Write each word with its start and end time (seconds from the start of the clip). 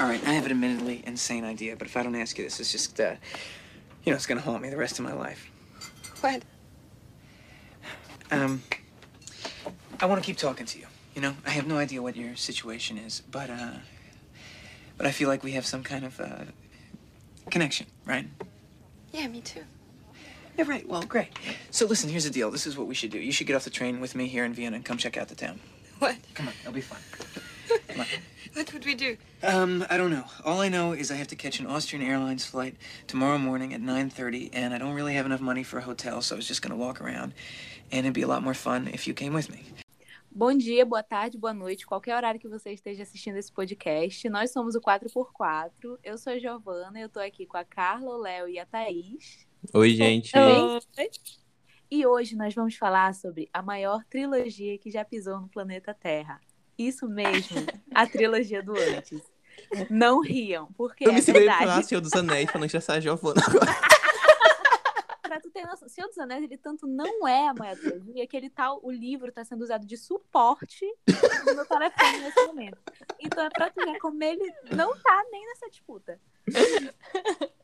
All 0.00 0.06
right, 0.06 0.24
I 0.28 0.34
have 0.34 0.44
an 0.44 0.52
admittedly 0.52 1.02
insane 1.06 1.44
idea, 1.44 1.74
but 1.74 1.88
if 1.88 1.96
I 1.96 2.04
don't 2.04 2.14
ask 2.14 2.38
you 2.38 2.44
this, 2.44 2.60
it's 2.60 2.70
just, 2.70 3.00
uh, 3.00 3.16
you 4.04 4.12
know, 4.12 4.16
it's 4.16 4.26
gonna 4.26 4.40
haunt 4.40 4.62
me 4.62 4.70
the 4.70 4.76
rest 4.76 5.00
of 5.00 5.04
my 5.04 5.12
life. 5.12 5.50
What? 6.20 6.44
Um, 8.30 8.62
I 9.98 10.06
want 10.06 10.22
to 10.22 10.24
keep 10.24 10.36
talking 10.36 10.66
to 10.66 10.78
you. 10.78 10.86
You 11.16 11.22
know, 11.22 11.34
I 11.44 11.50
have 11.50 11.66
no 11.66 11.78
idea 11.78 12.00
what 12.00 12.16
your 12.16 12.36
situation 12.36 12.96
is, 12.96 13.22
but 13.28 13.50
uh, 13.50 13.72
but 14.96 15.06
I 15.06 15.10
feel 15.10 15.28
like 15.28 15.42
we 15.42 15.52
have 15.52 15.66
some 15.66 15.82
kind 15.82 16.04
of 16.04 16.20
uh, 16.20 16.44
connection, 17.50 17.86
right? 18.06 18.28
Yeah, 19.12 19.26
me 19.26 19.40
too. 19.40 19.64
Yeah, 20.56 20.66
right. 20.68 20.88
Well, 20.88 21.02
great. 21.02 21.36
So 21.72 21.86
listen, 21.86 22.08
here's 22.08 22.24
the 22.24 22.30
deal. 22.30 22.52
This 22.52 22.68
is 22.68 22.78
what 22.78 22.86
we 22.86 22.94
should 22.94 23.10
do. 23.10 23.18
You 23.18 23.32
should 23.32 23.48
get 23.48 23.56
off 23.56 23.64
the 23.64 23.70
train 23.70 23.98
with 24.00 24.14
me 24.14 24.28
here 24.28 24.44
in 24.44 24.54
Vienna 24.54 24.76
and 24.76 24.84
come 24.84 24.96
check 24.96 25.16
out 25.16 25.26
the 25.26 25.34
town. 25.34 25.58
What? 25.98 26.16
Come 26.34 26.46
on, 26.46 26.54
it'll 26.60 26.72
be 26.72 26.82
fun. 26.82 27.00
What 28.54 28.72
would 28.72 28.84
we 28.84 28.94
do? 28.94 29.16
Um, 29.42 29.84
I 29.90 29.96
don't 29.96 30.10
know. 30.10 30.24
All 30.44 30.60
I 30.60 30.68
know 30.68 30.92
is 30.92 31.10
I 31.10 31.14
have 31.14 31.28
to 31.28 31.36
catch 31.36 31.60
an 31.60 31.66
Austrian 31.66 32.04
Airlines 32.04 32.44
flight 32.44 32.74
tomorrow 33.06 33.38
morning 33.38 33.74
at 33.74 33.80
9:30, 33.80 34.50
and 34.52 34.74
I 34.74 34.78
don't 34.78 34.94
really 34.94 35.14
have 35.14 35.26
enough 35.26 35.40
money 35.40 35.62
for 35.62 35.78
a 35.78 35.82
hotel, 35.82 36.22
so 36.22 36.34
I 36.34 36.36
was 36.38 36.48
just 36.48 36.62
gonna 36.62 36.76
walk 36.76 37.00
around, 37.00 37.34
and 37.92 38.06
it'd 38.06 38.14
be 38.14 38.22
a 38.22 38.26
lot 38.26 38.42
more 38.42 38.54
fun 38.54 38.88
if 38.88 39.06
you 39.06 39.14
came 39.14 39.34
with 39.34 39.50
me. 39.50 39.62
Bom 40.30 40.56
dia, 40.56 40.84
boa 40.84 41.02
tarde, 41.02 41.36
boa 41.36 41.52
noite, 41.52 41.86
qualquer 41.86 42.16
horário 42.16 42.38
que 42.38 42.48
você 42.48 42.72
esteja 42.72 43.02
assistindo 43.02 43.36
esse 43.36 43.52
podcast. 43.52 44.28
Nós 44.28 44.52
somos 44.52 44.74
o 44.74 44.80
4x4. 44.80 45.98
Eu 46.04 46.16
sou 46.16 46.32
a 46.32 46.38
Giovana, 46.38 46.98
eu 46.98 47.08
tô 47.08 47.18
aqui 47.18 47.46
com 47.46 47.56
a 47.56 47.64
Carla, 47.64 48.10
o 48.10 48.18
Léo 48.18 48.48
e 48.48 48.58
a 48.58 48.66
Thaís. 48.66 49.46
Oi, 49.74 49.90
gente. 49.90 50.32
Oi. 50.36 51.10
E 51.90 52.06
hoje 52.06 52.36
nós 52.36 52.54
vamos 52.54 52.76
falar 52.76 53.14
sobre 53.14 53.48
a 53.52 53.62
maior 53.62 54.04
trilogia 54.04 54.78
que 54.78 54.90
já 54.90 55.04
pisou 55.04 55.40
no 55.40 55.48
planeta 55.48 55.94
Terra. 55.94 56.40
Isso 56.78 57.08
mesmo, 57.08 57.56
a 57.94 58.06
trilogia 58.06 58.62
do 58.62 58.72
antes. 58.78 59.20
Não 59.90 60.20
riam, 60.20 60.68
porque 60.76 61.04
Eu 61.06 61.10
é 61.10 61.14
me 61.16 61.20
verdade. 61.20 61.58
falar 61.58 61.82
Senhor 61.82 62.00
dos 62.00 62.12
Anéis 62.14 62.48
pra 62.50 62.58
não 62.60 62.66
estressar 62.66 62.96
a 62.96 63.00
Giovana 63.00 63.42
agora. 63.46 63.66
Pra 65.22 65.38
tu 65.40 65.50
ter 65.50 65.66
noção, 65.66 65.86
Senhor 65.90 66.08
dos 66.08 66.16
Anéis, 66.18 66.42
ele 66.42 66.56
tanto 66.56 66.86
não 66.86 67.28
é 67.28 67.48
a 67.48 67.52
maior 67.54 67.76
trilogia 67.76 68.26
que 68.26 68.34
ele 68.34 68.48
tá, 68.48 68.72
o 68.74 68.90
livro 68.90 69.30
tá 69.30 69.44
sendo 69.44 69.60
usado 69.62 69.84
de 69.84 69.94
suporte 69.98 70.86
no 71.46 71.54
meu 71.54 71.66
telefone 71.66 72.18
nesse 72.20 72.46
momento. 72.46 72.78
Então 73.20 73.44
é 73.44 73.50
pra 73.50 73.68
tu 73.68 73.84
ver 73.84 73.98
como 73.98 74.24
ele 74.24 74.50
não 74.74 74.96
tá 74.98 75.24
nem 75.30 75.44
nessa 75.46 75.68
disputa. 75.68 76.18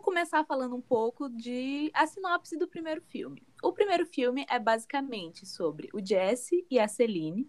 vou 0.00 0.04
começar 0.04 0.42
falando 0.46 0.74
um 0.74 0.80
pouco 0.80 1.28
de 1.28 1.90
a 1.92 2.06
sinopse 2.06 2.56
do 2.56 2.66
primeiro 2.66 3.02
filme. 3.02 3.46
O 3.62 3.70
primeiro 3.70 4.06
filme 4.06 4.46
é 4.48 4.58
basicamente 4.58 5.44
sobre 5.44 5.90
o 5.92 6.00
Jesse 6.02 6.66
e 6.70 6.78
a 6.78 6.88
Celine, 6.88 7.46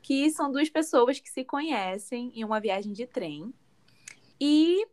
que 0.00 0.30
são 0.30 0.52
duas 0.52 0.70
pessoas 0.70 1.18
que 1.18 1.28
se 1.28 1.44
conhecem 1.44 2.30
em 2.32 2.44
uma 2.44 2.60
viagem 2.60 2.92
de 2.92 3.08
trem. 3.08 3.52
E 4.40 4.86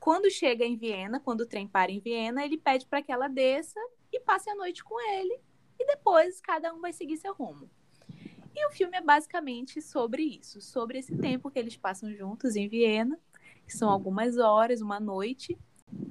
quando 0.00 0.30
chega 0.30 0.64
em 0.64 0.78
Viena, 0.78 1.20
quando 1.20 1.42
o 1.42 1.46
trem 1.46 1.68
para 1.68 1.92
em 1.92 2.00
Viena, 2.00 2.42
ele 2.42 2.56
pede 2.56 2.86
para 2.86 3.02
que 3.02 3.12
ela 3.12 3.28
desça 3.28 3.78
e 4.10 4.18
passe 4.18 4.48
a 4.48 4.54
noite 4.54 4.82
com 4.82 4.98
ele. 5.12 5.38
E 5.78 5.84
depois 5.84 6.40
cada 6.40 6.72
um 6.72 6.80
vai 6.80 6.94
seguir 6.94 7.18
seu 7.18 7.34
rumo. 7.34 7.70
E 8.56 8.66
o 8.66 8.70
filme 8.70 8.96
é 8.96 9.02
basicamente 9.02 9.82
sobre 9.82 10.22
isso, 10.22 10.62
sobre 10.62 11.00
esse 11.00 11.14
tempo 11.18 11.50
que 11.50 11.58
eles 11.58 11.76
passam 11.76 12.10
juntos 12.14 12.56
em 12.56 12.66
Viena, 12.66 13.20
que 13.66 13.76
são 13.76 13.90
algumas 13.90 14.38
horas, 14.38 14.80
uma 14.80 14.98
noite, 14.98 15.58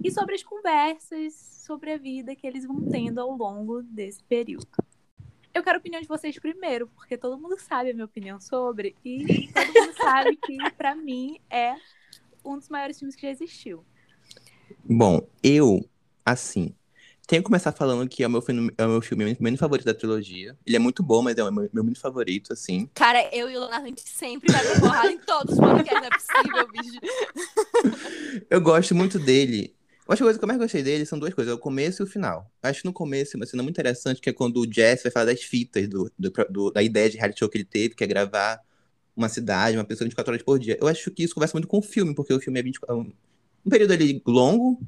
e 0.03 0.11
sobre 0.11 0.35
as 0.35 0.43
conversas, 0.43 1.33
sobre 1.33 1.91
a 1.91 1.97
vida 1.97 2.35
que 2.35 2.45
eles 2.45 2.65
vão 2.65 2.81
tendo 2.89 3.19
ao 3.19 3.31
longo 3.31 3.81
desse 3.83 4.23
período. 4.23 4.67
Eu 5.53 5.63
quero 5.63 5.77
a 5.77 5.79
opinião 5.79 6.01
de 6.01 6.07
vocês 6.07 6.37
primeiro, 6.37 6.87
porque 6.87 7.17
todo 7.17 7.39
mundo 7.39 7.59
sabe 7.59 7.89
a 7.89 7.93
minha 7.93 8.05
opinião 8.05 8.39
sobre, 8.39 8.95
e 9.03 9.47
todo 9.51 9.67
mundo 9.67 9.93
sabe 9.97 10.37
que, 10.37 10.57
pra 10.77 10.93
mim, 10.93 11.39
é 11.49 11.75
um 12.45 12.57
dos 12.57 12.69
maiores 12.69 12.99
filmes 12.99 13.15
que 13.15 13.23
já 13.23 13.29
existiu. 13.29 13.83
Bom, 14.83 15.27
eu, 15.41 15.83
assim, 16.25 16.75
tenho 17.27 17.41
que 17.43 17.47
começar 17.47 17.71
falando 17.73 18.07
que 18.07 18.23
é 18.23 18.27
o 18.27 18.29
meu 18.29 18.41
filme, 18.41 18.71
é 18.77 18.85
o 18.85 18.89
meu 18.89 19.01
filme 19.01 19.35
menos 19.39 19.59
favorito 19.59 19.85
da 19.85 19.93
trilogia. 19.93 20.57
Ele 20.65 20.75
é 20.77 20.79
muito 20.79 21.03
bom, 21.03 21.21
mas 21.21 21.37
é 21.37 21.43
o 21.43 21.51
meu, 21.51 21.69
meu 21.73 21.83
menos 21.83 21.99
favorito, 21.99 22.53
assim. 22.53 22.89
Cara, 22.93 23.29
eu 23.35 23.49
e 23.49 23.55
o 23.57 23.59
Leonardo, 23.59 23.85
a 23.85 23.89
gente 23.89 24.01
sempre 24.07 24.51
vai 24.51 24.65
pra 24.65 24.79
porrada 24.79 25.11
em 25.11 25.17
todos 25.19 25.53
os 25.53 25.59
podcasts, 25.59 26.01
não 26.01 26.07
é 26.07 26.09
possível, 26.09 26.67
bicho. 26.71 26.99
Eu 28.49 28.61
gosto 28.61 28.95
muito 28.95 29.19
dele. 29.19 29.75
Eu 30.07 30.13
acho 30.13 30.19
que 30.19 30.23
a 30.23 30.25
coisa 30.27 30.39
que 30.39 30.45
eu 30.45 30.47
mais 30.47 30.59
gostei 30.59 30.81
dele 30.81 31.05
são 31.05 31.19
duas 31.19 31.33
coisas, 31.33 31.51
é 31.51 31.55
o 31.55 31.59
começo 31.59 32.01
e 32.01 32.05
o 32.05 32.07
final. 32.07 32.49
Acho 32.63 32.81
que 32.81 32.87
no 32.87 32.93
começo 32.93 33.35
uma 33.35 33.45
cena 33.45 33.61
muito 33.61 33.75
interessante, 33.75 34.21
que 34.21 34.29
é 34.29 34.33
quando 34.33 34.61
o 34.61 34.71
Jess 34.73 35.03
vai 35.03 35.11
falar 35.11 35.25
das 35.25 35.41
fitas, 35.41 35.85
do, 35.89 36.09
do- 36.17 36.31
do- 36.49 36.71
da 36.71 36.81
ideia 36.81 37.09
de 37.09 37.17
reality 37.17 37.39
show 37.39 37.49
que 37.49 37.57
ele 37.57 37.65
teve, 37.65 37.93
que 37.93 38.03
é 38.05 38.07
gravar 38.07 38.61
uma 39.15 39.27
cidade, 39.27 39.75
uma 39.77 39.83
pessoa 39.83 40.05
24 40.05 40.31
horas 40.31 40.43
por 40.43 40.57
dia. 40.59 40.77
Eu 40.79 40.87
acho 40.87 41.11
que 41.11 41.23
isso 41.23 41.33
conversa 41.33 41.55
muito 41.55 41.67
com 41.67 41.79
o 41.79 41.81
filme, 41.81 42.15
porque 42.15 42.33
o 42.33 42.39
filme 42.39 42.57
é 42.57 42.63
24, 42.63 42.95
é 42.95 42.99
um, 42.99 43.11
um 43.65 43.69
período 43.69 43.91
ali 43.91 44.21
longo, 44.25 44.79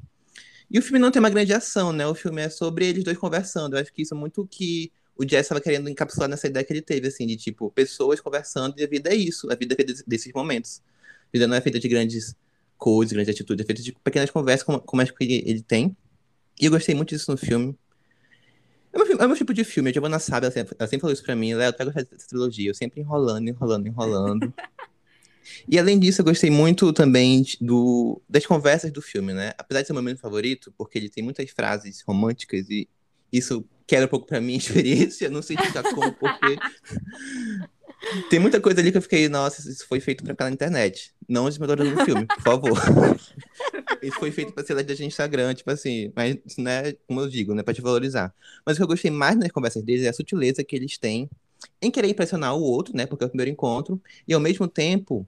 e 0.70 0.78
o 0.78 0.82
filme 0.82 0.98
não 0.98 1.10
tem 1.10 1.20
uma 1.20 1.30
grande 1.30 1.52
ação, 1.52 1.92
né? 1.92 2.06
O 2.06 2.14
filme 2.14 2.42
é 2.42 2.48
sobre 2.48 2.86
eles 2.86 3.04
dois 3.04 3.18
conversando. 3.18 3.76
Eu 3.76 3.80
acho 3.82 3.92
que 3.92 4.02
isso 4.02 4.14
é 4.14 4.16
muito 4.16 4.42
o 4.42 4.46
que 4.46 4.92
o 5.16 5.22
Jess 5.28 5.42
estava 5.46 5.60
querendo 5.60 5.88
encapsular 5.88 6.28
nessa 6.28 6.46
ideia 6.46 6.64
que 6.64 6.72
ele 6.72 6.80
teve, 6.82 7.08
assim, 7.08 7.26
de 7.26 7.36
tipo, 7.36 7.70
pessoas 7.70 8.20
conversando, 8.20 8.74
e 8.78 8.84
a 8.84 8.86
vida 8.86 9.10
é 9.10 9.14
isso, 9.14 9.50
a 9.52 9.54
vida 9.54 9.74
é 9.74 9.76
feita 9.76 9.92
desse- 9.92 10.04
desses 10.08 10.32
momentos. 10.32 10.80
A 11.24 11.28
vida 11.32 11.46
não 11.46 11.54
é 11.56 11.60
feita 11.60 11.78
de 11.78 11.88
grandes 11.88 12.34
coisas, 12.78 13.12
grandes 13.12 13.34
atitudes, 13.34 13.62
é 13.62 13.66
feita 13.66 13.82
de 13.82 13.92
pequenas 13.92 14.30
conversas, 14.30 14.64
como, 14.64 14.80
como 14.80 15.02
as 15.02 15.10
que 15.10 15.22
ele, 15.24 15.42
ele 15.46 15.62
tem. 15.62 15.94
E 16.60 16.64
eu 16.66 16.70
gostei 16.70 16.94
muito 16.94 17.10
disso 17.10 17.30
no 17.30 17.36
filme. 17.36 17.76
É 18.92 18.98
o 18.98 19.06
meu, 19.06 19.18
é 19.20 19.26
meu 19.26 19.36
tipo 19.36 19.54
de 19.54 19.62
filme, 19.62 19.90
a 19.90 19.92
Giovanna 19.92 20.18
sabe, 20.18 20.46
ela 20.46 20.52
sempre, 20.52 20.74
ela 20.78 20.88
sempre 20.88 21.00
falou 21.02 21.12
isso 21.12 21.22
pra 21.22 21.36
mim, 21.36 21.54
Léo, 21.54 21.72
tu 21.72 21.76
vai 21.78 21.86
gostar 21.86 22.02
dessa 22.02 22.26
trilogia, 22.28 22.70
eu 22.70 22.74
sempre 22.74 23.00
enrolando, 23.00 23.48
enrolando, 23.48 23.86
enrolando. 23.86 24.52
e 25.68 25.78
além 25.78 25.98
disso, 25.98 26.20
eu 26.20 26.24
gostei 26.24 26.50
muito 26.50 26.92
também 26.92 27.44
do, 27.60 28.20
das 28.28 28.46
conversas 28.46 28.92
do 28.92 29.02
filme, 29.02 29.32
né? 29.32 29.52
Apesar 29.58 29.80
de 29.80 29.86
ser 29.86 29.92
o 29.92 29.96
meu 29.96 30.02
momento 30.02 30.20
favorito, 30.20 30.72
porque 30.76 30.98
ele 30.98 31.08
tem 31.08 31.22
muitas 31.22 31.50
frases 31.50 32.02
românticas 32.02 32.68
e 32.70 32.88
isso 33.32 33.64
quebra 33.86 34.06
um 34.06 34.10
pouco 34.10 34.26
pra 34.26 34.40
minha 34.40 34.58
experiência, 34.58 35.28
não 35.28 35.42
sei 35.42 35.56
explicar 35.56 35.82
como, 35.82 36.12
porque 36.12 36.58
tem 38.28 38.38
muita 38.38 38.60
coisa 38.60 38.80
ali 38.80 38.90
que 38.90 38.98
eu 38.98 39.02
fiquei, 39.02 39.28
nossa, 39.28 39.68
isso 39.68 39.86
foi 39.86 40.00
feito 40.00 40.24
pra 40.24 40.32
ficar 40.32 40.46
na 40.46 40.52
internet. 40.52 41.12
Não 41.28 41.48
desmetorando 41.48 41.90
no 41.90 42.04
filme, 42.04 42.26
por 42.26 42.42
favor. 42.42 42.72
Isso 44.02 44.18
foi 44.18 44.30
feito 44.30 44.52
pra 44.52 44.64
ser 44.64 44.74
da 44.74 44.82
gente 44.82 45.08
Instagram, 45.08 45.52
tipo 45.52 45.70
assim, 45.70 46.10
mas 46.16 46.34
isso 46.46 46.58
não 46.58 46.70
é, 46.70 46.96
como 47.06 47.20
eu 47.20 47.28
digo, 47.28 47.52
não 47.52 47.60
é 47.60 47.62
pra 47.62 47.74
te 47.74 47.82
valorizar. 47.82 48.34
Mas 48.64 48.76
o 48.76 48.78
que 48.78 48.82
eu 48.82 48.86
gostei 48.86 49.10
mais 49.10 49.36
nas 49.36 49.50
conversas 49.52 49.82
deles 49.82 50.06
é 50.06 50.08
a 50.08 50.12
sutileza 50.12 50.64
que 50.64 50.74
eles 50.74 50.96
têm 50.96 51.28
em 51.80 51.90
querer 51.90 52.08
impressionar 52.08 52.56
o 52.56 52.62
outro, 52.62 52.96
né? 52.96 53.06
Porque 53.06 53.24
é 53.24 53.26
o 53.26 53.30
primeiro 53.30 53.50
encontro, 53.50 54.00
e 54.26 54.34
ao 54.34 54.40
mesmo 54.40 54.68
tempo, 54.68 55.26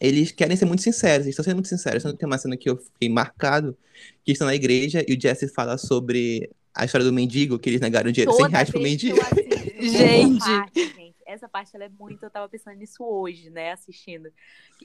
eles 0.00 0.30
querem 0.32 0.56
ser 0.56 0.64
muito 0.64 0.82
sinceros, 0.82 1.26
eles 1.26 1.32
estão 1.32 1.44
sendo 1.44 1.56
muito 1.56 1.68
sinceros. 1.68 2.02
Tem 2.02 2.26
uma 2.26 2.38
cena 2.38 2.56
que 2.56 2.68
eu 2.68 2.76
fiquei 2.76 3.08
marcado, 3.08 3.76
que 4.24 4.32
estão 4.32 4.46
na 4.46 4.54
igreja 4.54 5.04
e 5.06 5.14
o 5.14 5.20
Jesse 5.20 5.48
fala 5.48 5.78
sobre 5.78 6.50
a 6.74 6.84
história 6.84 7.06
do 7.06 7.12
mendigo, 7.12 7.58
que 7.58 7.70
eles 7.70 7.80
negaram 7.80 8.12
dinheiro, 8.12 8.32
100 8.32 8.50
reais 8.50 8.70
pro 8.70 8.80
mendigo. 8.80 9.18
assisto 9.20 9.56
Gente. 9.80 10.42
Essa 10.42 10.58
parte, 10.58 10.94
gente, 10.94 11.16
essa 11.26 11.48
parte 11.48 11.76
ela 11.76 11.84
é 11.84 11.88
muito. 11.88 12.22
Eu 12.22 12.30
tava 12.30 12.48
pensando 12.48 12.76
nisso 12.76 13.04
hoje, 13.04 13.50
né? 13.50 13.72
Assistindo. 13.72 14.30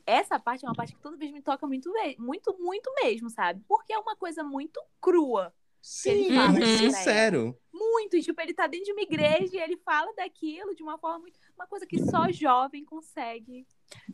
Essa 0.06 0.40
parte 0.40 0.66
é 0.66 0.68
uma 0.68 0.76
parte 0.76 0.94
que 0.94 1.02
toda 1.02 1.18
vez 1.18 1.32
me 1.32 1.42
toca 1.42 1.66
muito, 1.66 1.92
muito, 2.18 2.56
muito 2.60 2.92
mesmo, 3.02 3.30
sabe? 3.30 3.62
Porque 3.68 3.94
é 3.94 3.98
uma 3.98 4.16
coisa 4.16 4.44
muito 4.44 4.82
crua. 5.02 5.54
Sim, 5.82 6.34
fala 6.34 6.50
muito 6.50 6.66
ela. 6.66 6.78
sincero. 6.78 7.58
Muito. 7.74 8.16
E, 8.16 8.22
tipo, 8.22 8.40
ele 8.40 8.54
tá 8.54 8.68
dentro 8.68 8.86
de 8.86 8.92
uma 8.92 9.02
igreja 9.02 9.56
e 9.56 9.60
ele 9.60 9.78
fala 9.78 10.14
daquilo 10.14 10.76
de 10.76 10.84
uma 10.84 10.98
forma 10.98 11.20
muito. 11.20 11.40
Uma 11.56 11.66
coisa 11.66 11.86
que 11.86 12.00
só 12.06 12.32
jovem 12.32 12.86
consegue. 12.86 13.66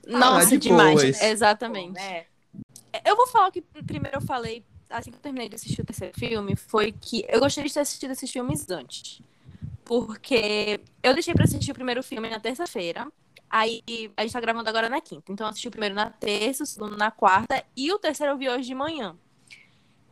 Nossa, 0.05 0.51
de 0.51 0.69
demais. 0.69 1.01
boas. 1.01 1.21
Exatamente. 1.21 1.93
Né? 1.93 2.25
Eu 3.05 3.15
vou 3.15 3.27
falar 3.27 3.49
o 3.49 3.51
que 3.51 3.61
primeiro 3.61 4.17
eu 4.17 4.21
falei, 4.21 4.63
assim 4.89 5.11
que 5.11 5.17
eu 5.17 5.21
terminei 5.21 5.49
de 5.49 5.55
assistir 5.55 5.81
o 5.81 5.85
terceiro 5.85 6.17
filme, 6.17 6.55
foi 6.55 6.91
que 6.91 7.25
eu 7.27 7.39
gostaria 7.39 7.67
de 7.67 7.73
ter 7.73 7.81
assistido 7.81 8.11
esses 8.11 8.31
filmes 8.31 8.69
antes. 8.69 9.21
Porque 9.83 10.79
eu 11.03 11.13
deixei 11.13 11.33
pra 11.33 11.43
assistir 11.43 11.71
o 11.71 11.75
primeiro 11.75 12.01
filme 12.01 12.29
na 12.29 12.39
terça-feira. 12.39 13.07
Aí 13.49 13.81
a 14.17 14.23
gente 14.23 14.33
tá 14.33 14.41
gravando 14.41 14.69
agora 14.69 14.89
na 14.89 14.99
quinta. 14.99 15.31
Então 15.31 15.47
eu 15.47 15.51
assisti 15.51 15.67
o 15.67 15.71
primeiro 15.71 15.95
na 15.95 16.09
terça, 16.09 16.63
o 16.63 16.67
segundo 16.67 16.97
na 16.97 17.11
quarta 17.11 17.63
e 17.75 17.91
o 17.91 17.99
terceiro 17.99 18.33
eu 18.33 18.37
vi 18.37 18.49
hoje 18.49 18.67
de 18.67 18.75
manhã. 18.75 19.17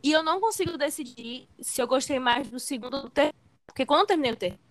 E 0.06 0.12
eu 0.12 0.22
não 0.22 0.40
consigo 0.40 0.78
decidir 0.78 1.48
se 1.60 1.82
eu 1.82 1.88
gostei 1.88 2.20
mais 2.20 2.48
do 2.48 2.60
segundo 2.60 2.94
ou 2.94 3.02
do 3.02 3.10
terceiro. 3.10 3.36
Porque 3.66 3.84
quando 3.84 4.02
eu 4.02 4.06
terminei 4.06 4.30
o 4.30 4.36
terceiro, 4.36 4.62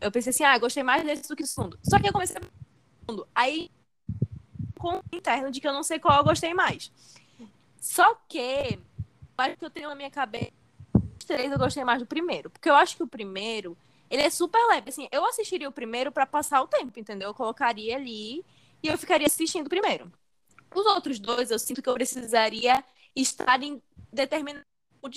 eu 0.00 0.12
pensei 0.12 0.30
assim, 0.30 0.44
ah, 0.44 0.56
gostei 0.56 0.84
mais 0.84 1.02
desse 1.02 1.28
do 1.28 1.34
que 1.34 1.42
do 1.42 1.48
segundo. 1.48 1.76
Só 1.82 1.98
que 1.98 2.06
eu 2.06 2.12
comecei 2.12 2.36
segundo. 3.00 3.26
Aí, 3.34 3.72
com 4.78 4.98
o 4.98 5.02
interno 5.12 5.50
de 5.50 5.60
que 5.60 5.66
eu 5.66 5.72
não 5.72 5.82
sei 5.82 5.98
qual 5.98 6.18
eu 6.18 6.24
gostei 6.24 6.54
mais. 6.54 6.92
Só 7.80 8.14
que, 8.28 8.78
acho 9.36 9.56
que 9.56 9.64
eu 9.64 9.70
tenho 9.70 9.88
na 9.88 9.96
minha 9.96 10.12
cabeça, 10.12 10.52
os 11.18 11.24
três 11.24 11.50
eu 11.50 11.58
gostei 11.58 11.82
mais 11.82 11.98
do 11.98 12.06
primeiro. 12.06 12.48
Porque 12.48 12.70
eu 12.70 12.76
acho 12.76 12.96
que 12.96 13.02
o 13.02 13.08
primeiro, 13.08 13.76
ele 14.08 14.22
é 14.22 14.30
super 14.30 14.64
leve. 14.68 14.90
Assim, 14.90 15.08
eu 15.10 15.26
assistiria 15.26 15.68
o 15.68 15.72
primeiro 15.72 16.12
pra 16.12 16.24
passar 16.24 16.62
o 16.62 16.68
tempo, 16.68 17.00
entendeu? 17.00 17.30
Eu 17.30 17.34
colocaria 17.34 17.96
ali 17.96 18.44
e 18.80 18.86
eu 18.86 18.96
ficaria 18.96 19.26
assistindo 19.26 19.66
o 19.66 19.70
primeiro. 19.70 20.08
Os 20.72 20.86
outros 20.86 21.18
dois, 21.18 21.50
eu 21.50 21.58
sinto 21.58 21.82
que 21.82 21.88
eu 21.88 21.94
precisaria 21.94 22.84
estar 23.16 23.60
em 23.60 23.82
determinado 24.12 24.64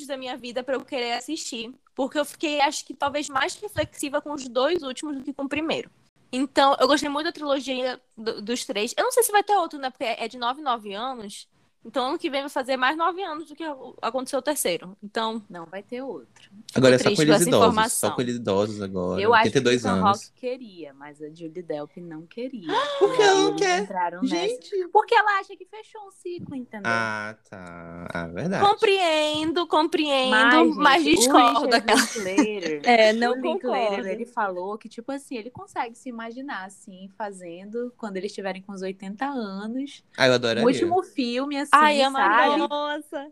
da 0.08 0.18
minha 0.18 0.36
vida 0.38 0.64
para 0.64 0.76
eu 0.76 0.84
querer 0.86 1.14
assistir. 1.14 1.74
Porque 1.96 2.20
eu 2.20 2.26
fiquei, 2.26 2.60
acho 2.62 2.86
que 2.86 2.94
talvez 2.94 3.30
mais 3.30 3.56
reflexiva 3.56 4.22
com 4.22 4.34
os 4.34 4.48
dois 4.48 4.84
últimos 4.84 5.18
do 5.18 5.24
que 5.24 5.34
com 5.34 5.44
o 5.44 5.50
primeiro. 5.50 5.90
Então, 6.32 6.76
eu 6.80 6.88
gostei 6.88 7.10
muito 7.10 7.26
da 7.28 7.32
trilogia 7.32 8.02
do- 8.18 8.42
dos 8.42 8.66
três. 8.66 8.94
Eu 8.98 9.04
não 9.06 9.12
sei 9.12 9.24
se 9.24 9.32
vai 9.32 9.44
ter 9.44 9.56
outro, 9.56 9.80
né? 9.80 9.90
Porque 9.90 10.04
é 10.04 10.28
de 10.28 10.38
9 10.38 10.62
9 10.62 10.94
anos. 10.94 11.48
Então, 11.88 12.10
ano 12.10 12.18
que 12.20 12.30
vem 12.30 12.42
vai 12.42 12.50
fazer 12.50 12.76
mais 12.78 12.98
nove 12.98 13.24
anos 13.24 13.48
do 13.48 13.56
que 13.56 13.64
aconteceu 14.02 14.40
o 14.40 14.42
terceiro. 14.42 14.96
Então, 15.02 15.42
Não 15.50 15.66
vai 15.66 15.82
ter 15.82 16.02
outro. 16.02 16.52
Agora 16.76 16.96
é 16.96 16.98
só 16.98 17.06
com 17.06 17.22
eles 17.22 17.24
idosos. 17.42 17.48
informação. 17.48 18.10
Só 18.10 18.16
com 18.16 18.22
eles 18.22 18.36
idosos 18.36 18.82
agora. 18.82 19.22
Eu 19.22 19.34
acho 19.34 19.44
que 19.52 19.58
o 19.58 19.62
82 19.62 19.82
Ethan 19.86 19.92
anos. 19.94 20.06
Hawke 20.06 20.32
queria, 20.36 20.94
mas 20.94 21.22
a 21.22 21.30
Julie 21.30 21.64
Delpy 21.64 22.02
não 22.02 22.24
queria. 22.24 22.68
Por 23.00 23.16
que 23.16 23.22
ela 23.22 23.34
não 23.42 23.48
eles 23.50 23.62
quer? 23.62 23.82
entraram 23.84 24.22
nessa. 24.22 24.36
Gente. 24.36 24.88
Porque 24.92 25.16
ela 25.16 25.40
acha 25.40 25.56
que 25.56 25.66
fechou 25.66 26.02
um 26.08 26.12
ciclo, 26.12 26.56
entendeu? 26.56 26.84
Ah, 26.92 27.36
tá. 27.50 28.08
Ah, 28.14 28.28
verdade. 28.28 28.66
compreendo, 28.70 29.66
compreendo, 29.68 30.30
Mas, 30.32 30.76
mas, 30.76 31.04
gente, 31.04 31.18
discordo 31.20 31.62
o 31.62 31.66
Linklater, 31.66 32.82
É, 32.84 33.14
não 33.14 33.32
o 33.32 33.36
Linklater, 33.36 33.88
concordo. 33.90 34.08
ele 34.08 34.26
falou 34.26 34.78
que, 34.78 34.90
tipo 34.90 35.12
assim, 35.12 35.38
ele 35.38 35.50
consegue 35.50 35.96
se 35.98 36.10
imaginar, 36.10 36.66
assim, 36.66 37.10
fazendo 37.18 37.94
quando 37.98 38.18
eles 38.18 38.32
estiverem 38.32 38.62
com 38.62 38.74
os 38.74 38.82
80 38.82 39.26
anos. 39.26 40.04
Ah, 40.18 40.26
eu 40.28 40.32
O 40.32 40.36
adoraria. 40.36 40.66
último 40.66 41.02
filme, 41.04 41.58
assim, 41.58 41.70
Ai, 41.80 42.02
amaria. 42.02 42.58
sabe? 42.58 42.68
Nossa. 42.68 43.32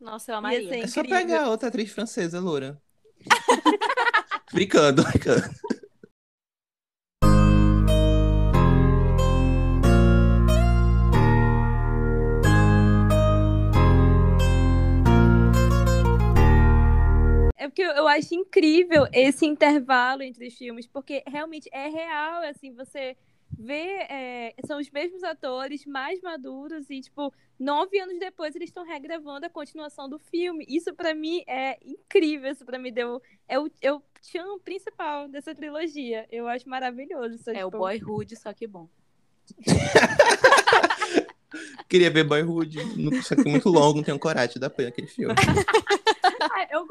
Nossa, 0.00 0.32
eu 0.32 0.34
Ia 0.34 0.38
amaria. 0.38 0.68
ser 0.68 0.78
É 0.80 0.86
só 0.86 1.02
pegar 1.02 1.48
outra 1.48 1.68
atriz 1.68 1.90
francesa, 1.92 2.40
loura. 2.40 2.80
brincando, 4.52 5.02
brincando. 5.04 5.48
É 17.56 17.68
porque 17.68 17.82
eu 17.82 18.08
acho 18.08 18.34
incrível 18.34 19.06
esse 19.12 19.46
intervalo 19.46 20.22
entre 20.22 20.48
os 20.48 20.54
filmes, 20.54 20.84
porque 20.84 21.22
realmente 21.24 21.70
é 21.72 21.86
real, 21.86 22.42
assim, 22.42 22.74
você 22.74 23.16
vê, 23.58 24.06
é, 24.08 24.54
são 24.66 24.78
os 24.78 24.90
mesmos 24.90 25.22
atores 25.22 25.84
mais 25.86 26.20
maduros 26.20 26.88
e, 26.90 27.00
tipo, 27.00 27.32
nove 27.58 27.98
anos 27.98 28.18
depois 28.18 28.54
eles 28.56 28.68
estão 28.68 28.84
regravando 28.84 29.46
a 29.46 29.50
continuação 29.50 30.08
do 30.08 30.18
filme. 30.18 30.64
Isso 30.68 30.92
pra 30.94 31.14
mim 31.14 31.42
é 31.46 31.78
incrível, 31.84 32.50
isso 32.50 32.64
pra 32.64 32.78
mim 32.78 32.92
deu, 32.92 33.22
é 33.48 33.58
o, 33.58 33.70
é 33.80 33.92
o 33.92 34.02
tchan 34.20 34.58
principal 34.64 35.28
dessa 35.28 35.54
trilogia. 35.54 36.26
Eu 36.30 36.48
acho 36.48 36.68
maravilhoso. 36.68 37.36
Isso, 37.36 37.50
É 37.50 37.64
o 37.64 37.68
tipo, 37.68 37.78
Boyhood, 37.78 38.36
só 38.36 38.52
que 38.52 38.66
bom. 38.66 38.88
Queria 41.88 42.10
ver 42.10 42.24
Boyhood, 42.24 42.78
só 43.22 43.36
que 43.36 43.48
muito 43.48 43.68
longo, 43.68 43.98
não 43.98 44.04
tenho 44.04 44.18
coragem 44.18 44.54
de 44.54 44.60
dar 44.60 44.70
play 44.70 44.86
naquele 44.86 45.06
filme. 45.06 45.34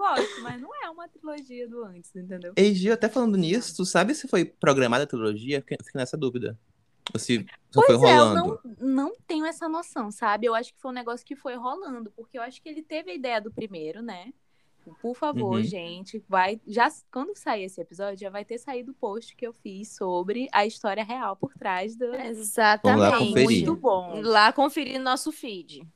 Eu 0.01 0.15
gosto, 0.15 0.41
mas 0.41 0.61
não 0.61 0.69
é 0.83 0.89
uma 0.89 1.07
trilogia 1.07 1.67
do 1.69 1.83
antes, 1.83 2.15
entendeu? 2.15 2.53
Ei, 2.55 2.73
Gil, 2.73 2.93
até 2.93 3.07
falando 3.07 3.37
nisso, 3.37 3.75
tu 3.75 3.85
sabe 3.85 4.13
se 4.15 4.27
foi 4.27 4.45
programada 4.45 5.03
a 5.03 5.07
trilogia? 5.07 5.61
Fiquei 5.61 5.77
nessa 5.95 6.17
dúvida. 6.17 6.57
Ou 7.13 7.19
se 7.19 7.45
só 7.69 7.81
foi 7.81 7.97
Pois 7.97 8.09
é, 8.09 8.17
eu 8.17 8.23
rolando. 8.25 8.59
não, 8.79 8.87
não 9.09 9.15
tenho 9.27 9.45
essa 9.45 9.67
noção, 9.69 10.11
sabe? 10.11 10.45
Eu 10.47 10.55
acho 10.55 10.73
que 10.73 10.79
foi 10.81 10.91
um 10.91 10.93
negócio 10.93 11.25
que 11.25 11.35
foi 11.35 11.55
rolando, 11.55 12.11
porque 12.11 12.37
eu 12.37 12.41
acho 12.41 12.61
que 12.61 12.69
ele 12.69 12.81
teve 12.81 13.11
a 13.11 13.15
ideia 13.15 13.41
do 13.41 13.51
primeiro, 13.51 14.01
né? 14.01 14.31
Por 14.99 15.15
favor, 15.15 15.57
Uhum. 15.57 15.63
gente, 15.63 16.23
vai. 16.27 16.59
Já 16.65 16.89
quando 17.11 17.37
sair 17.37 17.65
esse 17.65 17.79
episódio, 17.79 18.17
já 18.19 18.31
vai 18.31 18.43
ter 18.43 18.57
saído 18.57 18.91
o 18.91 18.95
post 18.95 19.35
que 19.35 19.45
eu 19.45 19.53
fiz 19.53 19.95
sobre 19.95 20.47
a 20.51 20.65
história 20.65 21.03
real 21.03 21.35
por 21.35 21.53
trás 21.53 21.95
do. 21.95 22.15
Exatamente. 22.15 22.99
Vamos 22.99 23.01
lá 23.11 23.19
conferir. 23.19 23.45
Muito 23.67 23.75
bom. 23.75 24.21
Lá 24.21 24.51
conferir 24.53 24.99
nosso 24.99 25.31
feed. 25.31 25.87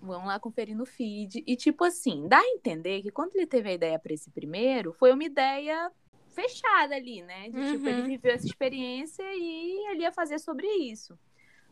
Vamos 0.00 0.26
lá 0.26 0.40
conferir 0.40 0.76
no 0.76 0.86
feed. 0.86 1.42
E, 1.46 1.56
tipo 1.56 1.84
assim, 1.84 2.26
dá 2.26 2.38
a 2.38 2.46
entender 2.48 3.02
que 3.02 3.10
quando 3.10 3.36
ele 3.36 3.46
teve 3.46 3.68
a 3.68 3.72
ideia 3.74 3.98
para 3.98 4.14
esse 4.14 4.30
primeiro, 4.30 4.92
foi 4.94 5.12
uma 5.12 5.24
ideia 5.24 5.90
fechada 6.28 6.94
ali, 6.94 7.22
né? 7.22 7.50
De, 7.50 7.72
tipo, 7.72 7.84
Uhum. 7.84 7.88
ele 7.90 8.02
viveu 8.02 8.32
essa 8.32 8.46
experiência 8.46 9.22
e 9.34 9.90
ele 9.90 10.02
ia 10.02 10.12
fazer 10.12 10.38
sobre 10.38 10.66
isso. 10.66 11.18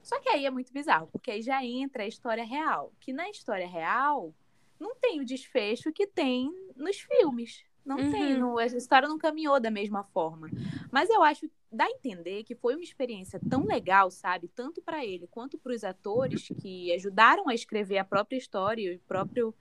Só 0.02 0.18
que 0.20 0.28
aí 0.28 0.44
é 0.46 0.50
muito 0.50 0.72
bizarro, 0.72 1.08
porque 1.10 1.30
aí 1.30 1.42
já 1.42 1.64
entra 1.64 2.02
a 2.02 2.06
história 2.06 2.44
real. 2.44 2.92
Que 3.00 3.12
na 3.12 3.28
história 3.30 3.66
real, 3.66 4.34
não 4.78 4.94
tem 4.94 5.20
o 5.20 5.24
desfecho 5.24 5.92
que 5.92 6.06
tem 6.06 6.50
nos 6.76 6.98
filmes. 7.00 7.64
Não 7.88 7.96
tem, 8.10 8.34
Uhum. 8.34 8.40
não- 8.40 8.60
essa 8.60 8.76
história 8.76 9.08
não 9.08 9.16
caminhou 9.16 9.58
da 9.58 9.70
mesma 9.70 10.04
forma. 10.04 10.50
Mas 10.92 11.08
eu 11.08 11.22
acho, 11.22 11.48
dá 11.72 11.84
a 11.86 11.90
entender 11.90 12.44
que 12.44 12.54
foi 12.54 12.74
uma 12.74 12.82
experiência 12.82 13.40
tão 13.48 13.64
legal, 13.64 14.10
sabe? 14.10 14.46
Tanto 14.48 14.82
para 14.82 15.04
ele 15.04 15.26
quanto 15.26 15.56
para 15.56 15.72
os 15.72 15.82
atores 15.82 16.48
que 16.60 16.92
ajudaram 16.92 17.48
a 17.48 17.54
escrever 17.54 17.96
a 17.96 18.04
própria 18.04 18.36
história 18.36 18.92
e 18.92 18.96
o 18.96 19.00
próprio 19.00 19.54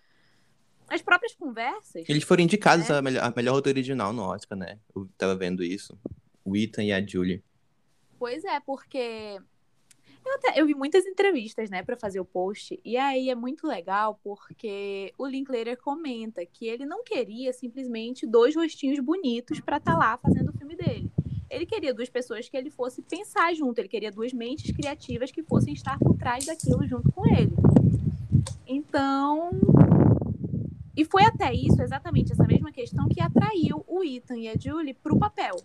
as 0.90 1.02
próprias 1.02 1.36
conversas. 1.36 2.08
Eles 2.08 2.24
foram 2.24 2.44
indicados 2.44 2.90
É. 2.90 2.94
a, 2.98 3.02
melhor, 3.02 3.24
a 3.26 3.34
melhor 3.36 3.54
roteiro 3.56 3.78
original 3.78 4.14
no 4.14 4.22
Oscar, 4.24 4.58
né? 4.58 4.80
Eu 4.96 5.10
tava 5.18 5.36
vendo 5.36 5.62
isso. 5.64 5.98
O 6.46 6.56
Ethan 6.56 6.84
e 6.86 6.94
a 6.94 7.06
Julie. 7.06 7.44
Pois 8.18 8.44
é, 8.46 8.60
porque 8.62 9.38
eu, 10.28 10.36
até- 10.36 10.60
eu 10.62 10.66
vi 10.66 10.76
muitas 10.76 11.06
entrevistas, 11.06 11.70
né, 11.70 11.84
para 11.84 11.96
fazer 11.96 12.20
o 12.20 12.26
post, 12.26 12.80
e 12.84 12.98
aí 12.98 13.30
é 13.30 13.36
muito 13.36 13.66
legal 13.68 14.20
porque 14.24 15.14
o 15.18 15.26
Linklater 15.26 15.78
comenta 15.78 16.46
que 16.46 16.68
ele 16.68 16.86
não 16.86 17.04
queria 17.04 17.54
simplesmente 17.54 18.26
dois 18.28 18.56
rostinhos 18.56 19.00
bonitos 19.00 19.60
para 19.60 19.78
estar 19.78 19.98
lá 19.98 20.18
fazendo 20.18 20.50
o 20.50 20.58
filme 20.58 20.76
dele. 20.76 21.12
Ele 21.50 21.66
queria 21.66 21.94
duas 21.94 22.10
pessoas 22.10 22.50
que 22.50 22.58
ele 22.58 22.70
fosse 22.70 23.02
pensar 23.02 23.54
junto, 23.56 23.80
ele 23.80 23.88
queria 23.88 24.12
duas 24.12 24.34
mentes 24.34 24.76
criativas 24.76 25.32
que 25.32 25.42
fossem 25.42 25.74
estar 25.74 25.98
por 25.98 26.18
trás 26.18 26.46
daquilo 26.46 26.86
junto 26.86 27.10
com 27.12 27.26
ele. 27.26 27.54
Então, 28.68 29.52
e 30.96 31.06
foi 31.06 31.24
até 31.24 31.54
isso, 31.54 31.82
exatamente 31.82 32.34
essa 32.34 32.44
mesma 32.44 32.72
questão 32.72 33.08
que 33.08 33.22
atraiu 33.22 33.84
o 33.88 34.04
Ethan 34.04 34.38
e 34.38 34.50
a 34.50 34.56
Julie 34.60 34.94
para 34.94 35.14
o 35.14 35.20
papel. 35.20 35.56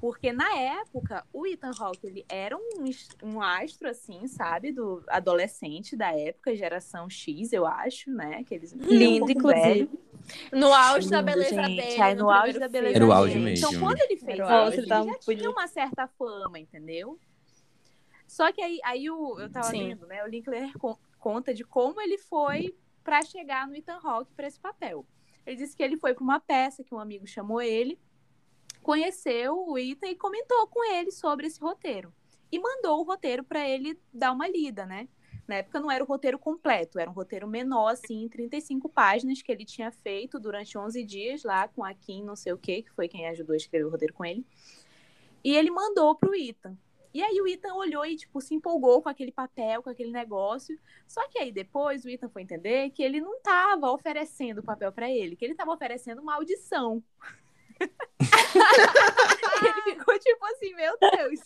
Porque 0.00 0.30
na 0.32 0.54
época, 0.56 1.26
o 1.32 1.46
Ethan 1.46 1.70
Hawke 1.78 2.06
ele 2.06 2.24
era 2.28 2.56
um, 2.56 2.84
um 3.22 3.40
astro, 3.40 3.88
assim, 3.88 4.26
sabe? 4.26 4.70
Do 4.70 5.02
adolescente 5.08 5.96
da 5.96 6.12
época, 6.12 6.54
geração 6.54 7.08
X, 7.08 7.52
eu 7.52 7.66
acho, 7.66 8.10
né? 8.10 8.44
Que 8.44 8.54
eles 8.54 8.72
Lindo, 8.72 9.30
inclusive. 9.30 9.88
No 10.52 10.72
auge 10.74 11.08
da 11.08 11.22
beleza 11.22 11.62
gente. 11.62 11.76
dele. 11.76 12.02
Aí, 12.02 12.14
no 12.14 12.30
auge 12.30 12.58
da 12.58 12.68
beleza. 12.68 12.96
Era 12.96 13.06
o 13.06 13.12
auge 13.12 13.34
dele. 13.34 13.44
mesmo. 13.46 13.68
Então, 13.68 13.80
quando 13.80 13.98
ele 14.00 14.16
fez 14.16 14.38
Era 14.38 14.44
o 14.44 14.46
isso, 14.46 14.54
auge, 14.54 14.78
ele 14.78 14.86
já 14.88 15.18
tinha 15.18 15.50
uma 15.50 15.66
certa 15.68 16.06
fama, 16.08 16.58
entendeu? 16.58 17.18
Só 18.26 18.52
que 18.52 18.60
aí, 18.60 18.78
aí 18.84 19.08
o, 19.08 19.38
eu 19.40 19.48
tava 19.50 19.68
Sim. 19.70 19.88
vendo, 19.88 20.06
né? 20.06 20.22
O 20.24 20.28
Linklater 20.28 20.76
con- 20.78 20.98
conta 21.18 21.54
de 21.54 21.64
como 21.64 22.00
ele 22.00 22.18
foi 22.18 22.74
pra 23.04 23.22
chegar 23.22 23.66
no 23.68 23.74
Ethan 23.76 24.00
Hawke 24.02 24.32
pra 24.34 24.46
esse 24.48 24.58
papel. 24.58 25.06
Ele 25.46 25.56
disse 25.56 25.76
que 25.76 25.82
ele 25.82 25.96
foi 25.96 26.12
pra 26.12 26.24
uma 26.24 26.40
peça 26.40 26.82
que 26.82 26.92
um 26.94 26.98
amigo 26.98 27.26
chamou 27.26 27.62
ele, 27.62 27.98
conheceu 28.86 29.66
o 29.66 29.76
Ethan 29.76 30.06
e 30.06 30.14
comentou 30.14 30.68
com 30.68 30.84
ele 30.92 31.10
sobre 31.10 31.48
esse 31.48 31.60
roteiro. 31.60 32.14
E 32.52 32.56
mandou 32.60 33.00
o 33.00 33.02
roteiro 33.02 33.42
pra 33.42 33.68
ele 33.68 33.98
dar 34.14 34.30
uma 34.30 34.46
lida, 34.46 34.86
né? 34.86 35.08
Na 35.48 35.56
época 35.56 35.80
não 35.80 35.90
era 35.90 36.04
o 36.04 36.06
roteiro 36.06 36.38
completo, 36.38 36.96
era 36.96 37.10
um 37.10 37.12
roteiro 37.12 37.48
menor, 37.48 37.88
assim, 37.88 38.22
em 38.22 38.28
35 38.28 38.88
páginas, 38.88 39.42
que 39.42 39.50
ele 39.50 39.64
tinha 39.64 39.90
feito 39.90 40.38
durante 40.38 40.78
11 40.78 41.02
dias 41.02 41.42
lá 41.42 41.66
com 41.66 41.82
a 41.82 41.92
Kim, 41.94 42.22
não 42.22 42.36
sei 42.36 42.52
o 42.52 42.58
quê, 42.58 42.82
que 42.82 42.92
foi 42.92 43.08
quem 43.08 43.26
ajudou 43.26 43.54
a 43.54 43.56
escrever 43.56 43.86
o 43.86 43.90
roteiro 43.90 44.14
com 44.14 44.24
ele. 44.24 44.46
E 45.42 45.56
ele 45.56 45.72
mandou 45.72 46.14
pro 46.14 46.36
Ethan. 46.36 46.78
E 47.12 47.20
aí 47.20 47.40
o 47.40 47.48
Ethan 47.48 47.74
olhou 47.74 48.06
e, 48.06 48.14
tipo, 48.14 48.40
se 48.40 48.54
empolgou 48.54 49.02
com 49.02 49.08
aquele 49.08 49.32
papel, 49.32 49.82
com 49.82 49.90
aquele 49.90 50.12
negócio. 50.12 50.78
Só 51.08 51.26
que 51.28 51.40
aí 51.40 51.50
depois 51.50 52.04
o 52.04 52.08
Ethan 52.08 52.28
foi 52.28 52.42
entender 52.42 52.90
que 52.90 53.02
ele 53.02 53.20
não 53.20 53.34
estava 53.38 53.90
oferecendo 53.90 54.60
o 54.60 54.64
papel 54.64 54.92
para 54.92 55.10
ele, 55.10 55.34
que 55.34 55.44
ele 55.44 55.54
estava 55.54 55.72
oferecendo 55.72 56.22
uma 56.22 56.36
audição. 56.36 57.02
Ele 57.80 59.82
ficou 59.82 60.18
tipo 60.18 60.44
assim, 60.46 60.74
meu 60.74 60.96
Deus. 60.98 61.40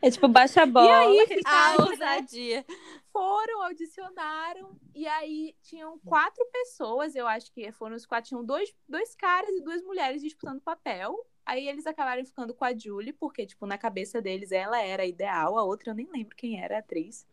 É 0.00 0.10
tipo, 0.10 0.28
baixa 0.28 0.62
a 0.62 0.66
bola. 0.66 0.86
E 0.86 0.90
aí 0.90 1.20
A 1.20 1.26
ficaram, 1.26 1.84
né? 1.84 1.90
ousadia. 1.90 2.64
foram, 3.12 3.62
audicionaram, 3.62 4.78
e 4.94 5.06
aí 5.06 5.54
tinham 5.62 5.98
quatro 6.00 6.44
pessoas, 6.52 7.14
eu 7.14 7.26
acho 7.26 7.52
que 7.52 7.70
foram 7.72 7.96
os 7.96 8.06
quatro, 8.06 8.28
tinham 8.28 8.44
dois, 8.44 8.74
dois 8.88 9.14
caras 9.14 9.50
e 9.50 9.62
duas 9.62 9.82
mulheres 9.82 10.22
disputando 10.22 10.60
papel. 10.60 11.16
Aí 11.44 11.66
eles 11.66 11.86
acabaram 11.86 12.24
ficando 12.24 12.52
com 12.52 12.64
a 12.64 12.76
Julie, 12.76 13.12
porque, 13.12 13.46
tipo, 13.46 13.66
na 13.66 13.78
cabeça 13.78 14.20
deles 14.20 14.52
ela 14.52 14.82
era 14.82 15.02
a 15.02 15.06
ideal, 15.06 15.58
a 15.58 15.64
outra 15.64 15.90
eu 15.90 15.94
nem 15.94 16.06
lembro 16.12 16.36
quem 16.36 16.62
era 16.62 16.76
a 16.76 16.80
atriz. 16.80 17.26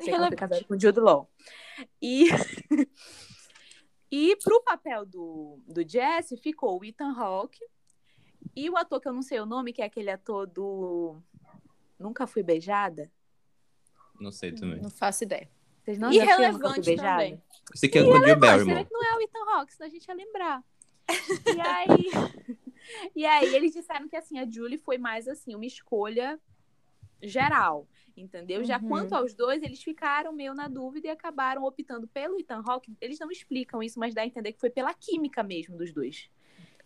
Sei 0.00 0.06
que 0.06 0.14
ela 0.14 0.28
foi 0.28 0.36
casada 0.36 0.64
com 0.64 0.74
o 0.74 0.80
Jude 0.80 0.98
Law. 0.98 1.28
E, 2.00 2.28
e 4.16 4.36
pro 4.36 4.62
papel 4.62 5.04
do, 5.04 5.58
do 5.66 5.82
Jesse 5.86 6.36
ficou 6.36 6.80
o 6.80 6.84
Ethan 6.84 7.12
Hawke 7.18 7.58
e 8.54 8.70
o 8.70 8.76
ator 8.76 9.00
que 9.00 9.08
eu 9.08 9.12
não 9.12 9.22
sei 9.22 9.40
o 9.40 9.46
nome, 9.46 9.72
que 9.72 9.82
é 9.82 9.86
aquele 9.86 10.08
ator 10.08 10.46
do 10.46 11.16
Nunca 11.98 12.24
Fui 12.24 12.40
Beijada. 12.40 13.10
Não 14.20 14.30
sei 14.30 14.52
também. 14.52 14.80
Não 14.80 14.88
faço 14.88 15.24
ideia. 15.24 15.50
Vocês 15.82 15.98
não 15.98 16.12
Irrelevante 16.12 16.94
também. 16.94 17.42
Eu 17.72 17.76
sei 17.76 17.88
que 17.88 17.98
é 17.98 18.02
o 18.02 18.04
Drew 18.04 18.20
Mas 18.20 18.28
será 18.28 18.36
Barrymore. 18.36 18.84
que 18.84 18.92
não 18.92 19.02
é 19.02 19.16
o 19.16 19.20
Ethan 19.20 19.50
Hawke, 19.50 19.72
senão 19.74 19.86
a 19.88 19.90
gente 19.90 20.06
ia 20.06 20.14
lembrar. 20.14 20.64
E 21.52 21.60
aí, 21.60 22.10
e 23.16 23.26
aí 23.26 23.52
eles 23.52 23.72
disseram 23.72 24.08
que 24.08 24.14
assim, 24.14 24.38
a 24.38 24.48
Julie 24.48 24.78
foi 24.78 24.96
mais 24.96 25.26
assim, 25.26 25.56
uma 25.56 25.66
escolha 25.66 26.38
geral. 27.20 27.88
Entendeu? 28.16 28.62
Já 28.64 28.80
Uhum. 28.80 28.84
quanto 28.88 29.12
aos 29.14 29.34
dois, 29.34 29.62
eles 29.62 29.82
ficaram 29.82 30.32
meio 30.32 30.54
na 30.54 30.68
dúvida 30.68 31.08
e 31.08 31.10
acabaram 31.10 31.64
optando 31.64 32.06
pelo 32.08 32.38
Ethan 32.38 32.62
Hawke. 32.64 32.96
Eles 33.00 33.18
não 33.18 33.30
explicam 33.30 33.82
isso, 33.82 33.98
mas 33.98 34.14
dá 34.14 34.22
a 34.22 34.26
entender 34.26 34.52
que 34.52 34.60
foi 34.60 34.70
pela 34.70 34.94
química 34.94 35.42
mesmo 35.42 35.76
dos 35.76 35.92
dois. 35.92 36.30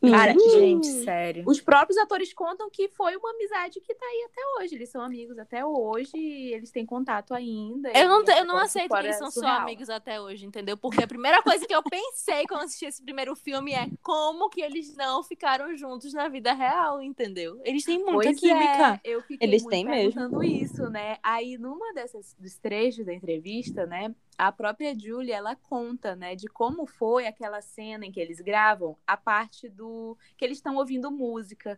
Cara, 0.01 0.33
Uhum. 0.33 0.51
gente, 0.51 0.87
sério. 1.03 1.43
Os 1.47 1.61
próprios 1.61 1.99
atores 1.99 2.33
contam 2.33 2.71
que 2.71 2.89
foi 2.89 3.17
uma 3.17 3.31
amizade 3.31 3.81
que 3.81 3.93
tá 3.95 4.07
aí 4.07 4.29
até 4.31 4.41
hoje. 4.57 4.75
Eles 4.77 4.89
são 4.91 5.01
amigos 5.03 5.37
até 5.39 5.65
hoje, 5.67 6.17
eles 6.17 6.71
têm 6.71 6.87
contato 6.87 7.35
ainda. 7.35 7.91
Eu 7.91 8.09
não, 8.09 8.21
e 8.21 8.31
essa 8.31 8.39
eu 8.39 8.45
não 8.45 8.57
aceito 8.59 8.91
que 8.93 8.97
eles 9.01 9.17
é 9.17 9.19
são 9.19 9.29
só 9.31 9.41
surreal. 9.41 9.61
amigos 9.63 9.91
até 9.91 10.21
hoje, 10.21 10.47
entendeu? 10.47 10.77
Porque 10.77 11.03
a 11.03 11.07
primeira 11.09 11.43
coisa 11.43 11.67
que 11.67 11.75
eu 11.75 11.83
pensei 11.83 12.47
quando 12.47 12.63
assisti 12.63 12.87
esse 12.87 13.03
primeiro 13.03 13.35
filme 13.35 13.73
é 13.73 13.89
como 14.01 14.49
que 14.49 14.61
eles 14.61 14.95
não 14.97 15.23
ficaram 15.25 15.77
juntos 15.77 16.13
na 16.15 16.29
vida 16.29 16.53
real, 16.53 17.03
entendeu? 17.03 17.61
Eles 17.65 17.85
têm 17.85 17.99
muita 17.99 18.13
Pois 18.23 18.39
química. 18.41 19.01
É, 19.03 19.11
eu 19.11 19.21
fiquei 19.23 19.49
Eles 19.49 19.63
muito 19.63 19.73
têm 19.73 19.85
mesmo. 19.85 20.43
isso, 20.45 20.89
né? 20.91 21.19
Aí, 21.23 21.59
numa 21.59 21.93
dessas 21.93 22.35
dos 22.39 22.57
trechos 22.57 23.05
da 23.05 23.13
entrevista, 23.13 23.85
né? 23.85 24.15
A 24.39 24.53
própria 24.53 24.97
Julie, 24.97 25.33
ela 25.33 25.57
conta, 25.57 26.15
né? 26.15 26.37
De 26.37 26.47
como 26.47 26.87
foi 26.87 27.27
aquela 27.27 27.61
cena 27.61 28.07
em 28.07 28.13
que 28.13 28.21
eles 28.21 28.41
gravam 28.41 28.97
a 29.05 29.17
parte 29.17 29.69
do... 29.69 30.17
Que 30.37 30.45
eles 30.45 30.59
estão 30.59 30.77
ouvindo 30.77 31.11
música. 31.11 31.77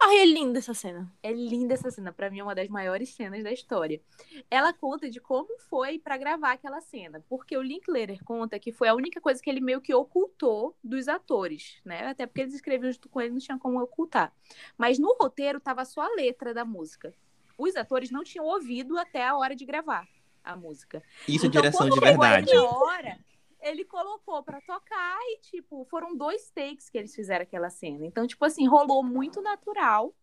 Ai, 0.00 0.20
é 0.20 0.24
linda 0.24 0.58
essa 0.58 0.72
cena. 0.72 1.12
É 1.22 1.30
linda 1.30 1.74
essa 1.74 1.90
cena, 1.90 2.10
pra 2.10 2.30
mim 2.30 2.38
é 2.38 2.42
uma 2.42 2.54
das 2.54 2.68
maiores 2.68 3.10
cenas 3.10 3.44
da 3.44 3.52
história. 3.52 4.00
Ela 4.50 4.72
conta 4.72 5.10
de 5.10 5.20
como 5.20 5.58
foi 5.68 5.98
pra 5.98 6.16
gravar 6.16 6.52
aquela 6.52 6.80
cena, 6.80 7.22
porque 7.28 7.54
o 7.54 7.60
Linklater 7.60 8.24
conta 8.24 8.58
que 8.58 8.72
foi 8.72 8.88
a 8.88 8.94
única 8.94 9.20
coisa 9.20 9.42
que 9.42 9.50
ele 9.50 9.60
meio 9.60 9.82
que 9.82 9.92
ocultou 9.94 10.74
dos 10.82 11.08
atores, 11.08 11.78
né? 11.84 12.06
Até 12.06 12.24
porque 12.24 12.40
eles 12.40 12.54
escreviam 12.54 12.90
junto 12.90 13.10
com 13.10 13.20
ele, 13.20 13.32
não 13.32 13.38
tinha 13.38 13.58
como 13.58 13.82
ocultar. 13.82 14.32
Mas 14.78 14.98
no 14.98 15.14
roteiro 15.20 15.60
tava 15.60 15.84
só 15.84 16.00
a 16.00 16.14
letra 16.14 16.54
da 16.54 16.64
música. 16.64 17.12
Os 17.58 17.76
atores 17.76 18.10
não 18.10 18.24
tinham 18.24 18.46
ouvido 18.46 18.96
até 18.96 19.26
a 19.26 19.36
hora 19.36 19.54
de 19.54 19.66
gravar 19.66 20.08
a 20.48 20.56
música. 20.56 21.02
Isso 21.26 21.44
é 21.44 21.48
Então, 21.48 21.60
direção 21.60 21.86
quando 21.88 21.94
de 21.94 22.00
verdade. 22.00 22.56
hora, 22.56 23.18
ele 23.60 23.84
colocou 23.84 24.42
pra 24.42 24.60
tocar 24.60 25.18
e, 25.22 25.38
tipo, 25.40 25.84
foram 25.90 26.16
dois 26.16 26.50
takes 26.50 26.88
que 26.88 26.96
eles 26.98 27.14
fizeram 27.14 27.42
aquela 27.42 27.70
cena. 27.70 28.06
Então, 28.06 28.26
tipo 28.26 28.44
assim, 28.44 28.66
rolou 28.66 29.02
muito 29.02 29.42
natural. 29.42 30.14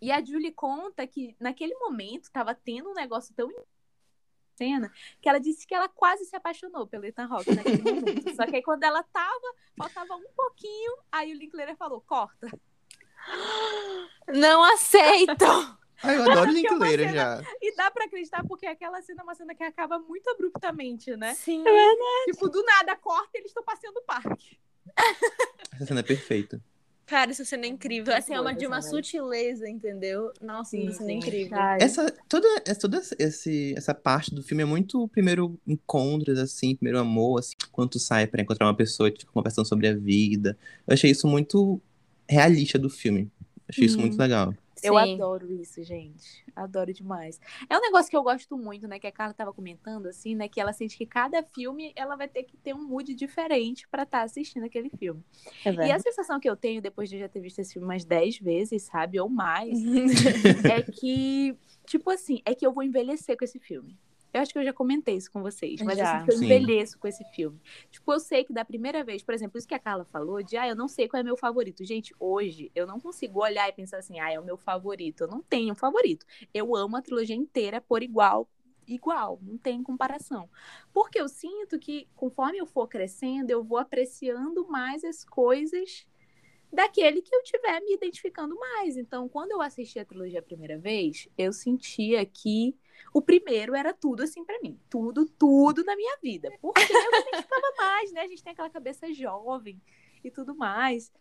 E 0.00 0.10
a 0.10 0.24
Julie 0.24 0.52
conta 0.52 1.06
que 1.06 1.36
naquele 1.38 1.74
momento 1.74 2.30
tava 2.30 2.54
tendo 2.54 2.90
um 2.90 2.94
negócio 2.94 3.34
tão 3.34 3.50
cena 4.56 4.92
que 5.20 5.28
ela 5.28 5.38
disse 5.38 5.66
que 5.66 5.74
ela 5.74 5.88
quase 5.88 6.24
se 6.26 6.36
apaixonou 6.36 6.86
pelo 6.86 7.06
Ethan 7.06 7.26
Hawke 7.30 7.54
naquele 7.54 7.82
momento. 7.82 8.34
Só 8.34 8.46
que 8.46 8.56
aí 8.56 8.62
quando 8.62 8.84
ela 8.84 9.02
tava, 9.02 9.54
faltava 9.76 10.14
um 10.16 10.30
pouquinho, 10.36 10.96
aí 11.10 11.32
o 11.32 11.36
Linklater 11.36 11.76
falou, 11.76 12.00
corta. 12.00 12.46
Não 14.28 14.62
aceito! 14.64 15.44
Ah, 16.02 16.14
eu 16.14 16.22
adoro 16.22 16.50
é 16.50 16.52
Linklater 16.54 16.98
cena- 17.00 17.12
já. 17.12 17.42
E 17.60 17.76
dá 17.76 17.90
pra 17.90 18.06
acreditar 18.06 18.42
porque 18.46 18.66
aquela 18.66 19.02
cena 19.02 19.20
é 19.20 19.22
uma 19.24 19.34
cena 19.34 19.54
que 19.54 19.62
acaba 19.62 19.98
muito 19.98 20.28
abruptamente, 20.30 21.14
né? 21.16 21.34
Sim. 21.34 21.62
Tipo, 22.26 22.48
do 22.48 22.62
nada 22.64 22.96
corta 22.96 23.28
e 23.34 23.38
eles 23.38 23.50
estão 23.50 23.62
passeando 23.62 23.98
o 23.98 24.02
parque. 24.02 24.58
Essa 25.74 25.86
cena 25.86 26.00
é 26.00 26.02
perfeita. 26.02 26.60
Cara, 27.06 27.32
essa 27.32 27.44
cena 27.44 27.64
é 27.64 27.68
incrível. 27.68 28.14
Assim, 28.14 28.32
é 28.34 28.40
uma 28.40 28.54
de 28.54 28.66
uma 28.68 28.80
cena. 28.80 28.94
sutileza, 28.94 29.68
entendeu? 29.68 30.32
Nossa, 30.40 30.76
essa 30.78 30.98
cena 30.98 31.10
é 31.10 31.14
incrível. 31.14 31.58
Ai, 31.58 31.78
Essa, 31.80 32.08
toda, 32.28 32.46
essa, 32.64 32.80
toda 32.82 33.02
esse, 33.18 33.74
essa 33.76 33.92
parte 33.92 34.32
do 34.32 34.44
filme 34.44 34.62
é 34.62 34.66
muito 34.66 35.08
primeiro 35.08 35.58
encontros, 35.66 36.38
assim, 36.38 36.76
primeiro 36.76 37.00
amor, 37.00 37.40
assim, 37.40 37.54
quando 37.72 37.90
tu 37.90 37.98
sai 37.98 38.28
pra 38.28 38.40
encontrar 38.40 38.66
uma 38.66 38.76
pessoa 38.76 39.08
e 39.08 39.12
fica 39.12 39.32
conversando 39.32 39.66
sobre 39.66 39.88
a 39.88 39.94
vida. 39.94 40.56
Eu 40.86 40.94
achei 40.94 41.10
isso 41.10 41.26
muito 41.26 41.80
realista 42.28 42.78
do 42.78 42.88
filme. 42.88 43.28
Achei 43.68 43.86
isso 43.86 43.96
Uhum. 43.96 44.02
muito 44.02 44.16
legal. 44.16 44.54
Eu 44.82 44.94
Sim. 44.94 45.14
adoro 45.14 45.52
isso, 45.52 45.82
gente. 45.82 46.44
Adoro 46.54 46.92
demais. 46.92 47.40
É 47.68 47.76
um 47.76 47.80
negócio 47.80 48.10
que 48.10 48.16
eu 48.16 48.22
gosto 48.22 48.56
muito, 48.56 48.88
né? 48.88 48.98
Que 48.98 49.06
a 49.06 49.12
Carla 49.12 49.34
tava 49.34 49.52
comentando, 49.52 50.06
assim, 50.06 50.34
né? 50.34 50.48
Que 50.48 50.60
ela 50.60 50.72
sente 50.72 50.96
que 50.96 51.06
cada 51.06 51.42
filme 51.42 51.92
ela 51.94 52.16
vai 52.16 52.28
ter 52.28 52.44
que 52.44 52.56
ter 52.56 52.74
um 52.74 52.82
mood 52.82 53.14
diferente 53.14 53.86
pra 53.88 54.04
estar 54.04 54.22
assistindo 54.22 54.64
aquele 54.64 54.90
filme. 54.90 55.22
É 55.64 55.70
E 55.70 55.92
a 55.92 55.98
sensação 55.98 56.40
que 56.40 56.48
eu 56.48 56.56
tenho 56.56 56.80
depois 56.80 57.08
de 57.08 57.18
já 57.18 57.28
ter 57.28 57.40
visto 57.40 57.58
esse 57.58 57.72
filme 57.72 57.86
umas 57.86 58.04
10 58.04 58.38
vezes, 58.38 58.82
sabe? 58.82 59.20
Ou 59.20 59.28
mais, 59.28 59.78
é 60.64 60.82
que, 60.82 61.56
tipo 61.86 62.10
assim, 62.10 62.40
é 62.44 62.54
que 62.54 62.66
eu 62.66 62.72
vou 62.72 62.82
envelhecer 62.82 63.36
com 63.36 63.44
esse 63.44 63.58
filme. 63.58 63.96
Eu 64.32 64.40
acho 64.40 64.52
que 64.52 64.58
eu 64.58 64.64
já 64.64 64.72
comentei 64.72 65.16
isso 65.16 65.30
com 65.30 65.42
vocês, 65.42 65.80
mas 65.82 65.98
Já. 65.98 66.16
assim, 66.16 66.24
que 66.24 66.30
eu 66.32 66.38
Sim. 66.38 66.44
envelheço 66.44 66.98
com 66.98 67.08
esse 67.08 67.24
filme. 67.32 67.60
Tipo, 67.90 68.12
eu 68.12 68.20
sei 68.20 68.44
que 68.44 68.52
da 68.52 68.64
primeira 68.64 69.02
vez, 69.02 69.22
por 69.22 69.34
exemplo, 69.34 69.58
isso 69.58 69.66
que 69.66 69.74
a 69.74 69.78
Carla 69.78 70.04
falou, 70.04 70.42
de 70.42 70.56
ah, 70.56 70.68
eu 70.68 70.76
não 70.76 70.86
sei 70.86 71.08
qual 71.08 71.20
é 71.20 71.24
meu 71.24 71.36
favorito. 71.36 71.84
Gente, 71.84 72.14
hoje 72.18 72.70
eu 72.74 72.86
não 72.86 73.00
consigo 73.00 73.42
olhar 73.42 73.68
e 73.68 73.72
pensar 73.72 73.98
assim, 73.98 74.20
ah, 74.20 74.30
é 74.30 74.38
o 74.38 74.44
meu 74.44 74.56
favorito. 74.56 75.22
Eu 75.22 75.28
não 75.28 75.42
tenho 75.42 75.72
um 75.72 75.76
favorito. 75.76 76.24
Eu 76.54 76.76
amo 76.76 76.96
a 76.96 77.02
trilogia 77.02 77.34
inteira 77.36 77.80
por 77.80 78.02
igual. 78.02 78.48
Igual, 78.86 79.38
não 79.42 79.56
tem 79.56 79.82
comparação. 79.82 80.48
Porque 80.92 81.20
eu 81.20 81.28
sinto 81.28 81.78
que, 81.78 82.08
conforme 82.14 82.58
eu 82.58 82.66
for 82.66 82.88
crescendo, 82.88 83.50
eu 83.50 83.62
vou 83.62 83.78
apreciando 83.78 84.66
mais 84.68 85.04
as 85.04 85.24
coisas 85.24 86.06
daquele 86.72 87.20
que 87.20 87.34
eu 87.34 87.42
tiver 87.42 87.80
me 87.80 87.94
identificando 87.94 88.56
mais. 88.56 88.96
Então, 88.96 89.28
quando 89.28 89.52
eu 89.52 89.60
assisti 89.60 89.98
a 89.98 90.04
trilogia 90.04 90.40
a 90.40 90.42
primeira 90.42 90.78
vez, 90.78 91.28
eu 91.36 91.52
sentia 91.52 92.24
que 92.24 92.76
o 93.12 93.22
primeiro 93.22 93.74
era 93.74 93.92
tudo 93.92 94.22
assim 94.22 94.44
pra 94.44 94.60
mim. 94.60 94.78
Tudo, 94.88 95.26
tudo 95.26 95.84
na 95.84 95.96
minha 95.96 96.16
vida. 96.22 96.50
Porque 96.60 96.80
eu 96.80 97.20
identificava 97.20 97.72
mais, 97.76 98.12
né? 98.12 98.22
A 98.22 98.26
gente 98.26 98.42
tem 98.42 98.52
aquela 98.52 98.70
cabeça 98.70 99.12
jovem 99.12 99.80
e 100.22 100.30
tudo 100.30 100.54
mais. 100.54 101.12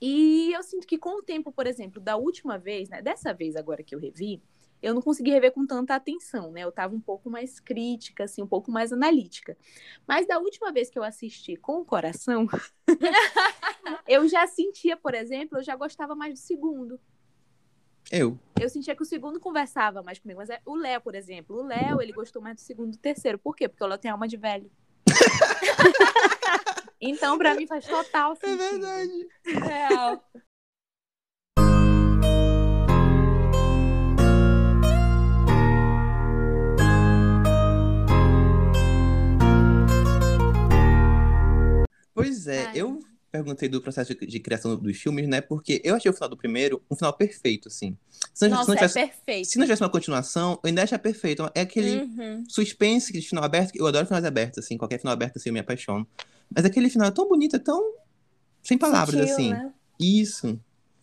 E 0.00 0.52
eu 0.52 0.62
sinto 0.62 0.86
que 0.86 0.98
com 0.98 1.18
o 1.18 1.22
tempo, 1.22 1.52
por 1.52 1.66
exemplo, 1.66 2.00
da 2.00 2.16
última 2.16 2.58
vez, 2.58 2.88
né? 2.88 3.02
Dessa 3.02 3.32
vez 3.34 3.56
agora 3.56 3.82
que 3.82 3.94
eu 3.94 3.98
revi, 3.98 4.40
eu 4.80 4.94
não 4.94 5.02
consegui 5.02 5.30
rever 5.30 5.52
com 5.52 5.66
tanta 5.66 5.94
atenção, 5.94 6.52
né? 6.52 6.62
Eu 6.62 6.70
tava 6.70 6.94
um 6.94 7.00
pouco 7.00 7.28
mais 7.28 7.58
crítica, 7.58 8.24
assim, 8.24 8.42
um 8.42 8.46
pouco 8.46 8.70
mais 8.70 8.92
analítica. 8.92 9.56
Mas 10.06 10.26
da 10.26 10.38
última 10.38 10.72
vez 10.72 10.88
que 10.88 10.98
eu 10.98 11.02
assisti 11.02 11.56
com 11.56 11.80
o 11.80 11.84
coração, 11.84 12.46
eu 14.06 14.28
já 14.28 14.46
sentia, 14.46 14.96
por 14.96 15.14
exemplo, 15.14 15.58
eu 15.58 15.64
já 15.64 15.74
gostava 15.74 16.14
mais 16.14 16.34
do 16.34 16.38
segundo. 16.38 17.00
Eu. 18.10 18.38
Eu 18.58 18.70
sentia 18.70 18.96
que 18.96 19.02
o 19.02 19.06
segundo 19.06 19.38
conversava 19.38 20.02
mais 20.02 20.18
comigo. 20.18 20.40
Mas 20.40 20.48
é, 20.48 20.60
o 20.64 20.74
Léo, 20.74 21.00
por 21.00 21.14
exemplo, 21.14 21.56
o 21.56 21.62
Léo, 21.62 22.00
ele 22.00 22.12
gostou 22.12 22.40
mais 22.40 22.56
do 22.56 22.60
segundo 22.60 22.88
e 22.88 22.96
do 22.96 22.98
terceiro. 22.98 23.38
Por 23.38 23.54
quê? 23.54 23.68
Porque 23.68 23.84
o 23.84 23.86
Léo 23.86 23.98
tem 23.98 24.10
alma 24.10 24.26
de 24.26 24.36
velho. 24.36 24.70
então, 27.00 27.36
pra 27.36 27.54
mim, 27.54 27.66
faz 27.66 27.86
total 27.86 28.34
sentido. 28.36 28.86
Real. 29.44 30.24
Pois 42.14 42.48
é, 42.48 42.66
Ai. 42.66 42.72
eu 42.74 42.98
perguntei 43.30 43.68
do 43.68 43.80
processo 43.80 44.14
de, 44.14 44.26
de 44.26 44.40
criação 44.40 44.76
dos 44.76 44.96
filmes, 44.96 45.28
né? 45.28 45.40
Porque 45.40 45.80
eu 45.84 45.94
achei 45.94 46.10
o 46.10 46.14
final 46.14 46.28
do 46.28 46.36
primeiro 46.36 46.82
um 46.90 46.96
final 46.96 47.12
perfeito, 47.12 47.68
assim. 47.68 47.96
Se 48.34 48.48
não, 48.48 48.56
se 48.56 48.60
Nossa, 48.60 48.66
não 48.68 48.74
é 48.74 48.76
tivesse, 48.88 48.94
perfeito. 48.94 49.48
se 49.48 49.58
não 49.58 49.64
tivesse 49.66 49.82
uma 49.82 49.90
continuação, 49.90 50.52
eu 50.62 50.68
ainda 50.68 50.82
achei 50.82 50.98
perfeito. 50.98 51.50
É 51.54 51.60
aquele 51.62 51.98
Uhum. 52.04 52.44
suspense 52.48 53.12
de 53.12 53.20
final 53.22 53.44
aberto. 53.44 53.74
Eu 53.76 53.86
adoro 53.86 54.06
finais 54.06 54.24
abertos, 54.24 54.58
assim. 54.64 54.76
Qualquer 54.76 54.98
final 54.98 55.12
aberto, 55.12 55.36
assim, 55.36 55.50
eu 55.50 55.52
me 55.52 55.60
apaixono. 55.60 56.06
Mas 56.54 56.64
aquele 56.64 56.88
final 56.90 57.08
é 57.08 57.10
tão 57.10 57.28
bonito, 57.28 57.56
é 57.56 57.58
tão. 57.58 57.94
Sem 58.62 58.76
palavras, 58.78 59.18
Sutil, 59.20 59.34
assim. 59.34 59.50
né? 59.50 59.72
Isso. 60.00 60.58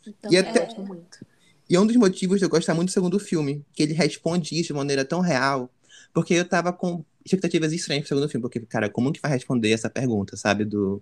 Então, 0.05 0.31
E 0.31 0.37
até- 0.37 0.67
muito. 0.79 1.25
E 1.69 1.75
é 1.75 1.79
um 1.79 1.85
dos 1.87 1.95
motivos 1.95 2.37
de 2.39 2.45
eu 2.45 2.49
gostar 2.49 2.73
muito 2.75 2.89
do 2.89 2.93
segundo 2.93 3.19
filme, 3.19 3.65
que 3.73 3.81
ele 3.81 3.93
responde 3.93 4.53
isso 4.59 4.67
de 4.67 4.73
maneira 4.73 5.03
tão 5.03 5.19
real, 5.19 5.67
porque 6.13 6.33
eu 6.35 6.47
tava 6.47 6.71
com 6.71 7.03
expectativas 7.25 7.73
estranhas 7.73 8.03
pro 8.03 8.09
segundo 8.09 8.29
filme, 8.29 8.41
porque, 8.43 8.59
cara, 8.61 8.87
como 8.87 9.11
que 9.11 9.19
vai 9.19 9.31
responder 9.31 9.71
essa 9.71 9.89
pergunta, 9.89 10.35
sabe? 10.37 10.63
Do. 10.63 11.01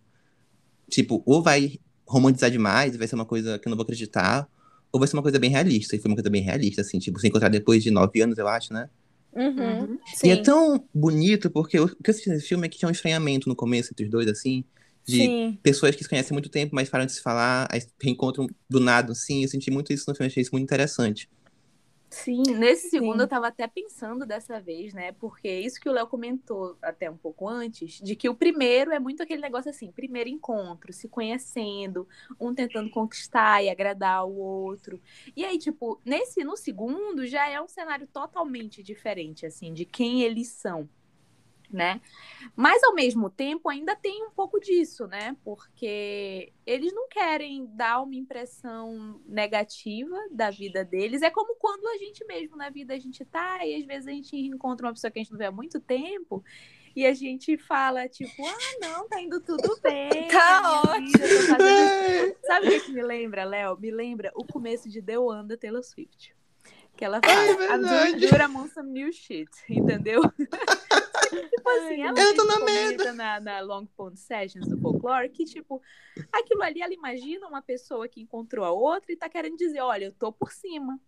Tipo, 0.94 1.24
ou 1.26 1.42
vai 1.42 1.80
romantizar 2.08 2.52
demais, 2.52 2.94
e 2.94 2.98
vai 3.00 3.08
ser 3.08 3.16
uma 3.16 3.26
coisa 3.26 3.58
que 3.58 3.68
eu 3.68 3.72
não 3.72 3.76
vou 3.76 3.84
acreditar, 3.84 4.48
ou 4.92 5.00
vai 5.00 5.08
ser 5.08 5.16
uma 5.16 5.24
coisa 5.24 5.40
bem 5.40 5.50
realista. 5.50 5.96
E 5.96 6.00
foi 6.00 6.08
uma 6.10 6.16
coisa 6.16 6.30
bem 6.30 6.44
realista, 6.44 6.82
assim, 6.82 7.00
tipo, 7.00 7.20
se 7.20 7.28
encontrar 7.28 7.50
depois 7.50 7.82
de 7.82 7.90
nove 7.90 8.22
anos, 8.22 8.38
eu 8.38 8.48
acho, 8.48 8.72
né? 8.72 8.88
Uhum. 9.36 9.80
Uhum. 9.80 10.00
Sim. 10.14 10.28
E 10.28 10.32
é 10.32 10.38
tão 10.38 10.88
bonito, 10.94 11.50
porque 11.50 11.80
o 11.80 11.88
que 11.88 11.96
eu 11.96 12.12
assisti 12.12 12.30
nesse 12.30 12.48
filme 12.48 12.68
é 12.68 12.70
que 12.70 12.78
tinha 12.78 12.88
um 12.88 12.92
estranhamento 12.92 13.50
no 13.50 13.56
começo 13.56 13.90
entre 13.92 14.06
os 14.06 14.12
dois, 14.12 14.28
assim, 14.28 14.64
de 15.04 15.18
Sim. 15.18 15.60
pessoas 15.64 15.96
que 15.96 16.04
se 16.04 16.10
conhecem 16.10 16.30
há 16.30 16.36
muito 16.36 16.50
tempo, 16.50 16.76
mas 16.76 16.90
param 16.90 17.08
de 17.08 17.14
se 17.14 17.22
falar, 17.22 17.68
aí 17.72 17.82
reencontram 18.00 18.48
do 18.70 18.80
nada, 18.80 19.14
assim. 19.14 19.42
Eu 19.42 19.50
senti 19.50 19.72
muito 19.72 19.92
isso 19.92 20.06
no 20.08 20.16
filme, 20.16 20.28
achei 20.28 20.42
isso 20.42 20.52
muito 20.52 20.66
interessante. 20.66 21.28
Sim, 22.13 22.43
nesse 22.58 22.91
segundo 22.91 23.15
Sim. 23.15 23.22
eu 23.22 23.27
tava 23.27 23.48
até 23.48 23.67
pensando 23.67 24.24
dessa 24.24 24.60
vez, 24.60 24.93
né? 24.93 25.12
Porque 25.13 25.50
isso 25.50 25.79
que 25.79 25.89
o 25.89 25.91
Léo 25.91 26.05
comentou 26.05 26.77
até 26.79 27.10
um 27.10 27.17
pouco 27.17 27.50
antes, 27.50 28.00
de 28.00 28.15
que 28.15 28.29
o 28.29 28.36
primeiro 28.36 28.91
é 28.91 29.00
muito 29.00 29.24
aquele 29.24 29.41
negócio 29.41 29.72
assim, 29.72 29.91
primeiro 29.91 30.29
encontro, 30.29 30.93
se 30.93 31.10
conhecendo, 31.10 32.08
um 32.39 32.53
tentando 32.53 32.91
conquistar 32.91 33.63
e 33.63 33.70
agradar 33.70 34.27
o 34.27 34.36
outro. 34.36 35.01
E 35.36 35.43
aí, 35.43 35.58
tipo, 35.58 36.00
nesse, 36.05 36.43
no 36.43 36.55
segundo, 36.55 37.25
já 37.25 37.50
é 37.50 37.60
um 37.60 37.67
cenário 37.67 38.05
totalmente 38.05 38.84
diferente, 38.84 39.48
assim, 39.48 39.74
de 39.74 39.84
quem 39.84 40.22
eles 40.22 40.50
são. 40.50 40.88
Né? 41.74 42.00
Mas 42.56 42.84
ao 42.84 42.94
mesmo 42.94 43.30
tempo 43.30 43.70
ainda 43.70 43.96
tem 43.96 44.25
um 44.25 44.32
pouco 44.32 44.60
disso, 44.60 45.08
né? 45.08 45.36
Porque 45.44 46.53
eles 46.65 46.94
não 46.94 47.08
querem 47.10 47.65
dar 47.75 48.01
uma 48.01 48.15
impressão 48.15 49.20
negativa 49.25 50.15
da 50.32 50.50
vida 50.50 50.86
deles. 50.86 51.22
É 51.22 51.30
como 51.30 51.56
quando 51.56 51.88
a 51.88 51.98
gente 51.98 52.24
mesmo 52.25 52.56
na 52.56 52.70
vida 52.70 52.94
a 52.94 53.00
gente 53.00 53.25
tá 53.25 53.65
e 53.65 53.75
às 53.75 53.86
vezes 53.86 54.08
a 54.08 54.12
gente 54.12 54.38
encontra 54.38 54.88
uma 54.88 54.94
pessoa 54.94 55.12
que 55.12 55.20
a 55.20 55.24
gente 55.24 55.32
não 55.32 55.39
vê 55.39 55.46
há 55.46 55.51
muito 55.51 55.80
tempo 55.80 56.44
e 56.96 57.06
a 57.06 57.13
gente 57.13 57.58
fala, 57.58 58.08
tipo, 58.08 58.46
ah, 58.46 58.77
não, 58.80 59.08
tá 59.08 59.20
indo 59.20 59.39
tudo 59.39 59.77
bem. 59.82 60.27
Tá 60.27 60.82
ótimo. 60.86 61.10
Sabe 62.46 62.68
o 62.68 62.70
que, 62.70 62.80
que 62.82 62.92
me 62.92 63.01
lembra, 63.01 63.44
Léo? 63.44 63.77
Me 63.80 63.89
lembra 63.89 64.32
o 64.36 64.46
começo 64.46 64.88
de 64.89 65.01
The 65.01 65.18
One 65.18 65.48
da 65.48 65.58
Taylor 65.58 65.84
Swift. 65.84 66.36
Que 66.96 67.03
ela 67.03 67.20
fala, 67.24 67.36
É 67.36 67.75
I'm 67.75 67.82
doing 67.82 68.20
good 68.20 68.42
among 68.42 68.70
some 68.70 68.92
new 68.92 69.12
shit, 69.12 69.50
entendeu? 69.68 70.22
Tipo 71.50 71.70
assim, 71.70 72.02
ela 72.02 72.20
Eu 72.20 72.36
tô 72.36 72.44
na 72.46 72.60
comenta 72.60 73.13
na, 73.13 73.40
na 73.40 73.60
Long 73.62 73.86
Pond 73.86 74.20
Sessions 74.20 74.68
do 74.68 74.78
Folklore 74.78 75.30
que, 75.30 75.46
tipo, 75.46 75.82
aquilo 76.32 76.63
ali, 76.63 76.82
ela 76.82 76.94
imagina 76.94 77.48
uma 77.48 77.62
pessoa 77.62 78.08
que 78.08 78.22
encontrou 78.22 78.66
a 78.66 78.72
outra 78.72 79.12
e 79.12 79.18
tá 79.18 79.30
querendo 79.30 79.58
dizer, 79.58 79.82
olha, 79.82 80.06
eu 80.06 80.13
tô 80.13 80.32
por 80.32 80.52
cima. 80.52 81.00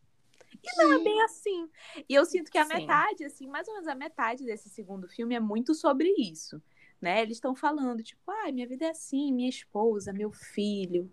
E 0.63 0.77
não 0.77 0.93
é 0.93 1.03
bem 1.03 1.21
assim. 1.21 1.69
E 2.07 2.13
eu 2.13 2.25
sinto 2.25 2.51
que 2.51 2.57
a 2.57 2.65
Sim. 2.65 2.73
metade, 2.73 3.23
assim, 3.23 3.47
mais 3.47 3.67
ou 3.67 3.73
menos 3.73 3.87
a 3.87 3.95
metade 3.95 4.45
desse 4.45 4.69
segundo 4.69 5.07
filme 5.07 5.35
é 5.35 5.39
muito 5.39 5.73
sobre 5.73 6.09
isso. 6.17 6.61
Né? 7.01 7.21
Eles 7.21 7.37
estão 7.37 7.55
falando, 7.55 8.01
tipo, 8.01 8.21
ai, 8.31 8.51
minha 8.51 8.67
vida 8.67 8.85
é 8.85 8.89
assim, 8.89 9.31
minha 9.31 9.49
esposa, 9.49 10.13
meu 10.13 10.31
filho, 10.31 11.11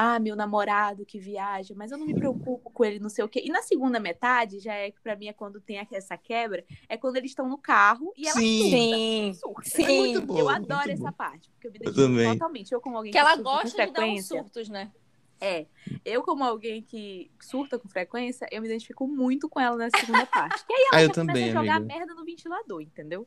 ah, 0.00 0.18
meu 0.20 0.36
namorado 0.36 1.04
que 1.04 1.18
viaja, 1.18 1.74
mas 1.76 1.90
eu 1.90 1.98
não 1.98 2.06
me 2.06 2.14
preocupo 2.14 2.70
com 2.70 2.84
ele, 2.84 3.00
não 3.00 3.08
sei 3.08 3.24
o 3.24 3.28
quê. 3.28 3.42
E 3.44 3.50
na 3.50 3.62
segunda 3.62 3.98
metade, 3.98 4.60
já 4.60 4.72
é 4.74 4.92
que 4.92 5.00
pra 5.00 5.16
mim 5.16 5.26
é 5.26 5.32
quando 5.32 5.60
tem 5.60 5.84
essa 5.90 6.16
quebra, 6.16 6.64
é 6.88 6.96
quando 6.96 7.16
eles 7.16 7.32
estão 7.32 7.48
no 7.48 7.58
carro 7.58 8.12
e 8.16 8.28
ela 8.28 8.38
Sim. 8.38 8.70
Sim. 8.70 9.32
surta. 9.34 9.62
Sim. 9.68 9.82
surta. 9.82 9.92
É 9.92 9.98
muito 9.98 10.22
bom. 10.22 10.38
eu 10.38 10.44
muito 10.44 10.72
adoro 10.72 10.86
bom. 10.86 10.92
essa 10.92 11.10
parte, 11.12 11.50
porque 11.50 11.66
eu 11.66 11.72
me 11.72 11.78
Eu 11.78 11.82
identifico 11.90 12.08
também. 12.08 12.32
totalmente. 12.32 12.72
Eu, 12.72 12.80
como 12.80 12.96
alguém 12.96 13.10
Que 13.12 13.18
ela 13.18 13.30
surta 13.34 13.42
com 13.42 13.56
gosta 13.56 13.86
de 13.86 13.92
dar 13.92 14.04
uns 14.06 14.26
surtos, 14.28 14.68
né? 14.68 14.92
é, 15.40 15.66
eu 16.04 16.22
como 16.22 16.44
alguém 16.44 16.82
que 16.82 17.30
surta 17.40 17.78
com 17.78 17.88
frequência, 17.88 18.46
eu 18.52 18.60
me 18.60 18.68
identifico 18.68 19.06
muito 19.06 19.48
com 19.48 19.60
ela 19.60 19.76
na 19.76 19.88
segunda 19.90 20.26
parte. 20.26 20.64
E 20.68 20.72
aí 20.72 20.82
ela 20.88 20.96
Ah, 20.96 21.02
eu 21.02 21.06
já 21.08 21.14
começa 21.14 21.26
também, 21.32 21.50
a 21.50 21.52
jogar 21.52 21.76
amiga. 21.76 21.94
merda 21.96 22.14
no 22.14 22.24
ventilador, 22.24 22.80
entendeu? 22.82 23.26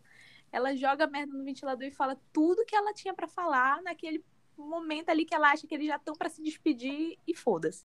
Ela 0.51 0.75
joga 0.75 1.07
merda 1.07 1.33
no 1.33 1.43
ventilador 1.43 1.83
e 1.85 1.91
fala 1.91 2.17
tudo 2.33 2.65
que 2.65 2.75
ela 2.75 2.93
tinha 2.93 3.13
pra 3.13 3.27
falar 3.27 3.81
naquele 3.81 4.23
momento 4.57 5.09
ali 5.09 5.25
que 5.25 5.35
ela 5.35 5.51
acha 5.51 5.67
que 5.67 5.75
eles 5.75 5.87
já 5.87 5.95
estão 5.97 6.15
pra 6.15 6.29
se 6.29 6.41
despedir 6.41 7.17
e 7.27 7.35
foda-se. 7.35 7.83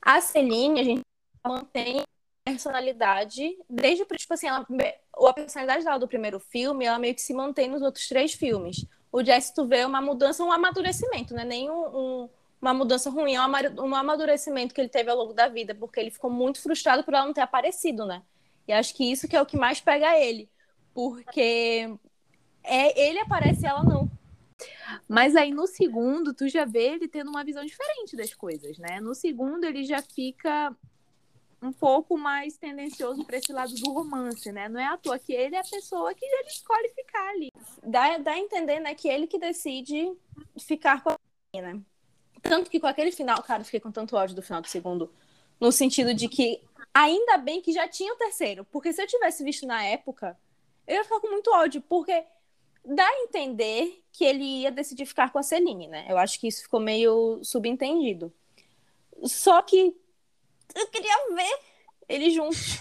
A 0.00 0.20
Celine, 0.20 0.80
a 0.80 0.84
gente 0.84 1.02
mantém 1.46 2.02
personalidade 2.44 3.56
desde 3.70 4.02
o 4.02 4.06
tipo 4.06 4.34
assim, 4.34 4.48
ela, 4.48 4.66
a 5.14 5.32
personalidade 5.32 5.84
dela 5.84 5.98
do 5.98 6.08
primeiro 6.08 6.40
filme, 6.40 6.84
ela 6.84 6.98
meio 6.98 7.14
que 7.14 7.22
se 7.22 7.32
mantém 7.32 7.68
nos 7.68 7.82
outros 7.82 8.08
três 8.08 8.34
filmes. 8.34 8.84
O 9.12 9.22
Jess, 9.22 9.52
tu 9.52 9.66
vê 9.66 9.84
uma 9.84 10.00
mudança, 10.00 10.42
um 10.42 10.50
amadurecimento, 10.50 11.34
não 11.34 11.42
é 11.42 11.44
nem 11.44 11.70
um, 11.70 12.24
um- 12.24 12.28
uma 12.62 12.72
mudança 12.72 13.10
ruim, 13.10 13.34
é 13.34 13.40
um 13.40 13.44
ama- 13.44 13.80
um 13.80 13.94
amadurecimento 13.94 14.72
que 14.72 14.80
ele 14.80 14.88
teve 14.88 15.10
ao 15.10 15.16
longo 15.16 15.34
da 15.34 15.48
vida, 15.48 15.74
porque 15.74 15.98
ele 15.98 16.12
ficou 16.12 16.30
muito 16.30 16.62
frustrado 16.62 17.02
por 17.02 17.12
ela 17.12 17.26
não 17.26 17.32
ter 17.34 17.40
aparecido, 17.40 18.06
né? 18.06 18.22
E 18.68 18.72
acho 18.72 18.94
que 18.94 19.10
isso 19.10 19.26
que 19.26 19.34
é 19.36 19.42
o 19.42 19.46
que 19.46 19.56
mais 19.56 19.80
pega 19.80 20.16
ele, 20.16 20.48
porque 20.94 21.92
é, 22.62 23.08
ele 23.08 23.18
aparece 23.18 23.64
e 23.64 23.66
ela 23.66 23.82
não. 23.82 24.08
Mas 25.08 25.34
aí 25.34 25.52
no 25.52 25.66
segundo, 25.66 26.32
tu 26.32 26.48
já 26.48 26.64
vê 26.64 26.92
ele 26.94 27.08
tendo 27.08 27.30
uma 27.30 27.42
visão 27.42 27.64
diferente 27.64 28.14
das 28.14 28.32
coisas, 28.32 28.78
né? 28.78 29.00
No 29.00 29.14
segundo, 29.14 29.64
ele 29.64 29.84
já 29.84 30.00
fica 30.00 30.74
um 31.60 31.72
pouco 31.72 32.16
mais 32.16 32.56
tendencioso 32.56 33.24
para 33.24 33.38
esse 33.38 33.52
lado 33.52 33.74
do 33.74 33.92
romance, 33.92 34.52
né? 34.52 34.68
Não 34.68 34.78
é 34.80 34.86
à 34.86 34.96
toa 34.96 35.18
que 35.18 35.32
ele 35.32 35.56
é 35.56 35.60
a 35.60 35.64
pessoa 35.64 36.14
que 36.14 36.24
ele 36.24 36.48
escolhe 36.48 36.88
ficar 36.90 37.28
ali. 37.30 37.50
dá, 37.82 38.18
dá 38.18 38.32
a 38.32 38.38
entender, 38.38 38.78
né, 38.80 38.94
que 38.94 39.08
ele 39.08 39.26
que 39.26 39.38
decide 39.38 40.12
ficar 40.58 41.02
com 41.02 41.10
a 41.10 41.16
menina. 41.54 41.74
né? 41.74 41.82
Tanto 42.42 42.70
que 42.70 42.80
com 42.80 42.86
aquele 42.86 43.12
final, 43.12 43.42
cara, 43.42 43.62
eu 43.62 43.64
fiquei 43.64 43.80
com 43.80 43.92
tanto 43.92 44.16
ódio 44.16 44.34
do 44.34 44.42
final 44.42 44.60
do 44.60 44.68
segundo, 44.68 45.12
no 45.60 45.70
sentido 45.70 46.12
de 46.12 46.28
que 46.28 46.60
ainda 46.92 47.38
bem 47.38 47.62
que 47.62 47.72
já 47.72 47.88
tinha 47.88 48.12
o 48.12 48.16
terceiro, 48.16 48.64
porque 48.64 48.92
se 48.92 49.02
eu 49.02 49.06
tivesse 49.06 49.44
visto 49.44 49.66
na 49.66 49.82
época, 49.84 50.38
eu 50.86 50.96
ia 50.96 51.04
ficar 51.04 51.20
com 51.20 51.30
muito 51.30 51.50
ódio, 51.52 51.80
porque 51.80 52.24
dá 52.84 53.06
a 53.06 53.20
entender 53.20 54.02
que 54.10 54.24
ele 54.24 54.62
ia 54.62 54.72
decidir 54.72 55.06
ficar 55.06 55.32
com 55.32 55.38
a 55.38 55.42
Celine, 55.42 55.86
né? 55.86 56.06
Eu 56.08 56.18
acho 56.18 56.38
que 56.38 56.48
isso 56.48 56.62
ficou 56.62 56.80
meio 56.80 57.40
subentendido. 57.42 58.32
Só 59.24 59.62
que 59.62 59.96
eu 60.74 60.86
queria 60.88 61.34
ver 61.34 61.58
eles 62.08 62.34
juntos. 62.34 62.80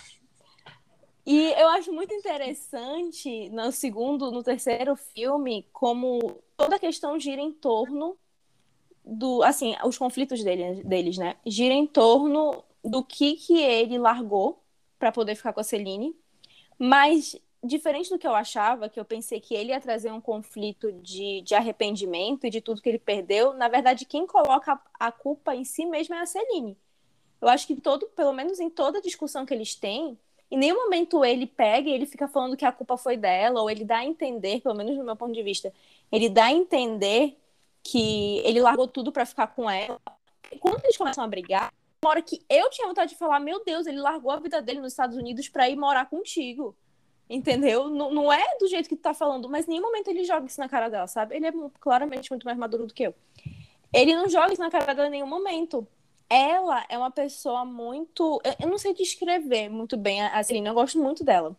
E 1.25 1.51
eu 1.51 1.67
acho 1.69 1.93
muito 1.93 2.13
interessante 2.13 3.49
no 3.49 3.71
segundo, 3.71 4.31
no 4.31 4.43
terceiro 4.43 4.95
filme, 4.95 5.69
como 5.71 6.41
toda 6.57 6.77
a 6.77 6.79
questão 6.79 7.19
gira 7.19 7.39
em 7.39 7.53
torno 7.53 8.17
do, 9.03 9.43
assim, 9.43 9.75
os 9.83 9.97
conflitos 9.97 10.43
dele, 10.43 10.83
deles, 10.83 11.17
né? 11.17 11.35
Gira 11.45 11.73
em 11.73 11.87
torno 11.87 12.63
do 12.83 13.03
que 13.03 13.35
que 13.35 13.59
ele 13.59 13.97
largou 13.97 14.63
para 14.97 15.11
poder 15.11 15.35
ficar 15.35 15.53
com 15.53 15.59
a 15.59 15.63
Celine, 15.63 16.15
mas 16.77 17.35
diferente 17.63 18.09
do 18.09 18.17
que 18.17 18.25
eu 18.25 18.33
achava, 18.33 18.89
que 18.89 18.99
eu 18.99 19.05
pensei 19.05 19.39
que 19.39 19.53
ele 19.53 19.69
ia 19.69 19.79
trazer 19.79 20.11
um 20.11 20.21
conflito 20.21 20.91
de, 20.93 21.41
de 21.41 21.53
arrependimento 21.53 22.45
e 22.45 22.49
de 22.49 22.59
tudo 22.59 22.81
que 22.81 22.89
ele 22.89 22.97
perdeu, 22.97 23.53
na 23.53 23.67
verdade 23.67 24.05
quem 24.05 24.25
coloca 24.25 24.73
a, 24.73 25.07
a 25.07 25.11
culpa 25.11 25.55
em 25.55 25.63
si 25.63 25.85
mesmo 25.85 26.15
é 26.15 26.21
a 26.21 26.25
Celine. 26.25 26.77
Eu 27.39 27.47
acho 27.47 27.67
que 27.67 27.75
todo, 27.75 28.07
pelo 28.15 28.33
menos 28.33 28.59
em 28.59 28.69
toda 28.69 29.01
discussão 29.01 29.45
que 29.45 29.53
eles 29.53 29.75
têm, 29.75 30.17
em 30.49 30.57
nenhum 30.57 30.83
momento 30.83 31.23
ele 31.23 31.45
pega 31.47 31.89
e 31.89 31.93
ele 31.93 32.05
fica 32.05 32.27
falando 32.27 32.57
que 32.57 32.65
a 32.65 32.71
culpa 32.71 32.97
foi 32.97 33.15
dela, 33.15 33.61
ou 33.61 33.69
ele 33.69 33.85
dá 33.85 33.97
a 33.97 34.05
entender, 34.05 34.61
pelo 34.61 34.75
menos 34.75 34.97
do 34.97 35.03
meu 35.03 35.15
ponto 35.15 35.33
de 35.33 35.43
vista, 35.43 35.73
ele 36.11 36.29
dá 36.29 36.45
a 36.45 36.51
entender 36.51 37.37
que 37.83 38.39
ele 38.39 38.61
largou 38.61 38.87
tudo 38.87 39.11
pra 39.11 39.25
ficar 39.25 39.47
com 39.47 39.69
ela. 39.69 39.99
Quando 40.59 40.83
eles 40.83 40.97
começam 40.97 41.23
a 41.23 41.27
brigar, 41.27 41.73
uma 42.03 42.11
hora 42.11 42.21
que 42.21 42.41
eu 42.49 42.69
tinha 42.69 42.87
vontade 42.87 43.11
de 43.11 43.17
falar, 43.17 43.39
meu 43.39 43.63
Deus, 43.63 43.85
ele 43.85 43.99
largou 43.99 44.31
a 44.31 44.37
vida 44.39 44.61
dele 44.61 44.79
nos 44.79 44.93
Estados 44.93 45.15
Unidos 45.17 45.47
pra 45.49 45.69
ir 45.69 45.75
morar 45.75 46.09
contigo. 46.09 46.75
Entendeu? 47.29 47.89
Não, 47.89 48.11
não 48.11 48.33
é 48.33 48.57
do 48.59 48.67
jeito 48.67 48.89
que 48.89 48.95
tu 48.95 49.01
tá 49.01 49.13
falando, 49.13 49.47
mas 49.47 49.65
em 49.65 49.71
nenhum 49.71 49.83
momento 49.83 50.09
ele 50.09 50.25
joga 50.25 50.45
isso 50.45 50.59
na 50.59 50.67
cara 50.67 50.89
dela, 50.89 51.07
sabe? 51.07 51.35
Ele 51.35 51.47
é 51.47 51.53
claramente 51.79 52.29
muito 52.29 52.43
mais 52.43 52.57
maduro 52.57 52.85
do 52.85 52.93
que 52.93 53.03
eu. 53.03 53.15
Ele 53.93 54.15
não 54.15 54.27
joga 54.27 54.51
isso 54.51 54.61
na 54.61 54.69
cara 54.69 54.93
dela 54.93 55.07
em 55.07 55.11
nenhum 55.11 55.27
momento 55.27 55.87
ela 56.31 56.85
é 56.87 56.97
uma 56.97 57.11
pessoa 57.11 57.65
muito. 57.65 58.41
eu- 58.59 58.69
não 58.69 58.77
sei 58.77 58.93
descrever 58.93 59.67
muito 59.69 59.97
bem 59.97 60.21
a 60.21 60.39
a 60.39 60.43
Celine, 60.43 60.67
eu 60.67 60.73
gosto 60.73 60.97
muito 60.97 61.25
dela. 61.25 61.55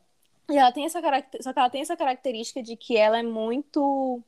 E 0.50 0.56
ela 0.56 0.72
tem 0.72 0.87
essa 0.87 1.00
característica, 1.02 1.42
só 1.42 1.52
que 1.52 1.58
ela 1.58 1.70
tem 1.70 1.82
essa 1.82 1.96
característica 1.96 2.62
de 2.62 2.74
que 2.74 2.96
ela 2.96 3.18
é 3.18 3.22
muito 3.22 4.22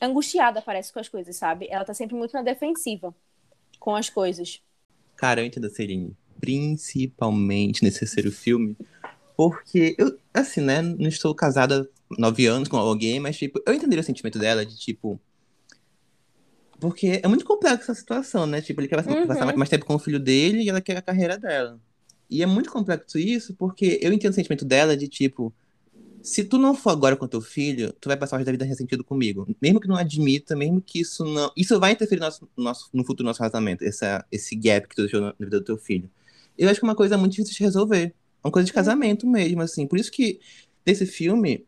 angustiada, 0.00 0.60
parece, 0.62 0.92
com 0.92 0.98
as 0.98 1.08
coisas, 1.08 1.36
sabe? 1.36 1.68
Ela 1.70 1.84
tá 1.84 1.94
sempre 1.94 2.14
muito 2.16 2.32
na 2.32 2.42
defensiva 2.42 3.14
com 3.78 3.94
as 3.94 4.08
coisas. 4.08 4.60
Cara, 5.16 5.40
eu 5.40 5.46
entendo 5.46 5.66
a 5.66 5.70
Celine. 5.70 6.16
Principalmente 6.40 7.82
nesse 7.84 8.00
terceiro 8.00 8.32
filme. 8.32 8.76
Porque 9.36 9.94
eu, 9.98 10.18
assim, 10.34 10.60
né? 10.60 10.82
Não 10.82 11.08
estou 11.08 11.34
casada 11.34 11.88
nove 12.18 12.46
anos 12.46 12.68
com 12.68 12.76
alguém, 12.76 13.18
mas, 13.20 13.36
tipo, 13.36 13.60
eu 13.66 13.72
entenderia 13.74 14.00
o 14.02 14.04
sentimento 14.04 14.38
dela 14.38 14.64
de, 14.66 14.76
tipo. 14.76 15.20
Porque 16.80 17.20
é 17.22 17.28
muito 17.28 17.44
complexa 17.44 17.92
a 17.92 17.94
situação, 17.94 18.46
né? 18.46 18.60
Tipo, 18.60 18.80
ele 18.80 18.88
quer 18.88 18.96
passar, 18.96 19.16
Uhum. 19.16 19.26
passar 19.26 19.56
mais 19.56 19.70
tempo 19.70 19.84
com 19.86 19.94
o 19.94 19.98
filho 19.98 20.18
dele 20.18 20.62
e 20.62 20.68
ela 20.68 20.80
quer 20.80 20.96
a 20.96 21.02
carreira 21.02 21.38
dela. 21.38 21.80
E 22.28 22.42
é 22.42 22.46
muito 22.46 22.70
complexo 22.72 23.18
isso, 23.18 23.54
porque 23.54 24.00
eu 24.02 24.12
entendo 24.12 24.32
o 24.32 24.34
sentimento 24.34 24.64
dela 24.64 24.96
de, 24.96 25.06
tipo. 25.08 25.52
Se 26.22 26.44
tu 26.44 26.56
não 26.58 26.74
for 26.74 26.90
agora 26.90 27.16
com 27.16 27.26
teu 27.26 27.40
filho, 27.40 27.92
tu 28.00 28.08
vai 28.08 28.16
passar 28.16 28.36
o 28.36 28.38
resto 28.38 28.46
da 28.46 28.52
vida 28.52 28.64
ressentido 28.64 29.02
comigo. 29.02 29.46
Mesmo 29.60 29.80
que 29.80 29.88
não 29.88 29.96
admita, 29.96 30.54
mesmo 30.54 30.80
que 30.80 31.00
isso 31.00 31.24
não. 31.24 31.50
Isso 31.56 31.78
vai 31.80 31.92
interferir 31.92 32.20
no, 32.20 32.26
nosso, 32.26 32.48
no 32.56 32.64
nosso- 32.64 32.88
no 32.92 33.02
futuro 33.02 33.24
do 33.24 33.26
nosso 33.26 33.40
casamento, 33.40 33.82
essa, 33.84 34.24
esse 34.30 34.54
gap 34.54 34.86
que 34.88 34.94
tu 34.94 35.02
deixou 35.02 35.20
na 35.20 35.34
vida 35.38 35.58
do 35.58 35.64
teu 35.64 35.76
filho. 35.76 36.08
Eu 36.56 36.68
acho 36.68 36.78
que 36.80 36.86
é 36.86 36.88
uma 36.88 36.94
coisa 36.94 37.18
muito 37.18 37.32
difícil 37.32 37.54
de 37.56 37.64
resolver. 37.64 38.14
É 38.44 38.46
uma 38.46 38.52
coisa 38.52 38.66
de 38.66 38.72
casamento 38.72 39.26
mesmo, 39.26 39.62
assim. 39.62 39.86
Por 39.86 39.98
isso 39.98 40.10
que, 40.12 40.38
desse 40.84 41.06
filme, 41.06 41.64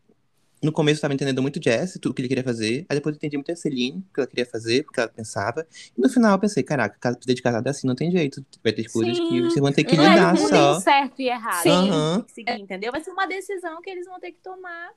no 0.61 0.71
começo 0.71 0.97
eu 0.97 1.01
tava 1.01 1.13
entendendo 1.13 1.41
muito 1.41 1.61
Jess, 1.63 1.99
tudo 2.01 2.13
que 2.15 2.21
ele 2.21 2.29
queria 2.29 2.43
fazer. 2.43 2.85
Aí 2.89 2.95
depois 2.97 3.13
eu 3.13 3.17
entendi 3.17 3.37
muito 3.37 3.51
a 3.51 3.55
Celine, 3.55 3.99
o 4.09 4.13
que 4.13 4.19
ela 4.19 4.27
queria 4.27 4.45
fazer, 4.45 4.83
porque 4.83 4.99
ela 4.99 5.09
pensava. 5.09 5.67
E 5.97 6.01
no 6.01 6.09
final 6.09 6.31
eu 6.33 6.39
pensei, 6.39 6.63
caraca, 6.63 6.97
casa- 6.99 7.19
vida 7.19 7.33
de 7.35 7.41
casado 7.41 7.67
é 7.67 7.69
assim, 7.69 7.85
não 7.87 7.95
tem 7.95 8.09
jeito. 8.11 8.43
Vai 8.63 8.73
ter 8.73 8.89
coisas 8.91 9.17
que 9.19 9.27
Sim. 9.27 9.41
vocês 9.43 9.59
vão 9.61 9.71
ter 9.71 9.83
que 9.83 9.95
Não 9.95 10.05
é 10.05 10.09
lidar 10.09 10.33
não 10.33 10.47
só. 10.47 10.73
tem 10.73 10.81
certo 10.81 11.21
e 11.21 11.27
errado. 11.29 11.63
Sim. 11.63 12.23
Que 12.25 12.31
seguir, 12.31 12.59
entendeu? 12.59 12.91
Vai 12.91 13.03
ser 13.03 13.11
uma 13.11 13.27
decisão 13.27 13.81
que 13.81 13.89
eles 13.89 14.05
vão 14.07 14.19
ter 14.19 14.31
que 14.31 14.39
tomar. 14.39 14.89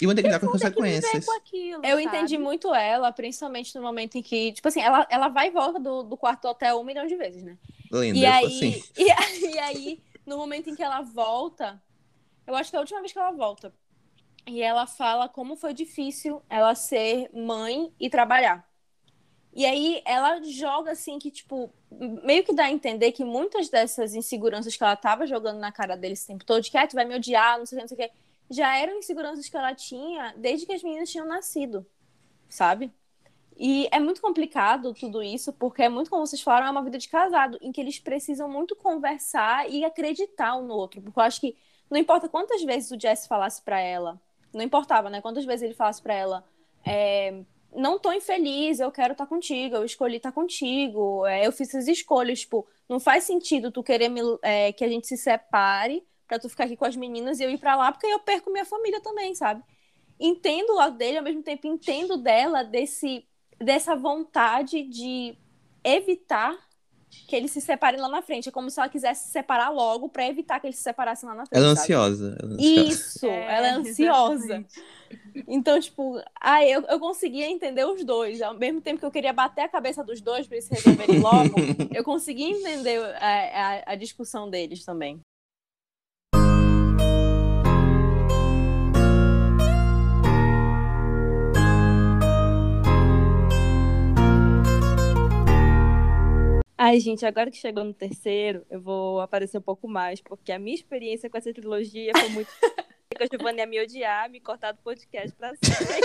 E 0.00 0.06
vão 0.06 0.14
ter 0.14 0.22
que 0.22 0.28
lidar 0.28 0.40
com 0.40 0.46
as 0.46 0.52
que 0.52 0.58
consequências. 0.58 1.24
com 1.26 1.32
aquilo. 1.36 1.84
Eu 1.84 1.90
sabe? 1.90 2.02
entendi 2.04 2.38
muito 2.38 2.74
ela, 2.74 3.12
principalmente 3.12 3.74
no 3.74 3.82
momento 3.82 4.16
em 4.16 4.22
que, 4.22 4.52
tipo 4.52 4.66
assim, 4.66 4.80
ela, 4.80 5.06
ela 5.10 5.28
vai 5.28 5.48
e 5.48 5.50
volta 5.50 5.78
do, 5.78 6.02
do 6.02 6.16
quarto 6.16 6.46
hotel 6.48 6.80
um 6.80 6.84
milhão 6.84 7.06
de 7.06 7.16
vezes, 7.16 7.42
né? 7.42 7.58
Linda, 7.92 8.18
E 8.18 8.24
aí, 8.24 8.46
assim. 8.46 8.82
e, 8.96 9.10
aí- 9.10 9.40
e 9.54 9.58
aí, 9.58 10.00
no 10.24 10.38
momento 10.38 10.70
em 10.70 10.74
que 10.74 10.82
ela 10.82 11.02
volta, 11.02 11.82
eu 12.46 12.54
acho 12.56 12.70
que 12.70 12.76
é 12.76 12.78
a 12.78 12.80
última 12.80 13.00
vez 13.00 13.12
que 13.12 13.18
ela 13.18 13.32
volta. 13.32 13.74
E 14.46 14.62
ela 14.62 14.86
fala 14.86 15.28
como 15.28 15.56
foi 15.56 15.72
difícil 15.74 16.42
ela 16.48 16.74
ser 16.74 17.30
mãe 17.32 17.92
e 18.00 18.08
trabalhar. 18.10 18.68
E 19.52 19.66
aí 19.66 20.00
ela 20.04 20.42
joga 20.42 20.92
assim 20.92 21.18
que, 21.18 21.30
tipo, 21.30 21.72
meio 22.22 22.44
que 22.44 22.54
dá 22.54 22.64
a 22.64 22.70
entender 22.70 23.12
que 23.12 23.24
muitas 23.24 23.68
dessas 23.68 24.14
inseguranças 24.14 24.76
que 24.76 24.82
ela 24.82 24.96
tava 24.96 25.26
jogando 25.26 25.58
na 25.58 25.72
cara 25.72 25.96
dele 25.96 26.14
esse 26.14 26.26
tempo 26.26 26.44
todo, 26.44 26.62
de 26.62 26.70
que 26.70 26.78
ah, 26.78 26.86
tu 26.86 26.94
vai 26.94 27.04
me 27.04 27.14
odiar, 27.16 27.58
não 27.58 27.66
sei 27.66 27.76
o 27.76 27.78
que, 27.78 27.82
não 27.82 27.96
sei 27.96 28.06
o 28.06 28.08
que, 28.08 28.16
já 28.50 28.76
eram 28.76 28.98
inseguranças 28.98 29.48
que 29.48 29.56
ela 29.56 29.74
tinha 29.74 30.34
desde 30.36 30.66
que 30.66 30.72
as 30.72 30.82
meninas 30.82 31.10
tinham 31.10 31.26
nascido, 31.26 31.84
sabe? 32.48 32.92
E 33.58 33.88
é 33.92 34.00
muito 34.00 34.22
complicado 34.22 34.94
tudo 34.94 35.22
isso, 35.22 35.52
porque 35.52 35.82
é 35.82 35.88
muito, 35.88 36.10
como 36.10 36.26
vocês 36.26 36.40
falaram, 36.40 36.68
é 36.68 36.70
uma 36.70 36.82
vida 36.82 36.96
de 36.96 37.08
casado, 37.08 37.58
em 37.60 37.70
que 37.70 37.80
eles 37.80 37.98
precisam 37.98 38.48
muito 38.48 38.74
conversar 38.74 39.68
e 39.68 39.84
acreditar 39.84 40.56
um 40.56 40.66
no 40.66 40.74
outro. 40.74 41.02
Porque 41.02 41.18
eu 41.18 41.22
acho 41.22 41.40
que 41.40 41.56
não 41.90 41.98
importa 41.98 42.28
quantas 42.28 42.62
vezes 42.62 42.90
o 42.90 42.98
Jesse 42.98 43.28
falasse 43.28 43.60
para 43.62 43.78
ela, 43.80 44.20
não 44.52 44.62
importava, 44.62 45.10
né? 45.10 45.20
Quantas 45.20 45.44
vezes 45.44 45.62
ele 45.62 45.74
falasse 45.74 46.02
para 46.02 46.14
ela, 46.14 46.44
é, 46.86 47.42
não 47.74 47.98
tô 47.98 48.12
infeliz, 48.12 48.80
eu 48.80 48.90
quero 48.90 49.12
estar 49.12 49.24
tá 49.24 49.28
contigo, 49.28 49.76
eu 49.76 49.84
escolhi 49.84 50.16
estar 50.16 50.30
tá 50.30 50.34
contigo, 50.34 51.26
é, 51.26 51.46
eu 51.46 51.52
fiz 51.52 51.68
essas 51.68 51.88
escolhas, 51.88 52.40
tipo, 52.40 52.66
não 52.88 52.98
faz 52.98 53.24
sentido 53.24 53.70
tu 53.70 53.82
querer 53.82 54.08
me, 54.08 54.20
é, 54.42 54.72
que 54.72 54.84
a 54.84 54.88
gente 54.88 55.06
se 55.06 55.16
separe 55.16 56.04
para 56.26 56.38
tu 56.38 56.48
ficar 56.48 56.64
aqui 56.64 56.76
com 56.76 56.84
as 56.84 56.96
meninas 56.96 57.40
e 57.40 57.44
eu 57.44 57.50
ir 57.50 57.58
para 57.58 57.76
lá, 57.76 57.92
porque 57.92 58.06
eu 58.06 58.20
perco 58.20 58.50
minha 58.50 58.64
família 58.64 59.00
também, 59.00 59.34
sabe? 59.34 59.62
Entendo 60.18 60.70
o 60.70 60.76
lado 60.76 60.96
dele, 60.96 61.18
ao 61.18 61.24
mesmo 61.24 61.42
tempo 61.42 61.66
entendo 61.66 62.16
dela 62.16 62.62
desse, 62.62 63.26
dessa 63.58 63.96
vontade 63.96 64.82
de 64.82 65.36
evitar 65.82 66.56
que 67.26 67.34
eles 67.34 67.50
se 67.50 67.60
separem 67.60 68.00
lá 68.00 68.08
na 68.08 68.22
frente. 68.22 68.48
É 68.48 68.52
como 68.52 68.70
se 68.70 68.78
ela 68.78 68.88
quisesse 68.88 69.26
se 69.26 69.32
separar 69.32 69.70
logo 69.70 70.08
para 70.08 70.26
evitar 70.26 70.60
que 70.60 70.66
eles 70.66 70.76
se 70.76 70.82
separassem 70.82 71.28
lá 71.28 71.34
na 71.34 71.46
frente. 71.46 71.58
Ela 71.58 71.68
é 71.68 71.72
ansiosa. 71.72 72.38
Ela 72.40 72.52
é 72.52 72.54
ansiosa. 72.54 72.90
Isso, 72.90 73.26
é, 73.26 73.56
ela 73.56 73.66
é 73.66 73.70
ansiosa. 73.70 74.44
Exatamente. 74.44 74.82
Então, 75.48 75.80
tipo, 75.80 76.20
ah, 76.40 76.64
eu, 76.64 76.82
eu 76.82 77.00
conseguia 77.00 77.46
entender 77.48 77.84
os 77.84 78.04
dois. 78.04 78.40
Ao 78.40 78.54
mesmo 78.54 78.80
tempo 78.80 79.00
que 79.00 79.06
eu 79.06 79.10
queria 79.10 79.32
bater 79.32 79.62
a 79.62 79.68
cabeça 79.68 80.04
dos 80.04 80.20
dois 80.20 80.46
para 80.46 80.56
eles 80.56 80.68
resolverem 80.68 81.18
logo, 81.18 81.56
eu 81.92 82.04
conseguia 82.04 82.50
entender 82.50 82.98
a, 83.16 83.82
a, 83.88 83.92
a 83.92 83.94
discussão 83.96 84.48
deles 84.48 84.84
também. 84.84 85.20
Ai, 96.82 96.98
gente, 96.98 97.26
agora 97.26 97.50
que 97.50 97.58
chegou 97.58 97.84
no 97.84 97.92
terceiro, 97.92 98.64
eu 98.70 98.80
vou 98.80 99.20
aparecer 99.20 99.58
um 99.58 99.60
pouco 99.60 99.86
mais, 99.86 100.18
porque 100.22 100.50
a 100.50 100.58
minha 100.58 100.74
experiência 100.74 101.28
com 101.28 101.36
essa 101.36 101.52
trilogia 101.52 102.10
foi 102.18 102.28
muito. 102.30 102.48
que 103.14 103.22
a 103.22 103.26
Giovanna 103.30 103.58
ia 103.58 103.66
me 103.66 103.82
odiar, 103.82 104.30
me 104.30 104.40
cortar 104.40 104.72
do 104.72 104.80
podcast 104.80 105.36
pra 105.36 105.52
sempre. 105.56 106.00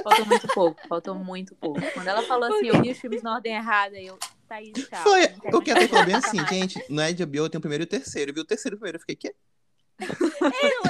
Faltou 0.00 0.26
muito 0.26 0.46
pouco, 0.54 0.88
faltou 0.88 1.14
muito 1.16 1.56
pouco. 1.56 1.80
Quando 1.92 2.06
ela 2.06 2.22
falou 2.22 2.54
assim, 2.54 2.68
eu 2.68 2.80
vi 2.80 2.92
os 2.92 2.98
filmes 3.00 3.20
na 3.20 3.34
ordem 3.34 3.56
errada, 3.56 3.98
eu. 3.98 4.16
Thaís, 4.46 4.86
calma. 4.86 5.02
Foi, 5.02 5.24
o 5.54 5.60
que 5.60 5.72
ela 5.72 6.04
bem 6.04 6.14
assim, 6.14 6.46
gente, 6.46 6.80
não 6.88 7.02
é 7.02 7.12
de 7.12 7.26
HBO, 7.26 7.48
tem 7.48 7.58
o 7.58 7.60
primeiro 7.60 7.82
e 7.82 7.86
o 7.86 7.88
terceiro. 7.88 8.30
Eu 8.30 8.34
vi 8.36 8.40
o 8.42 8.44
terceiro 8.44 8.76
primeiro, 8.76 8.98
eu 8.98 9.00
fiquei, 9.00 9.16
quê? 9.16 9.34
É, 9.98 10.06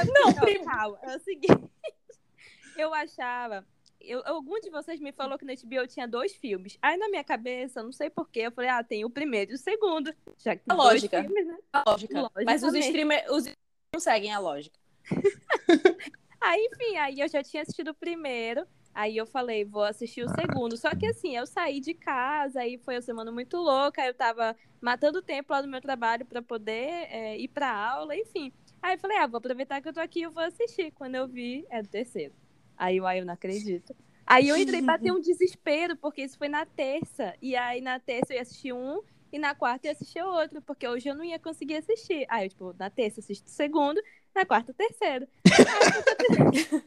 não, 0.08 0.26
não, 0.26 0.64
calma. 0.66 0.98
É 1.04 1.16
o 1.16 1.20
seguinte. 1.20 1.70
Eu 2.76 2.92
achava 2.94 3.66
eu, 4.04 4.22
algum 4.24 4.58
de 4.60 4.70
vocês 4.70 5.00
me 5.00 5.12
falou 5.12 5.38
que 5.38 5.44
na 5.44 5.54
HBO 5.54 5.86
tinha 5.86 6.06
dois 6.06 6.34
filmes. 6.34 6.78
Aí 6.80 6.96
na 6.96 7.08
minha 7.08 7.24
cabeça, 7.24 7.82
não 7.82 7.92
sei 7.92 8.10
porquê, 8.10 8.40
eu 8.40 8.52
falei, 8.52 8.70
ah, 8.70 8.82
tem 8.82 9.04
o 9.04 9.10
primeiro 9.10 9.52
e 9.52 9.54
o 9.54 9.58
segundo. 9.58 10.14
Já 10.38 10.56
que 10.56 10.62
a 10.68 10.74
lógica. 10.74 11.22
Filmes, 11.22 11.46
né? 11.46 11.58
A 11.72 11.82
lógica. 11.86 12.30
Mas 12.44 12.62
os 12.62 12.74
streamers 12.74 13.28
os 13.30 13.46
não 13.92 14.00
seguem 14.00 14.32
a 14.32 14.38
lógica. 14.38 14.78
aí, 16.40 16.68
enfim, 16.72 16.96
aí 16.96 17.20
eu 17.20 17.28
já 17.28 17.42
tinha 17.42 17.62
assistido 17.62 17.88
o 17.88 17.94
primeiro. 17.94 18.66
Aí 18.94 19.16
eu 19.16 19.26
falei, 19.26 19.64
vou 19.64 19.84
assistir 19.84 20.22
o 20.22 20.28
segundo. 20.28 20.76
Só 20.76 20.90
que 20.94 21.06
assim, 21.06 21.36
eu 21.36 21.46
saí 21.46 21.80
de 21.80 21.94
casa, 21.94 22.60
aí 22.60 22.78
foi 22.78 22.96
uma 22.96 23.02
semana 23.02 23.32
muito 23.32 23.56
louca, 23.56 24.04
eu 24.04 24.12
tava 24.12 24.54
matando 24.80 25.22
tempo 25.22 25.52
lá 25.52 25.62
no 25.62 25.68
meu 25.68 25.80
trabalho 25.80 26.26
para 26.26 26.42
poder 26.42 26.90
é, 27.10 27.38
ir 27.38 27.48
pra 27.48 27.72
aula, 27.72 28.14
enfim. 28.16 28.52
Aí 28.82 28.94
eu 28.94 28.98
falei, 28.98 29.16
ah, 29.18 29.26
vou 29.26 29.38
aproveitar 29.38 29.80
que 29.80 29.88
eu 29.88 29.92
tô 29.92 30.00
aqui 30.00 30.22
e 30.22 30.28
vou 30.28 30.42
assistir. 30.42 30.90
Quando 30.92 31.14
eu 31.14 31.26
vi, 31.26 31.64
é 31.70 31.80
do 31.80 31.88
terceiro. 31.88 32.34
Aí 32.76 32.96
eu, 32.96 33.06
aí 33.06 33.18
eu 33.18 33.26
não 33.26 33.34
acredito. 33.34 33.94
Aí 34.26 34.48
eu 34.48 34.56
entrei 34.56 34.82
pra 34.82 34.98
ter 34.98 35.12
um 35.12 35.20
desespero, 35.20 35.96
porque 35.96 36.22
isso 36.22 36.38
foi 36.38 36.48
na 36.48 36.64
terça. 36.64 37.34
E 37.40 37.56
aí 37.56 37.80
na 37.80 37.98
terça 37.98 38.32
eu 38.32 38.36
ia 38.36 38.42
assistir 38.42 38.72
um, 38.72 39.02
e 39.32 39.38
na 39.38 39.54
quarta 39.54 39.86
eu 39.86 39.90
ia 39.90 39.92
assistir 39.92 40.22
outro, 40.22 40.60
porque 40.62 40.86
hoje 40.86 41.08
eu 41.08 41.14
não 41.14 41.24
ia 41.24 41.38
conseguir 41.38 41.76
assistir. 41.76 42.26
Aí 42.28 42.46
eu, 42.46 42.48
tipo, 42.50 42.74
na 42.78 42.90
terça 42.90 43.20
eu 43.20 43.24
assisto 43.24 43.48
o 43.48 43.50
segundo, 43.52 44.00
na 44.34 44.44
quarta 44.44 44.72
o 44.72 44.74
terceiro. 44.74 45.26
Aí, 45.46 45.52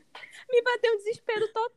me 0.49 0.61
bateu 0.61 0.93
um 0.93 0.97
desespero 0.97 1.47
total. 1.47 1.71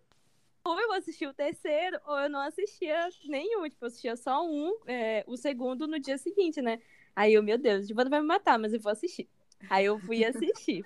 Ou 0.64 0.78
eu 0.78 0.92
assistia 0.92 1.30
o 1.30 1.34
terceiro, 1.34 1.98
ou 2.06 2.18
eu 2.18 2.28
não 2.28 2.40
assistia 2.40 3.08
nenhum. 3.26 3.64
Tipo, 3.64 3.84
eu 3.84 3.88
assistia 3.88 4.16
só 4.16 4.44
um, 4.46 4.78
é, 4.86 5.24
o 5.26 5.36
segundo 5.36 5.86
no 5.86 5.98
dia 5.98 6.18
seguinte, 6.18 6.60
né? 6.60 6.80
Aí 7.16 7.32
eu, 7.32 7.42
meu 7.42 7.56
Deus, 7.56 7.84
o 7.84 7.88
Giovanna 7.88 8.10
vai 8.10 8.20
me 8.20 8.26
matar, 8.26 8.58
mas 8.58 8.74
eu 8.74 8.80
vou 8.80 8.92
assistir. 8.92 9.28
Aí 9.70 9.86
eu 9.86 9.98
fui 9.98 10.24
assistir. 10.24 10.84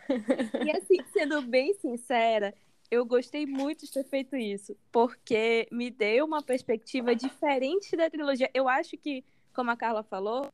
e 0.64 0.70
assim, 0.70 0.96
sendo 1.12 1.42
bem 1.42 1.74
sincera, 1.74 2.54
eu 2.92 3.06
gostei 3.06 3.46
muito 3.46 3.86
de 3.86 3.90
ter 3.90 4.04
feito 4.04 4.36
isso, 4.36 4.76
porque 4.92 5.66
me 5.72 5.90
deu 5.90 6.26
uma 6.26 6.42
perspectiva 6.42 7.16
diferente 7.16 7.96
da 7.96 8.10
trilogia. 8.10 8.50
Eu 8.52 8.68
acho 8.68 8.98
que, 8.98 9.24
como 9.54 9.70
a 9.70 9.76
Carla 9.76 10.02
falou, 10.02 10.52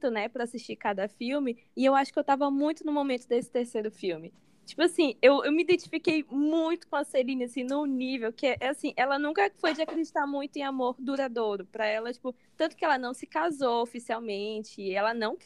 né, 0.00 0.28
para 0.28 0.44
assistir 0.44 0.76
cada 0.76 1.08
filme, 1.08 1.58
e 1.76 1.84
eu 1.84 1.96
acho 1.96 2.12
que 2.12 2.18
eu 2.18 2.22
tava 2.22 2.48
muito 2.48 2.86
no 2.86 2.92
momento 2.92 3.26
desse 3.26 3.50
terceiro 3.50 3.90
filme. 3.90 4.32
Tipo 4.64 4.82
assim, 4.82 5.16
eu, 5.20 5.44
eu 5.44 5.50
me 5.50 5.62
identifiquei 5.62 6.24
muito 6.30 6.86
com 6.86 6.94
a 6.94 7.02
Celine, 7.02 7.42
assim, 7.42 7.64
num 7.64 7.86
nível 7.86 8.32
que 8.32 8.46
é 8.46 8.68
assim, 8.68 8.94
ela 8.96 9.18
nunca 9.18 9.50
foi 9.56 9.74
de 9.74 9.82
acreditar 9.82 10.28
muito 10.28 10.56
em 10.58 10.62
amor 10.62 10.94
duradouro. 10.96 11.66
Para 11.66 11.86
ela, 11.86 12.12
tipo, 12.12 12.32
tanto 12.56 12.76
que 12.76 12.84
ela 12.84 12.96
não 12.96 13.12
se 13.12 13.26
casou 13.26 13.82
oficialmente, 13.82 14.94
ela 14.94 15.12
não 15.12 15.36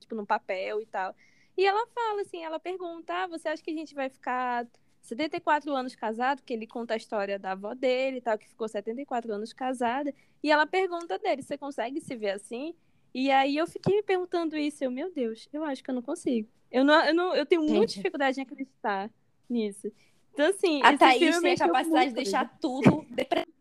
tipo, 0.00 0.14
no 0.14 0.24
papel 0.24 0.80
e 0.80 0.86
tal. 0.86 1.14
E 1.56 1.66
ela 1.66 1.86
fala 1.94 2.22
assim, 2.22 2.42
ela 2.42 2.58
pergunta, 2.58 3.12
ah, 3.12 3.26
você 3.26 3.48
acha 3.48 3.62
que 3.62 3.70
a 3.70 3.74
gente 3.74 3.94
vai 3.94 4.08
ficar 4.08 4.66
74 5.02 5.72
anos 5.74 5.94
casado? 5.94 6.42
Que 6.42 6.52
ele 6.52 6.66
conta 6.66 6.94
a 6.94 6.96
história 6.96 7.38
da 7.38 7.52
avó 7.52 7.74
dele 7.74 8.18
e 8.18 8.20
tal, 8.20 8.38
que 8.38 8.48
ficou 8.48 8.68
74 8.68 9.32
anos 9.32 9.52
casada. 9.52 10.12
E 10.42 10.50
ela 10.50 10.66
pergunta 10.66 11.18
dele, 11.18 11.42
você 11.42 11.58
consegue 11.58 12.00
se 12.00 12.16
ver 12.16 12.30
assim? 12.30 12.74
E 13.14 13.30
aí 13.30 13.56
eu 13.56 13.66
fiquei 13.66 13.96
me 13.96 14.02
perguntando 14.02 14.56
isso, 14.56 14.82
eu, 14.82 14.90
meu 14.90 15.12
Deus, 15.12 15.48
eu 15.52 15.62
acho 15.64 15.84
que 15.84 15.90
eu 15.90 15.94
não 15.94 16.02
consigo. 16.02 16.48
Eu, 16.70 16.84
não, 16.84 17.04
eu, 17.04 17.14
não, 17.14 17.34
eu 17.34 17.44
tenho 17.44 17.62
Entendi. 17.62 17.76
muita 17.76 17.92
dificuldade 17.92 18.40
em 18.40 18.42
acreditar 18.42 19.10
nisso. 19.48 19.92
Então, 20.32 20.48
assim, 20.48 20.80
a 20.82 20.96
Thaís 20.96 21.38
tem 21.40 21.52
a 21.52 21.58
capacidade 21.58 22.08
de 22.08 22.14
deixar 22.14 22.58
tudo 22.58 23.04
depressivo. 23.10 23.52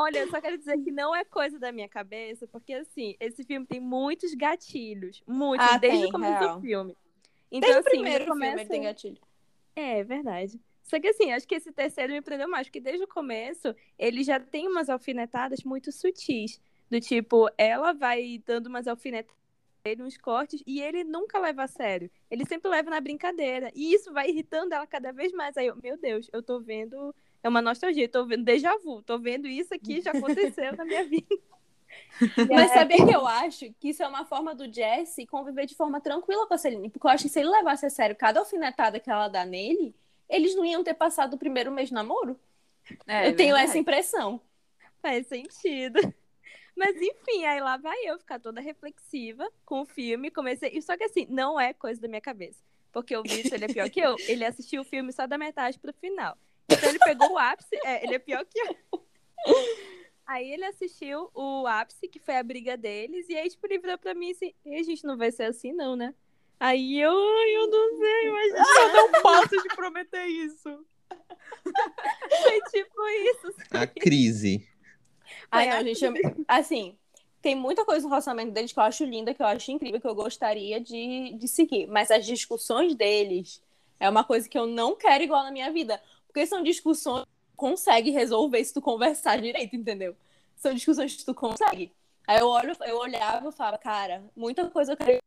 Olha, 0.00 0.20
eu 0.20 0.30
só 0.30 0.40
quero 0.40 0.56
dizer 0.56 0.78
que 0.78 0.90
não 0.90 1.14
é 1.14 1.24
coisa 1.24 1.58
da 1.58 1.70
minha 1.70 1.88
cabeça, 1.88 2.46
porque 2.46 2.72
assim, 2.72 3.16
esse 3.20 3.44
filme 3.44 3.66
tem 3.66 3.78
muitos 3.78 4.32
gatilhos. 4.32 5.22
Muitos, 5.26 5.66
ah, 5.68 5.76
desde 5.76 5.98
tem, 5.98 6.08
o 6.08 6.12
começo 6.12 6.38
real. 6.38 6.56
do 6.56 6.60
filme. 6.62 6.96
Então, 7.52 7.68
desde 7.68 7.78
assim, 7.78 7.98
o 7.98 8.00
primeiro 8.00 8.26
começa... 8.26 8.56
filme 8.56 8.70
tem 8.70 8.82
gatilho. 8.82 9.18
É, 9.76 10.02
verdade. 10.02 10.58
Só 10.84 10.98
que 10.98 11.08
assim, 11.08 11.32
acho 11.32 11.46
que 11.46 11.54
esse 11.54 11.70
terceiro 11.70 12.14
me 12.14 12.22
prendeu 12.22 12.48
mais, 12.48 12.66
porque 12.66 12.80
desde 12.80 13.04
o 13.04 13.08
começo 13.08 13.74
ele 13.98 14.24
já 14.24 14.40
tem 14.40 14.66
umas 14.66 14.88
alfinetadas 14.88 15.62
muito 15.64 15.92
sutis. 15.92 16.58
Do 16.90 16.98
tipo, 16.98 17.48
ela 17.58 17.92
vai 17.92 18.42
dando 18.46 18.68
umas 18.68 18.88
alfinetadas 18.88 19.38
ele 19.84 20.02
uns 20.02 20.16
cortes 20.16 20.62
e 20.66 20.80
ele 20.80 21.04
nunca 21.04 21.38
leva 21.38 21.64
a 21.64 21.66
sério. 21.66 22.10
Ele 22.30 22.44
sempre 22.46 22.70
leva 22.70 22.90
na 22.90 23.00
brincadeira. 23.00 23.70
E 23.74 23.94
isso 23.94 24.12
vai 24.12 24.28
irritando 24.28 24.74
ela 24.74 24.86
cada 24.86 25.12
vez 25.12 25.32
mais. 25.32 25.56
Aí 25.56 25.66
eu, 25.66 25.76
meu 25.76 25.96
Deus, 25.96 26.28
eu 26.32 26.42
tô 26.42 26.60
vendo 26.60 27.14
é 27.42 27.48
uma 27.48 27.62
nostalgia. 27.62 28.08
Tô 28.08 28.26
vendo 28.26 28.44
déjà 28.44 28.76
vu. 28.78 29.02
Tô 29.02 29.18
vendo 29.18 29.46
isso 29.46 29.74
aqui, 29.74 30.00
já 30.00 30.10
aconteceu 30.10 30.76
na 30.76 30.84
minha 30.84 31.04
vida. 31.04 31.26
Mas 32.50 32.72
sabia 32.72 33.04
que 33.04 33.14
eu 33.14 33.26
acho 33.26 33.72
que 33.78 33.88
isso 33.88 34.02
é 34.02 34.08
uma 34.08 34.24
forma 34.24 34.54
do 34.54 34.72
Jesse 34.72 35.26
conviver 35.26 35.66
de 35.66 35.74
forma 35.74 36.00
tranquila 36.00 36.46
com 36.46 36.54
a 36.54 36.58
Celine? 36.58 36.90
Porque 36.90 37.06
eu 37.06 37.10
acho 37.10 37.24
que 37.24 37.30
se 37.30 37.40
ele 37.40 37.48
levasse 37.48 37.86
a 37.86 37.90
sério 37.90 38.16
cada 38.16 38.40
alfinetada 38.40 39.00
que 39.00 39.10
ela 39.10 39.28
dá 39.28 39.44
nele, 39.44 39.94
eles 40.28 40.54
não 40.54 40.64
iam 40.64 40.84
ter 40.84 40.94
passado 40.94 41.34
o 41.34 41.38
primeiro 41.38 41.72
mês 41.72 41.88
de 41.88 41.94
namoro. 41.94 42.38
É, 43.06 43.28
eu 43.28 43.36
tenho 43.36 43.56
essa 43.56 43.78
impressão. 43.78 44.40
Faz 45.00 45.26
sentido. 45.26 45.98
Mas 46.76 46.96
enfim, 46.96 47.44
aí 47.44 47.60
lá 47.60 47.76
vai 47.76 47.96
eu 48.04 48.18
ficar 48.18 48.38
toda 48.38 48.60
reflexiva 48.60 49.50
com 49.64 49.82
o 49.82 49.86
filme. 49.86 50.30
Comecei. 50.30 50.80
Só 50.80 50.96
que 50.96 51.04
assim, 51.04 51.26
não 51.28 51.58
é 51.58 51.72
coisa 51.72 52.00
da 52.00 52.08
minha 52.08 52.20
cabeça. 52.20 52.58
Porque 52.92 53.14
eu 53.14 53.22
vi 53.22 53.42
ele 53.52 53.64
é 53.64 53.68
pior 53.68 53.90
que 53.90 54.00
eu. 54.00 54.16
Ele 54.28 54.44
assistiu 54.44 54.82
o 54.82 54.84
filme 54.84 55.12
só 55.12 55.26
da 55.26 55.38
metade 55.38 55.78
pro 55.78 55.92
final. 55.92 56.36
Então 56.70 56.88
ele 56.88 56.98
pegou 56.98 57.32
o 57.32 57.38
ápice, 57.38 57.76
é, 57.84 58.04
ele 58.04 58.14
é 58.14 58.18
pior 58.18 58.44
que 58.44 58.58
eu. 58.58 58.76
Aí 60.26 60.52
ele 60.52 60.64
assistiu 60.64 61.30
o 61.34 61.66
ápice, 61.66 62.08
que 62.08 62.20
foi 62.20 62.36
a 62.36 62.42
briga 62.42 62.76
deles, 62.76 63.28
e 63.28 63.36
aí, 63.36 63.48
tipo, 63.48 63.66
ele 63.66 63.78
virou 63.78 63.98
pra 63.98 64.14
mim 64.14 64.30
assim, 64.30 64.54
a 64.64 64.82
gente 64.82 65.04
não 65.04 65.16
vai 65.16 65.32
ser 65.32 65.44
assim, 65.44 65.72
não, 65.72 65.96
né? 65.96 66.14
Aí 66.58 67.00
eu, 67.00 67.10
eu 67.12 67.66
não 67.68 67.98
sei, 67.98 68.30
mas 68.30 68.52
eu 68.52 68.92
não 68.92 69.10
posso 69.22 69.56
te 69.62 69.74
prometer 69.74 70.26
isso. 70.26 70.86
Foi 72.42 72.60
tipo 72.70 73.08
isso. 73.08 73.52
Sabe? 73.70 73.84
A 73.84 73.86
crise. 73.86 74.68
Ai, 75.50 75.68
não, 75.68 75.82
gente, 75.82 76.04
assim, 76.46 76.96
tem 77.42 77.54
muita 77.54 77.84
coisa 77.84 78.02
no 78.02 78.10
relacionamento 78.10 78.52
deles 78.52 78.72
que 78.72 78.78
eu 78.78 78.84
acho 78.84 79.04
linda, 79.04 79.34
que 79.34 79.42
eu 79.42 79.46
acho 79.46 79.72
incrível, 79.72 80.00
que 80.00 80.06
eu 80.06 80.14
gostaria 80.14 80.80
de, 80.80 81.34
de 81.36 81.48
seguir. 81.48 81.86
Mas 81.86 82.10
as 82.10 82.26
discussões 82.26 82.94
deles 82.94 83.62
É 83.98 84.08
uma 84.08 84.24
coisa 84.24 84.48
que 84.48 84.58
eu 84.58 84.66
não 84.66 84.94
quero 84.96 85.24
igual 85.24 85.42
na 85.44 85.50
minha 85.50 85.72
vida. 85.72 86.00
Porque 86.32 86.46
são 86.46 86.62
discussões 86.62 87.24
que 87.24 87.26
tu 87.26 87.56
consegue 87.56 88.10
resolver 88.10 88.64
se 88.64 88.72
tu 88.72 88.80
conversar 88.80 89.40
direito, 89.40 89.74
entendeu? 89.76 90.16
São 90.56 90.72
discussões 90.72 91.16
que 91.16 91.24
tu 91.24 91.34
consegue. 91.34 91.92
Aí 92.26 92.38
eu, 92.38 92.46
olho, 92.46 92.72
eu 92.86 92.98
olhava 92.98 93.48
e 93.48 93.52
falava, 93.52 93.78
cara, 93.78 94.22
muita 94.36 94.68
coisa 94.70 94.92
eu 94.92 94.96
quero 94.96 95.18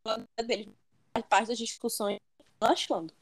deles. 0.46 0.68
A 1.14 1.22
parte 1.22 1.48
das 1.48 1.58
discussões, 1.58 2.18
eu 2.38 2.46
tô 2.58 2.66
achando. 2.66 3.12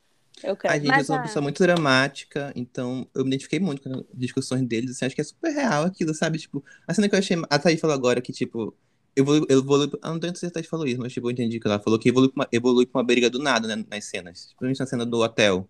Eu 0.42 0.57
quero. 0.57 0.73
A 0.73 0.79
gente, 0.79 0.88
Mas 0.88 0.99
eu 1.01 1.05
sou 1.07 1.16
uma 1.16 1.23
pessoa 1.23 1.42
muito 1.42 1.62
dramática, 1.62 2.53
então 2.55 3.07
eu 3.14 3.25
me 3.25 3.31
identifiquei 3.31 3.59
muito 3.59 3.83
com 3.83 3.90
as 3.92 4.05
discussões 4.14 4.62
deles, 4.62 4.92
assim, 4.92 5.07
acho 5.07 5.14
que 5.14 5.21
é 5.21 5.25
super 5.25 5.51
real 5.51 5.85
aquilo, 5.85 6.14
sabe? 6.14 6.38
Tipo, 6.38 6.64
a 6.87 6.95
cena 6.95 7.09
que 7.09 7.14
eu 7.14 7.18
achei. 7.18 7.37
A 7.51 7.59
Thaís 7.59 7.81
falou 7.81 7.95
agora 7.95 8.21
que, 8.21 8.33
tipo, 8.33 8.75
evolui. 9.16 9.47
evolui 9.51 9.90
eu 9.92 10.11
não 10.11 10.21
tenho 10.21 10.35
certeza 10.35 10.38
se 10.40 10.47
a 10.47 10.51
Thaís 10.53 10.66
falou 10.68 10.87
isso, 10.87 11.01
mas 11.01 11.12
tipo, 11.12 11.27
eu 11.27 11.33
entendi 11.33 11.59
que 11.59 11.66
ela 11.66 11.81
falou 11.81 11.99
que 11.99 12.09
evolui 12.09 12.29
pra 12.31 12.42
uma, 12.42 12.49
evolui 12.53 12.87
pra 12.87 13.01
uma 13.01 13.05
briga 13.05 13.29
do 13.29 13.38
nada, 13.38 13.66
né, 13.66 13.85
nas 13.90 14.05
cenas. 14.05 14.55
Principalmente 14.59 14.81
na 14.81 14.87
cena 14.87 15.05
do 15.05 15.21
hotel. 15.21 15.68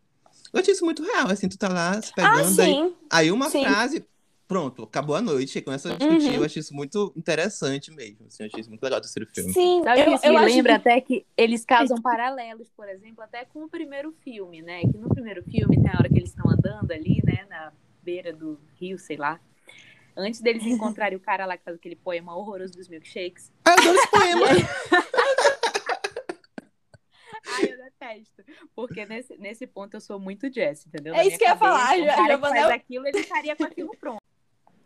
Eu 0.53 0.61
achei 0.61 0.73
isso 0.75 0.85
muito 0.85 1.03
real, 1.03 1.29
assim, 1.31 1.49
tu 1.49 1.57
tá 1.59 1.69
lá 1.69 2.01
se 2.01 2.11
Ah, 2.11 2.15
pegando, 2.15 2.61
aí, 2.61 2.75
sim. 2.75 2.95
aí 3.11 3.31
uma 3.33 3.49
Sim. 3.49 3.63
frase, 3.63 4.07
pronto, 4.47 4.83
acabou 4.83 5.17
a 5.17 5.23
noite, 5.23 5.57
aí 5.59 5.63
começa 5.65 5.89
a 5.93 5.97
discutir. 5.97 6.29
Uhum. 6.29 6.35
Eu 6.35 6.45
achei 6.45 6.61
isso 6.61 6.75
muito 6.75 7.13
interessante 7.17 7.91
mesmo, 7.91 8.27
assim, 8.27 8.43
eu 8.43 8.47
achei 8.49 8.61
isso 8.61 8.69
muito 8.69 8.83
legal 8.83 9.01
do 9.01 9.05
terceiro 9.05 9.29
filme. 9.33 9.53
Sim, 9.53 9.83
Sabe 9.83 10.01
eu, 10.03 10.07
eu 10.07 10.33
me 10.33 10.39
acho 10.39 10.55
lembra 10.57 10.73
que- 10.75 10.89
até 10.89 11.01
que 11.01 11.27
eles 11.37 11.65
causam 11.65 11.97
paralelos, 12.03 12.69
por 12.77 12.87
exemplo, 12.89 13.23
até 13.25 13.45
com 13.47 13.65
o 13.65 13.69
primeiro 13.69 14.13
filme, 14.23 14.61
né? 14.61 14.81
Que 14.83 14.99
no 14.99 15.09
primeiro 15.09 15.43
filme 15.45 15.81
tem 15.81 15.91
a 15.91 15.99
hora 15.99 16.09
que 16.09 16.19
eles 16.19 16.29
estão 16.31 16.49
andando 16.51 16.91
ali, 16.93 17.23
né? 17.25 17.47
Na 17.49 17.73
beira 18.03 18.33
do 18.33 18.61
rio, 18.79 18.99
sei 18.99 19.17
lá. 19.17 19.41
Antes 20.15 20.43
deles 20.43 20.65
encontrarem 20.67 21.17
o 21.17 21.21
cara 21.21 21.47
lá 21.47 21.57
que 21.57 21.65
faz 21.65 21.77
aquele 21.79 21.97
poema 21.97 22.37
horroroso 22.37 22.75
dos 22.75 22.89
milkshakes. 22.89 23.51
Ah, 23.65 23.71
eu 23.71 23.79
adoro 23.81 23.97
esse 23.97 24.11
poema! 24.11 24.47
Ai, 27.47 27.73
eu 27.73 27.77
detesto. 27.77 28.45
Porque 28.75 29.05
nesse, 29.05 29.37
nesse 29.37 29.67
ponto 29.67 29.95
eu 29.95 30.01
sou 30.01 30.19
muito 30.19 30.53
Jess, 30.53 30.87
entendeu? 30.87 31.15
É 31.15 31.19
Na 31.19 31.23
isso 31.25 31.37
minha 31.37 31.39
que 31.39 31.45
eu 31.45 31.49
ia 31.49 31.57
falar, 31.57 31.99
O 31.99 32.07
cara 32.07 32.39
faz 32.39 32.71
aquilo, 32.71 33.07
ele 33.07 33.19
estaria 33.19 33.57
com 33.57 33.65
aquilo 33.65 33.91
pronto. 33.99 34.23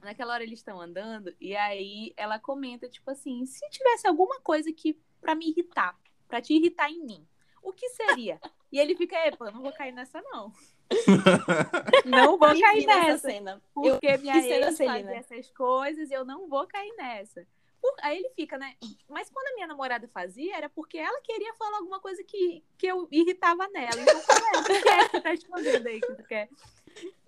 Naquela 0.01 0.35
hora 0.35 0.45
eles 0.45 0.59
estão 0.59 0.81
andando 0.81 1.35
e 1.41 1.57
aí 1.57 2.13
ela 2.17 2.39
comenta, 2.39 2.89
tipo 2.89 3.11
assim, 3.11 3.45
se 3.45 3.69
tivesse 3.71 4.07
alguma 4.07 4.41
coisa 4.41 4.73
que 4.73 4.97
pra 5.21 5.35
me 5.35 5.51
irritar, 5.51 5.99
pra 6.29 6.41
te 6.41 6.55
irritar 6.55 6.91
em 6.91 7.05
mim, 7.05 7.27
o 7.63 7.73
que 7.73 7.89
seria? 7.91 8.41
E 8.73 8.81
ele 8.81 8.97
fica, 8.97 9.17
epa, 9.25 9.47
eu 9.47 9.53
não 9.53 9.63
vou 9.63 9.73
cair 9.73 9.93
nessa 9.93 10.21
não. 10.23 10.53
Não 12.05 12.37
vou 12.37 12.49
cair 12.49 12.85
nessa 12.85 13.13
nessa. 13.13 13.31
cena. 13.31 13.63
Porque 13.73 14.17
minha 14.19 14.35
que 14.35 14.43
cena, 14.43 14.67
ex 14.67 14.77
Celina? 14.77 15.15
essas 15.15 15.51
coisas 15.53 16.11
e 16.11 16.13
eu 16.13 16.25
não 16.25 16.49
vou 16.49 16.67
cair 16.67 16.93
nessa. 16.97 17.47
Por- 17.81 17.95
Aí 18.03 18.19
ele 18.19 18.31
fica, 18.31 18.59
né? 18.59 18.75
Mas 19.09 19.31
quando 19.31 19.49
a 19.49 19.55
minha 19.55 19.67
namorada 19.67 20.09
fazia, 20.09 20.57
era 20.57 20.69
porque 20.69 20.99
ela 20.99 21.21
queria 21.23 21.55
falar 21.55 21.79
alguma 21.79 22.01
coisa 22.01 22.23
que, 22.25 22.63
que 22.79 22.87
eu 22.87 23.07
irritava 23.11 23.69
nela. 23.69 24.01
Então, 24.01 24.21
como 24.23 24.47
é? 24.47 24.61
O 24.61 24.65
que 24.83 24.89
é 24.89 25.09
que 25.09 25.21
tá 25.21 25.35
escondendo 25.35 25.87
aí 25.87 26.01
que 26.01 26.15
tu 26.15 26.25
quer? 26.25 26.49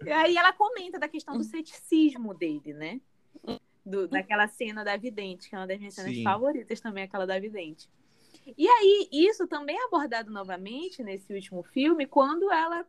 E 0.04 0.10
aí 0.10 0.36
ela 0.36 0.52
comenta 0.52 0.98
da 0.98 1.08
questão 1.08 1.36
do 1.36 1.44
ceticismo 1.44 2.34
dele, 2.34 2.72
né? 2.72 3.00
Do, 3.84 4.06
daquela 4.08 4.46
cena 4.48 4.84
da 4.84 4.96
vidente, 4.96 5.48
que 5.48 5.54
é 5.54 5.58
uma 5.58 5.66
das 5.66 5.78
minhas 5.78 5.94
cenas 5.94 6.14
Sim. 6.14 6.22
favoritas 6.24 6.80
também, 6.80 7.04
aquela 7.04 7.26
da 7.26 7.38
vidente. 7.38 7.88
E 8.56 8.68
aí, 8.68 9.08
isso 9.12 9.46
também 9.46 9.76
é 9.78 9.84
abordado 9.84 10.30
novamente 10.30 11.02
nesse 11.02 11.32
último 11.32 11.62
filme, 11.62 12.06
quando 12.06 12.50
ela 12.52 12.86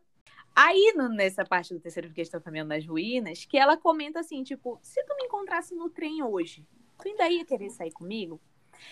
Aí, 0.55 0.93
no- 0.95 1.07
nessa 1.07 1.45
parte 1.45 1.73
do 1.73 1.79
terceiro 1.79 2.11
que 2.11 2.21
estão 2.21 2.41
caminhando 2.41 2.69
nas 2.69 2.85
ruínas, 2.85 3.45
que 3.45 3.57
ela 3.57 3.77
comenta 3.77 4.19
assim, 4.19 4.43
tipo, 4.43 4.77
se 4.81 5.01
tu 5.05 5.15
me 5.15 5.23
encontrasse 5.25 5.73
no 5.75 5.89
trem 5.89 6.21
hoje, 6.23 6.65
tu 6.99 7.07
ainda 7.09 7.27
ia 7.29 7.45
querer 7.45 7.69
sair 7.69 7.91
comigo? 7.91 8.39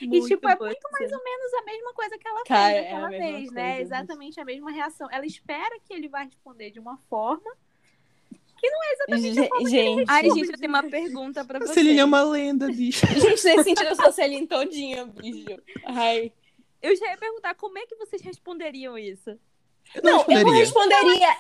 e, 0.02 0.22
tipo, 0.22 0.48
é 0.50 0.56
muito 0.58 0.92
mais 0.92 1.12
ou 1.14 1.24
menos 1.24 1.54
a 1.54 1.62
mesma 1.64 1.94
coisa 1.94 2.18
que 2.18 2.28
ela 2.28 2.44
Cara, 2.44 2.74
fez 2.74 2.86
é 2.86 2.92
a 2.92 3.00
naquela 3.00 3.10
mesma 3.10 3.32
vez, 3.38 3.52
né? 3.52 3.68
coisa. 3.76 3.82
Exatamente 3.82 4.40
a 4.42 4.46
mesma 4.46 4.72
reação. 4.72 5.08
Ela 5.12 5.26
espera 5.26 5.80
que 5.80 5.94
ele 5.94 6.10
vai 6.10 6.26
responder 6.26 6.72
de 6.72 6.80
uma 6.80 6.98
forma 7.10 7.50
que 8.60 8.70
não 8.70 8.84
é 8.84 8.94
exatamente 8.94 9.40
a 9.40 9.48
forma 9.48 9.70
gente, 9.70 10.06
Ai, 10.10 10.30
gente, 10.32 10.52
eu 10.52 10.58
tenho 10.58 10.70
uma 10.70 10.84
pergunta 10.84 11.46
pra 11.46 11.58
A 11.58 11.62
vocês. 11.62 11.74
Celine 11.76 12.00
é 12.00 12.04
uma 12.06 12.24
lenda, 12.24 12.68
bicho. 12.68 13.06
gente, 13.14 13.24
nesse 13.46 13.64
sentido 13.64 13.88
eu 13.88 13.96
sou 13.96 14.12
Celine 14.12 14.48
todinha, 14.48 15.06
bicho. 15.06 15.62
Ai. 15.86 16.34
Eu 16.82 16.96
já 16.96 17.08
ia 17.12 17.18
perguntar 17.18 17.56
como 17.56 17.78
é 17.78 17.86
que 17.86 17.96
vocês 17.96 18.22
responderiam 18.22 18.98
isso. 18.98 19.30
Eu 19.96 20.02
Não, 20.04 20.26
eu 20.28 20.44
não 20.44 20.52
responderia. 20.52 21.30
responderia. 21.30 21.38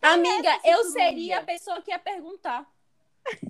Amiga, 0.00 0.60
se 0.60 0.68
eu 0.70 0.78
tu 0.78 0.84
não 0.84 0.92
seria 0.92 1.34
ia. 1.34 1.38
a 1.38 1.42
pessoa 1.42 1.82
que 1.82 1.90
ia 1.90 1.98
perguntar. 1.98 2.66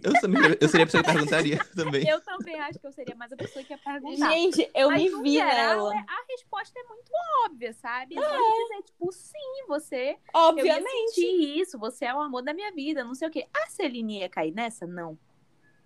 Eu, 0.02 0.12
também- 0.20 0.56
eu 0.60 0.68
seria 0.68 0.84
a 0.84 0.86
pessoa 0.86 1.02
que 1.02 1.12
perguntaria 1.12 1.58
também. 1.74 2.08
Eu 2.08 2.20
também 2.20 2.60
acho 2.60 2.78
que 2.78 2.86
eu 2.86 2.92
seria 2.92 3.14
mais 3.16 3.32
a 3.32 3.36
pessoa 3.36 3.64
que 3.64 3.72
ia 3.72 3.78
perguntar. 3.78 4.30
Gente, 4.30 4.70
eu 4.74 4.88
Mas, 4.90 5.02
me 5.02 5.22
vi 5.22 5.32
geral, 5.32 5.88
nela. 5.88 5.94
é- 5.94 6.04
a 6.08 6.24
resposta 6.28 6.78
é 6.78 6.82
muito 6.84 7.10
óbvia, 7.46 7.72
sabe? 7.72 8.16
É 8.16 8.20
dizer, 8.20 8.82
tipo, 8.84 9.10
sim, 9.12 9.64
você 9.66 9.96
Eu 9.96 10.02
ia 10.06 10.18
Obviamente. 10.34 10.90
sentir 11.14 11.58
isso, 11.60 11.78
você 11.78 12.04
é 12.04 12.14
o 12.14 12.20
amor 12.20 12.42
da 12.42 12.54
minha 12.54 12.70
vida, 12.72 13.02
não 13.02 13.14
sei 13.14 13.28
o 13.28 13.30
quê. 13.30 13.46
A 13.52 13.66
Celine 13.68 14.20
ia 14.20 14.28
cair 14.28 14.52
nessa? 14.52 14.86
Não. 14.86 15.18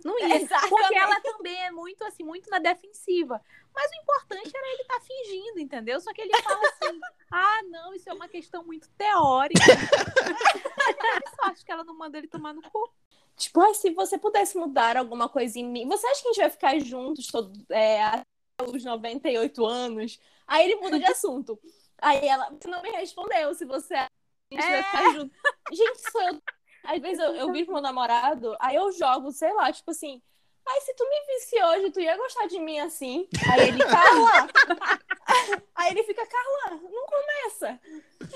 Não 0.04 0.16
ia. 0.20 0.36
Exatamente. 0.36 0.68
Porque 0.70 0.94
ela 0.94 1.20
também 1.22 1.60
é 1.64 1.70
muito, 1.72 2.04
assim, 2.04 2.22
muito 2.22 2.48
na 2.50 2.58
defensiva. 2.60 3.40
Mas 3.74 3.90
o 3.90 3.94
importante 4.02 4.52
era 4.54 4.66
ele 4.72 4.82
estar 4.82 5.00
fingindo, 5.00 5.58
entendeu? 5.60 6.00
Só 6.00 6.12
que 6.12 6.20
ele 6.20 6.36
fala 6.42 6.60
assim: 6.68 7.00
ah, 7.32 7.62
não, 7.68 7.92
isso 7.94 8.08
é 8.08 8.12
uma 8.12 8.28
questão 8.28 8.62
muito 8.64 8.88
teórica. 8.90 9.60
Eu 11.24 11.30
só 11.36 11.50
acho 11.50 11.64
que 11.64 11.72
ela 11.72 11.84
não 11.84 11.96
manda 11.96 12.18
ele 12.18 12.28
tomar 12.28 12.52
no 12.52 12.62
cu. 12.62 12.90
Tipo, 13.38 13.60
ai, 13.60 13.72
se 13.74 13.90
você 13.90 14.18
pudesse 14.18 14.58
mudar 14.58 14.96
alguma 14.96 15.28
coisa 15.28 15.58
em 15.58 15.64
mim, 15.64 15.86
você 15.86 16.06
acha 16.08 16.20
que 16.20 16.28
a 16.28 16.32
gente 16.32 16.40
vai 16.40 16.50
ficar 16.50 16.78
juntos 16.80 17.28
todo, 17.28 17.52
é, 17.70 18.02
até 18.02 18.24
os 18.66 18.84
98 18.84 19.64
anos? 19.64 20.18
Aí 20.46 20.64
ele 20.64 20.80
muda 20.80 20.98
de 20.98 21.04
assunto. 21.10 21.58
Aí 22.02 22.26
ela, 22.26 22.50
você 22.50 22.68
não 22.68 22.82
me 22.82 22.90
respondeu 22.90 23.54
se 23.54 23.64
você 23.64 23.94
acha 23.94 24.10
que 24.50 24.58
a 24.58 24.60
gente 24.60 24.70
vai 24.70 24.82
ficar 24.82 25.12
junto. 25.14 25.36
Gente, 25.72 26.10
sou 26.10 26.22
eu. 26.22 26.42
Às 26.84 27.00
vezes 27.00 27.18
eu, 27.18 27.34
eu 27.36 27.52
vejo 27.52 27.70
meu 27.70 27.80
namorado, 27.80 28.56
aí 28.58 28.74
eu 28.74 28.90
jogo, 28.92 29.30
sei 29.30 29.52
lá, 29.52 29.72
tipo 29.72 29.90
assim. 29.90 30.20
Ai, 30.66 30.80
se 30.80 30.94
tu 30.94 31.04
me 31.04 31.26
visse 31.26 31.62
hoje, 31.62 31.90
tu 31.92 32.00
ia 32.00 32.16
gostar 32.16 32.46
de 32.46 32.58
mim 32.58 32.78
assim. 32.80 33.28
Aí 33.50 33.68
ele, 33.68 33.78
Carla! 33.84 34.48
Aí 35.74 35.92
ele 35.92 36.02
fica, 36.04 36.26
Carla, 36.26 36.80
não 36.82 37.06
começa. 37.06 37.80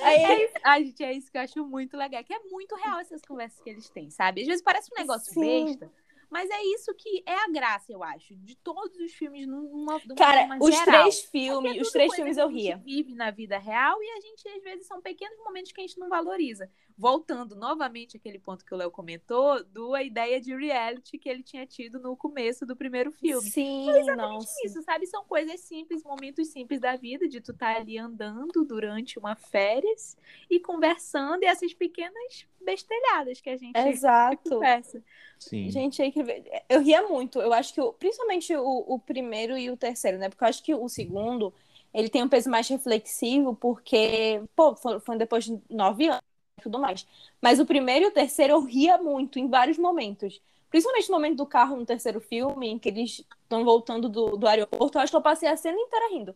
Aí 0.02 0.18
É 0.18 0.44
isso. 0.44 0.55
Ai, 0.64 0.85
gente, 0.85 1.02
é 1.05 1.12
isso 1.12 1.31
que 1.31 1.38
eu 1.38 1.42
acho 1.42 1.64
muito 1.64 1.96
legal. 1.96 2.22
Que 2.24 2.35
é 2.35 2.38
muito 2.50 2.74
real 2.76 3.00
essas 3.00 3.22
conversas 3.22 3.61
que 3.61 3.70
eles 3.70 3.88
têm, 3.88 4.11
sabe? 4.11 4.42
Às 4.42 4.46
vezes 4.46 4.62
parece 4.62 4.90
um 4.92 4.98
negócio 4.98 5.33
Sim. 5.33 5.66
besta. 5.66 5.90
Mas 6.33 6.48
é 6.48 6.62
isso 6.62 6.94
que 6.94 7.22
é 7.26 7.35
a 7.35 7.48
graça, 7.48 7.92
eu 7.92 8.02
acho, 8.02 8.35
de 8.37 8.57
todos 8.57 8.96
os 8.98 9.12
filmes 9.12 9.46
numa, 9.46 10.00
de 10.00 10.07
uma 10.12 10.16
Cara, 10.16 10.48
os 10.59 10.74
geral. 10.74 11.02
três 11.02 11.20
filmes, 11.24 11.76
é 11.76 11.81
os 11.83 11.90
três 11.90 12.14
filmes 12.14 12.38
eu 12.38 12.46
a 12.46 12.50
gente 12.50 12.62
ria. 12.62 12.76
vive 12.78 13.14
na 13.14 13.31
vida 13.31 13.59
real 13.59 14.02
e 14.02 14.11
a 14.12 14.20
gente, 14.20 14.48
às 14.48 14.62
vezes, 14.62 14.87
são 14.87 15.02
pequenos 15.02 15.38
momentos 15.40 15.72
que 15.72 15.81
a 15.83 15.87
gente 15.87 15.98
não 15.98 16.09
valoriza. 16.09 16.70
Voltando 16.96 17.55
novamente 17.55 18.16
àquele 18.16 18.38
ponto 18.38 18.64
que 18.64 18.74
o 18.74 18.76
Léo 18.76 18.90
comentou, 18.90 19.62
do 19.64 19.94
a 19.94 20.02
ideia 20.02 20.40
de 20.40 20.55
reality 20.55 21.18
que 21.18 21.28
ele 21.28 21.42
tinha 21.42 21.66
tido 21.66 21.98
no 21.98 22.16
começo 22.16 22.64
do 22.66 22.76
primeiro 22.76 23.11
filme. 23.11 23.50
Sim, 23.50 23.87
nossa. 24.16 24.55
Isso, 24.64 24.83
sabe? 24.83 25.07
São 25.07 25.24
coisas 25.24 25.61
simples, 25.61 26.02
momentos 26.02 26.48
simples 26.48 26.81
da 26.81 26.96
vida, 26.96 27.28
de 27.28 27.40
tu 27.40 27.52
estar 27.52 27.76
ali 27.76 27.98
andando 27.98 28.64
durante 28.64 29.18
uma 29.18 29.35
férias 29.35 30.16
e 30.48 30.61
conversando, 30.61 31.42
e 31.42 31.46
essas 31.46 31.72
pequenas 31.74 32.46
bestelhadas 32.64 33.40
que 33.40 33.50
a 33.50 33.57
gente 33.57 33.78
Exato. 33.78 34.50
conversa. 34.50 35.02
Sim. 35.38 35.70
Gente, 35.70 36.00
aí 36.00 36.12
que 36.12 36.22
ver. 36.22 36.44
Eu 36.68 36.81
ria 36.81 37.02
muito. 37.09 37.40
Eu 37.40 37.52
acho 37.52 37.74
que, 37.74 37.81
principalmente 37.98 38.55
o, 38.55 38.85
o 38.87 38.98
primeiro 38.98 39.59
e 39.59 39.70
o 39.70 39.76
terceiro, 39.76 40.18
né? 40.18 40.28
Porque 40.28 40.44
eu 40.44 40.48
acho 40.48 40.62
que 40.62 40.74
o 40.74 40.88
segundo, 40.88 41.52
ele 41.92 42.09
tem 42.09 42.22
um 42.22 42.28
peso 42.28 42.48
mais 42.48 42.68
reflexivo, 42.68 43.55
porque, 43.55 44.42
pô, 44.55 44.76
foi, 44.76 45.00
foi 45.00 45.18
depois 45.18 45.44
de 45.44 45.61
nove 45.68 46.09
anos 46.09 46.31
tudo 46.62 46.79
mais. 46.79 47.07
Mas 47.40 47.59
o 47.61 47.66
primeiro 47.66 48.07
e 48.07 48.09
o 48.09 48.12
terceiro 48.12 48.55
eu 48.55 48.62
ria 48.62 48.98
muito 48.98 49.38
em 49.38 49.48
vários 49.48 49.79
momentos. 49.79 50.40
Principalmente 50.70 51.09
no 51.11 51.14
momento 51.16 51.37
do 51.37 51.46
carro 51.46 51.77
no 51.77 51.85
terceiro 51.85 52.20
filme, 52.20 52.68
em 52.68 52.79
que 52.79 52.88
eles 52.88 53.25
estão 53.42 53.64
voltando 53.64 54.09
do, 54.09 54.37
do 54.37 54.46
aeroporto, 54.46 54.96
eu 54.96 55.03
acho 55.03 55.12
que 55.12 55.16
eu 55.16 55.22
passei 55.22 55.48
a 55.48 55.57
cena 55.57 55.79
inteira 55.79 56.09
rindo 56.11 56.35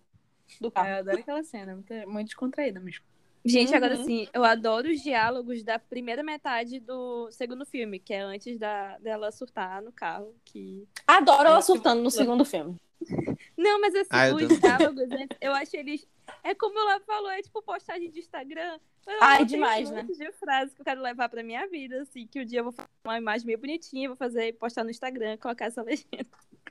do 0.60 0.70
carro. 0.70 0.86
Ah, 0.86 0.90
eu 0.90 0.98
adoro 0.98 1.18
aquela 1.20 1.42
cena, 1.42 1.74
muito, 1.74 1.94
muito 2.08 2.26
descontraída 2.26 2.78
mesmo. 2.80 3.04
Gente, 3.44 3.74
agora 3.74 3.96
Uhum. 3.96 4.04
sim, 4.04 4.28
eu 4.34 4.44
adoro 4.44 4.88
os 4.90 5.00
diálogos 5.00 5.62
da 5.62 5.78
primeira 5.78 6.22
metade 6.22 6.80
do 6.80 7.30
segundo 7.30 7.64
filme, 7.64 8.00
que 8.00 8.12
é 8.12 8.20
antes 8.20 8.58
da, 8.58 8.98
dela 8.98 9.30
surtar 9.30 9.80
no 9.82 9.92
carro. 9.92 10.34
Que... 10.44 10.86
Adoro 11.06 11.48
ela 11.48 11.58
Eu- 11.58 11.62
surtando 11.62 12.02
no 12.02 12.10
segundo 12.10 12.44
filme. 12.44 12.74
Não, 13.56 13.80
mas 13.80 13.94
assim, 13.94 14.08
Ah, 14.10 14.28
eu 14.28 14.36
os 14.36 14.58
diálogos, 14.60 15.08
né, 15.08 15.28
eu 15.40 15.52
acho 15.52 15.76
eles. 15.76 16.06
É 16.46 16.54
como 16.54 16.78
ela 16.78 17.00
falou, 17.00 17.28
é 17.28 17.42
tipo 17.42 17.60
postagem 17.60 18.08
de 18.08 18.20
Instagram. 18.20 18.78
Ai, 19.20 19.44
demais, 19.44 19.90
um 19.90 19.94
né? 19.94 20.04
de 20.04 20.32
frases 20.32 20.72
que 20.72 20.80
eu 20.80 20.84
quero 20.84 21.02
levar 21.02 21.28
pra 21.28 21.42
minha 21.42 21.66
vida, 21.66 22.02
assim, 22.02 22.24
que 22.24 22.40
um 22.40 22.44
dia 22.44 22.60
eu 22.60 22.64
vou 22.64 22.72
fazer 22.72 22.88
uma 23.04 23.18
imagem 23.18 23.46
meio 23.46 23.58
bonitinha, 23.58 24.08
vou 24.08 24.16
fazer, 24.16 24.52
postar 24.54 24.84
no 24.84 24.90
Instagram, 24.90 25.36
colocar 25.38 25.66
essa 25.66 25.82
legenda. 25.82 26.28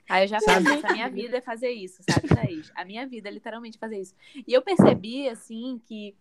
Aí 0.08 0.24
eu 0.24 0.28
já 0.28 0.40
Sabe? 0.40 0.64
falei, 0.64 0.82
a 0.82 0.92
minha 0.94 1.10
vida 1.10 1.36
é 1.36 1.40
fazer 1.42 1.70
isso, 1.70 2.02
sabe, 2.08 2.26
Thaís? 2.26 2.72
A 2.74 2.86
minha 2.86 3.06
vida 3.06 3.28
é 3.28 3.32
literalmente 3.32 3.76
fazer 3.76 4.00
isso. 4.00 4.14
E 4.46 4.52
eu 4.52 4.62
percebi, 4.62 5.28
assim, 5.28 5.78
que 5.86 6.16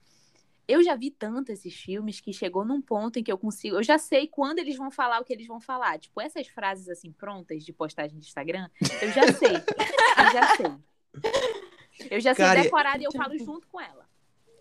eu 0.67 0.83
já 0.83 0.95
vi 0.95 1.09
tanto 1.09 1.51
esses 1.51 1.73
filmes 1.73 2.19
que 2.19 2.33
chegou 2.33 2.65
num 2.65 2.81
ponto 2.81 3.19
em 3.19 3.23
que 3.23 3.31
eu 3.31 3.37
consigo. 3.37 3.77
Eu 3.77 3.83
já 3.83 3.97
sei 3.97 4.27
quando 4.27 4.59
eles 4.59 4.75
vão 4.75 4.91
falar 4.91 5.21
o 5.21 5.23
que 5.23 5.31
eles 5.31 5.47
vão 5.47 5.61
falar. 5.61 5.97
Tipo, 5.97 6.19
essas 6.19 6.47
frases, 6.47 6.89
assim, 6.89 7.11
prontas 7.11 7.63
de 7.63 7.71
postagem 7.71 8.19
de 8.19 8.25
Instagram, 8.25 8.69
eu 9.01 9.11
já 9.11 9.31
sei. 9.31 9.55
Eu 9.55 10.31
já 10.33 10.55
sei. 10.57 11.61
Eu 12.09 12.19
já 12.19 12.33
sei 12.33 12.45
Cara, 12.45 12.61
decorada 12.61 13.01
e 13.01 13.05
eu 13.05 13.11
falo 13.11 13.37
junto 13.37 13.67
com 13.67 13.79
ela. 13.79 14.05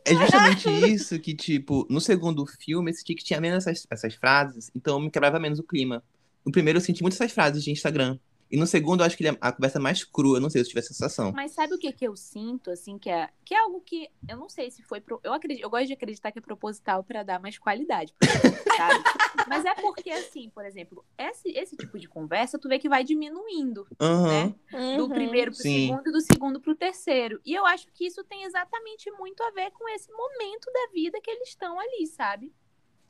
É 0.04 0.14
justamente 0.14 0.68
isso 0.68 1.18
que, 1.18 1.34
tipo, 1.34 1.86
no 1.88 2.00
segundo 2.00 2.44
filme, 2.46 2.90
eu 2.90 2.94
senti 2.94 3.14
que 3.14 3.24
tinha 3.24 3.40
menos 3.40 3.66
essas, 3.66 3.86
essas 3.90 4.14
frases, 4.14 4.70
então 4.74 5.00
me 5.00 5.10
quebrava 5.10 5.38
menos 5.38 5.58
o 5.58 5.62
clima. 5.62 6.02
No 6.44 6.52
primeiro, 6.52 6.76
eu 6.76 6.80
senti 6.80 7.02
muitas 7.02 7.20
essas 7.20 7.32
frases 7.32 7.64
de 7.64 7.70
Instagram. 7.70 8.18
E 8.54 8.56
no 8.56 8.68
segundo, 8.68 9.00
eu 9.00 9.06
acho 9.06 9.16
que 9.16 9.24
ele 9.26 9.34
é 9.34 9.38
a 9.40 9.50
conversa 9.50 9.80
mais 9.80 10.04
crua, 10.04 10.36
eu 10.36 10.40
não 10.40 10.48
sei 10.48 10.60
se 10.62 10.66
eu 10.66 10.68
tive 10.68 10.78
essa 10.78 10.94
sensação. 10.94 11.32
Mas 11.32 11.50
sabe 11.50 11.74
o 11.74 11.78
que, 11.78 11.92
que 11.92 12.06
eu 12.06 12.14
sinto, 12.14 12.70
assim, 12.70 12.96
que 12.96 13.10
é, 13.10 13.28
que 13.44 13.52
é 13.52 13.58
algo 13.58 13.80
que 13.80 14.08
eu 14.28 14.36
não 14.36 14.48
sei 14.48 14.70
se 14.70 14.80
foi. 14.84 15.00
Pro, 15.00 15.18
eu, 15.24 15.32
acredito, 15.32 15.64
eu 15.64 15.68
gosto 15.68 15.88
de 15.88 15.92
acreditar 15.94 16.30
que 16.30 16.38
é 16.38 16.40
proposital 16.40 17.02
para 17.02 17.24
dar 17.24 17.40
mais 17.40 17.58
qualidade, 17.58 18.14
sabe? 18.76 19.02
Mas 19.48 19.64
é 19.64 19.74
porque, 19.74 20.08
assim, 20.08 20.50
por 20.50 20.64
exemplo, 20.64 21.04
esse, 21.18 21.48
esse 21.48 21.76
tipo 21.76 21.98
de 21.98 22.06
conversa, 22.08 22.56
tu 22.56 22.68
vê 22.68 22.78
que 22.78 22.88
vai 22.88 23.02
diminuindo, 23.02 23.88
Aham. 24.00 24.54
né? 24.70 24.96
Do 24.96 25.02
Uhum. 25.06 25.08
primeiro 25.08 25.50
pro 25.50 25.60
Sim. 25.60 25.88
segundo 25.88 26.08
e 26.08 26.12
do 26.12 26.20
segundo 26.20 26.60
pro 26.60 26.76
terceiro. 26.76 27.40
E 27.44 27.52
eu 27.54 27.66
acho 27.66 27.88
que 27.92 28.06
isso 28.06 28.22
tem 28.22 28.44
exatamente 28.44 29.10
muito 29.18 29.42
a 29.42 29.50
ver 29.50 29.72
com 29.72 29.88
esse 29.88 30.12
momento 30.12 30.70
da 30.72 30.92
vida 30.92 31.20
que 31.20 31.28
eles 31.28 31.48
estão 31.48 31.76
ali, 31.80 32.06
sabe? 32.06 32.54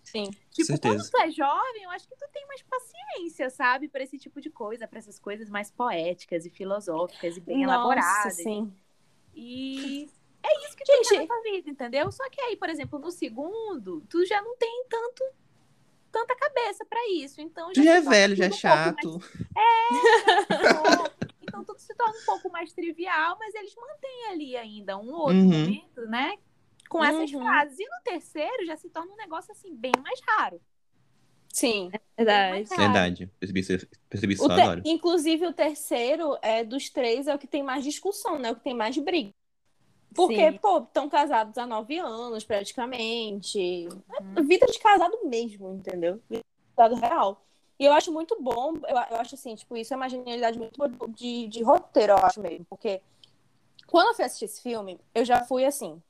Sim. 0.04 0.30
Tipo, 0.50 0.66
Certeza. 0.66 0.94
quando 0.96 1.10
tu 1.10 1.16
é 1.18 1.30
jovem, 1.30 1.82
eu 1.82 1.90
acho 1.90 2.06
que 2.06 2.14
tu 2.14 2.26
tem 2.32 2.46
mais 2.46 2.62
paciência, 2.62 3.50
sabe? 3.50 3.88
Pra 3.88 4.02
esse 4.02 4.18
tipo 4.18 4.40
de 4.40 4.50
coisa, 4.50 4.86
pra 4.86 4.98
essas 4.98 5.18
coisas 5.18 5.48
mais 5.50 5.70
poéticas 5.70 6.44
e 6.46 6.50
filosóficas 6.50 7.36
e 7.36 7.40
bem 7.40 7.64
Nossa, 7.64 7.74
elaboradas. 7.74 8.34
sim. 8.36 8.72
E 9.34 10.08
é 10.42 10.66
isso 10.66 10.76
que 10.76 10.84
tu 10.84 10.92
Gente- 10.92 11.08
tem 11.08 11.18
na 11.20 11.26
tua 11.26 11.42
vida, 11.42 11.70
entendeu? 11.70 12.12
Só 12.12 12.28
que 12.30 12.40
aí, 12.40 12.56
por 12.56 12.68
exemplo, 12.68 12.98
no 12.98 13.10
segundo, 13.10 14.02
tu 14.08 14.24
já 14.26 14.40
não 14.42 14.56
tem 14.56 14.84
tanto 14.88 15.24
tanta 16.12 16.36
cabeça 16.36 16.84
pra 16.84 17.00
isso. 17.10 17.40
Então 17.40 17.72
Tu 17.72 17.82
já 17.82 17.94
é 17.96 18.00
velho, 18.00 18.36
já 18.36 18.44
é 18.44 18.48
tudo 18.48 18.56
um 18.56 18.94
pouco 18.94 19.24
chato. 19.24 19.54
mais- 19.54 21.10
Então 21.42 21.64
tudo 21.64 21.78
se 21.80 21.94
torna 21.94 22.16
um 22.16 22.24
pouco 22.24 22.48
mais 22.50 22.72
trivial, 22.72 23.36
mas 23.38 23.54
eles 23.54 23.74
mantêm 23.74 24.26
ali 24.30 24.56
ainda 24.56 24.96
um 24.96 25.12
outro 25.12 25.34
Uhum. 25.36 25.44
momento, 25.60 26.02
né? 26.06 26.36
Com 26.94 27.04
essas 27.04 27.32
Uhum. 27.32 27.40
frases. 27.40 27.78
E 27.78 27.84
no 27.84 28.02
terceiro 28.04 28.64
já 28.66 28.76
se 28.76 28.88
torna 28.88 29.12
um 29.12 29.16
negócio 29.16 29.50
assim 29.50 29.74
bem 29.74 29.92
mais 30.02 30.20
raro. 30.28 30.60
Sim. 31.52 31.90
Verdade. 32.16 32.68
Cara. 32.68 32.82
Verdade. 32.82 33.26
Percebi 33.40 33.60
isso, 33.60 33.88
percebi 34.08 34.34
O 34.40 34.46
te- 34.46 34.52
agora. 34.52 34.82
Inclusive, 34.84 35.46
o 35.46 35.52
terceiro 35.52 36.38
é 36.40 36.62
dos 36.64 36.90
três 36.90 37.26
é 37.26 37.34
o 37.34 37.38
que 37.38 37.46
tem 37.48 37.62
mais 37.62 37.82
discussão, 37.84 38.38
né? 38.38 38.52
O 38.52 38.56
que 38.56 38.62
tem 38.62 38.74
mais 38.74 38.96
briga. 38.96 39.30
Porque, 40.14 40.52
Sim. 40.52 40.58
pô, 40.58 40.78
estão 40.78 41.08
casados 41.08 41.58
há 41.58 41.66
nove 41.66 41.98
anos, 41.98 42.44
praticamente. 42.44 43.88
É 44.36 44.42
vida 44.42 44.66
de 44.66 44.78
casado 44.78 45.18
mesmo, 45.24 45.74
entendeu? 45.74 46.20
Vida 46.30 46.42
de 46.44 46.76
casado 46.76 46.94
real. 46.94 47.44
E 47.76 47.84
eu 47.84 47.92
acho 47.92 48.12
muito 48.12 48.40
bom, 48.40 48.74
eu, 48.86 48.96
eu 49.10 49.16
acho 49.16 49.34
assim, 49.34 49.56
tipo, 49.56 49.76
isso 49.76 49.92
é 49.92 49.96
uma 49.96 50.08
genialidade 50.08 50.56
muito 50.56 50.78
boa 50.78 50.88
de, 51.08 51.48
de 51.48 51.60
roteiro, 51.64 52.12
eu 52.12 52.18
acho 52.18 52.40
mesmo. 52.40 52.64
Porque 52.66 53.00
quando 53.88 54.08
eu 54.08 54.14
fui 54.14 54.24
assistir 54.24 54.44
esse 54.44 54.62
filme, 54.62 55.00
eu 55.12 55.24
já 55.24 55.42
fui 55.44 55.64
assim, 55.64 56.00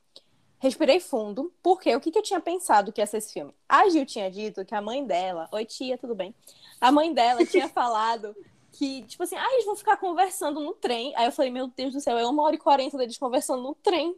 respirei 0.59 0.99
fundo, 0.99 1.53
porque 1.61 1.95
o 1.95 1.99
que, 1.99 2.11
que 2.11 2.17
eu 2.19 2.23
tinha 2.23 2.39
pensado 2.39 2.91
que 2.91 3.01
ia 3.01 3.05
ser 3.05 3.17
esse 3.17 3.33
filme? 3.33 3.53
A 3.67 3.87
Gil 3.89 4.05
tinha 4.05 4.29
dito 4.31 4.65
que 4.65 4.73
a 4.75 4.81
mãe 4.81 5.05
dela, 5.05 5.47
oi 5.51 5.65
tia, 5.65 5.97
tudo 5.97 6.15
bem? 6.15 6.33
A 6.79 6.91
mãe 6.91 7.13
dela 7.13 7.45
tinha 7.45 7.67
falado 7.69 8.35
que, 8.71 9.03
tipo 9.03 9.23
assim, 9.23 9.35
ah, 9.37 9.53
eles 9.53 9.65
vão 9.65 9.75
ficar 9.75 9.95
conversando 9.97 10.59
no 10.59 10.73
trem. 10.73 11.15
Aí 11.15 11.25
eu 11.25 11.31
falei, 11.31 11.49
meu 11.49 11.67
Deus 11.67 11.93
do 11.93 12.01
céu, 12.01 12.17
é 12.17 12.25
uma 12.25 12.43
hora 12.43 12.55
e 12.55 12.59
quarenta 12.59 12.97
deles 12.97 13.17
conversando 13.17 13.63
no 13.63 13.73
trem. 13.75 14.15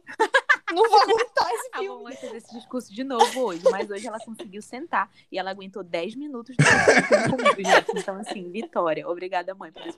Não 0.72 0.88
vou 0.90 1.00
aguentar 1.00 1.48
esse 1.54 1.68
A 1.74 1.78
filme. 1.78 1.96
mamãe 1.96 2.16
fez 2.16 2.34
esse 2.34 2.54
discurso 2.54 2.92
de 2.92 3.04
novo 3.04 3.40
hoje, 3.40 3.62
mas 3.70 3.88
hoje 3.88 4.06
ela 4.06 4.18
conseguiu 4.18 4.60
sentar 4.60 5.10
e 5.30 5.38
ela 5.38 5.50
aguentou 5.50 5.84
10 5.84 6.16
minutos 6.16 6.56
discutindo 6.56 7.36
comigo, 7.36 7.56
gente. 7.56 7.98
Então, 7.98 8.16
assim, 8.16 8.50
vitória. 8.50 9.08
Obrigada, 9.08 9.54
mãe, 9.54 9.70
por 9.70 9.86
esse 9.86 9.96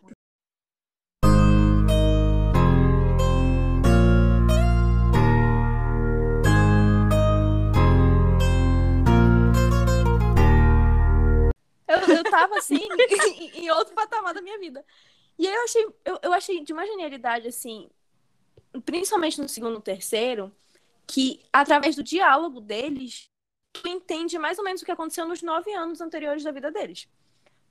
Eu, 12.08 12.16
eu 12.16 12.24
tava 12.24 12.58
assim, 12.58 12.78
em, 13.38 13.64
em 13.64 13.70
outro 13.70 13.94
patamar 13.94 14.34
da 14.34 14.42
minha 14.42 14.58
vida. 14.58 14.84
E 15.38 15.46
aí 15.46 15.54
eu 15.54 15.64
achei, 15.64 15.86
eu, 16.04 16.18
eu 16.22 16.32
achei 16.32 16.62
de 16.62 16.72
uma 16.72 16.86
genialidade, 16.86 17.48
assim, 17.48 17.88
principalmente 18.84 19.40
no 19.40 19.48
segundo 19.48 19.78
e 19.78 19.82
terceiro, 19.82 20.54
que 21.06 21.40
através 21.52 21.96
do 21.96 22.02
diálogo 22.02 22.60
deles, 22.60 23.28
tu 23.72 23.88
entende 23.88 24.38
mais 24.38 24.58
ou 24.58 24.64
menos 24.64 24.82
o 24.82 24.84
que 24.84 24.92
aconteceu 24.92 25.26
nos 25.26 25.42
nove 25.42 25.72
anos 25.72 26.00
anteriores 26.00 26.44
da 26.44 26.52
vida 26.52 26.70
deles. 26.70 27.08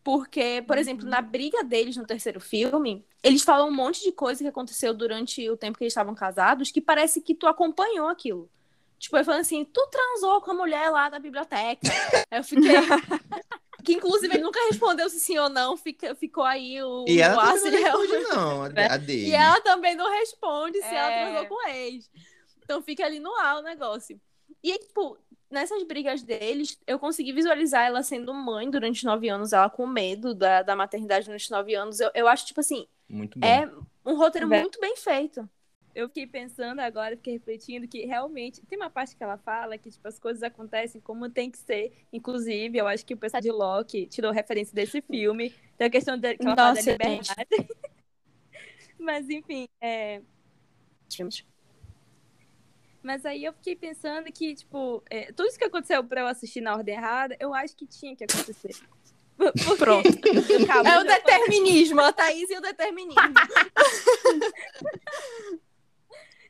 Porque, 0.04 0.63
por 0.65 0.78
exemplo, 0.78 1.06
na 1.08 1.22
briga 1.22 1.63
deles 1.63 1.96
no 1.98 2.06
terceiro 2.06 2.39
filme, 2.39 3.06
eles 3.22 3.44
falam 3.44 3.68
um 3.68 3.76
monte 3.76 4.04
de 4.04 4.12
coisa 4.12 4.44
que 4.44 4.50
aconteceu 4.50 4.94
durante 4.94 5.48
o 5.50 5.58
tempo 5.58 5.78
que 5.78 5.84
eles 5.84 5.92
estavam 5.92 6.15
casados, 6.15 6.72
que 6.72 6.82
parece 6.82 7.22
que 7.22 7.36
tu 7.36 7.48
acompanhou 7.48 8.08
aquilo. 8.08 8.50
Tipo, 8.98 9.18
ele 9.18 9.24
falando 9.24 9.42
assim, 9.42 9.63
tu 9.63 9.88
transou 9.88 10.42
com 10.42 10.52
a 10.52 10.54
mulher 10.54 10.89
lá 10.89 11.10
da 11.10 11.20
biblioteca. 11.20 11.88
Aí 12.32 12.39
eu 12.39 12.44
fiquei. 12.44 12.76
que 13.91 13.97
inclusive 13.97 14.34
ele 14.34 14.43
nunca 14.43 14.60
respondeu 14.69 15.10
se 15.10 15.19
sim 15.19 15.38
ou 15.38 15.49
não, 15.49 15.75
fica, 15.78 16.13
ficou 16.15 16.43
aí 16.43 16.82
o. 16.82 17.06
E 17.08 17.21
ela 17.21 17.41
ar, 17.43 17.58
se 17.58 17.69
realmente- 17.69 18.12
responde, 18.12 18.36
não, 18.36 18.63
a- 18.63 18.93
a 18.93 18.97
dele. 18.97 19.28
e 19.30 19.34
ela 19.34 19.60
também 19.62 19.95
não 19.95 20.10
responde 20.12 20.78
se 20.82 20.93
ela 20.93 21.12
É. 21.12 21.25
transou 21.32 21.45
com 21.47 21.56
o 21.56 21.67
ex. 21.69 22.10
Então 22.63 22.82
fica 22.82 23.06
ali 23.06 23.19
no 23.19 23.34
ar 23.36 23.58
o 23.58 23.62
negócio. 23.62 24.19
E 24.63 24.71
aí, 24.71 24.78
tipo, 24.80 25.17
nessas 25.49 25.82
brigas 25.84 26.21
deles, 26.21 26.78
eu 26.86 26.99
consegui 26.99 27.32
visualizar 27.34 27.86
ela 27.86 28.04
sendo 28.04 28.34
mãe 28.34 28.69
durante 28.69 29.06
nove 29.06 29.28
anos, 29.30 29.54
ela 29.54 29.69
com 29.69 29.88
medo 29.88 30.34
da, 30.36 30.62
da 30.62 30.75
maternidade 30.75 31.25
durante 31.25 31.49
nove 31.49 31.73
anos. 31.75 31.99
Eu, 31.99 32.12
eu 32.13 32.28
acho, 32.28 32.45
tipo 32.45 32.60
assim, 32.60 32.86
Muito 33.08 33.39
bom. 33.39 33.47
é 33.47 33.69
um 34.06 34.15
roteiro 34.15 34.47
Vé- 34.47 34.62
muito 34.62 34.80
bem 34.80 34.95
feito. 34.95 35.49
Eu 35.95 36.08
fiquei 36.08 36.28
pensando 36.28 36.80
agora, 36.80 37.15
fiquei 37.15 37.34
refletindo 37.34 37.88
que 37.88 38.06
realmente 38.06 38.62
tem 38.65 38.78
uma 38.78 38.89
parte 38.89 39.15
que 39.15 39.23
ela 39.23 39.38
fala 39.38 39.78
que 39.78 39.89
tipo 39.89 40.08
as 40.08 40.19
coisas 40.19 40.43
acontecem 40.43 41.02
como 41.02 41.30
tem 41.30 41.49
que 41.49 41.58
ser. 41.58 41.91
Inclusive, 42.13 42.78
eu 42.78 42.88
acho 42.88 43.06
que 43.06 43.13
o 43.13 43.17
pessoal 43.17 43.41
de 43.41 43.52
Loki 43.52 44.06
tirou 44.08 44.32
referência 44.32 44.73
desse 44.73 45.02
filme, 45.10 45.54
da 45.78 45.89
questão 45.89 46.17
da, 46.17 46.36
que 46.36 46.45
ela 46.45 46.56
fala 46.56 46.73
da 46.73 46.75
Nossa, 46.75 46.91
liberdade. 46.91 47.30
Mas 48.99 49.30
enfim, 49.30 49.67
é, 49.80 50.21
mas 53.02 53.25
aí 53.25 53.45
eu 53.45 53.54
fiquei 53.54 53.75
pensando 53.75 54.32
que, 54.32 54.54
tipo, 54.54 55.02
é, 55.10 55.32
tudo 55.32 55.47
isso 55.47 55.58
que 55.58 55.63
aconteceu 55.63 56.04
pra 56.04 56.21
eu 56.21 56.28
assistir 56.28 56.62
na 56.62 56.75
ordem 56.75 56.95
errada, 56.95 57.36
eu 57.39 57.54
acho 57.54 57.75
que 57.75 57.88
tinha 57.88 58.15
que 58.15 58.25
acontecer. 58.25 58.75
Por- 59.38 59.54
Porque... 59.65 59.78
Pronto. 59.78 60.67
Calma, 60.67 60.89
É 60.89 60.99
o 60.99 61.04
determinismo, 61.04 62.02
a 62.02 62.12
Thaís 62.12 62.49
e 62.49 62.58
o 62.58 62.62
determinismo. 62.62 63.34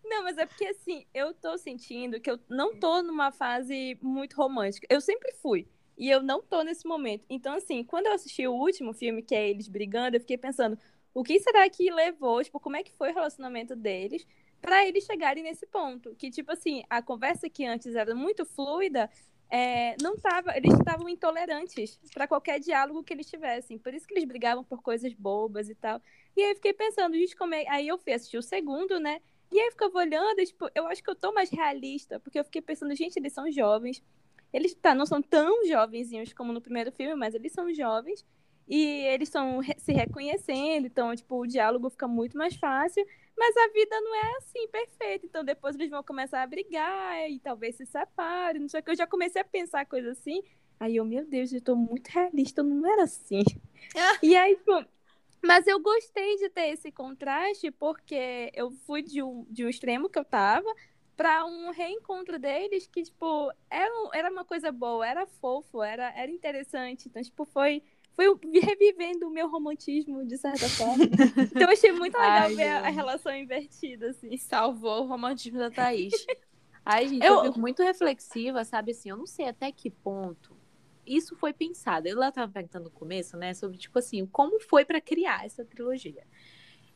Não, 0.10 0.24
mas 0.24 0.40
é 0.40 0.46
porque 0.46 0.66
assim, 0.66 1.06
eu 1.14 1.36
tô 1.36 1.56
sentindo 1.58 2.20
que 2.20 2.32
eu 2.32 2.40
não 2.50 2.76
tô 2.76 3.04
numa 3.04 3.32
fase 3.32 3.98
muito 4.02 4.36
romântica. 4.36 4.88
Eu 4.90 5.00
sempre 5.00 5.32
fui. 5.34 5.68
E 5.96 6.10
eu 6.10 6.24
não 6.24 6.42
tô 6.42 6.64
nesse 6.64 6.88
momento. 6.88 7.26
Então, 7.30 7.54
assim, 7.54 7.84
quando 7.84 8.08
eu 8.08 8.14
assisti 8.14 8.48
o 8.48 8.54
último 8.54 8.94
filme, 8.94 9.22
que 9.22 9.36
é 9.36 9.50
eles 9.50 9.68
brigando, 9.68 10.16
eu 10.16 10.22
fiquei 10.22 10.38
pensando, 10.38 10.80
o 11.14 11.24
que 11.24 11.40
será 11.40 11.70
que 11.70 11.92
levou, 11.92 12.44
tipo, 12.44 12.60
como 12.60 12.78
é 12.78 12.84
que 12.84 12.94
foi 12.94 13.12
o 13.12 13.14
relacionamento 13.14 13.76
deles 13.76 14.26
pra 14.62 14.88
eles 14.88 15.04
chegarem 15.04 15.44
nesse 15.44 15.68
ponto? 15.68 16.16
Que, 16.16 16.32
tipo 16.32 16.52
assim, 16.52 16.84
a 16.90 17.02
conversa 17.02 17.50
que 17.50 17.66
antes 17.66 17.94
era 17.96 18.16
muito 18.16 18.46
fluida, 18.46 19.10
é, 19.50 19.96
não 20.02 20.18
tava, 20.18 20.56
eles 20.56 20.74
estavam 20.74 21.10
intolerantes 21.10 22.00
pra 22.14 22.28
qualquer 22.28 22.60
diálogo 22.60 23.04
que 23.04 23.14
eles 23.14 23.30
tivessem. 23.30 23.78
Por 23.78 23.94
isso 23.94 24.08
que 24.08 24.14
eles 24.14 24.26
brigavam 24.26 24.64
por 24.64 24.82
coisas 24.82 25.14
bobas 25.14 25.70
e 25.70 25.76
tal. 25.76 26.02
E 26.36 26.42
aí 26.42 26.52
eu 26.52 26.56
fiquei 26.56 26.74
pensando, 26.74 27.16
gente, 27.16 27.36
como 27.36 27.54
é... 27.54 27.68
Aí 27.68 27.88
eu 27.88 27.98
fui 27.98 28.14
assistir 28.14 28.38
o 28.38 28.44
segundo, 28.44 29.00
né? 29.00 29.20
E 29.52 29.60
aí 29.60 29.68
eu 29.68 29.72
ficava 29.72 29.98
olhando, 29.98 30.40
e, 30.40 30.46
tipo, 30.46 30.70
eu 30.76 30.88
acho 30.88 31.04
que 31.04 31.10
eu 31.10 31.16
tô 31.16 31.34
mais 31.34 31.50
realista, 31.50 32.20
porque 32.20 32.40
eu 32.40 32.44
fiquei 32.46 32.62
pensando, 32.62 32.96
gente, 32.96 33.18
eles 33.18 33.34
são 33.34 33.52
jovens. 33.52 34.04
Eles 34.54 34.74
tá, 34.76 34.96
não 34.96 35.06
são 35.06 35.22
tão 35.22 35.66
jovenzinhos 35.66 36.34
como 36.34 36.54
no 36.54 36.62
primeiro 36.62 36.92
filme, 36.92 37.16
mas 37.16 37.34
eles 37.36 37.52
são 37.52 37.74
jovens. 37.74 38.26
E 38.68 38.78
eles 39.08 39.30
estão 39.30 39.62
se 39.78 39.92
reconhecendo, 39.94 40.86
então, 40.86 41.16
tipo, 41.16 41.42
o 41.42 41.48
diálogo 41.48 41.90
fica 41.90 42.08
muito 42.08 42.38
mais 42.38 42.56
fácil. 42.56 43.06
Mas 43.40 43.56
a 43.56 43.68
vida 43.70 44.02
não 44.02 44.16
é 44.16 44.38
assim, 44.38 44.68
perfeita. 44.68 45.26
Então 45.26 45.44
depois 45.46 45.74
eles 45.76 45.90
vão 45.90 46.04
começar 46.04 46.44
a 46.44 46.48
brigar 46.48 47.30
e 47.30 47.40
talvez 47.40 47.76
se 47.76 47.86
separem. 47.86 48.62
Não 48.62 48.68
sei 48.68 48.82
o 48.82 48.84
que. 48.84 48.92
Eu 48.92 48.98
já 48.98 49.08
comecei 49.08 49.42
a 49.42 49.46
pensar 49.46 49.86
coisa 49.86 50.12
assim. 50.12 50.44
Aí 50.78 50.98
eu, 50.98 51.06
meu 51.06 51.26
Deus, 51.26 51.52
eu 51.54 51.62
tô 51.62 51.76
muito 51.76 52.08
realista, 52.08 52.62
eu 52.62 52.66
não 52.66 52.86
era 52.86 53.04
assim. 53.04 53.44
e 54.22 54.36
aí, 54.36 54.56
tipo, 54.58 54.86
mas 55.44 55.68
eu 55.68 55.80
gostei 55.80 56.38
de 56.38 56.50
ter 56.50 56.70
esse 56.70 56.92
contraste, 56.92 57.72
porque 57.72 58.52
eu 58.54 58.72
fui 58.86 59.02
de 59.02 59.22
um, 59.24 59.46
de 59.50 59.66
um 59.66 59.70
extremo 59.70 60.10
que 60.10 60.20
eu 60.20 60.26
tava 60.26 60.68
para 61.16 61.46
um 61.46 61.72
reencontro 61.72 62.40
deles 62.40 62.88
que, 62.88 63.04
tipo, 63.04 63.52
era, 63.70 63.92
era 64.14 64.32
uma 64.32 64.46
coisa 64.46 64.72
boa, 64.72 65.06
era 65.08 65.26
fofo, 65.28 65.84
era, 65.84 66.12
era 66.18 66.32
interessante. 66.32 67.08
Então, 67.10 67.22
tipo, 67.22 67.46
foi, 67.46 67.84
foi 68.16 68.26
revivendo 68.62 69.28
o 69.28 69.32
meu 69.32 69.50
romantismo, 69.50 70.26
de 70.26 70.38
certa 70.38 70.70
forma. 70.70 71.06
então, 71.54 71.68
eu 71.68 71.74
achei 71.74 71.92
muito 71.92 72.18
legal 72.20 72.50
Ai, 72.50 72.56
ver 72.56 72.68
a, 72.70 72.88
a 72.88 72.90
relação 72.90 73.36
invertida, 73.36 74.10
assim. 74.12 74.38
Salvou 74.38 75.04
o 75.04 75.08
romantismo 75.08 75.60
da 75.60 75.70
Thaís. 75.72 76.14
Ai, 76.86 77.08
gente, 77.08 77.26
Eu- 77.26 77.36
eu... 77.46 77.54
fico 77.54 77.60
muito 77.60 77.84
reflexiva, 77.84 78.64
sabe 78.66 78.92
assim, 78.92 79.10
eu 79.10 79.18
não 79.18 79.28
sei 79.28 79.48
até 79.48 79.72
que 79.72 79.90
ponto 79.92 80.59
isso 81.18 81.36
foi 81.36 81.54
pensado. 81.54 82.08
Eu 82.08 82.18
lá 82.18 82.32
tava 82.32 82.52
perguntando 82.52 82.86
no 82.86 82.92
começo, 82.92 83.36
né, 83.38 83.54
sobre, 83.54 83.78
tipo 83.78 83.98
assim, 84.00 84.26
como 84.26 84.60
foi 84.60 84.86
pra 84.86 85.02
criar 85.02 85.46
essa 85.46 85.66
trilogia. 85.66 86.26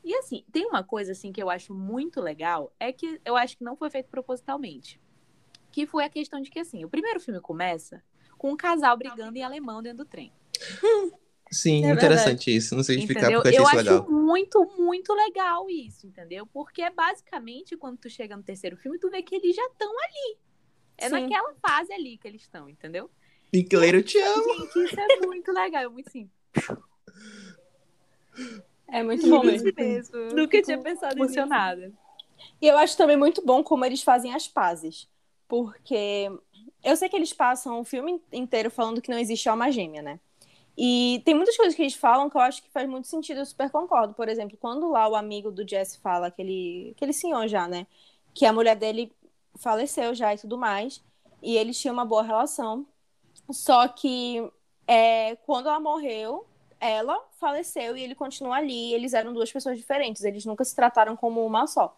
E 0.03 0.13
assim, 0.15 0.43
tem 0.51 0.65
uma 0.65 0.83
coisa 0.83 1.13
assim 1.13 1.31
que 1.31 1.41
eu 1.41 1.49
acho 1.49 1.73
muito 1.73 2.19
legal, 2.21 2.73
é 2.79 2.91
que 2.91 3.19
eu 3.25 3.35
acho 3.37 3.57
que 3.57 3.63
não 3.63 3.75
foi 3.75 3.89
feito 3.89 4.09
propositalmente. 4.09 4.99
Que 5.71 5.87
foi 5.87 6.03
a 6.05 6.09
questão 6.09 6.41
de 6.41 6.51
que, 6.51 6.59
assim, 6.59 6.85
o 6.85 6.89
primeiro 6.89 7.19
filme 7.19 7.39
começa 7.41 8.03
com 8.37 8.51
um 8.51 8.57
casal 8.57 8.97
brigando 8.97 9.37
em 9.37 9.43
alemão 9.43 9.81
dentro 9.81 9.99
do 9.99 10.05
trem. 10.05 10.31
Sim, 11.51 11.85
É 11.85 11.91
interessante 11.93 12.53
isso. 12.55 12.75
Não 12.75 12.83
sei 12.83 12.97
explicar 12.97 13.31
Entendeu? 13.31 13.41
porque 13.41 13.55
eu 13.55 13.61
Eu 13.61 13.67
achei 13.67 13.79
isso 13.81 13.89
acho 13.89 14.03
legal. 14.03 14.11
muito, 14.11 14.65
muito 14.77 15.13
legal 15.13 15.69
isso, 15.69 16.07
entendeu? 16.07 16.47
Porque 16.47 16.81
é 16.81 16.89
basicamente 16.89 17.77
quando 17.77 17.97
tu 17.97 18.09
chega 18.09 18.35
no 18.35 18.43
terceiro 18.43 18.75
filme, 18.75 18.97
tu 18.99 19.09
vê 19.09 19.21
que 19.21 19.35
eles 19.35 19.55
já 19.55 19.65
estão 19.67 19.91
ali. 19.91 20.37
É 20.97 21.09
Sim. 21.09 21.21
naquela 21.21 21.53
fase 21.55 21.93
ali 21.93 22.17
que 22.17 22.27
eles 22.27 22.41
estão, 22.41 22.69
entendeu? 22.69 23.09
Linklater, 23.53 23.95
eu 23.95 24.03
te 24.03 24.17
amo. 24.17 24.53
Gente, 24.55 24.79
isso 24.85 24.99
é 24.99 25.25
muito 25.25 25.51
legal, 25.51 25.83
é 25.83 25.87
muito 25.87 26.09
simples. 26.11 26.33
É 28.87 29.03
muito 29.03 29.29
bom 29.29 29.43
mesmo. 29.43 29.71
mesmo. 29.75 30.17
Nunca 30.33 30.61
tinha 30.61 30.79
pensado 30.79 31.15
nisso. 31.15 31.39
emocionada. 31.39 31.91
E 32.61 32.67
eu 32.67 32.77
acho 32.77 32.97
também 32.97 33.15
muito 33.17 33.45
bom 33.45 33.63
como 33.63 33.85
eles 33.85 34.01
fazem 34.01 34.33
as 34.33 34.47
pazes. 34.47 35.07
Porque 35.47 36.31
eu 36.83 36.95
sei 36.95 37.09
que 37.09 37.15
eles 37.15 37.31
passam 37.31 37.79
o 37.79 37.83
filme 37.83 38.21
inteiro 38.31 38.71
falando 38.71 39.01
que 39.01 39.11
não 39.11 39.19
existe 39.19 39.47
alma 39.47 39.71
gêmea, 39.71 40.01
né? 40.01 40.19
E 40.75 41.21
tem 41.23 41.35
muitas 41.35 41.55
coisas 41.55 41.75
que 41.75 41.83
eles 41.83 41.93
falam 41.93 42.29
que 42.29 42.35
eu 42.35 42.41
acho 42.41 42.63
que 42.63 42.71
faz 42.71 42.89
muito 42.89 43.07
sentido, 43.07 43.39
eu 43.39 43.45
super 43.45 43.69
concordo. 43.69 44.15
Por 44.15 44.27
exemplo, 44.27 44.57
quando 44.59 44.89
lá 44.89 45.07
o 45.07 45.15
amigo 45.15 45.51
do 45.51 45.67
Jesse 45.67 45.99
fala, 45.99 46.27
aquele, 46.27 46.93
aquele 46.95 47.13
senhor 47.13 47.47
já, 47.47 47.67
né? 47.67 47.85
Que 48.33 48.45
a 48.45 48.53
mulher 48.53 48.75
dele 48.75 49.11
faleceu 49.55 50.15
já 50.15 50.33
e 50.33 50.37
tudo 50.39 50.57
mais. 50.57 51.03
E 51.41 51.55
eles 51.55 51.79
tinham 51.79 51.93
uma 51.93 52.05
boa 52.05 52.23
relação. 52.23 52.87
Só 53.53 53.87
que 53.87 54.51
é, 54.87 55.35
quando 55.45 55.67
ela 55.67 55.79
morreu, 55.79 56.45
ela 56.79 57.17
faleceu 57.39 57.95
e 57.95 58.03
ele 58.03 58.15
continua 58.15 58.57
ali. 58.57 58.93
Eles 58.93 59.13
eram 59.13 59.33
duas 59.33 59.51
pessoas 59.51 59.77
diferentes. 59.77 60.23
Eles 60.23 60.45
nunca 60.45 60.63
se 60.65 60.75
trataram 60.75 61.15
como 61.15 61.45
uma 61.45 61.67
só. 61.67 61.97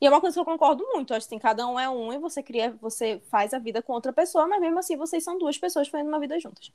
E 0.00 0.06
é 0.06 0.08
uma 0.10 0.20
coisa 0.20 0.34
que 0.34 0.40
eu 0.40 0.44
concordo 0.44 0.86
muito. 0.92 1.12
Acho 1.12 1.28
que 1.28 1.34
assim, 1.34 1.40
cada 1.40 1.66
um 1.66 1.78
é 1.78 1.88
um 1.88 2.12
e 2.12 2.18
você 2.18 2.42
cria, 2.42 2.70
você 2.80 3.20
faz 3.30 3.52
a 3.52 3.58
vida 3.58 3.82
com 3.82 3.92
outra 3.92 4.12
pessoa, 4.12 4.46
mas 4.46 4.60
mesmo 4.60 4.78
assim 4.78 4.96
vocês 4.96 5.22
são 5.22 5.38
duas 5.38 5.58
pessoas 5.58 5.88
fazendo 5.88 6.08
uma 6.08 6.20
vida 6.20 6.38
juntas. 6.40 6.72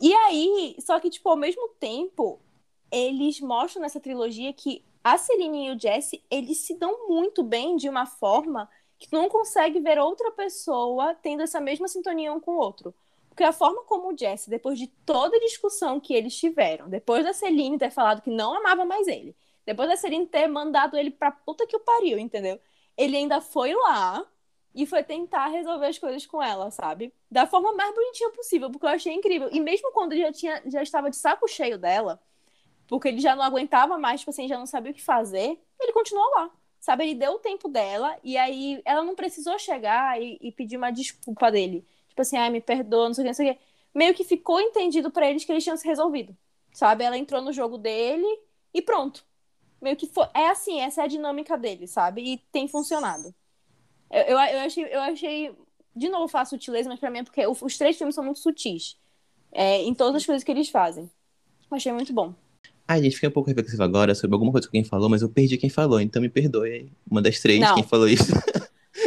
E 0.00 0.12
aí, 0.14 0.76
só 0.78 1.00
que, 1.00 1.10
tipo, 1.10 1.28
ao 1.28 1.36
mesmo 1.36 1.68
tempo, 1.80 2.38
eles 2.90 3.40
mostram 3.40 3.82
nessa 3.82 3.98
trilogia 3.98 4.52
que 4.52 4.84
a 5.02 5.16
Celine 5.16 5.68
e 5.68 5.70
o 5.70 5.78
Jesse, 5.78 6.22
eles 6.30 6.58
se 6.58 6.74
dão 6.74 7.08
muito 7.08 7.42
bem 7.42 7.76
de 7.76 7.88
uma 7.88 8.06
forma 8.06 8.68
que 8.98 9.08
tu 9.08 9.16
não 9.16 9.28
consegue 9.28 9.80
ver 9.80 9.98
outra 9.98 10.30
pessoa 10.30 11.14
tendo 11.14 11.42
essa 11.42 11.60
mesma 11.60 11.88
sintonia 11.88 12.32
um 12.32 12.40
com 12.40 12.52
o 12.52 12.58
outro. 12.58 12.94
Porque 13.36 13.44
a 13.44 13.52
forma 13.52 13.84
como 13.84 14.14
o 14.14 14.16
Jesse, 14.16 14.48
depois 14.48 14.78
de 14.78 14.86
toda 14.86 15.36
a 15.36 15.40
discussão 15.40 16.00
que 16.00 16.14
eles 16.14 16.34
tiveram, 16.34 16.88
depois 16.88 17.22
da 17.22 17.34
Celine 17.34 17.76
ter 17.76 17.90
falado 17.90 18.22
que 18.22 18.30
não 18.30 18.54
amava 18.54 18.86
mais 18.86 19.06
ele, 19.06 19.36
depois 19.66 19.90
da 19.90 19.94
Celine 19.94 20.26
ter 20.26 20.46
mandado 20.46 20.96
ele 20.96 21.10
pra 21.10 21.30
puta 21.30 21.66
que 21.66 21.76
o 21.76 21.80
pariu, 21.80 22.18
entendeu? 22.18 22.58
Ele 22.96 23.14
ainda 23.14 23.42
foi 23.42 23.74
lá 23.74 24.26
e 24.74 24.86
foi 24.86 25.02
tentar 25.02 25.48
resolver 25.48 25.84
as 25.84 25.98
coisas 25.98 26.24
com 26.24 26.42
ela, 26.42 26.70
sabe? 26.70 27.12
Da 27.30 27.46
forma 27.46 27.74
mais 27.74 27.94
bonitinha 27.94 28.30
possível, 28.30 28.70
porque 28.70 28.86
eu 28.86 28.90
achei 28.90 29.12
incrível. 29.12 29.50
E 29.52 29.60
mesmo 29.60 29.92
quando 29.92 30.12
ele 30.12 30.22
já, 30.22 30.32
tinha, 30.32 30.62
já 30.64 30.82
estava 30.82 31.10
de 31.10 31.16
saco 31.16 31.46
cheio 31.46 31.76
dela, 31.76 32.18
porque 32.88 33.08
ele 33.08 33.20
já 33.20 33.36
não 33.36 33.42
aguentava 33.44 33.98
mais, 33.98 34.20
tipo 34.20 34.30
assim, 34.30 34.48
já 34.48 34.56
não 34.56 34.64
sabia 34.64 34.92
o 34.92 34.94
que 34.94 35.04
fazer, 35.04 35.60
ele 35.78 35.92
continuou 35.92 36.30
lá. 36.36 36.50
Sabe, 36.80 37.04
ele 37.04 37.14
deu 37.16 37.32
o 37.32 37.38
tempo 37.38 37.68
dela 37.68 38.16
e 38.24 38.38
aí 38.38 38.80
ela 38.82 39.04
não 39.04 39.14
precisou 39.14 39.58
chegar 39.58 40.18
e, 40.22 40.38
e 40.40 40.50
pedir 40.52 40.78
uma 40.78 40.90
desculpa 40.90 41.50
dele. 41.52 41.86
Tipo 42.16 42.22
assim, 42.22 42.38
ai, 42.38 42.48
me 42.48 42.62
perdoa, 42.62 43.08
não 43.08 43.14
sei 43.14 43.22
o 43.22 43.24
que, 43.26 43.28
não 43.28 43.34
sei 43.34 43.50
o 43.50 43.54
que. 43.54 43.60
Meio 43.94 44.14
que 44.14 44.24
ficou 44.24 44.58
entendido 44.58 45.10
pra 45.10 45.28
eles 45.28 45.44
que 45.44 45.52
eles 45.52 45.62
tinham 45.62 45.76
se 45.76 45.86
resolvido. 45.86 46.34
Sabe? 46.72 47.04
Ela 47.04 47.18
entrou 47.18 47.42
no 47.42 47.52
jogo 47.52 47.76
dele 47.76 48.26
e 48.72 48.80
pronto. 48.80 49.22
Meio 49.82 49.96
que 49.96 50.06
foi. 50.06 50.26
É 50.34 50.48
assim, 50.48 50.80
essa 50.80 51.02
é 51.02 51.04
a 51.04 51.08
dinâmica 51.08 51.58
dele, 51.58 51.86
sabe? 51.86 52.22
E 52.22 52.38
tem 52.50 52.66
funcionado. 52.68 53.34
Eu, 54.10 54.22
eu, 54.22 54.38
eu 54.38 54.60
achei, 54.60 54.84
eu 54.84 55.00
achei. 55.00 55.54
De 55.94 56.08
novo, 56.08 56.26
faço 56.26 56.50
sutileza, 56.50 56.88
mas 56.88 56.98
pra 56.98 57.10
mim 57.10 57.18
é 57.18 57.22
porque 57.22 57.46
os 57.46 57.76
três 57.76 57.96
filmes 57.98 58.14
são 58.14 58.24
muito 58.24 58.40
sutis. 58.40 58.96
é, 59.52 59.82
em 59.82 59.94
todas 59.94 60.16
as 60.16 60.24
coisas 60.26 60.42
que 60.42 60.50
eles 60.50 60.70
fazem. 60.70 61.04
Eu 61.70 61.76
achei 61.76 61.92
muito 61.92 62.14
bom. 62.14 62.32
Ai, 62.88 63.02
gente, 63.02 63.14
fiquei 63.14 63.28
um 63.28 63.32
pouco 63.32 63.48
reflexivo 63.48 63.82
agora 63.82 64.14
sobre 64.14 64.34
alguma 64.34 64.52
coisa 64.52 64.66
que 64.66 64.76
alguém 64.76 64.88
falou, 64.88 65.08
mas 65.10 65.20
eu 65.20 65.28
perdi 65.28 65.58
quem 65.58 65.68
falou, 65.68 66.00
então 66.00 66.22
me 66.22 66.28
perdoe 66.30 66.70
aí. 66.70 66.92
Uma 67.10 67.20
das 67.20 67.40
três, 67.40 67.60
Não. 67.60 67.74
quem 67.74 67.82
falou 67.84 68.08
isso. 68.08 68.32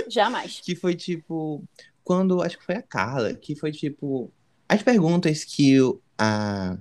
Jamais. 0.08 0.60
Que 0.64 0.76
foi 0.76 0.96
tipo. 0.96 1.64
Quando. 2.10 2.42
Acho 2.42 2.58
que 2.58 2.66
foi 2.66 2.74
a 2.76 2.82
Carla, 2.82 3.36
que 3.36 3.56
foi 3.56 3.72
tipo. 3.72 4.32
As 4.68 4.82
perguntas 4.82 5.44
que 5.44 5.80
o- 5.80 6.02
a. 6.18 6.76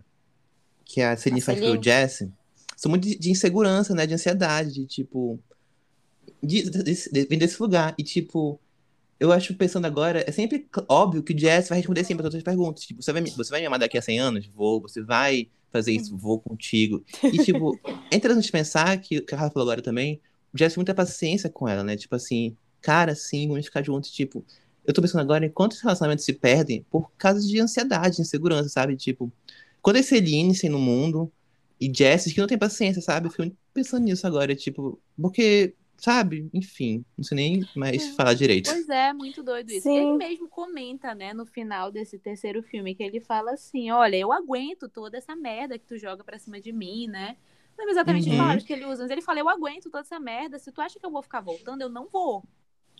Que 0.86 1.02
a 1.02 1.14
Celine 1.18 1.42
faz 1.42 1.58
pro? 1.60 1.82
Jesse 1.84 2.32
são 2.74 2.88
muito 2.88 3.06
de, 3.06 3.18
de 3.18 3.30
insegurança, 3.30 3.94
né? 3.94 4.06
De 4.06 4.14
ansiedade, 4.14 4.72
de 4.72 4.86
tipo. 4.86 5.38
De, 6.42 6.62
de, 6.70 7.24
vem 7.26 7.38
desse 7.38 7.60
lugar. 7.60 7.94
E 7.98 8.02
tipo. 8.02 8.58
Eu 9.20 9.32
acho, 9.32 9.52
pensando 9.54 9.84
agora, 9.84 10.24
é 10.26 10.32
sempre 10.32 10.66
óbvio 10.88 11.22
que 11.22 11.34
o 11.34 11.38
Jesse 11.38 11.68
vai 11.68 11.78
responder 11.78 12.04
sempre 12.04 12.26
as 12.26 12.42
perguntas. 12.42 12.84
Tipo, 12.84 13.02
você 13.02 13.12
vai, 13.12 13.20
me- 13.20 13.30
você 13.30 13.50
vai 13.50 13.60
me 13.60 13.66
amar 13.66 13.78
daqui 13.80 13.98
a 13.98 14.02
100 14.02 14.18
anos? 14.20 14.46
Vou. 14.46 14.80
Você 14.80 15.02
vai 15.02 15.48
fazer 15.70 15.92
isso? 15.92 16.16
Vou 16.16 16.40
contigo. 16.40 17.04
E, 17.22 17.36
tipo, 17.44 17.78
é 18.10 18.16
interessante 18.16 18.50
pensar 18.50 18.96
que, 18.98 19.20
que 19.20 19.34
a 19.34 19.38
Rafa 19.38 19.52
falou 19.52 19.68
agora 19.68 19.82
também, 19.82 20.20
o 20.54 20.56
Jesse 20.58 20.76
tem 20.76 20.80
muita 20.80 20.94
paciência 20.94 21.50
com 21.50 21.68
ela, 21.68 21.84
né? 21.84 21.96
Tipo 21.96 22.14
assim, 22.14 22.56
cara, 22.80 23.14
sim, 23.14 23.46
vamos 23.48 23.66
ficar 23.66 23.82
juntos. 23.84 24.10
Tipo, 24.10 24.42
eu 24.88 24.94
tô 24.94 25.02
pensando 25.02 25.20
agora 25.20 25.46
em 25.46 25.50
quantos 25.50 25.80
relacionamentos 25.80 26.24
se 26.24 26.32
perdem 26.32 26.82
por 26.90 27.10
causa 27.18 27.46
de 27.46 27.60
ansiedade, 27.60 28.20
insegurança, 28.22 28.70
sabe? 28.70 28.96
Tipo, 28.96 29.30
quando 29.82 29.96
é 29.96 30.02
Celine 30.02 30.54
sem 30.54 30.70
no 30.70 30.78
mundo 30.78 31.30
e 31.80 31.92
Jesse 31.94 32.32
que 32.34 32.40
não 32.40 32.48
tem 32.48 32.58
paciência, 32.58 33.02
sabe? 33.02 33.26
Eu 33.26 33.30
fico 33.30 33.42
muito 33.42 33.56
pensando 33.74 34.04
nisso 34.04 34.26
agora, 34.26 34.56
tipo, 34.56 35.00
porque, 35.20 35.74
sabe? 35.98 36.48
Enfim, 36.54 37.04
não 37.16 37.24
sei 37.24 37.36
nem 37.36 37.68
mais 37.74 38.08
falar 38.16 38.34
direito. 38.34 38.70
Pois 38.70 38.88
é, 38.88 39.12
muito 39.12 39.42
doido 39.42 39.70
isso. 39.70 39.82
Sim. 39.82 39.96
Ele 39.98 40.16
mesmo 40.18 40.48
comenta, 40.48 41.14
né, 41.14 41.32
no 41.34 41.46
final 41.46 41.92
desse 41.92 42.18
terceiro 42.18 42.62
filme, 42.62 42.94
que 42.94 43.02
ele 43.02 43.20
fala 43.20 43.52
assim: 43.52 43.90
olha, 43.90 44.16
eu 44.16 44.32
aguento 44.32 44.88
toda 44.88 45.18
essa 45.18 45.36
merda 45.36 45.78
que 45.78 45.86
tu 45.86 45.98
joga 45.98 46.24
pra 46.24 46.38
cima 46.38 46.60
de 46.60 46.72
mim, 46.72 47.06
né? 47.08 47.36
Não 47.76 47.84
lembro 47.84 47.92
exatamente 47.92 48.28
as 48.28 48.32
Uhum. 48.32 48.38
palavras 48.38 48.64
que 48.64 48.72
ele 48.72 48.86
usa, 48.86 49.02
mas 49.02 49.10
ele 49.10 49.22
fala: 49.22 49.38
eu 49.38 49.48
aguento 49.48 49.84
toda 49.90 50.00
essa 50.00 50.18
merda. 50.18 50.58
Se 50.58 50.72
tu 50.72 50.80
acha 50.80 50.98
que 50.98 51.06
eu 51.06 51.10
vou 51.10 51.22
ficar 51.22 51.40
voltando, 51.40 51.82
eu 51.82 51.88
não 51.88 52.08
vou. 52.08 52.42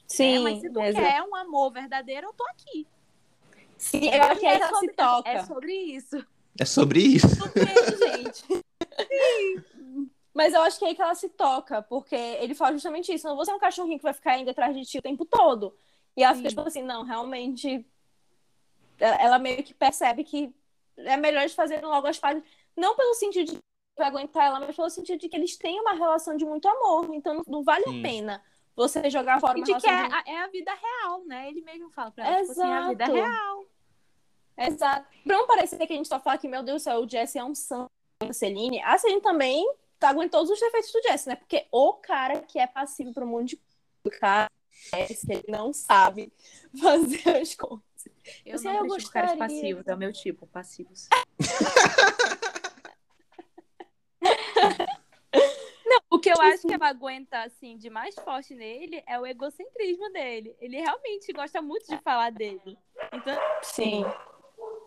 Sim, 0.09 0.38
né? 0.38 0.50
Mas 0.50 0.61
se 0.61 0.70
tu 0.70 0.80
exato. 0.80 1.06
quer 1.06 1.22
um 1.22 1.36
amor 1.36 1.70
verdadeiro, 1.70 2.28
eu 2.28 2.32
tô 2.32 2.44
aqui. 2.46 2.86
Sim, 3.76 4.09
eu 4.09 4.22
acho 4.22 4.40
que 4.40 4.46
é 4.46 4.54
ela 4.54 4.66
se 4.66 4.72
sobre, 4.72 4.92
toca. 4.94 5.28
é 5.28 5.44
sobre 5.44 5.72
isso. 5.72 6.26
É 6.59 6.64
sobre 6.64 7.00
isso. 7.00 7.28
gente. 7.98 8.64
Mas 10.34 10.54
eu 10.54 10.62
acho 10.62 10.78
que 10.78 10.84
é 10.84 10.88
aí 10.88 10.94
que 10.94 11.02
ela 11.02 11.14
se 11.14 11.28
toca, 11.28 11.82
porque 11.82 12.16
ele 12.16 12.54
fala 12.54 12.72
justamente 12.72 13.12
isso. 13.12 13.28
Não 13.28 13.36
vou 13.36 13.44
ser 13.44 13.52
um 13.52 13.59
cachorrinho 13.59 13.98
que 13.98 14.02
vai 14.02 14.12
ficar 14.12 14.38
indo 14.38 14.50
atrás 14.50 14.74
de 14.74 14.84
ti 14.84 14.98
o 14.98 15.02
tempo 15.02 15.24
todo. 15.24 15.76
E 16.16 16.22
ela 16.24 16.34
fica 16.34 16.48
Sim. 16.48 16.56
tipo 16.56 16.68
assim, 16.68 16.82
não, 16.82 17.04
realmente. 17.04 17.86
Ela 18.98 19.38
meio 19.38 19.62
que 19.62 19.74
percebe 19.74 20.24
que 20.24 20.52
é 20.96 21.16
melhor 21.16 21.40
eles 21.40 21.54
fazerem 21.54 21.84
logo 21.84 22.06
as 22.06 22.18
pazes. 22.18 22.42
Não 22.76 22.96
pelo 22.96 23.14
sentido 23.14 23.52
de 23.52 23.59
aguentar 24.02 24.46
ela, 24.46 24.61
mas 24.61 24.74
pelo 24.74 24.90
sentido 24.90 25.20
de 25.20 25.28
que 25.28 25.36
eles 25.36 25.56
têm 25.56 25.80
uma 25.80 25.92
relação 25.92 26.36
de 26.36 26.44
muito 26.44 26.66
amor. 26.66 27.14
Então 27.14 27.34
não, 27.34 27.44
não 27.46 27.62
vale 27.62 27.84
Sim. 27.84 27.98
a 27.98 28.02
pena 28.02 28.42
você 28.79 29.11
jogar 29.11 29.41
fora 29.41 29.59
uma 29.59 29.64
de 29.66 29.74
que 29.74 29.87
é, 29.87 29.91
relação 29.91 30.09
de 30.22 30.31
a- 30.31 30.33
é 30.33 30.37
a 30.43 30.47
vida 30.47 30.72
real, 30.74 31.24
né? 31.26 31.49
Ele 31.51 31.61
mesmo 31.62 31.91
fala 31.91 32.11
pra 32.11 32.26
ela, 32.26 32.39
tipo 32.41 32.53
assim, 32.53 32.62
a 32.72 32.89
vida 32.89 33.05
Exato. 33.05 33.18
real. 33.18 33.66
Exato. 34.57 35.07
Pra 35.24 35.37
não 35.37 35.47
parecer 35.47 35.76
que 35.87 35.93
a 35.93 35.97
gente 35.97 36.09
só 36.09 36.18
fala 36.18 36.39
que, 36.39 36.49
meu 36.49 36.62
Deus 36.62 36.83
do 36.83 36.85
céu, 36.85 37.01
o 37.01 37.09
Jesse 37.09 37.39
é 37.39 37.45
um 37.45 37.55
santo 37.55 37.91
da 38.22 38.33
Celine, 38.33 38.81
a 38.83 38.97
Celine 38.99 39.20
também 39.20 39.64
tá 39.99 40.09
aguentando 40.11 40.47
todos 40.47 40.51
os 40.51 40.61
defeitos 40.61 40.91
do 40.93 41.03
Jesse, 41.03 41.29
né? 41.29 41.37
Porque 41.37 41.66
o 41.72 41.93
cara 41.95 42.41
que 42.41 42.59
é 42.59 42.66
passivo 42.66 43.12
pro 43.12 43.26
mundo 43.26 43.47
de 43.49 43.61
o 44.05 44.11
cara 44.11 44.49
Jesse, 44.95 45.26
ele 45.33 45.45
não 45.49 45.72
sabe 45.72 46.33
fazer 46.81 47.29
as 47.43 47.55
coisas. 47.55 47.85
Eu 48.45 48.55
Assim, 48.57 48.64
não 48.64 48.74
eu 48.74 48.87
prefiro 48.87 49.11
caras 49.12 49.31
gostaria. 49.31 49.39
passivos, 49.57 49.87
é 49.89 49.95
o 49.95 49.99
meu 49.99 50.12
tipo, 50.12 50.47
passivos. 50.47 51.09
Não, 55.87 56.01
o 56.11 56.18
que 56.33 56.39
eu 56.39 56.43
acho 56.43 56.66
que 56.66 56.74
ela 56.74 56.89
aguenta, 56.89 57.43
assim, 57.43 57.76
de 57.76 57.89
mais 57.91 58.14
forte 58.16 58.55
nele 58.55 59.03
é 59.07 59.18
o 59.18 59.26
egocentrismo 59.26 60.11
dele. 60.12 60.57
Ele 60.61 60.76
realmente 60.76 61.33
gosta 61.33 61.61
muito 61.62 61.87
de 61.89 61.99
falar 61.99 62.31
dele. 62.31 62.79
Então, 63.12 63.37
Sim. 63.62 64.05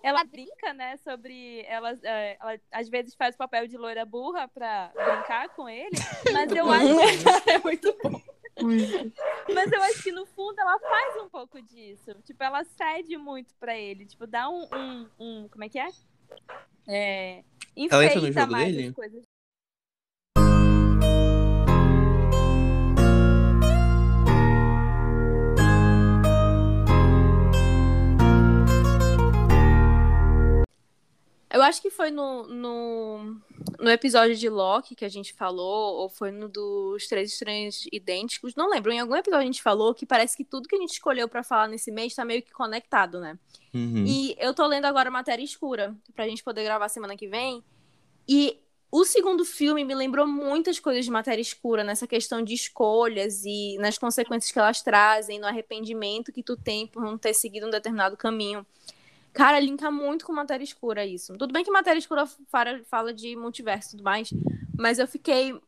ela 0.03 0.23
brinca, 0.23 0.73
né, 0.73 0.97
sobre. 0.97 1.61
Ela, 1.67 1.97
é, 2.03 2.37
ela 2.39 2.59
às 2.71 2.89
vezes 2.89 3.15
faz 3.15 3.35
o 3.35 3.37
papel 3.37 3.67
de 3.67 3.77
loira 3.77 4.05
burra 4.05 4.47
pra 4.47 4.91
brincar 4.93 5.49
com 5.49 5.67
ele, 5.69 5.95
mas 6.31 6.51
eu 6.51 6.69
acho, 6.69 6.87
é 7.49 7.57
muito 7.59 7.95
bom. 8.03 8.21
mas 9.53 9.71
eu 9.71 9.81
acho 9.83 10.03
que 10.03 10.11
no 10.11 10.25
fundo 10.25 10.59
ela 10.59 10.77
faz 10.79 11.23
um 11.23 11.29
pouco 11.29 11.61
disso. 11.61 12.13
Tipo, 12.23 12.43
ela 12.43 12.63
cede 12.63 13.17
muito 13.17 13.55
pra 13.55 13.75
ele. 13.77 14.05
Tipo, 14.05 14.27
dá 14.27 14.49
um. 14.49 14.67
um, 14.73 15.09
um- 15.19 15.47
como 15.47 15.63
é 15.63 15.69
que 15.69 15.79
é? 15.79 15.87
É. 16.87 17.43
Enfeita 17.75 18.45
mais 18.47 18.75
dele? 18.75 18.87
as 18.89 18.93
coisas. 18.93 19.30
Eu 31.53 31.61
acho 31.61 31.81
que 31.81 31.89
foi 31.89 32.09
no, 32.11 32.47
no, 32.47 33.37
no 33.77 33.89
episódio 33.89 34.35
de 34.35 34.47
Loki 34.47 34.95
que 34.95 35.03
a 35.03 35.09
gente 35.09 35.33
falou, 35.33 35.97
ou 35.97 36.09
foi 36.09 36.31
no 36.31 36.47
dos 36.47 37.07
Três 37.07 37.33
Estranhos 37.33 37.85
Idênticos, 37.91 38.55
não 38.55 38.69
lembro. 38.69 38.91
Em 38.91 38.99
algum 38.99 39.15
episódio 39.15 39.43
a 39.43 39.45
gente 39.45 39.61
falou 39.61 39.93
que 39.93 40.05
parece 40.05 40.37
que 40.37 40.45
tudo 40.45 40.67
que 40.67 40.75
a 40.75 40.79
gente 40.79 40.93
escolheu 40.93 41.27
pra 41.27 41.43
falar 41.43 41.67
nesse 41.67 41.91
mês 41.91 42.15
tá 42.15 42.23
meio 42.23 42.41
que 42.41 42.51
conectado, 42.51 43.19
né? 43.19 43.37
Uhum. 43.73 44.05
E 44.07 44.35
eu 44.39 44.53
tô 44.53 44.65
lendo 44.65 44.85
agora 44.85 45.11
Matéria 45.11 45.43
Escura, 45.43 45.93
pra 46.15 46.27
gente 46.27 46.43
poder 46.43 46.63
gravar 46.63 46.87
semana 46.87 47.17
que 47.17 47.27
vem. 47.27 47.61
E 48.27 48.57
o 48.89 49.03
segundo 49.03 49.43
filme 49.43 49.83
me 49.83 49.95
lembrou 49.95 50.27
muitas 50.27 50.79
coisas 50.79 51.03
de 51.03 51.11
Matéria 51.11 51.41
Escura, 51.41 51.83
nessa 51.83 52.05
questão 52.05 52.41
de 52.41 52.53
escolhas 52.53 53.43
e 53.45 53.77
nas 53.79 53.97
consequências 53.97 54.51
que 54.51 54.59
elas 54.59 54.81
trazem, 54.81 55.39
no 55.39 55.47
arrependimento 55.47 56.31
que 56.31 56.43
tu 56.43 56.55
tem 56.55 56.87
por 56.87 57.03
não 57.03 57.17
ter 57.17 57.33
seguido 57.33 57.67
um 57.67 57.69
determinado 57.69 58.15
caminho. 58.15 58.65
Cara, 59.33 59.59
linka 59.59 59.89
muito 59.89 60.25
com 60.25 60.33
Matéria 60.33 60.63
Escura 60.63 61.05
isso. 61.05 61.33
Tudo 61.37 61.53
bem 61.53 61.63
que 61.63 61.71
Matéria 61.71 61.99
Escura 61.99 62.25
fala, 62.89 63.13
de 63.13 63.35
multiverso 63.35 63.89
e 63.89 63.91
tudo 63.91 64.03
mais, 64.03 64.29
mas 64.77 64.99
eu 64.99 65.07
fiquei 65.07 65.59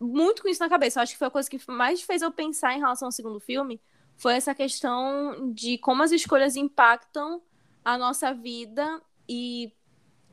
muito 0.00 0.42
com 0.42 0.48
isso 0.48 0.60
na 0.60 0.68
cabeça. 0.68 0.98
Eu 0.98 1.02
acho 1.04 1.12
que 1.12 1.18
foi 1.18 1.28
a 1.28 1.30
coisa 1.30 1.48
que 1.48 1.60
mais 1.70 2.02
fez 2.02 2.22
eu 2.22 2.32
pensar 2.32 2.74
em 2.74 2.80
relação 2.80 3.06
ao 3.06 3.12
segundo 3.12 3.38
filme, 3.38 3.80
foi 4.16 4.34
essa 4.34 4.54
questão 4.54 5.52
de 5.52 5.78
como 5.78 6.02
as 6.02 6.12
escolhas 6.12 6.56
impactam 6.56 7.40
a 7.84 7.96
nossa 7.96 8.32
vida 8.32 9.00
e 9.28 9.72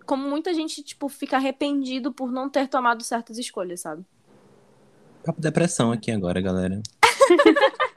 como 0.05 0.27
muita 0.27 0.53
gente, 0.53 0.81
tipo, 0.81 1.07
fica 1.07 1.37
arrependido 1.37 2.11
por 2.11 2.31
não 2.31 2.49
ter 2.49 2.67
tomado 2.67 3.03
certas 3.03 3.37
escolhas, 3.37 3.81
sabe? 3.81 4.03
Papo 5.23 5.39
depressão 5.39 5.91
aqui 5.91 6.11
agora, 6.11 6.41
galera. 6.41 6.81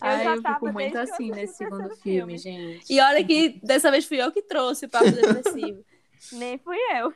Ai, 0.00 0.24
já 0.24 0.30
eu 0.30 0.36
fico 0.36 0.42
tava 0.42 0.72
muito 0.72 0.90
que 0.92 0.96
eu 0.96 1.02
assim 1.02 1.30
nesse 1.30 1.56
segundo 1.56 1.94
filme, 1.96 2.38
filme. 2.38 2.38
gente. 2.38 2.92
E 2.92 3.00
olha 3.00 3.24
que 3.24 3.60
dessa 3.62 3.90
vez 3.90 4.04
fui 4.04 4.20
eu 4.22 4.30
que 4.32 4.42
trouxe 4.42 4.86
o 4.86 4.88
papo 4.88 5.10
depressivo. 5.10 5.84
Nem 6.32 6.58
fui 6.58 6.76
eu. 6.98 7.12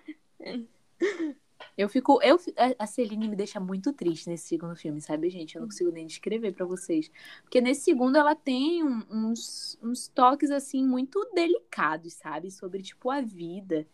Eu 1.77 1.89
fico. 1.89 2.21
Eu, 2.23 2.39
a- 2.79 2.87
Celine 2.87 3.29
me 3.29 3.37
deixa 3.37 3.59
muito 3.61 3.93
triste 3.93 4.29
nesse 4.29 4.49
segundo 4.49 4.75
filme, 4.77 5.01
sabe, 5.01 5.31
gente? 5.31 5.55
Eu 5.57 5.61
não 5.63 5.69
consigo 5.69 5.91
nem 5.91 6.07
descrever 6.07 6.53
pra 6.53 6.67
vocês. 6.67 7.11
Porque 7.43 7.61
nesse 7.61 7.83
segundo 7.83 8.17
ela 8.17 8.35
tem 8.35 8.83
um- 8.85 9.03
uns, 9.11 9.79
uns 9.83 10.09
toques, 10.09 10.51
assim, 10.51 10.85
muito 10.85 11.25
delicados, 11.35 12.15
sabe? 12.15 12.51
Sobre, 12.51 12.83
tipo, 12.83 13.11
a 13.11 13.21
vida 13.21 13.87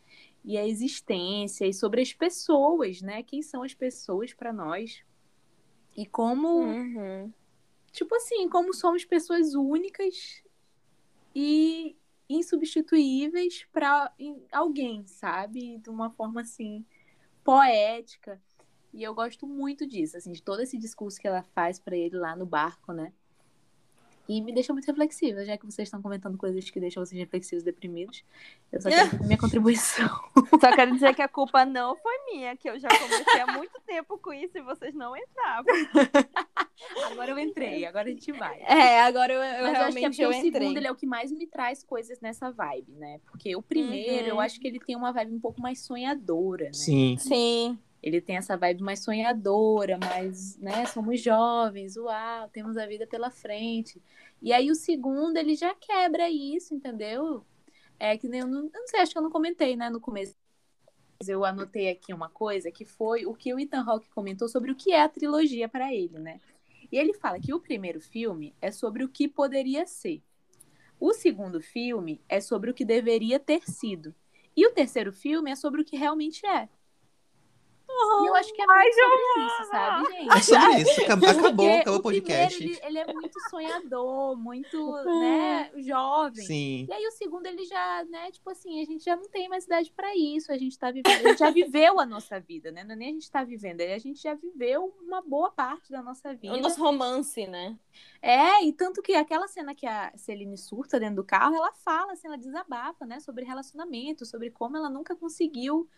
e 0.44 0.56
a 0.58 0.66
existência 0.66 1.66
e 1.66 1.72
sobre 1.74 2.00
as 2.02 2.12
pessoas, 2.12 3.00
né? 3.02 3.22
Quem 3.22 3.42
são 3.42 3.62
as 3.62 3.74
pessoas 3.74 4.32
pra 4.34 4.52
nós. 4.52 5.02
E 5.96 6.04
como. 6.06 6.48
Uhum. 6.48 7.32
Tipo 7.95 8.16
assim, 8.16 8.49
como 8.49 8.74
somos 8.74 9.05
pessoas 9.05 9.55
únicas 9.55 10.42
e 11.32 11.97
insubstituíveis 12.28 13.68
para 13.72 14.12
alguém, 14.51 15.07
sabe? 15.07 15.78
De 15.78 15.90
uma 15.90 16.11
forma 16.11 16.40
assim 16.40 16.84
poética. 17.45 18.42
E 18.92 19.01
eu 19.01 19.14
gosto 19.14 19.47
muito 19.47 19.86
disso, 19.86 20.16
assim, 20.16 20.32
de 20.32 20.42
todo 20.42 20.61
esse 20.61 20.76
discurso 20.76 21.20
que 21.20 21.28
ela 21.28 21.45
faz 21.55 21.78
para 21.78 21.97
ele 21.97 22.16
lá 22.16 22.34
no 22.34 22.45
barco, 22.45 22.92
né? 22.92 23.12
E 24.28 24.40
me 24.40 24.54
deixa 24.54 24.72
muito 24.72 24.86
reflexiva, 24.86 25.44
já 25.44 25.56
que 25.58 25.66
vocês 25.66 25.86
estão 25.86 26.00
comentando 26.00 26.38
coisas 26.38 26.68
que 26.70 26.80
deixam 26.80 27.04
vocês 27.04 27.18
reflexivos 27.20 27.62
e 27.62 27.66
deprimidos. 27.66 28.24
Eu 28.72 28.80
só 28.80 28.88
quero 28.88 29.10
fazer 29.10 29.24
minha 29.26 29.38
contribuição. 29.38 30.08
Só 30.60 30.74
quero 30.74 30.92
dizer 30.92 31.14
que 31.14 31.20
a 31.22 31.28
culpa 31.28 31.64
não 31.66 31.94
foi 31.96 32.12
minha, 32.32 32.56
que 32.56 32.68
eu 32.70 32.78
já 32.78 32.88
comecei 32.88 33.40
há 33.40 33.46
muito 33.52 33.78
tempo 33.86 34.16
com 34.18 34.32
isso 34.32 34.56
e 34.56 34.62
vocês 34.62 34.94
não 34.94 35.14
entravam. 35.16 35.74
Agora 37.12 37.30
eu 37.30 37.38
entrei, 37.38 37.86
agora 37.86 38.08
a 38.08 38.10
gente 38.10 38.32
vai. 38.32 38.60
É, 38.62 39.00
agora 39.02 39.32
eu, 39.32 39.40
eu 39.40 39.62
Mas 39.62 39.74
eu 39.78 39.84
acho 39.86 39.92
que 39.92 39.98
é 39.98 40.00
realmente 40.00 40.22
eu 40.22 40.28
o 40.28 40.32
entrei. 40.32 40.52
segundo 40.62 40.76
ele 40.76 40.86
é 40.86 40.90
o 40.90 40.94
que 40.96 41.06
mais 41.06 41.30
me 41.30 41.46
traz 41.46 41.82
coisas 41.84 42.20
nessa 42.20 42.50
vibe, 42.50 42.92
né? 42.92 43.20
Porque 43.26 43.54
o 43.54 43.62
primeiro, 43.62 44.26
eu 44.28 44.34
Uhum. 44.34 44.40
acho 44.40 44.58
que 44.60 44.66
ele 44.66 44.80
tem 44.80 44.96
uma 44.96 45.12
vibe 45.12 45.32
um 45.34 45.40
pouco 45.40 45.60
mais 45.60 45.80
sonhadora, 45.80 46.66
né? 46.66 46.72
Sim. 46.72 47.16
Sim. 47.18 47.78
Ele 48.05 48.20
tem 48.20 48.36
essa 48.36 48.55
vibe 48.55 48.82
mais 48.82 49.02
sonhadora, 49.02 49.96
mais, 49.96 50.59
né? 50.59 50.84
Somos 50.84 51.22
jovens, 51.22 51.96
uau, 51.96 52.50
temos 52.50 52.76
a 52.76 52.86
vida 52.86 53.07
pela 53.07 53.30
frente. 53.30 53.98
E 54.42 54.52
aí 54.52 54.70
o 54.70 54.74
segundo, 54.74 55.38
ele 55.38 55.55
já 55.55 55.74
quebra 55.74 56.28
isso, 56.28 56.74
entendeu? 56.74 57.46
É 57.98 58.14
que 58.18 58.26
eu 58.26 58.46
não, 58.46 58.64
eu 58.64 58.70
não 58.74 58.86
sei, 58.88 59.00
acho 59.00 59.12
que 59.12 59.16
eu 59.16 59.22
não 59.22 59.30
comentei, 59.30 59.74
né, 59.74 59.88
no 59.88 60.02
começo. 60.02 60.36
Eu 61.26 61.46
anotei 61.46 61.88
aqui 61.88 62.12
uma 62.12 62.28
coisa 62.28 62.70
que 62.70 62.84
foi 62.84 63.24
o 63.24 63.34
que 63.34 63.55
o 63.55 63.59
Ethan 63.59 63.82
Hawke 63.82 64.11
comentou 64.11 64.50
sobre 64.50 64.70
o 64.70 64.76
que 64.76 64.92
é 64.92 65.00
a 65.00 65.09
trilogia 65.09 65.66
para 65.66 65.90
ele, 65.94 66.18
né? 66.18 66.42
E 66.92 66.98
ele 66.98 67.14
fala 67.14 67.40
que 67.40 67.55
o 67.55 67.61
primeiro 67.61 68.02
filme 68.02 68.55
é 68.61 68.70
sobre 68.70 69.02
o 69.02 69.09
que 69.09 69.26
poderia 69.26 69.86
ser. 69.86 70.22
O 71.00 71.14
segundo 71.14 71.59
filme 71.59 72.20
é 72.28 72.38
sobre 72.38 72.70
o 72.70 72.74
que 72.74 72.84
deveria 72.84 73.40
ter 73.40 73.62
sido. 73.62 74.14
E 74.55 74.66
o 74.66 74.72
terceiro 74.72 75.11
filme 75.11 75.50
é 75.50 75.57
sobre 75.57 75.80
o 75.80 75.84
que 75.86 75.96
realmente 75.96 76.44
é. 76.46 76.68
E 77.95 78.26
eu 78.26 78.34
acho 78.34 78.53
que 78.53 78.62
é 78.62 78.66
muito 78.66 78.95
sobre 78.95 79.47
isso, 79.47 79.70
sabe, 79.70 80.11
gente? 80.11 80.36
É 80.36 80.42
sobre 80.42 80.82
isso. 80.82 81.01
Acabou, 81.03 81.28
acabou, 81.28 81.66
o 81.66 81.97
o 81.97 82.03
podcast. 82.03 82.57
primeiro, 82.57 82.80
ele, 82.84 82.99
ele 82.99 82.99
é 82.99 83.12
muito 83.12 83.40
sonhador, 83.49 84.36
muito, 84.36 84.92
né, 85.20 85.70
jovem. 85.76 86.45
Sim. 86.45 86.86
E 86.88 86.92
aí 86.92 87.07
o 87.07 87.12
segundo, 87.12 87.47
ele 87.47 87.64
já, 87.64 88.05
né, 88.05 88.30
tipo 88.30 88.51
assim, 88.51 88.80
a 88.80 88.84
gente 88.84 89.05
já 89.05 89.16
não 89.16 89.28
tem 89.28 89.49
mais 89.49 89.64
idade 89.64 89.92
pra 89.92 90.14
isso, 90.16 90.53
a 90.53 90.59
gente 90.59 90.78
tá 90.78 90.90
vivendo, 90.90 91.26
a 91.26 91.28
gente 91.28 91.38
já 91.38 91.51
viveu 91.51 92.01
a 92.01 92.07
nossa 92.07 92.40
vida, 92.40 92.70
né? 92.72 92.84
Não 92.84 92.92
é 92.92 92.97
nem 92.97 93.09
a 93.11 93.12
gente 93.12 93.30
tá 93.30 93.45
vivendo, 93.45 93.80
é 93.80 93.95
a 93.95 93.99
gente 93.99 94.22
já 94.22 94.34
viveu 94.34 94.95
uma 95.01 95.22
boa 95.22 95.51
parte 95.51 95.90
da 95.90 96.03
nossa 96.03 96.34
vida. 96.34 96.55
O 96.55 96.61
nosso 96.61 96.80
romance, 96.80 97.47
né? 97.47 97.78
É, 98.20 98.64
e 98.64 98.72
tanto 98.72 99.03
que 99.03 99.14
aquela 99.14 99.47
cena 99.47 99.74
que 99.74 99.86
a 99.86 100.12
Celine 100.16 100.57
surta 100.57 100.99
dentro 100.99 101.16
do 101.16 101.24
carro, 101.24 101.55
ela 101.55 101.72
fala, 101.72 102.12
assim, 102.12 102.26
ela 102.26 102.38
desabafa, 102.38 103.07
né, 103.07 103.20
sobre 103.20 103.45
relacionamento, 103.45 104.24
sobre 104.24 104.51
como 104.51 104.76
ela 104.76 104.90
nunca 104.90 105.14
conseguiu, 105.14 105.88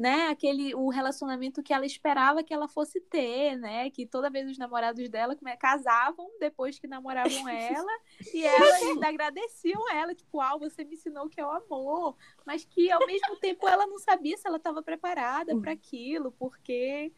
né, 0.00 0.28
aquele, 0.28 0.74
o 0.74 0.88
relacionamento 0.88 1.62
que 1.62 1.74
ela 1.74 1.84
esperava 1.84 2.42
que 2.42 2.54
ela 2.54 2.66
fosse 2.66 3.02
ter, 3.02 3.54
né, 3.56 3.90
que 3.90 4.06
toda 4.06 4.30
vez 4.30 4.50
os 4.50 4.56
namorados 4.56 5.06
dela 5.10 5.36
come- 5.36 5.54
casavam 5.58 6.26
depois 6.40 6.78
que 6.78 6.86
namoravam 6.86 7.46
ela, 7.46 7.92
e 8.32 8.42
ela 8.42 8.76
ainda 8.76 9.08
agradeciam 9.08 9.90
ela, 9.90 10.14
tipo, 10.14 10.40
ah, 10.40 10.56
você 10.56 10.84
me 10.84 10.94
ensinou 10.94 11.28
que 11.28 11.38
é 11.38 11.44
o 11.44 11.50
amor, 11.50 12.16
mas 12.46 12.64
que 12.64 12.90
ao 12.90 13.06
mesmo 13.06 13.36
tempo 13.36 13.68
ela 13.68 13.86
não 13.86 13.98
sabia 13.98 14.38
se 14.38 14.48
ela 14.48 14.56
estava 14.56 14.82
preparada 14.82 15.54
para 15.58 15.72
aquilo, 15.72 16.32
porque 16.32 17.12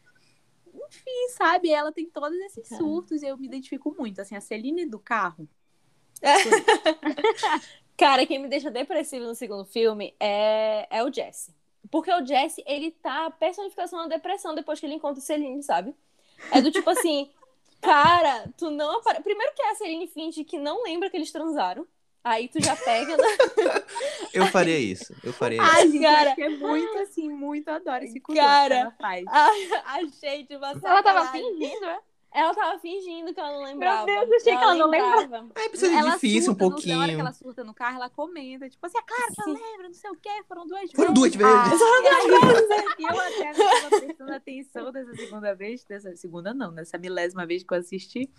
enfim, 0.67 1.29
sabe? 1.29 1.69
Ela 1.69 1.93
tem 1.93 2.09
todos 2.09 2.37
esses 2.39 2.69
É. 2.69 2.75
surtos 2.75 3.21
e 3.23 3.27
eu 3.27 3.37
me 3.37 3.47
identifico 3.47 3.95
muito. 3.97 4.19
Assim, 4.19 4.35
a 4.35 4.41
Celine 4.41 4.85
do 4.85 4.99
carro. 4.99 5.47
Cara, 7.95 8.25
quem 8.25 8.39
me 8.39 8.49
deixa 8.49 8.69
depressivo 8.69 9.23
no 9.25 9.35
segundo 9.35 9.63
filme 9.63 10.13
é, 10.19 10.87
é 10.89 11.01
o 11.01 11.13
Jesse. 11.13 11.55
Porque 11.91 12.11
o 12.11 12.25
Jesse, 12.25 12.63
ele 12.65 12.91
tá 12.91 13.27
a 13.27 13.31
personificação 13.31 13.99
da 14.07 14.15
depressão 14.15 14.55
depois 14.55 14.79
que 14.79 14.85
ele 14.85 14.95
encontra 14.95 15.19
o 15.19 15.23
Celine, 15.25 15.61
sabe? 15.63 15.93
É 16.51 16.61
do 16.61 16.71
tipo 16.71 16.89
assim, 16.89 17.29
cara, 17.81 18.45
tu 18.57 18.71
não 18.71 18.97
apare... 18.97 19.21
Primeiro 19.21 19.53
que 19.53 19.61
a 19.61 19.75
Celine 19.75 20.07
finge 20.07 20.43
que 20.43 20.57
não 20.57 20.83
lembra 20.83 21.09
que 21.09 21.17
eles 21.17 21.31
transaram. 21.31 21.85
Aí 22.23 22.47
tu 22.47 22.63
já 22.63 22.73
pega. 22.73 23.17
né? 23.17 23.23
Eu 24.33 24.47
faria 24.47 24.79
isso. 24.79 25.13
Eu 25.21 25.33
faria 25.33 25.61
isso. 25.61 25.71
Ai, 25.75 25.99
cara. 25.99 26.27
acho 26.27 26.35
que 26.35 26.41
é 26.41 26.49
muito 26.49 26.97
assim, 26.99 27.29
muito 27.29 27.67
adoro 27.67 28.05
esse 28.05 28.19
curso 28.21 28.41
Cara. 28.41 28.75
que 28.75 28.81
ela 28.81 28.91
faz. 28.91 29.25
A- 29.27 29.95
Achei 29.97 30.43
de 30.43 30.55
uma 30.55 30.71
Ela 30.71 31.03
tava 31.03 31.31
fingindo, 31.33 31.85
é? 31.85 31.99
Ela 32.35 32.53
tava 32.55 32.79
fingindo 32.79 33.31
que 33.33 33.39
ela 33.39 33.51
não 33.51 33.63
lembrava. 33.63 34.05
Deus, 34.07 34.27
eu 34.29 34.35
achei 34.37 34.57
que 34.57 34.63
ela 34.63 34.75
não 34.75 34.87
lembrava. 34.89 35.49
É, 35.55 35.69
precisa 35.69 35.91
de 35.91 35.97
ela 35.97 36.11
difícil 36.13 36.51
um 36.53 36.55
no- 36.55 36.59
Na 36.59 36.65
hora 36.65 36.75
que 36.81 36.87
pouquinho. 36.87 37.19
ela 37.19 37.31
surta 37.33 37.63
no 37.63 37.73
carro, 37.73 37.97
ela 37.97 38.09
comenta, 38.09 38.67
tipo 38.69 38.83
assim, 38.85 38.97
ah, 38.97 39.03
claro 39.03 39.33
que 39.33 39.41
eu 39.41 39.55
Sim. 39.55 39.63
lembro, 39.63 39.83
não 39.87 39.93
sei 39.93 40.09
o 40.09 40.15
quê, 40.15 40.43
foram 40.47 40.65
duas 40.65 40.91
Foram 40.91 41.13
vezes. 41.13 41.35
duas 41.35 41.35
vezes. 41.35 41.81
Ah, 41.83 42.95
e 42.99 43.03
eu 43.03 43.19
até 43.19 43.53
não 43.53 43.73
estava 43.73 43.99
prestando 43.99 44.33
atenção 44.33 44.91
dessa 44.91 45.15
segunda 45.15 45.53
vez, 45.55 45.83
dessa 45.85 46.15
segunda 46.15 46.53
não, 46.53 46.71
nessa 46.71 46.97
milésima 46.97 47.45
vez 47.45 47.63
que 47.63 47.71
eu 47.73 47.77
assisti, 47.77 48.29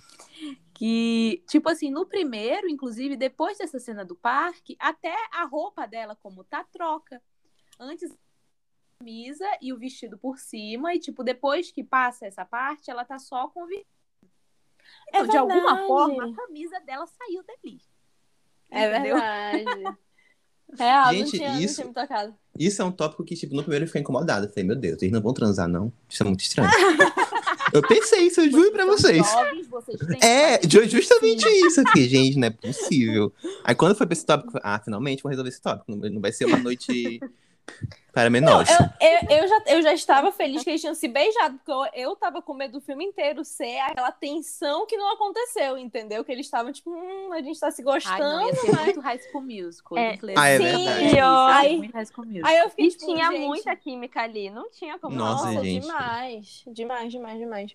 que, 0.75 1.45
tipo 1.49 1.69
assim, 1.69 1.91
no 1.91 2.05
primeiro, 2.05 2.69
inclusive, 2.69 3.17
depois 3.17 3.59
dessa 3.59 3.79
cena 3.79 4.05
do 4.05 4.17
parque, 4.17 4.77
até 4.79 5.15
a 5.33 5.45
roupa 5.45 5.87
dela, 5.87 6.17
como 6.17 6.43
tá, 6.45 6.65
troca. 6.65 7.23
Antes 7.79 8.11
camisa 9.05 9.45
e 9.61 9.73
o 9.73 9.79
vestido 9.79 10.17
por 10.17 10.39
cima, 10.39 10.95
e 10.95 10.99
tipo, 10.99 11.23
depois 11.23 11.71
que 11.71 11.85
passa 11.85 12.27
essa 12.27 12.45
parte, 12.45 12.91
ela 12.91 13.05
tá 13.05 13.19
só 13.19 13.49
com 13.49 13.65
o 13.65 13.67
vestido. 13.67 13.87
É 15.13 15.19
Então, 15.21 15.29
de 15.29 15.37
alguma 15.37 15.87
forma, 15.87 16.25
a 16.31 16.35
camisa 16.35 16.81
dela 16.81 17.07
saiu 17.07 17.43
dali. 17.45 17.81
É 18.71 18.89
Entendeu? 18.89 19.15
verdade. 19.17 19.99
Real, 20.79 21.13
Gente, 21.13 21.23
não, 21.25 21.31
tinha, 21.31 21.53
não 21.53 21.61
isso- 21.61 21.75
tinha 21.77 21.87
me 21.87 21.93
tocado. 21.95 22.35
Isso 22.59 22.81
é 22.81 22.85
um 22.85 22.91
tópico 22.91 23.23
que, 23.25 23.37
tipo, 23.37 23.55
no 23.55 23.63
primeiro 23.63 23.85
eu 23.85 23.87
fiquei 23.87 24.01
incomodado. 24.01 24.47
Eu 24.47 24.51
falei, 24.51 24.65
meu 24.65 24.75
Deus, 24.77 25.01
eles 25.03 25.13
não 25.13 25.21
vão 25.21 25.35
transar, 25.35 25.69
não? 25.69 25.93
Isso 26.09 26.23
é 26.23 26.27
muito 26.27 26.41
estranho. 26.41 26.71
eu 27.73 27.83
pensei 27.87 28.27
isso, 28.27 28.41
eu 28.41 28.51
juro 28.51 28.73
pra 28.73 28.85
São 28.85 28.93
vocês. 28.97 29.31
Jovens, 29.31 29.69
vocês 29.69 30.01
É, 30.23 30.61
justamente 30.89 31.47
isso 31.47 31.81
aqui, 31.83 32.09
gente, 32.09 32.39
não 32.39 32.49
é 32.49 32.51
possível. 32.51 33.33
Aí 33.63 33.75
quando 33.75 33.95
foi 33.95 34.07
pra 34.07 34.15
esse 34.15 34.25
tópico, 34.25 34.49
eu 34.49 34.53
falei, 34.53 34.77
ah, 34.77 34.81
finalmente 34.83 35.23
vou 35.23 35.31
resolver 35.31 35.51
esse 35.51 35.61
tópico. 35.61 35.95
Não 35.95 36.21
vai 36.21 36.33
ser 36.33 36.47
uma 36.47 36.59
noite 36.59 37.21
Para 38.13 38.31
menores. 38.31 38.71
Eu, 38.71 39.09
eu, 39.09 39.39
eu 39.43 39.49
já, 39.49 39.63
eu 39.67 39.83
já 39.83 39.93
estava 39.93 40.31
feliz 40.31 40.63
que 40.63 40.71
eles 40.71 40.81
tinham 40.81 40.95
se 40.95 41.09
beijado, 41.09 41.57
porque 41.59 41.73
eu, 41.99 42.11
eu 42.11 42.17
tava 42.17 42.41
com 42.41 42.55
medo 42.55 42.75
do 42.75 42.81
filme 42.81 43.05
inteiro 43.05 43.45
ser 43.45 43.77
aquela 43.81 44.13
tensão 44.13 44.87
que 44.87 44.97
não 44.97 45.13
aconteceu, 45.15 45.77
entendeu? 45.77 46.25
Que 46.25 46.31
eles 46.31 46.47
estavam 46.47 46.71
tipo, 46.73 46.91
hum, 46.91 47.33
a 47.33 47.43
gente 47.43 47.59
tá 47.59 47.73
se 47.73 47.83
Ai, 47.83 47.85
gostando, 47.85 48.23
não, 48.23 48.47
ia 48.47 48.55
ser 48.55 48.71
mas... 48.71 48.85
muito 48.85 49.01
High 49.01 49.19
School 49.19 49.43
Musical. 49.43 49.99
É. 49.99 50.17
Ah, 50.37 50.47
é 50.49 50.59
Sim, 50.59 50.65
verdade. 50.65 51.07
Isso, 51.07 51.19
ai. 51.21 51.77
muito 51.77 51.93
High 51.93 52.07
School 52.07 52.27
Musical. 52.27 52.51
Aí 52.51 52.59
eu 52.59 52.71
fiquei 52.71 52.87
E 52.87 52.91
tipo, 52.91 53.05
tinha 53.05 53.33
gente, 53.33 53.47
muita 53.47 53.75
química 53.77 54.21
ali, 54.23 54.49
não 54.49 54.71
tinha 54.71 54.97
como 55.01 55.17
Nossa, 55.17 55.51
não. 55.51 55.65
gente. 55.65 55.81
demais, 55.81 56.63
demais, 56.69 57.11
demais, 57.13 57.39
demais. 57.41 57.75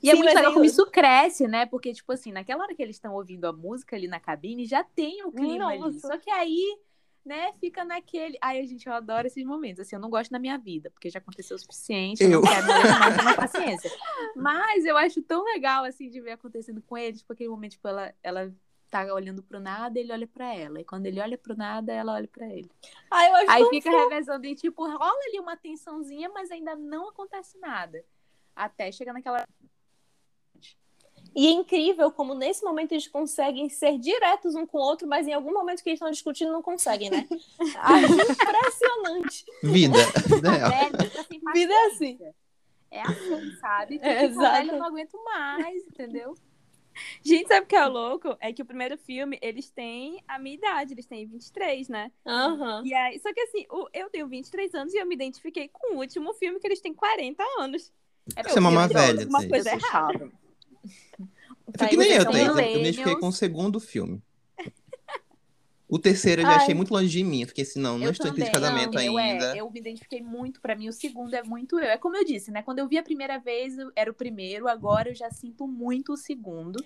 E 0.00 0.08
é 0.08 0.12
Sim, 0.12 0.18
muito 0.18 0.24
mas 0.26 0.34
legal 0.36 0.50
aí 0.50 0.54
como 0.54 0.64
eu- 0.64 0.68
isso 0.70 0.86
cresce, 0.86 1.48
né? 1.48 1.66
Porque, 1.66 1.92
tipo 1.92 2.12
assim, 2.12 2.30
naquela 2.30 2.62
hora 2.62 2.74
que 2.76 2.82
eles 2.82 2.94
estão 2.94 3.12
ouvindo 3.14 3.44
a 3.46 3.52
música 3.52 3.96
ali 3.96 4.06
na 4.06 4.20
cabine, 4.20 4.66
já 4.66 4.84
tem 4.84 5.24
o 5.24 5.32
clima 5.32 5.66
ali. 5.66 5.78
Nossa. 5.80 5.98
Só 5.98 6.16
que 6.16 6.30
aí, 6.30 6.78
né, 7.24 7.52
fica 7.60 7.84
naquele. 7.84 8.38
Ai, 8.40 8.66
gente, 8.66 8.86
eu 8.86 8.92
adoro 8.92 9.26
esses 9.26 9.44
momentos. 9.44 9.80
Assim, 9.80 9.96
eu 9.96 10.00
não 10.00 10.10
gosto 10.10 10.30
na 10.30 10.38
minha 10.38 10.56
vida, 10.58 10.90
porque 10.90 11.10
já 11.10 11.18
aconteceu 11.18 11.56
o 11.56 11.58
suficiente. 11.58 12.22
Eu, 12.22 12.30
Eu. 12.30 12.40
não 12.40 12.48
quero 12.48 12.66
mais, 12.66 13.16
tenho 13.22 13.36
paciência. 13.36 13.90
Mas 14.34 14.84
eu 14.84 14.96
acho 14.96 15.22
tão 15.22 15.44
legal, 15.44 15.84
assim, 15.84 16.08
de 16.08 16.20
ver 16.20 16.32
acontecendo 16.32 16.82
com 16.82 16.96
eles, 16.96 17.20
tipo, 17.20 17.32
aquele 17.32 17.50
momento, 17.50 17.72
tipo, 17.72 17.88
ela. 17.88 18.14
ela 18.22 18.52
Tá 18.88 19.04
olhando 19.14 19.40
pro 19.40 19.60
nada, 19.60 20.00
ele 20.00 20.12
olha 20.12 20.26
pra 20.26 20.52
ela. 20.52 20.80
E 20.80 20.84
quando 20.84 21.06
ele 21.06 21.20
olha 21.20 21.38
pro 21.38 21.56
nada, 21.56 21.92
ela 21.92 22.12
olha 22.12 22.26
pra 22.26 22.48
ele. 22.48 22.68
Acho 23.08 23.48
Aí 23.48 23.64
fica 23.70 23.88
revezando 23.88 24.44
e, 24.44 24.56
tipo, 24.56 24.84
rola 24.84 25.16
ali 25.28 25.38
uma 25.38 25.56
tensãozinha, 25.56 26.28
mas 26.30 26.50
ainda 26.50 26.74
não 26.74 27.08
acontece 27.08 27.56
nada. 27.60 28.04
Até 28.52 28.90
chega 28.90 29.12
naquela 29.12 29.46
E 31.34 31.46
é 31.46 31.50
incrível 31.50 32.10
como 32.10 32.34
nesse 32.34 32.64
momento 32.64 32.92
eles 32.92 33.06
conseguem 33.06 33.68
ser 33.68 33.98
diretos 33.98 34.54
um 34.54 34.66
com 34.66 34.78
o 34.78 34.80
outro, 34.80 35.06
mas 35.06 35.26
em 35.26 35.32
algum 35.32 35.52
momento 35.52 35.82
que 35.82 35.88
eles 35.90 35.98
estão 35.98 36.10
discutindo 36.10 36.52
não 36.52 36.62
conseguem, 36.62 37.10
né? 37.10 37.26
Acho 37.78 38.32
impressionante. 38.32 39.44
Vida. 39.62 39.98
Vida 40.26 40.50
real. 40.50 40.70
velho, 40.70 41.10
tá 41.10 41.24
sem 41.24 41.40
Vida 41.52 41.72
é 41.72 41.86
assim. 41.86 42.18
É 42.90 43.02
assim, 43.02 43.52
sabe? 43.60 43.94
Tipo, 43.94 44.06
É, 44.06 44.24
exato. 44.24 44.56
velho, 44.56 44.72
eu 44.72 44.78
não 44.78 44.86
aguento 44.86 45.22
mais, 45.24 45.82
entendeu? 45.84 46.34
Gente, 47.22 47.46
sabe 47.48 47.64
o 47.64 47.68
que 47.68 47.76
é 47.76 47.86
louco? 47.86 48.36
É 48.40 48.52
que 48.52 48.62
o 48.62 48.64
primeiro 48.64 48.98
filme, 48.98 49.38
eles 49.40 49.70
têm 49.70 50.22
a 50.26 50.38
minha 50.38 50.56
idade, 50.56 50.92
eles 50.94 51.06
têm 51.06 51.24
23, 51.26 51.88
né? 51.88 52.10
Aham. 52.26 52.82
E 52.84 52.92
aí, 52.92 53.18
só 53.20 53.32
que 53.32 53.40
assim, 53.40 53.64
eu 53.92 54.10
tenho 54.10 54.26
23 54.26 54.74
anos 54.74 54.92
e 54.92 54.98
eu 54.98 55.06
me 55.06 55.14
identifiquei 55.14 55.68
com 55.68 55.94
o 55.94 55.98
último 55.98 56.34
filme 56.34 56.58
que 56.58 56.66
eles 56.66 56.80
têm 56.80 56.92
40 56.92 57.42
anos. 57.60 57.92
Você 58.26 58.58
é 58.58 58.60
uma 58.60 58.70
má 58.70 58.86
velha, 58.86 59.26
Uma 59.26 59.46
coisa 59.48 59.70
errada. 59.70 60.30
Foi 61.78 61.88
que 61.88 61.96
nem 61.96 62.12
eu, 62.12 62.24
Thaís. 62.24 62.48
Eu 62.48 62.54
me 62.54 62.80
identifiquei 62.80 63.16
com 63.16 63.28
o 63.28 63.32
segundo 63.32 63.80
filme. 63.80 64.22
O 65.88 65.98
terceiro 65.98 66.42
eu 66.42 66.46
já 66.46 66.52
Ai. 66.52 66.56
achei 66.58 66.72
muito 66.72 66.92
longe 66.94 67.08
de 67.08 67.24
mim. 67.24 67.44
Fiquei 67.46 67.64
assim, 67.64 67.80
não, 67.80 67.98
não 67.98 68.06
Eu 68.06 68.12
estou 68.12 68.26
em 68.26 68.30
também, 68.30 68.48
crise 68.48 68.60
de 68.60 68.68
casamento 68.68 68.94
não, 68.94 69.02
eu, 69.02 69.18
é, 69.18 69.32
ainda. 69.32 69.56
eu 69.56 69.68
me 69.68 69.80
identifiquei 69.80 70.22
muito, 70.22 70.60
pra 70.60 70.76
mim 70.76 70.88
o 70.88 70.92
segundo 70.92 71.34
é 71.34 71.42
muito 71.42 71.80
eu. 71.80 71.86
É 71.86 71.98
como 71.98 72.16
eu 72.16 72.24
disse, 72.24 72.52
né? 72.52 72.62
Quando 72.62 72.78
eu 72.78 72.86
vi 72.86 72.96
a 72.96 73.02
primeira 73.02 73.40
vez, 73.40 73.76
eu- 73.76 73.90
era 73.96 74.08
o 74.08 74.14
primeiro, 74.14 74.68
agora 74.68 75.08
eu 75.08 75.14
já 75.16 75.28
sinto 75.32 75.66
muito 75.66 76.12
o 76.12 76.16
segundo. 76.16 76.80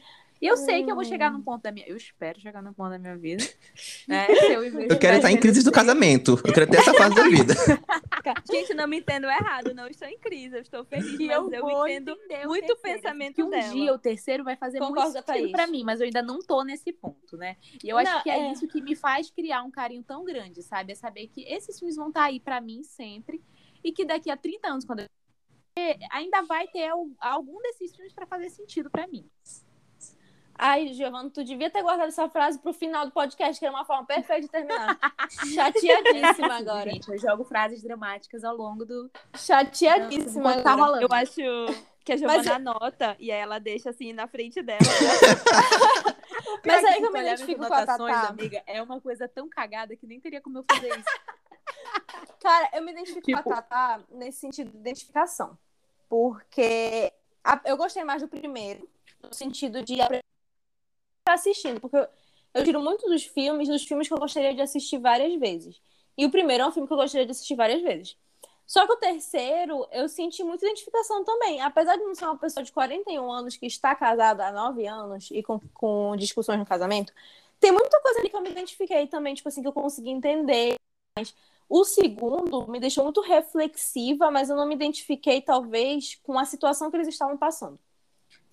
E 0.45 0.47
eu 0.47 0.59
sei 0.59 0.85
que 0.85 0.91
eu 0.91 0.95
vou 0.95 1.05
chegar 1.05 1.33
num 1.33 1.41
ponto 1.41 1.63
da 1.63 1.73
minha. 1.73 1.87
Eu 1.89 1.97
espero 1.97 2.39
chegar 2.39 2.63
num 2.63 2.75
ponto 2.75 2.91
da 2.91 2.99
minha 2.99 3.17
vida. 3.17 3.43
Né? 4.07 4.27
Eu, 4.51 4.63
Eu 4.65 4.99
quero 4.99 5.17
estar 5.17 5.33
em 5.33 5.41
crise 5.41 5.65
do 5.65 5.73
casamento. 5.73 6.33
Eu 6.45 6.53
quero 6.53 6.67
ter 6.71 6.77
essa 6.77 6.93
fase 6.95 7.15
da 7.15 7.23
vida. 7.25 7.55
Gente, 8.51 8.75
não 8.75 8.87
me 8.87 8.99
entendo 8.99 9.25
errado, 9.27 9.73
não 9.75 9.87
estou 9.89 10.07
em 10.07 10.19
crise, 10.19 10.57
eu 10.57 10.61
estou 10.61 10.85
feliz, 10.85 11.17
que 11.17 11.27
mas 11.27 11.37
eu, 11.37 11.51
eu, 11.53 11.89
entendo 11.89 12.15
muito 12.47 12.73
o 12.73 12.77
terceiro, 12.77 12.81
pensamento 12.83 13.35
que 13.37 13.43
um 13.43 13.51
dela. 13.51 13.73
dia 13.73 13.95
o 13.95 13.99
terceiro 13.99 14.45
vai 14.45 14.57
fazer 14.57 14.79
Concordo, 14.79 15.13
muito 15.13 15.25
sentido 15.27 15.51
pra 15.53 15.67
mim, 15.67 15.83
mas 15.85 16.01
eu 16.01 16.05
ainda 16.07 16.23
não 16.23 16.39
tô 16.41 16.63
nesse 16.63 16.93
ponto, 16.93 17.37
né? 17.37 17.57
E 17.83 17.89
eu 17.89 17.97
acho 17.97 18.13
Não, 18.13 18.23
que 18.23 18.31
é, 18.31 18.39
é. 18.39 18.53
isso 18.53 18.67
que 18.69 18.81
me 18.83 18.95
faz 18.95 19.31
criar 19.31 19.63
um 19.63 19.71
carinho 19.71 20.03
tão 20.03 20.25
grande, 20.25 20.63
sabe? 20.63 20.93
É 20.93 20.95
saber 20.95 21.29
que 21.29 21.43
esses 21.45 21.79
filmes 21.79 21.97
vão 21.97 22.09
estar 22.09 22.25
aí 22.25 22.39
pra 22.41 22.61
mim 22.61 22.83
sempre 22.83 23.43
e 23.83 23.93
que 23.93 24.05
daqui 24.05 24.31
a 24.31 24.37
30 24.37 24.69
anos, 24.69 24.85
quando 24.85 25.01
eu 25.01 25.09
ainda 26.11 26.43
vai 26.43 26.67
ter 26.69 26.87
al- 26.89 27.09
algum 27.19 27.61
desses 27.63 27.95
filmes 27.95 28.13
pra 28.13 28.27
fazer 28.27 28.51
sentido 28.51 28.91
pra 28.91 29.07
mim. 29.07 29.27
Ai, 30.57 30.93
Giovana, 30.95 31.29
tu 31.31 31.43
devia 31.45 31.69
ter 31.71 31.83
guardado 31.83 32.09
essa 32.09 32.29
frase 32.29 32.59
pro 32.59 32.73
final 32.73 33.05
do 33.07 33.13
podcast, 33.13 33.59
que 33.59 33.67
era 33.67 33.75
uma 33.75 33.85
forma 33.85 34.05
perfeita 34.07 34.43
de 34.43 34.49
terminar. 34.49 34.99
Chateadíssima 35.53 36.55
agora. 36.59 36.91
Gente, 36.91 37.09
eu 37.11 37.19
jogo 37.19 37.45
frases 37.45 37.83
dramáticas 37.83 38.45
ao 38.45 38.57
longo 38.57 38.85
do. 38.85 39.11
Chateadíssima 39.37 40.63
tá 40.63 40.75
rolando. 40.75 41.03
Eu 41.03 41.09
acho 41.13 41.41
que 42.05 42.13
a 42.13 42.17
Giovana 42.17 42.39
Mas- 42.39 42.47
anota 42.49 43.17
e 43.19 43.33
aí 43.33 43.41
ela 43.41 43.59
deixa 43.59 43.91
assim 43.91 44.13
na 44.13 44.27
frente 44.29 44.63
dela. 44.63 44.79
Mas 46.65 46.85
aí 46.85 46.97
que 46.99 47.07
eu 47.07 47.13
me 47.13 47.21
identifico 47.21 47.67
com 47.67 47.75
a 47.75 47.85
Tatá. 47.87 48.29
amiga, 48.29 48.63
é 48.67 48.81
uma 48.83 49.01
coisa 49.01 49.29
tão 49.29 49.49
cagada 49.49 49.95
que 49.97 50.07
nem 50.07 50.21
teria 50.21 50.41
como 50.41 50.59
eu 50.59 50.65
fazer 50.71 50.89
isso. 50.89 51.05
Cara, 52.41 52.71
eu 52.75 52.83
me 52.83 52.93
identifico 52.93 53.23
Tipo- 53.23 53.43
com 53.43 53.53
a 53.53 53.57
Tatá 53.57 54.01
nesse 54.11 54.39
sentido 54.41 54.71
de 54.71 54.79
identificação. 54.79 55.59
Porque 56.09 57.13
a- 57.43 57.61
eu 57.65 57.77
gostei 57.77 58.05
mais 58.05 58.23
do 58.23 58.29
primeiro, 58.29 58.89
no 59.23 59.33
sentido 59.35 59.83
de 59.83 60.01
aprender 60.01 60.23
assistindo. 61.29 61.81
Porque 61.81 61.97
eu, 61.97 62.07
eu 62.55 62.65
tiro 62.65 62.81
muito 62.81 63.09
dos 63.09 63.25
filmes, 63.25 63.69
dos 63.69 63.85
filmes 63.85 64.09
que 64.09 64.15
eu 64.15 64.19
gostaria 64.19 64.55
de 64.55 64.61
assistir 64.61 64.99
várias 64.99 65.35
vezes. 65.39 65.81
E 66.17 66.25
o 66.25 66.31
primeiro 66.31 66.65
é 66.65 66.67
um 66.67 66.73
filme 66.73 66.87
que 66.87 66.93
eu 66.93 66.99
gostaria 66.99 67.27
de 67.27 67.33
assistir 67.33 67.55
várias 67.57 67.83
vezes. 67.83 68.17
Só 68.67 68.87
que 68.87 68.93
o 68.93 68.97
terceiro, 68.97 69.87
eu 69.93 70.09
senti 70.09 70.43
muita 70.43 70.67
identificação 70.67 71.25
também. 71.25 71.61
Apesar 71.61 71.97
de 71.97 72.03
não 72.05 72.15
ser 72.15 72.25
uma 72.25 72.39
pessoa 72.39 72.65
de 72.65 72.73
41 72.73 73.31
anos 73.31 73.57
que 73.57 73.67
está 73.67 73.95
casada 73.95 74.47
há 74.47 74.53
9 74.53 74.87
anos 74.87 75.31
e 75.31 75.43
com, 75.43 75.61
com 75.75 76.17
discussões 76.17 76.59
no 76.59 76.67
casamento, 76.67 77.13
tem 77.61 77.73
muita 77.73 78.01
coisa 78.01 78.21
ali 78.21 78.31
que 78.31 78.37
eu 78.37 78.41
me 78.41 78.51
identifiquei 78.51 79.07
também, 79.07 79.35
tipo 79.35 79.49
assim, 79.49 79.63
que 79.63 79.69
eu 79.69 79.73
consegui 79.73 80.11
entender. 80.11 80.77
Mas 81.17 81.35
o 81.69 81.85
segundo 81.85 82.67
me 82.71 82.81
deixou 82.81 83.05
muito 83.05 83.21
reflexiva, 83.21 84.31
mas 84.31 84.51
eu 84.51 84.57
não 84.57 84.67
me 84.67 84.75
identifiquei, 84.75 85.43
talvez, 85.43 86.17
com 86.23 86.39
a 86.39 86.45
situação 86.45 86.91
que 86.91 86.97
eles 86.97 87.09
estavam 87.09 87.37
passando. 87.37 87.79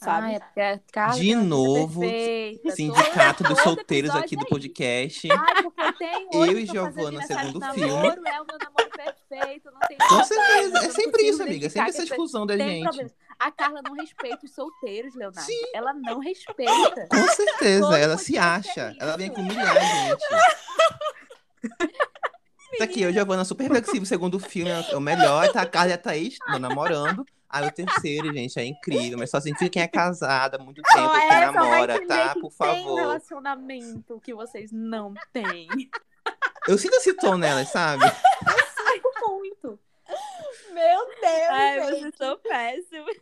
Sabe? 0.04 0.36
Ah, 0.36 0.60
é 0.60 0.80
Carla 0.92 1.14
De 1.14 1.22
tem 1.28 1.36
novo, 1.36 2.00
perfeita, 2.02 2.72
Sindicato 2.72 3.44
dos 3.44 3.60
solteiros 3.62 4.10
aqui 4.12 4.36
do 4.36 4.46
é 4.46 4.50
podcast. 4.50 5.32
Ai, 5.32 5.64
porque 5.64 5.82
eu 5.82 5.94
tenho 5.94 6.30
Eu 6.52 6.58
e 6.60 6.66
Giovana, 6.66 7.22
segundo 7.22 7.60
de 7.60 7.74
filme. 7.74 7.88
namoro, 7.94 8.28
É 8.28 8.42
o 8.42 8.46
meu 8.46 8.58
namoro 8.58 8.90
perfeito, 9.30 9.72
não 9.72 9.80
tem 9.88 9.98
Com 9.98 10.24
certeza. 10.24 10.78
É 10.80 10.90
sempre 10.90 11.24
isso, 11.24 11.44
amiga. 11.44 11.68
É 11.68 11.70
sempre 11.70 11.90
essa 11.90 12.04
exclusão 12.04 12.48
da 12.48 12.58
tem 12.58 12.68
gente. 12.68 12.84
problemas. 12.84 13.14
A 13.40 13.52
Carla 13.52 13.82
não 13.84 13.94
respeita 13.96 14.40
os 14.46 14.54
solteiros, 14.54 15.14
Leonardo. 15.16 15.52
Ela 15.74 15.94
não 15.94 16.20
respeita. 16.20 17.08
Com 17.10 17.28
certeza, 17.36 17.82
Todo 17.82 17.96
ela 17.96 18.18
se 18.18 18.38
é 18.38 18.40
acha. 18.40 18.96
Ela 19.00 19.18
vem 19.18 19.30
aqui 19.30 19.40
humilhar 19.40 19.78
a 19.78 19.80
gente. 19.80 20.24
Tá 22.78 22.86
aqui, 22.86 23.02
eu, 23.02 23.12
Giovana, 23.12 23.44
super 23.44 23.68
flexível, 23.68 24.06
segundo 24.06 24.40
filme, 24.40 24.72
é 24.72 24.96
o 24.96 25.02
melhor. 25.02 25.52
Tá 25.52 25.62
a 25.62 25.66
Carla 25.66 25.92
e 25.92 25.94
a 25.94 25.98
Thaís 25.98 26.38
não, 26.48 26.60
namorando. 26.60 27.26
Aí 27.50 27.68
o 27.68 27.72
terceiro, 27.72 28.34
gente, 28.34 28.58
é 28.58 28.66
incrível. 28.66 29.18
Mas 29.18 29.30
só 29.30 29.40
significa 29.42 29.70
quem 29.70 29.82
é 29.82 29.88
casada 29.88 30.58
há 30.58 30.64
muito 30.64 30.82
tempo, 30.82 31.12
quem 31.12 31.52
namora, 31.52 32.08
tá? 32.08 32.34
Por 32.34 32.50
Tem 32.50 32.52
favor. 32.52 32.96
relacionamento 32.96 34.22
que 34.22 34.34
vocês 34.34 34.72
não 34.72 35.14
têm. 35.34 35.68
Eu 36.68 36.78
sinto 36.78 36.96
esse 36.96 37.14
tom 37.14 37.38
nelas, 37.38 37.70
sabe? 37.70 38.04
Meu 40.82 41.06
Deus, 41.06 41.50
Ai, 41.50 41.80
gente. 41.80 42.02
vocês 42.10 42.16
são 42.16 42.38
péssimos. 42.40 43.16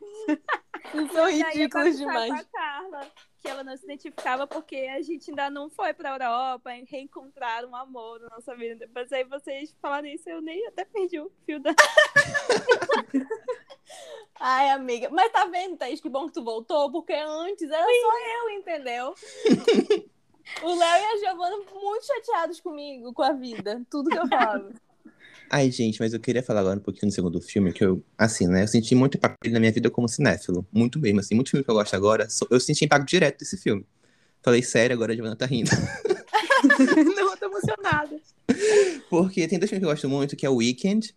Vocês 0.91 1.11
são 1.11 1.29
ridículos 1.29 1.97
demais. 1.97 2.31
com 2.31 2.39
a 2.39 2.43
Carla, 2.45 3.11
que 3.41 3.49
ela 3.49 3.65
não 3.65 3.75
se 3.75 3.83
identificava 3.83 4.47
porque 4.47 4.77
a 4.77 5.01
gente 5.01 5.29
ainda 5.29 5.49
não 5.49 5.69
foi 5.69 5.93
pra 5.93 6.11
Europa 6.11 6.69
reencontrar 6.87 7.65
um 7.65 7.75
amor 7.75 8.21
na 8.21 8.29
nossa 8.29 8.55
vida. 8.55 8.89
Mas 8.95 9.11
aí 9.11 9.25
vocês 9.25 9.75
falaram 9.81 10.07
isso, 10.07 10.29
eu 10.29 10.41
nem 10.41 10.65
até 10.67 10.85
perdi 10.85 11.19
o 11.19 11.29
fio 11.45 11.59
da. 11.59 11.75
Ai, 14.39 14.69
amiga. 14.69 15.09
Mas 15.09 15.29
tá 15.33 15.43
vendo, 15.45 15.75
Thaís, 15.75 15.99
que 15.99 16.07
bom 16.07 16.27
que 16.27 16.33
tu 16.33 16.43
voltou, 16.43 16.89
porque 16.89 17.11
antes 17.11 17.69
era 17.69 17.83
só 17.83 18.19
eu, 18.37 18.51
entendeu? 18.51 19.13
o 20.63 20.75
Léo 20.75 21.01
e 21.01 21.05
a 21.05 21.17
Giovana 21.17 21.57
muito 21.73 22.05
chateados 22.05 22.61
comigo, 22.61 23.13
com 23.13 23.23
a 23.23 23.33
vida. 23.33 23.85
Tudo 23.89 24.09
que 24.09 24.17
eu 24.17 24.29
falo. 24.29 24.73
Ai, 25.51 25.71
gente, 25.71 25.99
mas 25.99 26.13
eu 26.13 26.19
queria 26.19 26.43
falar 26.43 26.59
agora 26.61 26.79
um 26.79 26.81
pouquinho 26.83 27.11
do 27.11 27.15
segundo 27.15 27.41
filme, 27.41 27.73
que 27.73 27.83
eu, 27.83 28.03
assim, 28.17 28.47
né, 28.47 28.63
eu 28.63 28.67
senti 28.67 28.93
muito 28.93 29.17
impacto 29.17 29.49
na 29.49 29.59
minha 29.59 29.71
vida 29.71 29.89
como 29.89 30.07
cinéfilo. 30.07 30.65
Muito 30.71 30.99
mesmo, 30.99 31.19
assim, 31.21 31.33
muito 31.33 31.49
filme 31.49 31.63
que 31.63 31.69
eu 31.71 31.75
gosto 31.75 31.95
agora, 31.95 32.27
eu 32.51 32.59
senti 32.59 32.85
impacto 32.85 33.07
direto 33.07 33.39
desse 33.39 33.57
filme. 33.57 33.83
Falei 34.43 34.61
sério, 34.61 34.93
agora 34.95 35.11
a 35.11 35.15
Giovana 35.15 35.35
tá 35.35 35.45
rindo. 35.45 35.71
Não, 37.15 37.31
eu 37.31 37.37
tô 37.37 37.45
emocionada. 37.47 38.15
Porque 39.09 39.47
tem 39.47 39.57
dois 39.57 39.69
filmes 39.69 39.81
que 39.83 39.85
eu 39.85 39.89
gosto 39.91 40.07
muito, 40.09 40.35
que 40.35 40.45
é 40.45 40.49
o 40.49 40.55
Weekend 40.57 41.15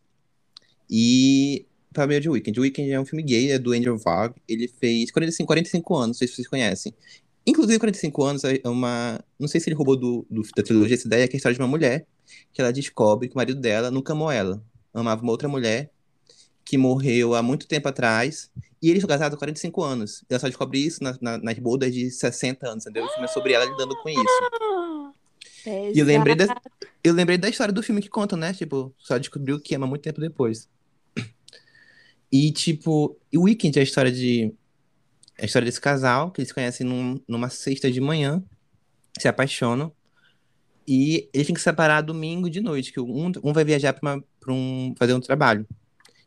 e 0.91 1.67
pra 1.93 2.07
mim 2.07 2.15
é 2.15 2.21
de 2.21 2.29
Weekend. 2.29 2.59
O 2.59 2.63
Weekend 2.63 2.91
é 2.91 3.01
um 3.01 3.05
filme 3.05 3.23
gay, 3.23 3.53
é 3.53 3.59
do 3.59 3.73
Andrew 3.73 3.97
Varg. 3.99 4.35
Ele 4.49 4.67
fez 4.67 5.11
45, 5.11 5.47
45 5.47 5.95
anos, 5.95 6.07
não 6.09 6.15
sei 6.15 6.29
se 6.29 6.35
vocês 6.35 6.49
conhecem. 6.49 6.95
Inclusive, 7.47 7.79
45 7.79 8.23
anos 8.25 8.45
é 8.45 8.61
uma. 8.65 9.23
Não 9.39 9.49
sei 9.49 9.61
se 9.61 9.69
ele 9.69 9.75
roubou 9.77 9.97
do, 9.97 10.25
do- 10.31 10.43
da 10.57 10.63
trilogia 10.63 10.95
essa 10.95 11.07
ideia, 11.07 11.27
que 11.27 11.35
é 11.35 11.37
a 11.37 11.39
história 11.39 11.55
de 11.57 11.61
uma 11.61 11.67
mulher 11.69 12.07
que 12.53 12.61
ela 12.61 12.73
descobre 12.73 13.29
que 13.29 13.35
o 13.35 13.39
marido 13.39 13.61
dela 13.61 13.91
nunca 13.91 14.13
amou 14.13 14.31
ela. 14.31 14.63
Amava 14.93 15.23
uma 15.23 15.33
outra 15.33 15.49
mulher 15.49 15.91
que 16.65 16.77
morreu 16.79 17.35
há 17.35 17.43
muito 17.43 17.67
tempo 17.67 17.89
atrás. 17.89 18.51
E 18.81 18.89
eles 18.91 19.01
são 19.01 19.09
casados 19.09 19.35
há 19.37 19.39
45 19.39 19.83
anos. 19.83 20.25
Ela 20.29 20.39
só 20.41 20.47
descobre 20.49 20.79
isso 20.79 21.03
na- 21.03 21.17
na- 21.21 21.39
nas 21.39 21.59
bodas 21.59 21.93
de 21.95 22.11
60 22.11 22.69
anos, 22.69 22.85
entendeu? 22.85 23.05
O 23.05 23.09
filme 23.09 23.25
é 23.25 23.29
sobre 23.29 23.53
ela 23.53 23.65
lidando 23.65 23.97
com 24.03 24.09
isso. 24.09 24.23
E 25.95 25.99
eu 25.99 26.05
lembrei, 26.07 26.35
da, 26.35 26.61
eu 27.05 27.15
lembrei 27.15 27.39
da 27.39 27.49
história 27.49 27.73
do 27.73 27.83
filme 27.83 28.01
que 28.03 28.09
conta, 28.09 28.37
né? 28.37 28.53
Tipo, 28.53 28.93
só 28.99 29.17
descobriu 29.19 29.61
que 29.61 29.75
ama 29.75 29.87
muito 29.87 30.03
tempo 30.03 30.21
depois. 30.21 30.69
E, 32.31 32.51
tipo, 32.51 33.17
o 33.35 33.43
Weekend 33.43 33.79
é 33.79 33.83
a 33.83 33.85
história 33.85 34.11
de. 34.11 34.53
É 35.39 35.43
a 35.43 35.47
história 35.47 35.67
desse 35.67 35.81
casal, 35.81 36.31
que 36.31 36.41
eles 36.41 36.49
se 36.49 36.55
conhecem 36.55 36.87
num- 36.87 37.21
numa 37.29 37.49
sexta 37.51 37.91
de 37.91 38.01
manhã, 38.01 38.43
se 39.19 39.29
apaixonam. 39.29 39.93
E 40.87 41.29
eles 41.33 41.47
têm 41.47 41.55
que 41.55 41.61
se 41.61 41.65
separar 41.65 42.01
domingo 42.01 42.51
de 42.51 42.61
noite, 42.61 42.93
que 42.93 43.01
um, 43.01 43.33
um 43.43 43.53
vai 43.53 43.65
viajar 43.65 43.93
pra 43.93 44.21
um, 44.49 44.95
fazer 44.99 45.15
um 45.15 45.21
trabalho. 45.21 45.67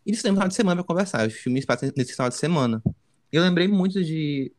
E 0.06 0.12
eles 0.12 0.22
têm 0.22 0.32
um 0.32 0.36
final 0.36 0.48
de 0.48 0.56
semana 0.56 0.84
pra 0.84 0.88
conversar. 0.88 1.28
Os 1.28 1.34
filmes 1.34 1.66
passam 1.66 1.92
nesse 1.96 2.12
final 2.14 2.30
de 2.30 2.36
semana. 2.36 2.82
Eu 3.32 3.42
lembrei 3.42 3.68
muito 3.68 4.04
de. 4.04 4.52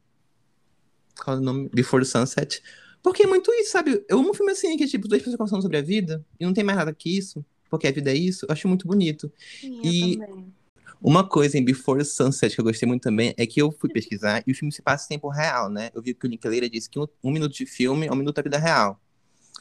Qual 1.22 1.36
é 1.36 1.40
o 1.40 1.42
nome? 1.42 1.70
Before 1.72 2.04
the 2.04 2.10
Sunset. 2.10 2.62
Porque 3.02 3.22
é 3.22 3.26
muito 3.26 3.52
isso, 3.54 3.70
sabe? 3.70 4.04
Eu 4.08 4.18
amo 4.18 4.30
um 4.30 4.34
filme 4.34 4.52
assim, 4.52 4.76
que 4.76 4.86
tipo, 4.86 5.06
duas 5.06 5.20
pessoas 5.20 5.36
conversando 5.36 5.62
sobre 5.62 5.76
a 5.78 5.82
vida, 5.82 6.24
e 6.40 6.44
não 6.44 6.52
tem 6.52 6.64
mais 6.64 6.76
nada 6.76 6.92
que 6.92 7.16
isso, 7.16 7.44
porque 7.70 7.86
a 7.86 7.92
vida 7.92 8.10
é 8.10 8.16
isso. 8.16 8.44
Eu 8.46 8.52
acho 8.52 8.66
muito 8.66 8.86
bonito. 8.86 9.32
Sim, 9.60 9.80
E- 9.84 10.16
também. 10.18 10.52
Uma 11.00 11.28
coisa 11.28 11.58
em 11.58 11.64
Before 11.64 12.02
Sunset 12.04 12.54
que 12.54 12.60
eu 12.60 12.64
gostei 12.64 12.88
muito 12.88 13.02
também 13.02 13.34
é 13.36 13.46
que 13.46 13.60
eu 13.60 13.70
fui 13.70 13.90
pesquisar 13.90 14.42
e 14.46 14.50
o 14.50 14.54
filme 14.54 14.72
se 14.72 14.80
passa 14.80 15.04
em 15.04 15.08
tempo 15.10 15.28
real, 15.28 15.68
né? 15.68 15.90
Eu 15.94 16.02
vi 16.02 16.14
que 16.14 16.26
o 16.26 16.28
Linklater 16.28 16.68
disse 16.70 16.88
que 16.88 16.98
um, 16.98 17.06
um 17.22 17.30
minuto 17.30 17.52
de 17.54 17.66
filme 17.66 18.06
é 18.06 18.12
um 18.12 18.16
minuto 18.16 18.34
da 18.34 18.42
vida 18.42 18.58
real. 18.58 18.98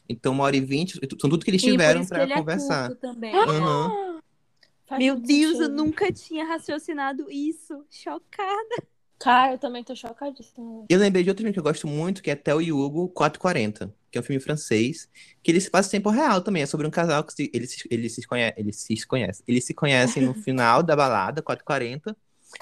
Então, 0.07 0.33
uma 0.33 0.43
hora 0.43 0.55
e 0.55 0.61
vinte, 0.61 0.93
são 1.19 1.29
tudo 1.29 1.43
que 1.43 1.51
eles 1.51 1.61
tiveram 1.61 2.01
ele 2.01 2.31
é 2.33 2.35
conversar. 2.37 2.87
curto 2.89 3.01
também. 3.01 3.33
Aham. 3.33 3.91
Faz 4.87 4.99
Meu 5.03 5.15
Deus, 5.19 5.53
eu 5.55 5.61
sentido. 5.61 5.75
nunca 5.75 6.11
tinha 6.11 6.45
raciocinado 6.45 7.25
isso. 7.31 7.83
Chocada. 7.89 8.83
Cara, 9.17 9.53
eu 9.53 9.57
também 9.57 9.83
tô 9.83 9.95
chocadíssima. 9.95 10.85
Eu 10.87 10.99
lembrei 10.99 11.23
de 11.23 11.29
outro 11.29 11.41
filme 11.41 11.53
que 11.53 11.57
eu 11.59 11.63
gosto 11.63 11.87
muito, 11.87 12.21
que 12.21 12.29
é 12.29 12.35
Theo 12.35 12.61
e 12.61 12.71
Hugo 12.71 13.07
440, 13.09 13.91
que 14.11 14.17
é 14.17 14.21
um 14.21 14.23
filme 14.23 14.39
francês, 14.39 15.09
que 15.41 15.49
ele 15.49 15.59
se 15.59 15.71
passa 15.71 15.87
em 15.89 15.91
tempo 15.93 16.09
real 16.11 16.41
também. 16.41 16.61
É 16.61 16.65
sobre 16.67 16.85
um 16.85 16.91
casal 16.91 17.23
que 17.23 17.33
se, 17.33 17.49
eles, 17.51 17.71
se- 17.71 17.87
eles, 17.89 18.13
se 18.13 18.27
conhe, 18.27 18.53
eles 18.55 18.75
se 18.75 19.07
conhecem. 19.07 19.43
Eles 19.47 19.65
se 19.65 19.73
conhecem 19.73 20.21
no 20.21 20.33
final 20.43 20.83
da 20.83 20.95
balada, 20.95 21.41
440. 21.41 22.15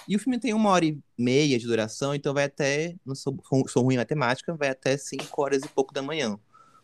E 0.08 0.16
o 0.16 0.20
filme 0.20 0.40
tem 0.40 0.54
uma 0.54 0.70
hora 0.70 0.86
e 0.86 0.98
meia 1.18 1.60
de 1.60 1.66
duração, 1.68 2.16
então 2.16 2.34
vai 2.34 2.46
até. 2.46 2.96
Não 3.06 3.16
sou, 3.16 3.36
sou 3.68 3.84
ruim 3.84 3.96
em 3.96 3.98
matemática, 3.98 4.56
vai 4.56 4.70
até 4.70 4.96
5 4.96 5.42
horas 5.42 5.62
e 5.64 5.68
pouco 5.68 5.94
da 5.94 6.02
manhã. 6.02 6.40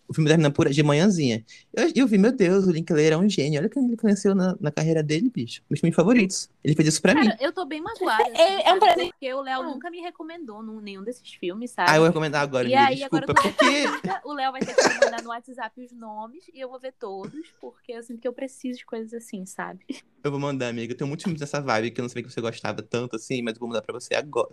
O 0.09 0.13
filme 0.13 0.27
termina 0.27 0.49
por, 0.49 0.67
de 0.67 0.81
manhãzinha. 0.81 1.45
Eu, 1.71 1.91
eu 1.95 2.07
vi, 2.07 2.17
meu 2.17 2.31
Deus, 2.31 2.65
o 2.65 2.71
Linklater 2.71 3.13
é 3.13 3.17
um 3.17 3.29
gênio. 3.29 3.59
Olha 3.59 3.67
o 3.67 3.69
que 3.69 3.77
ele 3.77 3.95
conheceu 3.95 4.33
na, 4.33 4.57
na 4.59 4.71
carreira 4.71 5.03
dele, 5.03 5.29
bicho. 5.29 5.61
Meus 5.69 5.79
filmes 5.79 5.95
favoritos. 5.95 6.49
Ele 6.63 6.73
fez 6.75 6.87
isso 6.87 6.99
pra 7.01 7.13
mim. 7.13 7.25
Cara, 7.25 7.37
eu 7.39 7.53
tô 7.53 7.63
bem 7.63 7.79
magoada. 7.79 8.23
assim, 8.23 8.33
É- 8.41 8.69
é 8.69 8.73
um 8.73 8.79
presente. 8.79 9.11
Porque 9.11 9.31
o 9.35 9.41
Léo 9.41 9.61
Ah. 9.61 9.63
nunca 9.63 9.91
me 9.91 9.99
recomendou 10.01 10.63
num- 10.63 10.81
nenhum 10.81 11.03
desses 11.03 11.31
filmes, 11.35 11.69
sabe? 11.69 11.91
Ah, 11.91 11.95
eu 11.97 11.99
vou 11.99 12.07
recomendar 12.07 12.41
agora, 12.41 12.67
E 12.67 12.73
aí, 12.73 13.03
agora 13.03 13.27
Desculpa, 13.27 13.47
eu 13.47 13.53
tô 13.53 13.57
porque. 14.03 14.27
O 14.27 14.33
Léo 14.33 14.51
vai 14.51 14.61
ter 14.61 14.73
que 14.75 14.81
me 14.89 14.95
mandar 14.95 15.21
no 15.21 15.29
WhatsApp 15.29 15.79
os 15.79 15.91
nomes 15.91 16.43
e 16.55 16.59
eu 16.59 16.67
vou 16.69 16.79
ver 16.79 16.93
todos, 16.99 17.53
porque 17.61 17.91
eu 17.91 18.01
sinto 18.01 18.19
que 18.19 18.27
eu 18.27 18.33
preciso 18.33 18.79
de 18.79 18.85
coisas 18.87 19.13
assim, 19.13 19.45
sabe? 19.45 19.85
Eu 20.23 20.31
vou 20.31 20.39
mandar, 20.39 20.69
amiga. 20.69 20.95
Tem 20.95 21.07
muitos 21.07 21.23
filmes 21.23 21.39
dessa 21.39 21.61
vibe 21.61 21.91
que 21.91 22.01
eu 22.01 22.03
não 22.03 22.09
sabia 22.09 22.23
que 22.23 22.31
você 22.33 22.41
gostava 22.41 22.81
tanto 22.81 23.15
assim, 23.15 23.43
mas 23.43 23.53
eu 23.53 23.59
vou 23.59 23.69
mandar 23.69 23.83
pra 23.83 23.93
você 23.93 24.15
agora. 24.15 24.49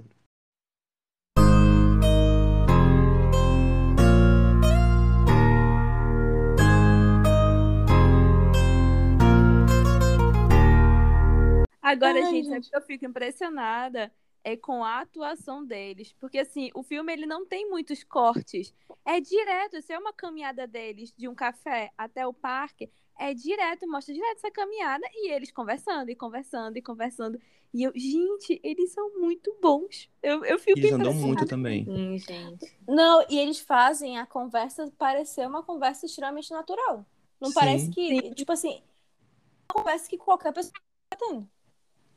Agora, 11.86 12.18
Ai, 12.18 12.30
gente, 12.30 12.48
gente. 12.48 12.68
que 12.68 12.76
eu 12.76 12.82
fico 12.82 13.06
impressionada 13.06 14.12
é 14.42 14.56
com 14.56 14.82
a 14.82 15.02
atuação 15.02 15.64
deles, 15.64 16.12
porque 16.18 16.40
assim, 16.40 16.68
o 16.74 16.82
filme 16.82 17.12
ele 17.12 17.26
não 17.26 17.46
tem 17.46 17.70
muitos 17.70 18.02
cortes. 18.02 18.74
É 19.04 19.20
direto, 19.20 19.80
se 19.80 19.92
é 19.92 19.98
uma 19.98 20.12
caminhada 20.12 20.66
deles 20.66 21.14
de 21.16 21.28
um 21.28 21.34
café 21.34 21.92
até 21.96 22.26
o 22.26 22.32
parque, 22.32 22.90
é 23.16 23.32
direto, 23.32 23.88
mostra 23.88 24.12
direto 24.12 24.38
essa 24.38 24.50
caminhada 24.50 25.06
e 25.14 25.30
eles 25.30 25.52
conversando 25.52 26.10
e 26.10 26.16
conversando 26.16 26.76
e 26.76 26.82
conversando. 26.82 27.40
E 27.72 27.84
eu, 27.84 27.92
gente, 27.94 28.60
eles 28.64 28.92
são 28.92 29.20
muito 29.20 29.56
bons. 29.62 30.10
Eu, 30.20 30.44
eu 30.44 30.58
fico 30.58 30.80
Eles 30.80 30.92
andam 30.92 31.14
muito 31.14 31.46
também. 31.46 31.84
Sim, 31.84 32.18
gente. 32.18 32.76
Não, 32.88 33.24
e 33.30 33.38
eles 33.38 33.60
fazem 33.60 34.18
a 34.18 34.26
conversa 34.26 34.92
parecer 34.98 35.46
uma 35.46 35.62
conversa 35.62 36.04
extremamente 36.04 36.50
natural. 36.50 37.06
Não 37.40 37.50
Sim. 37.50 37.54
parece 37.54 37.90
que, 37.90 38.34
tipo 38.34 38.50
assim, 38.50 38.82
uma 39.70 39.82
conversa 39.84 40.08
que 40.08 40.18
qualquer 40.18 40.52
pessoa 40.52 40.72
tá 41.10 41.16
tendo. 41.16 41.48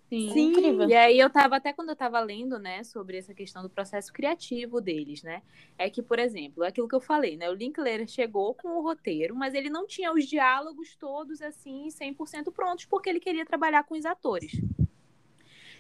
Sim. 0.10 0.30
Sim. 0.34 0.50
Incrível. 0.50 0.90
E 0.90 0.96
aí 0.96 1.20
eu 1.20 1.30
tava, 1.30 1.56
até 1.58 1.72
quando 1.72 1.90
eu 1.90 1.96
tava 1.96 2.20
lendo, 2.20 2.58
né, 2.58 2.84
sobre 2.84 3.18
essa 3.18 3.34
questão 3.34 3.62
do 3.62 3.70
processo 3.70 4.12
criativo 4.12 4.82
deles, 4.82 5.22
né? 5.22 5.44
É 5.78 5.90
que, 5.90 6.02
por 6.02 6.18
exemplo, 6.18 6.64
aquilo 6.64 6.88
que 6.88 6.96
eu 6.96 7.00
falei, 7.00 7.38
né? 7.38 7.50
O 7.50 7.54
Linklater 7.54 8.08
chegou 8.08 8.56
com 8.56 8.70
o 8.70 8.82
roteiro, 8.82 9.36
mas 9.36 9.54
ele 9.54 9.70
não 9.70 9.86
tinha 9.86 10.12
os 10.12 10.26
diálogos 10.26 10.96
todos, 10.96 11.42
assim, 11.42 11.90
100% 11.92 12.52
prontos, 12.52 12.86
porque 12.86 13.10
ele 13.10 13.20
queria 13.20 13.46
trabalhar 13.46 13.84
com 13.84 13.96
os 13.96 14.06
atores. 14.06 14.52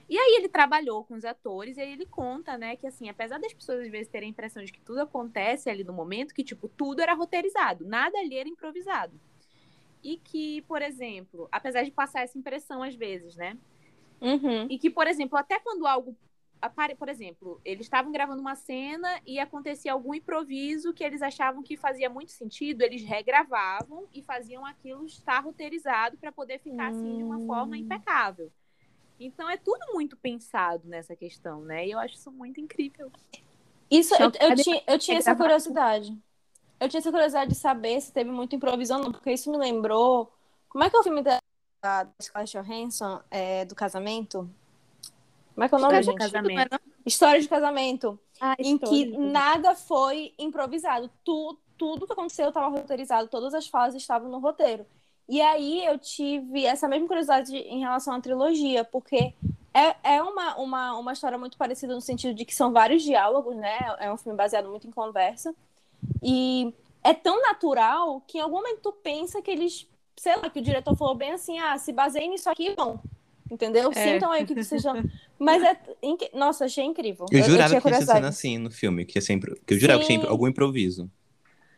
E 0.08 0.18
aí 0.18 0.38
ele 0.38 0.50
trabalhou 0.50 1.04
com 1.04 1.14
os 1.14 1.24
atores 1.24 1.78
e 1.78 1.82
aí 1.82 1.92
ele 1.92 2.06
conta, 2.06 2.58
né, 2.58 2.76
que 2.76 2.88
assim, 2.88 3.10
apesar 3.10 3.40
das 3.40 3.54
pessoas 3.54 3.82
às 3.82 3.90
vezes 3.90 4.08
terem 4.08 4.28
a 4.28 4.32
impressão 4.32 4.64
de 4.64 4.72
que 4.72 4.82
tudo 4.82 5.02
acontece 5.02 5.70
ali 5.70 5.84
no 5.84 5.94
momento, 5.94 6.34
que 6.34 6.44
tipo, 6.44 6.68
tudo 6.68 7.00
era 7.02 7.14
roteirizado, 7.14 7.86
nada 7.86 8.18
ali 8.18 8.36
era 8.38 8.50
improvisado. 8.50 9.20
E 10.04 10.18
que, 10.18 10.62
por 10.64 10.82
exemplo, 10.82 11.48
apesar 11.52 11.84
de 11.84 11.92
passar 11.92 12.22
essa 12.24 12.38
impressão 12.38 12.82
às 12.82 12.96
vezes, 12.96 13.36
né? 13.36 13.56
Uhum. 14.22 14.68
E 14.70 14.78
que, 14.78 14.90
por 14.90 15.08
exemplo, 15.08 15.38
até 15.38 15.60
quando 15.60 15.88
algo 15.88 16.16
apare... 16.62 16.96
por 16.96 17.10
exemplo, 17.10 17.60
eles 17.64 17.86
estavam 17.86 18.12
gravando 18.12 18.42
uma 18.42 18.56
cena 18.56 19.20
e 19.26 19.40
acontecia 19.40 19.94
algum 19.94 20.14
improviso 20.14 20.94
que 20.94 21.04
eles 21.04 21.22
achavam 21.22 21.64
que 21.64 21.78
fazia 21.78 22.10
muito 22.10 22.32
sentido, 22.32 22.82
eles 22.82 23.04
regravavam 23.04 24.08
e 24.14 24.22
faziam 24.22 24.66
aquilo 24.66 25.06
estar 25.06 25.40
roteirizado 25.40 26.18
para 26.18 26.32
poder 26.32 26.60
ficar 26.60 26.90
assim 26.90 27.18
de 27.18 27.24
uma 27.24 27.40
forma 27.46 27.78
impecável. 27.78 28.52
Então 29.20 29.50
é 29.50 29.58
tudo 29.58 29.94
muito 29.94 30.16
pensado 30.16 30.88
nessa 30.88 31.16
questão, 31.16 31.62
né? 31.62 31.86
E 31.86 31.92
eu 31.92 32.00
acho 32.00 32.16
isso 32.16 32.32
muito 32.32 32.62
incrível. 32.62 33.12
Isso, 33.92 34.14
eu, 34.16 34.32
eu 34.40 34.56
tinha, 34.56 34.84
eu 34.88 35.00
tinha 35.00 35.18
É 35.18 35.20
essa 35.20 35.36
curiosidade. 35.36 36.18
Eu 36.80 36.88
tinha 36.88 37.00
essa 37.00 37.12
curiosidade 37.12 37.50
de 37.50 37.58
saber 37.58 38.00
se 38.00 38.14
teve 38.14 38.32
muita 38.32 38.56
improvisão, 38.56 39.02
não, 39.02 39.12
porque 39.12 39.34
isso 39.34 39.52
me 39.52 39.58
lembrou. 39.58 40.32
Como 40.70 40.84
é 40.84 40.90
que 40.90 40.96
é 40.96 41.00
o 41.00 41.04
filme 41.04 41.22
da, 41.82 42.04
da 42.04 42.12
Scarlett 42.22 42.58
Johansson, 42.58 43.22
é, 43.30 43.66
do 43.66 43.76
casamento? 43.76 44.50
Como 45.54 45.66
é 45.66 45.70
que 45.70 45.76
é 45.76 45.78
o 45.78 45.82
nome, 45.82 46.00
História 46.00 46.16
de 46.16 46.24
gente? 46.24 46.32
casamento. 46.32 46.82
História 47.06 47.42
de 47.42 47.50
casamento. 47.50 48.20
Ah, 48.40 48.56
em 48.58 48.78
que 48.78 49.18
nada 49.18 49.76
foi 49.76 50.34
improvisado. 50.38 51.10
Tu, 51.24 51.58
tudo 51.78 52.06
que 52.06 52.14
aconteceu 52.14 52.50
estava 52.50 52.68
roteirizado, 52.68 53.28
todas 53.28 53.54
as 53.54 53.68
fases 53.68 54.02
estavam 54.02 54.30
no 54.30 54.40
roteiro. 54.40 54.86
E 55.28 55.42
aí 55.42 55.86
eu 55.86 56.00
tive 56.00 56.66
essa 56.66 56.88
mesma 56.88 57.08
curiosidade 57.08 57.56
em 57.56 57.80
relação 57.82 58.14
à 58.16 58.22
trilogia, 58.22 58.84
porque 58.84 59.34
é, 59.74 60.16
é 60.16 60.24
uma, 60.24 60.56
uma, 60.58 60.98
uma 60.98 61.14
história 61.14 61.38
muito 61.38 61.58
parecida 61.58 61.94
no 61.94 62.02
sentido 62.02 62.34
de 62.34 62.46
que 62.46 62.56
são 62.56 62.72
vários 62.72 63.04
diálogos, 63.04 63.56
né? 63.56 63.78
É 64.00 64.12
um 64.12 64.18
filme 64.18 64.38
baseado 64.38 64.70
muito 64.70 64.88
em 64.88 64.92
conversa. 64.92 65.54
E 66.24 66.74
é 67.04 67.14
tão 67.14 67.42
natural 67.42 68.22
que 68.28 68.38
em 68.38 68.42
algum 68.42 68.58
momento 68.58 68.80
tu 68.82 68.92
pensa 68.92 69.42
que 69.42 69.52
eles, 69.52 69.88
sei 70.20 70.36
lá, 70.36 70.50
que 70.50 70.60
o 70.60 70.62
diretor 70.62 70.96
falou 70.96 71.16
bem 71.16 71.32
assim, 71.32 71.58
ah, 71.60 71.78
se 71.78 71.92
baseiem 71.92 72.30
nisso 72.30 72.50
aqui, 72.50 72.76
bom. 72.76 73.00
Entendeu? 73.50 73.90
É. 73.96 74.14
Sintam 74.14 74.32
aí 74.32 74.44
o 74.44 74.46
que 74.48 74.54
vocês 74.54 74.86
estão. 74.86 75.04
Mas 75.40 75.64
é. 75.64 75.80
inc- 76.04 76.30
Nossa, 76.34 76.66
achei 76.66 76.84
incrível. 76.84 77.26
Eu 77.32 77.44
jurava 77.44 77.70
tinha 77.70 77.82
que 77.82 77.88
tinha 77.88 78.02
cena 78.06 78.28
assim 78.28 78.58
no 78.60 78.70
filme, 78.70 79.06
que, 79.06 79.18
ia 79.18 79.22
ser 79.22 79.34
impro- 79.34 79.56
que 79.66 79.74
eu 79.74 79.80
jurava 79.80 80.00
que 80.02 80.06
tinha 80.06 80.22
Sim. 80.22 80.28
algum 80.28 80.48
improviso. 80.48 81.10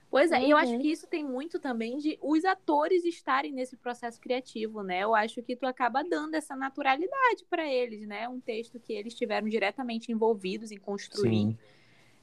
Pois 0.10 0.30
é, 0.34 0.44
e 0.44 0.50
eu 0.50 0.58
acho 0.58 0.74
Uhum. 0.74 0.80
que 0.82 0.92
isso 0.92 1.08
tem 1.08 1.24
muito 1.24 1.58
também 1.58 1.98
de 1.98 2.20
os 2.22 2.44
atores 2.44 3.06
estarem 3.06 3.54
nesse 3.54 3.78
processo 3.78 4.20
criativo, 4.20 4.84
né? 4.84 5.04
Eu 5.04 5.16
acho 5.16 5.42
que 5.42 5.56
tu 5.56 5.66
acaba 5.66 6.04
dando 6.04 6.36
essa 6.36 6.54
naturalidade 6.54 7.46
para 7.50 7.66
eles, 7.66 8.06
né? 8.06 8.28
Um 8.28 8.42
texto 8.42 8.78
que 8.78 8.92
eles 8.92 9.14
estiveram 9.14 9.48
diretamente 9.48 10.12
envolvidos 10.12 10.70
em 10.70 10.78
construir, 10.78 11.30
Sim. 11.30 11.58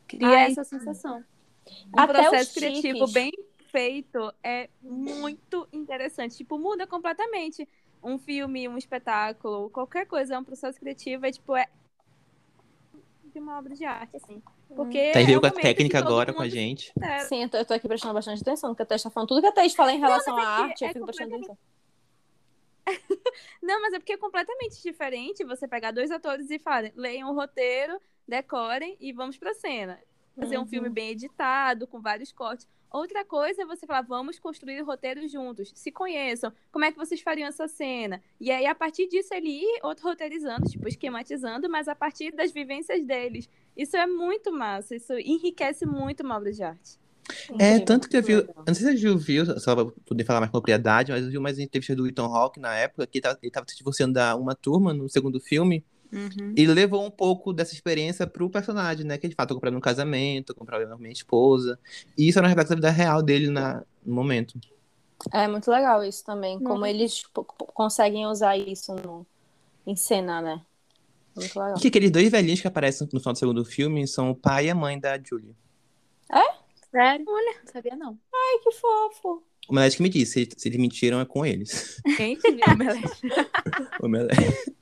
cria 0.07 0.29
Ai, 0.29 0.51
essa 0.51 0.65
sensação. 0.65 1.25
um 1.97 1.99
Até 1.99 2.13
processo 2.13 2.53
criativo 2.55 3.07
bem 3.11 3.33
feito 3.71 4.33
é 4.43 4.69
muito 4.81 5.69
interessante. 5.73 6.37
Tipo, 6.37 6.59
muda 6.59 6.87
completamente. 6.87 7.69
Um 8.03 8.19
filme, 8.19 8.69
um 8.69 8.79
espetáculo, 8.79 9.71
qualquer 9.71 10.07
coisa, 10.07 10.35
é 10.37 10.39
um 10.39 10.45
processo 10.45 10.79
criativo, 10.79 11.27
é 11.27 11.33
tipo, 11.33 11.57
é 11.57 11.67
de 13.33 13.41
uma 13.41 13.59
obra 13.59 13.75
de 13.75 13.85
arte, 13.85 14.17
assim. 14.17 14.43
Porque 14.69 14.99
Tá 15.13 15.19
aí 15.19 15.33
é 15.33 15.41
com 15.41 15.47
a 15.47 15.51
que 15.51 15.61
técnica 15.61 15.99
agora 15.99 16.33
com 16.33 16.43
a 16.43 16.49
gente. 16.49 16.93
Sim, 17.29 17.43
eu 17.43 17.49
tô, 17.51 17.57
eu 17.57 17.65
tô 17.67 17.75
aqui 17.75 17.89
prestando 17.89 18.15
bastante 18.15 18.41
atenção, 18.43 18.71
porque 18.71 18.83
a 18.83 18.87
Thaís 18.87 19.03
tá 19.03 19.11
falando 19.11 19.29
tudo 19.29 19.41
que 19.41 19.47
a 19.47 19.53
Thaís 19.53 19.75
fala 19.75 19.93
em 19.93 19.99
relação 19.99 20.35
mas 20.35 20.45
é 20.45 20.47
à 20.47 20.55
que 20.55 20.63
arte, 20.63 20.83
eu 20.85 20.89
é 20.89 20.93
fico 20.93 21.05
prestando 21.07 21.35
atenção. 21.35 21.59
Não, 23.63 23.81
mas 23.83 23.93
é 23.93 23.99
porque 23.99 24.13
é 24.13 24.17
completamente 24.17 24.83
diferente 24.83 25.45
você 25.45 25.69
pegar 25.69 25.91
dois 25.91 26.11
atores 26.11 26.51
e 26.51 26.59
falarem, 26.59 26.93
leiam 26.97 27.31
o 27.31 27.35
roteiro, 27.35 28.01
decorem 28.27 28.97
e 29.01 29.13
vamos 29.13 29.37
pra 29.37 29.55
cena. 29.55 29.99
Fazer 30.39 30.59
um 30.59 30.63
Uhum. 30.63 30.67
filme 30.67 30.89
bem 30.89 31.11
editado, 31.11 31.87
com 31.87 32.01
vários 32.01 32.33
cortes. 32.33 32.67
Outra 32.91 33.25
coisa 33.25 33.63
é 33.63 33.67
você 33.67 33.87
falar, 33.87 34.03
vamos 34.03 34.39
construir 34.39 34.81
o 34.81 34.85
roteiro 34.85 35.27
juntos, 35.29 35.71
se 35.75 35.93
conheçam, 35.93 36.53
como 36.73 36.85
é 36.85 36.93
que 36.93 36.99
vocês 36.99 37.21
fariam 37.21 37.49
essa 37.49 37.69
cena? 37.69 38.23
E 38.41 38.51
aí, 38.51 38.67
a 38.67 38.75
partir 38.75 39.07
disso, 39.09 39.35
ele 39.35 39.51
ir 39.51 39.81
outro 39.83 40.09
roteirizando, 40.09 40.69
tipo, 40.69 40.89
esquematizando, 40.89 41.69
mas 41.69 41.87
a 41.87 41.95
partir 41.95 42.33
das 42.33 42.51
vivências 42.51 43.05
deles. 43.05 43.49
Isso 43.77 43.97
é 43.97 44.07
muito 44.07 44.51
massa, 44.51 44.97
isso 44.97 45.13
enriquece 45.19 45.85
muito 45.85 46.23
uma 46.23 46.37
obra 46.37 46.51
de 46.51 46.63
arte. 46.63 46.99
É, 47.59 47.79
tanto 47.79 48.09
que 48.09 48.17
eu 48.17 48.23
vi. 48.23 48.37
legal. 48.37 48.65
não 48.67 48.75
sei 48.75 48.87
se 48.87 48.93
a 48.93 48.97
Gil 48.97 49.19
viu, 49.19 49.45
só 49.61 49.75
pra 49.75 49.85
poder 50.07 50.25
falar 50.25 50.41
mais 50.41 50.51
com 50.51 50.59
propriedade, 50.59 51.13
mas 51.13 51.25
eu 51.25 51.31
vi 51.31 51.39
umas 51.39 51.59
entrevistas 51.59 51.97
do 51.97 52.07
Ethan 52.07 52.25
Hawke 52.25 52.59
na 52.59 52.75
época, 52.75 53.07
que 53.07 53.19
ele 53.19 53.23
tava, 53.23 53.39
ele 53.43 53.53
tava 53.53 53.67
se 53.69 53.77
divorciando 53.77 54.15
da 54.15 54.35
uma 54.35 54.55
turma 54.55 54.95
no 54.95 55.09
segundo 55.09 55.39
filme, 55.39 55.85
Uhum. 56.11 56.55
e 56.57 56.67
levou 56.67 57.05
um 57.05 57.11
pouco 57.11 57.53
dessa 57.53 57.75
experiência 57.75 58.27
pro 58.27 58.49
personagem, 58.49 59.05
né? 59.05 59.19
Que 59.19 59.29
de 59.29 59.35
fato, 59.35 59.55
comprando 59.55 59.77
um 59.77 59.81
casamento, 59.81 60.55
comprando 60.55 60.95
uma 60.95 61.09
esposa. 61.09 61.79
E 62.17 62.29
isso 62.29 62.39
era 62.39 62.47
um 62.47 62.49
reflexo 62.49 62.71
da 62.71 62.77
vida 62.77 62.91
real 62.91 63.23
dele 63.23 63.51
na, 63.51 63.83
no 64.05 64.15
momento. 64.15 64.59
É 65.33 65.47
muito 65.49 65.71
legal 65.71 66.05
isso 66.05 66.25
também, 66.25 66.59
como 66.59 66.81
Nossa. 66.81 66.91
eles 66.91 67.15
tipo, 67.17 67.45
conseguem 67.45 68.27
usar 68.27 68.57
isso 68.57 68.95
no, 68.95 69.27
em 69.87 69.97
cena, 69.97 70.41
né? 70.41 70.63
Muito 71.37 71.59
legal. 71.59 71.75
Que 71.79 71.89
aqueles 71.89 72.11
dois 72.11 72.31
velhinhos 72.31 72.61
que 72.61 72.69
aparecem 72.69 73.09
no 73.13 73.21
final 73.21 73.33
do 73.33 73.39
segundo 73.39 73.65
filme 73.65 74.07
são 74.07 74.31
o 74.31 74.35
pai 74.35 74.67
e 74.67 74.71
a 74.71 74.75
mãe 74.75 74.99
da 74.99 75.19
Julie. 75.23 75.55
Sério? 76.91 77.25
Olha, 77.29 77.55
não 77.65 77.73
sabia 77.73 77.97
não. 77.97 78.19
Ai, 78.35 78.59
que 78.63 78.73
fofo. 78.73 79.43
O 79.69 79.75
Melete 79.75 79.99
que 79.99 80.03
me 80.03 80.09
disse, 80.09 80.33
se, 80.33 80.49
se 80.57 80.69
eles 80.69 80.81
mentiram 80.81 81.21
é 81.21 81.27
com 81.27 81.45
eles. 81.45 82.01
Gente, 82.17 82.51
meu 82.51 82.77
Melete. 82.77 83.21
O 84.01 84.09
Melete. 84.09 84.75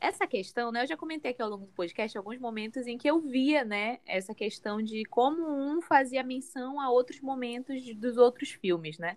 Essa 0.00 0.26
questão, 0.26 0.70
né? 0.70 0.82
Eu 0.82 0.86
já 0.86 0.96
comentei 0.96 1.30
aqui 1.30 1.42
ao 1.42 1.48
longo 1.48 1.66
do 1.66 1.72
podcast 1.72 2.16
alguns 2.16 2.38
momentos 2.38 2.86
em 2.86 2.98
que 2.98 3.08
eu 3.08 3.18
via, 3.20 3.64
né, 3.64 3.98
essa 4.06 4.34
questão 4.34 4.82
de 4.82 5.04
como 5.04 5.42
um 5.48 5.80
fazia 5.80 6.22
menção 6.22 6.80
a 6.80 6.90
outros 6.90 7.20
momentos 7.20 7.82
de- 7.82 7.94
dos 7.94 8.16
outros 8.16 8.50
filmes, 8.50 8.98
né? 8.98 9.16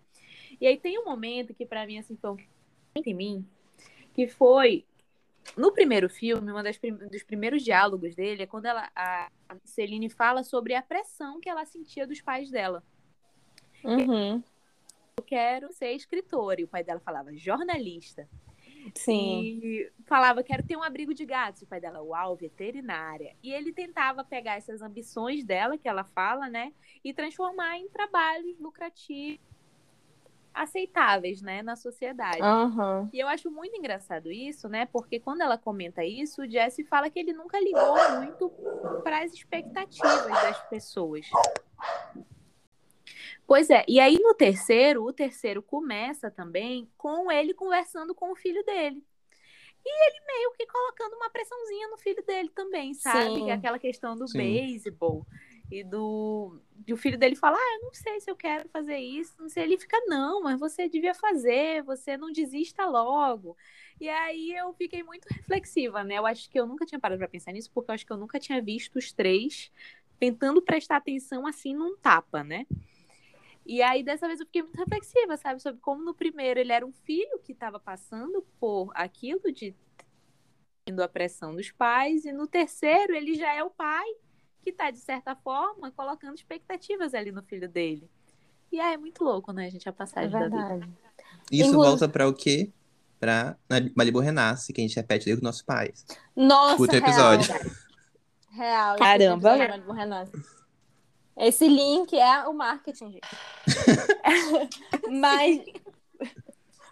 E 0.59 0.65
aí 0.65 0.77
tem 0.77 0.99
um 0.99 1.05
momento 1.05 1.53
que 1.53 1.65
pra 1.65 1.85
mim 1.85 1.97
assim 1.97 2.15
foi 2.15 2.31
um 2.31 2.37
em 3.05 3.13
mim, 3.13 3.45
que 4.13 4.27
foi 4.27 4.85
no 5.57 5.71
primeiro 5.71 6.09
filme, 6.09 6.51
um 6.51 7.07
dos 7.09 7.23
primeiros 7.23 7.63
diálogos 7.63 8.15
dele 8.15 8.43
é 8.43 8.47
quando 8.47 8.65
ela, 8.65 8.89
a 8.95 9.29
Celine 9.63 10.09
fala 10.09 10.43
sobre 10.43 10.73
a 10.73 10.81
pressão 10.81 11.39
que 11.39 11.49
ela 11.49 11.65
sentia 11.65 12.07
dos 12.07 12.21
pais 12.21 12.49
dela. 12.49 12.83
Uhum. 13.83 14.43
Eu 15.17 15.23
quero 15.23 15.71
ser 15.71 15.91
escritora. 15.91 16.59
E 16.59 16.63
o 16.63 16.67
pai 16.67 16.83
dela 16.83 16.99
falava 16.99 17.33
jornalista. 17.35 18.27
Sim. 18.93 19.59
E 19.63 19.91
falava, 20.05 20.43
quero 20.43 20.65
ter 20.65 20.75
um 20.75 20.83
abrigo 20.83 21.13
de 21.13 21.25
gatos. 21.25 21.61
E 21.61 21.65
o 21.65 21.67
pai 21.67 21.79
dela, 21.79 22.01
uau, 22.01 22.35
veterinária. 22.35 23.35
E 23.41 23.51
ele 23.53 23.71
tentava 23.71 24.23
pegar 24.23 24.55
essas 24.55 24.81
ambições 24.81 25.43
dela, 25.43 25.77
que 25.77 25.87
ela 25.87 26.03
fala, 26.03 26.49
né? 26.49 26.73
E 27.03 27.13
transformar 27.13 27.77
em 27.77 27.87
trabalhos 27.87 28.59
lucrativos, 28.59 29.39
aceitáveis, 30.55 31.41
né? 31.41 31.61
Na 31.61 31.75
sociedade. 31.75 32.41
Aham. 32.41 33.09
E 33.13 33.19
eu 33.19 33.27
acho 33.27 33.51
muito 33.51 33.75
engraçado 33.75 34.31
isso, 34.31 34.67
né? 34.67 34.85
Porque 34.85 35.19
quando 35.19 35.41
ela 35.41 35.57
comenta 35.57 36.03
isso, 36.03 36.41
o 36.41 36.49
Jesse 36.49 36.83
fala 36.83 37.09
que 37.09 37.19
ele 37.19 37.33
nunca 37.33 37.59
ligou 37.59 37.95
muito 38.17 38.49
para 39.03 39.23
as 39.23 39.33
expectativas 39.33 40.25
das 40.25 40.69
pessoas. 40.69 41.27
Pois 43.45 43.69
é, 43.69 43.85
e 43.87 43.99
aí 43.99 44.17
no 44.19 44.33
terceiro, 44.33 45.03
o 45.03 45.13
terceiro 45.13 45.61
começa 45.61 46.31
também 46.31 46.89
com 46.97 47.31
ele 47.31 47.53
conversando 47.53 48.15
com 48.15 48.31
o 48.31 48.35
filho 48.35 48.63
dele. 48.63 49.03
E 49.85 50.07
ele 50.07 50.25
meio 50.25 50.51
que 50.53 50.65
colocando 50.65 51.15
uma 51.15 51.29
pressãozinha 51.29 51.87
no 51.89 51.97
filho 51.97 52.23
dele 52.25 52.49
também, 52.49 52.95
sabe? 52.95 53.35
Sim. 53.35 53.51
Aquela 53.51 53.77
questão 53.77 54.15
do 54.15 54.27
Sim. 54.27 54.39
beisebol 54.39 55.27
e 55.72 55.84
do 55.84 56.59
o 56.91 56.97
filho 56.97 57.18
dele 57.18 57.36
falar, 57.36 57.57
ah, 57.57 57.76
eu 57.80 57.82
não 57.82 57.93
sei 57.93 58.20
se 58.20 58.30
eu 58.30 58.36
quero 58.36 58.70
fazer 58.70 58.97
isso, 58.97 59.34
não 59.39 59.49
sei. 59.49 59.63
Ele 59.63 59.78
fica, 59.78 59.97
não, 60.05 60.41
mas 60.41 60.59
você 60.59 60.88
devia 60.88 61.13
fazer, 61.13 61.82
você 61.84 62.16
não 62.16 62.32
desista 62.32 62.86
logo. 62.86 63.57
E 63.99 64.07
aí 64.07 64.51
eu 64.51 64.74
fiquei 64.74 65.01
muito 65.01 65.26
reflexiva, 65.26 66.03
né? 66.03 66.18
Eu 66.18 66.26
acho 66.26 66.49
que 66.49 66.59
eu 66.59 66.68
nunca 66.68 66.86
tinha 66.86 66.99
parado 66.99 67.20
pra 67.20 67.28
pensar 67.28 67.51
nisso, 67.51 67.72
porque 67.74 67.89
eu 67.89 67.95
acho 67.95 68.05
que 68.05 68.13
eu 68.13 68.18
nunca 68.18 68.39
tinha 68.39 68.61
visto 68.61 68.97
os 68.97 69.11
três 69.11 69.72
tentando 70.20 70.61
prestar 70.61 70.97
atenção 70.97 71.47
assim 71.47 71.74
num 71.74 71.97
tapa, 71.97 72.43
né? 72.43 72.68
E 73.66 73.82
aí, 73.82 74.03
dessa 74.03 74.28
vez, 74.28 74.39
eu 74.39 74.45
fiquei 74.45 74.61
muito 74.61 74.78
reflexiva, 74.78 75.36
sabe? 75.38 75.59
Sobre 75.59 75.82
como 75.82 76.03
no 76.03 76.13
primeiro 76.13 76.59
ele 76.59 76.72
era 76.72 76.86
um 76.86 76.93
filho 76.93 77.39
que 77.39 77.51
estava 77.51 77.80
passando 77.80 78.45
por 78.59 78.91
aquilo 78.93 79.51
de 79.51 79.76
tendo 80.86 81.01
a 81.01 81.07
pressão 81.07 81.55
dos 81.55 81.72
pais, 81.72 82.26
e 82.26 82.32
no 82.32 82.47
terceiro 82.47 83.16
ele 83.16 83.34
já 83.34 83.51
é 83.51 83.63
o 83.63 83.72
pai 83.72 84.05
que 84.66 84.72
está, 84.72 84.89
de 84.91 84.97
certa 84.99 85.36
forma, 85.36 85.91
colocando 85.91 86.34
expectativas 86.36 87.13
ali 87.13 87.32
no 87.32 87.43
filho 87.43 87.70
dele. 87.70 88.09
E 88.72 88.80
aí 88.80 88.95
é 88.95 88.97
muito 88.97 89.24
louco, 89.24 89.53
né, 89.53 89.70
gente, 89.70 89.88
a 89.88 89.91
É 89.91 89.93
passagem 89.93 90.32
da 90.32 90.39
vida. 90.49 90.68
verdade. 90.68 90.91
Isso 91.51 91.70
Inclu- 91.70 91.84
volta 91.86 92.09
pra 92.09 92.28
o 92.28 92.34
quê? 92.34 92.74
Pra 93.20 93.55
Malibu 93.95 94.20
Renasce, 94.20 94.74
que 94.74 94.82
a 94.82 94.84
gente 94.84 94.95
repete 94.95 95.26
desde 95.26 95.39
os 95.39 95.43
nossos 95.43 95.61
pais. 95.61 96.05
Nossa, 96.36 96.72
Escuta 96.74 96.93
o 96.93 96.97
episódio. 96.97 97.53
Real. 98.51 98.97
Caramba. 98.97 99.53
esse 99.53 99.61
episódio 99.63 99.86
do 99.86 99.91
Renato. 99.93 100.32
Esse 101.38 101.68
link 101.68 102.18
é 102.18 102.43
o 102.47 102.53
marketing, 102.53 103.11
gente. 103.11 103.28
Mas, 105.20 105.61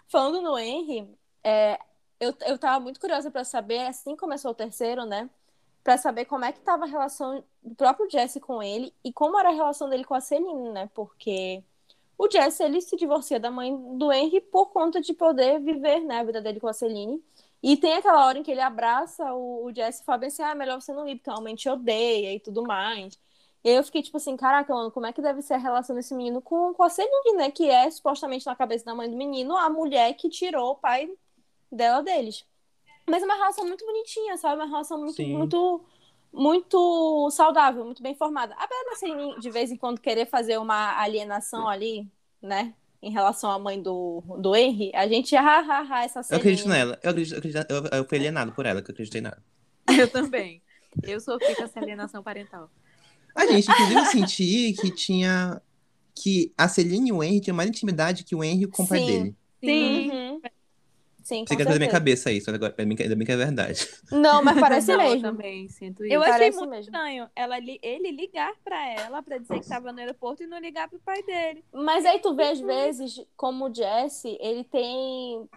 falando 0.06 0.40
no 0.42 0.58
Henry, 0.58 1.08
é, 1.42 1.78
eu, 2.20 2.34
eu 2.46 2.58
tava 2.58 2.78
muito 2.80 3.00
curiosa 3.00 3.30
pra 3.30 3.44
saber, 3.44 3.86
assim 3.86 4.16
começou 4.16 4.50
o 4.50 4.54
terceiro, 4.54 5.04
né? 5.04 5.28
Pra 5.84 5.98
saber 5.98 6.24
como 6.24 6.44
é 6.44 6.52
que 6.52 6.60
tava 6.60 6.84
a 6.84 6.88
relação 6.88 7.44
do 7.62 7.74
próprio 7.74 8.10
Jesse 8.10 8.40
com 8.40 8.62
ele 8.62 8.92
e 9.04 9.12
como 9.12 9.38
era 9.38 9.50
a 9.50 9.52
relação 9.52 9.88
dele 9.88 10.04
com 10.04 10.14
a 10.14 10.20
Celine, 10.20 10.70
né? 10.70 10.90
Porque 10.94 11.62
o 12.16 12.28
Jesse, 12.30 12.62
ele 12.62 12.80
se 12.80 12.96
divorcia 12.96 13.38
da 13.40 13.50
mãe 13.50 13.76
do 13.98 14.12
Henry 14.12 14.40
por 14.40 14.66
conta 14.66 15.00
de 15.00 15.12
poder 15.12 15.60
viver, 15.60 16.00
né, 16.00 16.20
a 16.20 16.24
vida 16.24 16.40
dele 16.40 16.60
com 16.60 16.68
a 16.68 16.72
Celine. 16.72 17.22
E 17.62 17.76
tem 17.76 17.94
aquela 17.94 18.26
hora 18.26 18.38
em 18.38 18.42
que 18.42 18.50
ele 18.50 18.60
abraça 18.60 19.32
o, 19.34 19.64
o 19.66 19.74
Jesse 19.74 20.02
e 20.02 20.04
fala 20.04 20.18
bem 20.18 20.28
assim, 20.28 20.42
ah, 20.42 20.50
é 20.50 20.54
melhor 20.54 20.80
você 20.80 20.92
não 20.92 21.08
ir, 21.08 21.16
porque 21.16 21.30
a 21.30 21.40
mãe 21.40 21.54
te 21.54 21.68
odeia 21.68 22.34
e 22.34 22.40
tudo 22.40 22.62
mais. 22.62 23.18
E 23.64 23.70
eu 23.70 23.82
fiquei 23.82 24.02
tipo 24.02 24.16
assim, 24.18 24.36
caraca, 24.36 24.74
mano, 24.74 24.90
como 24.90 25.06
é 25.06 25.12
que 25.12 25.22
deve 25.22 25.42
ser 25.42 25.54
a 25.54 25.58
relação 25.58 25.96
desse 25.96 26.14
menino 26.14 26.42
com, 26.42 26.74
com 26.74 26.82
a 26.82 26.90
Celine, 26.90 27.32
né? 27.36 27.50
Que 27.50 27.68
é, 27.70 27.90
supostamente, 27.90 28.46
na 28.46 28.54
cabeça 28.54 28.84
da 28.84 28.94
mãe 28.94 29.10
do 29.10 29.16
menino, 29.16 29.56
a 29.56 29.70
mulher 29.70 30.14
que 30.14 30.28
tirou 30.28 30.72
o 30.72 30.76
pai 30.76 31.10
dela 31.72 32.02
deles. 32.02 32.44
Mas 33.06 33.22
é 33.22 33.26
uma 33.26 33.34
relação 33.36 33.66
muito 33.66 33.84
bonitinha, 33.84 34.36
sabe? 34.36 34.56
Uma 34.56 34.66
relação 34.68 34.98
muito, 34.98 35.14
Sim. 35.14 35.36
muito, 35.36 35.84
muito 36.32 37.30
saudável, 37.30 37.84
muito 37.84 38.02
bem 38.02 38.14
formada. 38.14 38.54
Apesar 38.58 38.84
da 38.90 38.96
Celine, 38.96 39.38
de 39.38 39.50
vez 39.50 39.70
em 39.70 39.76
quando, 39.76 40.00
querer 40.00 40.26
fazer 40.26 40.58
uma 40.58 40.98
alienação 41.00 41.68
ali, 41.68 42.08
né? 42.42 42.74
Em 43.02 43.10
relação 43.10 43.50
à 43.50 43.58
mãe 43.58 43.80
do, 43.82 44.22
do 44.38 44.56
Henry, 44.56 44.90
a 44.94 45.06
gente, 45.06 45.36
ha, 45.36 45.42
ha, 45.60 45.86
ha, 45.90 46.04
essa 46.04 46.20
Eu 46.20 46.24
Celine. 46.24 46.40
acredito 46.40 46.68
nela. 46.68 46.98
Eu, 47.02 47.10
acredito, 47.10 47.34
eu, 47.34 47.38
acredito- 47.38 47.70
eu, 47.70 47.98
eu 47.98 48.08
fui 48.08 48.18
alienado 48.18 48.52
por 48.52 48.64
ela, 48.64 48.80
que 48.80 48.90
eu 48.90 48.94
acreditei 48.94 49.20
nela. 49.20 49.42
Eu 49.98 50.08
também. 50.10 50.62
Eu 51.02 51.20
sofri 51.20 51.54
com 51.54 51.64
essa 51.64 51.78
alienação 51.78 52.22
parental. 52.22 52.70
A 53.34 53.44
gente, 53.46 53.70
inclusive, 53.70 54.00
eu 54.00 54.04
senti 54.06 54.72
que 54.80 54.90
tinha. 54.94 55.60
Que 56.14 56.52
a 56.56 56.68
Celine 56.68 57.10
e 57.10 57.12
o 57.12 57.22
Henry 57.22 57.40
tinham 57.40 57.56
mais 57.56 57.68
intimidade 57.68 58.22
que 58.24 58.34
o 58.34 58.42
Henry 58.42 58.66
com 58.68 58.84
o 58.84 58.88
pai 58.88 59.00
dele. 59.04 59.36
Sim. 59.62 60.10
Uhum. 60.10 60.13
Sim, 61.24 61.44
coisa 61.46 61.64
da 61.64 61.76
minha 61.76 61.90
cabeça 61.90 62.30
isso, 62.30 62.50
agora, 62.50 62.74
ainda 62.78 63.16
bem 63.16 63.26
que- 63.26 63.32
é 63.32 63.36
verdade. 63.36 63.88
Não, 64.12 64.44
mas 64.44 64.54
parece 64.60 64.92
Não, 64.92 65.00
eu 65.02 65.10
mesmo. 65.10 65.22
também 65.22 65.68
sinto 65.68 66.04
isso. 66.04 66.12
Eu 66.14 66.20
achei 66.20 66.32
Parece 66.32 66.58
muito 66.58 66.70
mesmo. 66.70 66.82
estranho 66.84 67.30
ela, 67.34 67.56
ele 67.58 68.10
ligar 68.12 68.52
pra 68.62 68.90
ela 68.92 69.22
pra 69.22 69.38
dizer 69.38 69.58
que 69.58 69.66
tava 69.66 69.90
no 69.90 69.98
aeroporto 69.98 70.42
e 70.42 70.46
não 70.46 70.58
ligar 70.58 70.86
pro 70.88 70.98
pai 71.00 71.22
dele. 71.22 71.64
Mas 71.72 72.04
aí 72.04 72.18
tu 72.18 72.34
vê, 72.36 72.44
às 72.50 72.60
vezes, 72.60 73.20
como 73.36 73.68
o 73.70 73.74
Jesse, 73.74 74.36
ele 74.40 74.64
tem. 74.64 75.48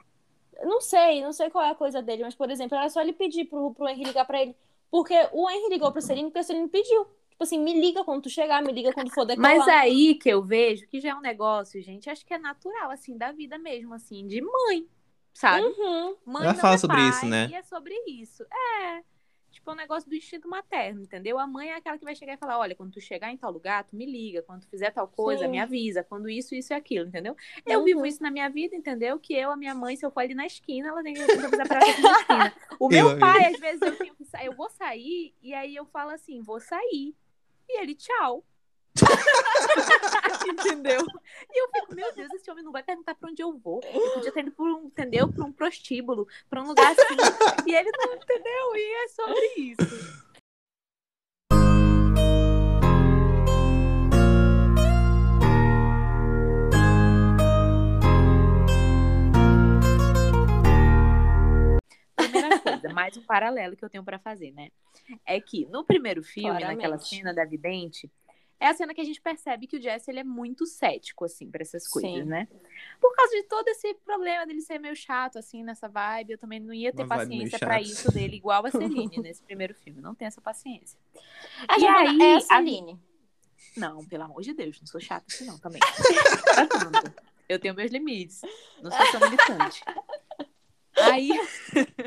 Não 0.63 0.81
sei, 0.81 1.21
não 1.21 1.31
sei 1.33 1.49
qual 1.49 1.65
é 1.65 1.69
a 1.71 1.75
coisa 1.75 2.01
dele, 2.01 2.23
mas, 2.23 2.33
por 2.33 2.49
exemplo, 2.49 2.75
era 2.77 2.89
só 2.89 3.01
ele 3.01 3.13
pedir 3.13 3.45
pro, 3.45 3.73
pro 3.73 3.87
Henry 3.89 4.05
ligar 4.05 4.25
pra 4.25 4.41
ele. 4.41 4.55
Porque 4.89 5.13
o 5.33 5.49
Henry 5.49 5.69
ligou 5.69 5.91
pro 5.91 6.01
Celine 6.01 6.29
porque 6.29 6.39
a 6.39 6.43
Celine 6.43 6.67
pediu. 6.69 7.05
Tipo 7.29 7.43
assim, 7.43 7.59
me 7.59 7.79
liga 7.79 8.03
quando 8.03 8.23
tu 8.23 8.29
chegar, 8.31 8.63
me 8.63 8.71
liga 8.71 8.91
quando 8.93 9.13
for 9.13 9.23
decolar. 9.25 9.55
Mas 9.57 9.67
aí 9.67 10.15
que 10.15 10.27
eu 10.29 10.41
vejo 10.41 10.87
que 10.87 10.99
já 10.99 11.09
é 11.09 11.13
um 11.13 11.21
negócio, 11.21 11.79
gente, 11.83 12.09
acho 12.09 12.25
que 12.25 12.33
é 12.33 12.39
natural, 12.39 12.89
assim, 12.89 13.15
da 13.15 13.31
vida 13.31 13.59
mesmo, 13.59 13.93
assim, 13.93 14.25
de 14.25 14.41
mãe, 14.41 14.87
sabe? 15.37 15.67
Uhum. 15.67 16.17
Mãe 16.25 16.43
Ela 16.45 16.53
não 16.53 16.59
fala 16.59 16.75
é 16.75 16.77
sobre 16.79 16.97
pai, 16.97 17.09
isso, 17.09 17.25
né? 17.27 17.47
E 17.51 17.53
é 17.55 17.61
sobre 17.61 17.93
isso. 18.07 18.43
É. 18.43 19.03
Tipo, 19.51 19.69
é 19.69 19.73
um 19.73 19.77
negócio 19.77 20.09
do 20.09 20.15
instinto 20.15 20.47
materno, 20.49 21.01
entendeu? 21.01 21.37
A 21.37 21.45
mãe 21.45 21.69
é 21.69 21.75
aquela 21.75 21.97
que 21.97 22.03
vai 22.03 22.15
chegar 22.15 22.33
e 22.33 22.37
falar: 22.37 22.57
olha, 22.57 22.75
quando 22.75 22.93
tu 22.93 22.99
chegar 23.01 23.31
em 23.31 23.37
tal 23.37 23.51
lugar, 23.51 23.83
tu 23.83 23.95
me 23.95 24.05
liga. 24.05 24.41
Quando 24.41 24.61
tu 24.61 24.67
fizer 24.67 24.91
tal 24.91 25.07
coisa, 25.07 25.45
Sim. 25.45 25.51
me 25.51 25.59
avisa. 25.59 26.03
Quando 26.03 26.27
isso, 26.27 26.55
isso 26.55 26.73
e 26.73 26.75
aquilo, 26.75 27.07
entendeu? 27.07 27.35
Eu 27.67 27.79
Uhum. 27.79 27.85
vivo 27.85 28.05
isso 28.05 28.21
na 28.23 28.31
minha 28.31 28.49
vida, 28.49 28.75
entendeu? 28.75 29.19
Que 29.19 29.33
eu, 29.35 29.51
a 29.51 29.55
minha 29.57 29.75
mãe, 29.75 29.95
se 29.95 30.05
eu 30.05 30.11
for 30.11 30.21
ali 30.21 30.33
na 30.33 30.45
esquina, 30.45 30.89
ela 30.89 31.03
tem 31.03 31.13
que 31.13 31.21
avisar 31.21 31.67
pra 31.67 31.81
ela 31.81 31.97
na 31.99 32.11
esquina. 32.19 32.53
O 32.79 32.89
meu 32.89 33.11
Eu, 33.11 33.19
pai, 33.19 33.45
às 33.53 33.59
vezes, 33.59 33.81
eu 33.81 33.95
tenho 33.95 34.15
que 34.15 34.25
sair, 34.25 34.47
eu 34.47 34.53
vou 34.53 34.69
sair, 34.69 35.33
e 35.41 35.53
aí 35.53 35.75
eu 35.75 35.85
falo 35.85 36.11
assim: 36.11 36.41
vou 36.41 36.59
sair. 36.59 37.15
E 37.69 37.79
ele, 37.81 37.95
tchau. 37.95 38.43
entendeu? 40.47 41.05
E 41.49 41.63
eu 41.63 41.69
fico, 41.73 41.95
meu 41.95 42.13
Deus, 42.15 42.33
esse 42.33 42.49
homem 42.49 42.63
não 42.63 42.71
vai 42.71 42.83
perguntar 42.83 43.15
pra 43.15 43.29
onde 43.29 43.41
eu 43.41 43.57
vou. 43.57 43.81
Ele 43.83 44.09
podia 44.11 44.31
ter 44.31 44.41
ido 44.41 44.51
pra 44.51 44.65
um, 44.65 44.85
entendeu? 44.85 45.31
Pra 45.31 45.45
um 45.45 45.51
prostíbulo, 45.51 46.27
pra 46.49 46.61
um 46.61 46.67
lugar 46.67 46.91
assim. 46.91 47.15
E 47.65 47.75
ele 47.75 47.91
não 47.97 48.13
entendeu, 48.13 48.75
e 48.75 49.03
é 49.03 49.07
sobre 49.09 49.45
isso. 49.57 50.27
Primeira 62.15 62.59
coisa, 62.59 62.89
mais 62.93 63.15
um 63.15 63.21
paralelo 63.23 63.75
que 63.75 63.85
eu 63.85 63.89
tenho 63.89 64.03
para 64.03 64.19
fazer, 64.19 64.51
né? 64.51 64.69
É 65.25 65.39
que 65.39 65.65
no 65.67 65.83
primeiro 65.83 66.23
filme, 66.23 66.49
Claramente. 66.49 66.77
naquela 66.77 66.99
cena 66.99 67.33
da 67.33 67.45
vidente, 67.45 68.11
é 68.59 68.67
a 68.67 68.73
cena 68.73 68.93
que 68.93 69.01
a 69.01 69.03
gente 69.03 69.21
percebe 69.21 69.67
que 69.67 69.77
o 69.77 69.81
Jesse 69.81 70.09
ele 70.09 70.19
é 70.19 70.23
muito 70.23 70.65
cético, 70.65 71.25
assim, 71.25 71.49
pra 71.49 71.61
essas 71.61 71.87
coisas, 71.87 72.11
Sim. 72.11 72.23
né? 72.23 72.47
Por 72.99 73.15
causa 73.15 73.31
de 73.35 73.43
todo 73.43 73.67
esse 73.67 73.93
problema 74.05 74.45
dele 74.47 74.61
ser 74.61 74.79
meio 74.79 74.95
chato, 74.95 75.37
assim, 75.37 75.63
nessa 75.63 75.87
vibe, 75.87 76.31
eu 76.33 76.37
também 76.37 76.59
não 76.59 76.73
ia 76.73 76.91
ter 76.91 77.03
Uma 77.03 77.17
paciência 77.17 77.59
pra 77.59 77.73
chata. 77.77 77.81
isso 77.81 78.11
dele, 78.11 78.35
igual 78.37 78.65
a 78.65 78.71
Celine 78.71 79.17
nesse 79.21 79.43
primeiro 79.43 79.73
filme. 79.75 80.01
Não 80.01 80.15
tem 80.15 80.27
essa 80.27 80.41
paciência. 80.41 80.97
A 81.67 81.77
E 81.79 81.85
aí, 81.85 82.21
é 82.21 82.33
a 82.33 82.37
a- 82.37 82.41
Celine. 82.41 82.99
Não, 83.75 84.03
pelo 84.05 84.23
amor 84.23 84.41
de 84.41 84.53
Deus, 84.53 84.79
não 84.79 84.87
sou 84.87 84.99
chata 84.99 85.25
assim 85.29 85.45
não 85.45 85.59
também. 85.59 85.79
Tanto. 86.55 87.13
Eu 87.47 87.59
tenho 87.59 87.75
meus 87.75 87.91
limites. 87.91 88.41
Não 88.81 88.89
sou 88.91 89.11
tão 89.11 89.21
militante. 89.29 89.83
Aí. 90.95 91.29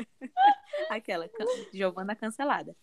Aquela, 0.89 1.29
can- 1.29 1.45
Giovana 1.73 2.13
cancelada. 2.15 2.75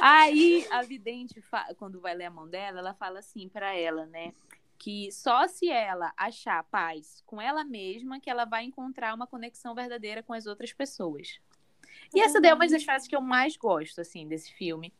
Aí 0.00 0.66
a 0.70 0.82
vidente, 0.82 1.42
quando 1.76 2.00
vai 2.00 2.14
ler 2.14 2.26
a 2.26 2.30
mão 2.30 2.48
dela, 2.48 2.78
ela 2.78 2.94
fala 2.94 3.18
assim 3.18 3.48
pra 3.48 3.74
ela, 3.74 4.06
né? 4.06 4.32
Que 4.78 5.10
só 5.10 5.48
se 5.48 5.70
ela 5.70 6.12
achar 6.16 6.62
paz 6.64 7.22
com 7.26 7.40
ela 7.40 7.64
mesma 7.64 8.20
que 8.20 8.28
ela 8.28 8.44
vai 8.44 8.64
encontrar 8.64 9.14
uma 9.14 9.26
conexão 9.26 9.74
verdadeira 9.74 10.22
com 10.22 10.32
as 10.32 10.46
outras 10.46 10.72
pessoas. 10.72 11.40
E 12.14 12.20
essa 12.20 12.40
daí 12.40 12.50
é 12.50 12.54
uma 12.54 12.68
das 12.68 12.84
frases 12.84 13.08
que 13.08 13.16
eu 13.16 13.20
mais 13.20 13.56
gosto, 13.56 14.00
assim, 14.00 14.28
desse 14.28 14.52
filme. 14.52 14.92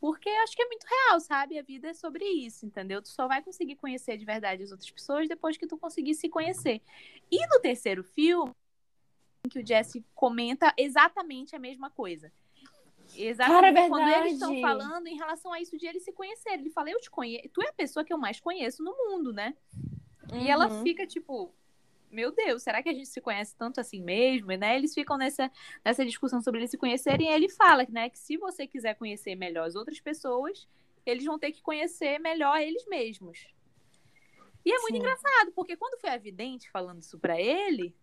Porque 0.00 0.28
eu 0.28 0.42
acho 0.42 0.54
que 0.54 0.62
é 0.62 0.66
muito 0.66 0.86
real, 0.86 1.18
sabe? 1.18 1.58
A 1.58 1.62
vida 1.62 1.88
é 1.88 1.94
sobre 1.94 2.24
isso, 2.24 2.64
entendeu? 2.64 3.02
Tu 3.02 3.08
só 3.08 3.26
vai 3.26 3.42
conseguir 3.42 3.74
conhecer 3.74 4.16
de 4.16 4.24
verdade 4.24 4.62
as 4.62 4.70
outras 4.70 4.90
pessoas 4.90 5.28
depois 5.28 5.56
que 5.56 5.66
tu 5.66 5.76
conseguir 5.76 6.14
se 6.14 6.28
conhecer. 6.28 6.80
E 7.28 7.44
no 7.48 7.58
terceiro 7.58 8.04
filme, 8.04 8.52
em 9.44 9.48
que 9.48 9.58
o 9.58 9.66
Jesse 9.66 10.04
comenta 10.14 10.72
exatamente 10.76 11.56
a 11.56 11.58
mesma 11.58 11.90
coisa. 11.90 12.32
Exatamente 13.14 13.74
Cara, 13.74 13.86
é 13.86 13.88
quando 13.88 14.08
eles 14.08 14.32
estão 14.34 14.60
falando 14.60 15.06
em 15.06 15.16
relação 15.16 15.52
a 15.52 15.60
isso 15.60 15.76
de 15.76 15.86
eles 15.86 16.04
se 16.04 16.12
conhecerem. 16.12 16.60
Ele 16.60 16.70
fala, 16.70 16.90
eu 16.90 17.00
te 17.00 17.10
conheço, 17.10 17.48
tu 17.52 17.62
é 17.62 17.68
a 17.68 17.72
pessoa 17.72 18.04
que 18.04 18.12
eu 18.12 18.18
mais 18.18 18.38
conheço 18.40 18.82
no 18.82 18.94
mundo, 18.96 19.32
né? 19.32 19.56
E 20.32 20.48
ela 20.50 20.68
Uhum. 20.68 20.82
fica 20.82 21.06
tipo, 21.06 21.52
meu 22.10 22.30
Deus, 22.30 22.62
será 22.62 22.82
que 22.82 22.88
a 22.88 22.92
gente 22.92 23.08
se 23.08 23.20
conhece 23.20 23.56
tanto 23.56 23.80
assim 23.80 24.02
mesmo? 24.02 24.52
E, 24.52 24.56
né, 24.56 24.76
eles 24.76 24.94
ficam 24.94 25.16
nessa, 25.16 25.50
nessa 25.84 26.04
discussão 26.04 26.40
sobre 26.40 26.60
eles 26.60 26.70
se 26.70 26.78
conhecerem 26.78 27.28
e 27.28 27.32
ele 27.32 27.48
fala 27.48 27.86
né, 27.88 28.08
que 28.10 28.18
se 28.18 28.36
você 28.36 28.66
quiser 28.66 28.94
conhecer 28.94 29.34
melhor 29.34 29.66
as 29.66 29.74
outras 29.74 30.00
pessoas, 30.00 30.68
eles 31.04 31.24
vão 31.24 31.38
ter 31.38 31.52
que 31.52 31.62
conhecer 31.62 32.18
melhor 32.18 32.60
eles 32.60 32.86
mesmos. 32.86 33.48
E 34.64 34.70
é 34.72 34.78
muito 34.80 34.96
Sim. 34.96 35.00
engraçado, 35.00 35.52
porque 35.52 35.76
quando 35.76 35.98
foi 36.00 36.10
a 36.10 36.18
vidente 36.18 36.70
falando 36.70 37.00
isso 37.00 37.18
pra 37.18 37.40
ele, 37.40 37.94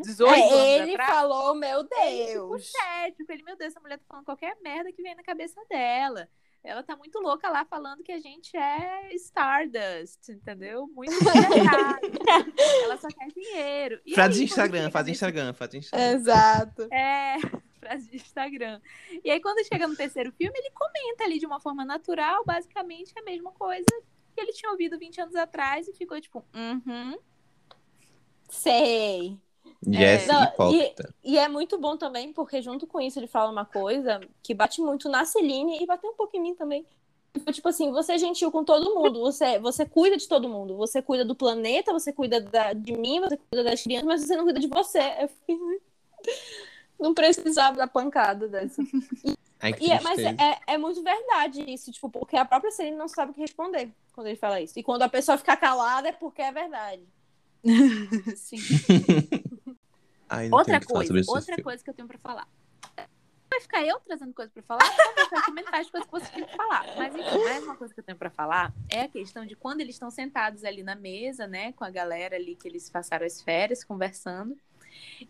18 0.00 0.34
É, 0.34 0.42
anos 0.42 0.82
ele 0.82 0.92
atrás, 0.92 1.10
falou, 1.10 1.54
meu 1.54 1.80
ele 1.80 2.26
ficou 2.26 2.48
Deus. 2.50 2.70
cético. 2.70 3.32
Ele, 3.32 3.42
meu 3.42 3.56
Deus, 3.56 3.70
essa 3.72 3.80
mulher 3.80 3.98
tá 3.98 4.04
falando 4.08 4.24
qualquer 4.24 4.56
merda 4.62 4.92
que 4.92 5.02
vem 5.02 5.14
na 5.14 5.22
cabeça 5.22 5.60
dela. 5.68 6.28
Ela 6.62 6.82
tá 6.82 6.94
muito 6.94 7.18
louca 7.20 7.48
lá 7.48 7.64
falando 7.64 8.02
que 8.02 8.12
a 8.12 8.20
gente 8.20 8.54
é 8.54 9.14
Stardust, 9.14 10.28
entendeu? 10.28 10.86
Muito. 10.88 11.14
Ela 12.84 12.96
só 12.98 13.08
quer 13.08 13.28
dinheiro. 13.28 13.98
E 14.04 14.12
Frase 14.14 14.34
de 14.34 14.42
aí, 14.42 14.48
quando 14.48 14.50
Instagram, 14.50 14.90
faz 14.90 15.08
Instagram, 15.08 15.52
faz 15.54 15.74
Instagram. 15.74 16.12
Exato. 16.12 16.82
É, 16.92 17.36
frase 17.80 18.10
de 18.10 18.16
Instagram. 18.16 18.78
E 19.24 19.30
aí, 19.30 19.40
quando 19.40 19.66
chega 19.66 19.88
no 19.88 19.96
terceiro 19.96 20.30
filme, 20.32 20.58
ele 20.58 20.70
comenta 20.72 21.24
ali 21.24 21.38
de 21.38 21.46
uma 21.46 21.60
forma 21.60 21.82
natural, 21.82 22.44
basicamente 22.44 23.14
a 23.18 23.22
mesma 23.22 23.52
coisa 23.52 23.86
que 24.34 24.40
ele 24.40 24.52
tinha 24.52 24.70
ouvido 24.70 24.98
20 24.98 25.20
anos 25.22 25.34
atrás 25.34 25.88
e 25.88 25.94
ficou 25.94 26.20
tipo, 26.20 26.44
uhum. 26.54 27.18
Sei. 28.50 29.36
Jesse 29.86 30.28
Não, 30.28 30.44
hipócrita. 30.44 31.14
E 31.24 31.38
é 31.38 31.48
muito 31.48 31.78
bom 31.78 31.96
também, 31.96 32.32
porque 32.32 32.60
junto 32.60 32.86
com 32.86 33.00
isso 33.00 33.18
ele 33.18 33.26
fala 33.26 33.50
uma 33.50 33.64
coisa 33.64 34.20
que 34.42 34.52
bate 34.52 34.80
muito 34.80 35.08
na 35.08 35.24
Celine 35.24 35.78
e 35.82 35.86
bateu 35.86 36.10
um 36.10 36.14
pouco 36.14 36.36
em 36.36 36.40
mim 36.40 36.54
também. 36.54 36.84
Tipo 37.52 37.68
assim, 37.68 37.92
você 37.92 38.14
é 38.14 38.18
gentil 38.18 38.50
com 38.50 38.64
todo 38.64 38.94
mundo, 38.94 39.20
você, 39.20 39.58
você 39.58 39.86
cuida 39.86 40.16
de 40.16 40.26
todo 40.28 40.48
mundo, 40.48 40.76
você 40.76 41.00
cuida 41.00 41.24
do 41.24 41.34
planeta, 41.34 41.92
você 41.92 42.12
cuida 42.12 42.40
da- 42.40 42.72
de 42.72 42.92
mim, 42.92 43.20
você 43.20 43.36
cuida 43.36 43.62
das 43.64 43.82
crianças, 43.82 44.06
mas 44.06 44.20
você 44.22 44.36
não 44.36 44.44
cuida 44.44 44.58
de 44.60 44.66
você. 44.66 44.98
Eu 45.20 45.28
fiquei... 45.28 45.58
Não 46.98 47.14
precisava 47.14 47.76
da 47.78 47.86
pancada 47.86 48.48
dessa. 48.48 48.82
Ai, 49.60 49.74
E 49.80 49.92
é- 49.92 50.00
mas 50.00 50.18
é, 50.18 50.58
é 50.66 50.76
muito 50.78 51.02
verdade 51.02 51.62
isso, 51.70 51.92
tipo, 51.92 52.10
porque 52.10 52.36
a 52.36 52.44
própria 52.44 52.70
Celine 52.72 52.96
não 52.96 53.08
sabe 53.08 53.30
o 53.30 53.34
que 53.34 53.40
responder 53.40 53.90
quando 54.12 54.26
ele 54.26 54.36
fala 54.36 54.60
isso. 54.60 54.78
E 54.78 54.82
quando 54.82 55.02
a 55.02 55.08
pessoa 55.08 55.38
fica 55.38 55.56
calada 55.56 56.08
é 56.08 56.12
porque 56.12 56.42
é 56.42 56.50
verdade. 56.50 57.02
Sim. 58.36 58.58
Outra 60.52 60.80
coisa, 60.80 61.12
outra 61.26 61.42
filme. 61.42 61.62
coisa 61.64 61.82
que 61.82 61.90
eu 61.90 61.94
tenho 61.94 62.06
pra 62.06 62.18
falar. 62.18 62.46
Vai 63.50 63.60
ficar 63.60 63.84
eu 63.84 63.98
trazendo 63.98 64.32
coisa 64.32 64.48
pra 64.52 64.62
falar? 64.62 64.96
Vai 65.28 65.44
comentar 65.44 65.80
as 65.80 65.90
coisas 65.90 66.08
que 66.08 66.18
você 66.18 66.32
tem 66.32 66.44
pra 66.44 66.56
falar. 66.56 66.86
Mas 66.96 67.16
enfim, 67.16 67.44
mais 67.44 67.64
uma 67.64 67.76
coisa 67.76 67.92
que 67.92 67.98
eu 67.98 68.04
tenho 68.04 68.16
pra 68.16 68.30
falar 68.30 68.72
é 68.88 69.02
a 69.02 69.08
questão 69.08 69.44
de 69.44 69.56
quando 69.56 69.80
eles 69.80 69.96
estão 69.96 70.08
sentados 70.08 70.62
ali 70.64 70.84
na 70.84 70.94
mesa, 70.94 71.48
né, 71.48 71.72
com 71.72 71.82
a 71.82 71.90
galera 71.90 72.36
ali 72.36 72.54
que 72.54 72.68
eles 72.68 72.88
passaram 72.88 73.26
as 73.26 73.42
férias 73.42 73.82
conversando. 73.82 74.56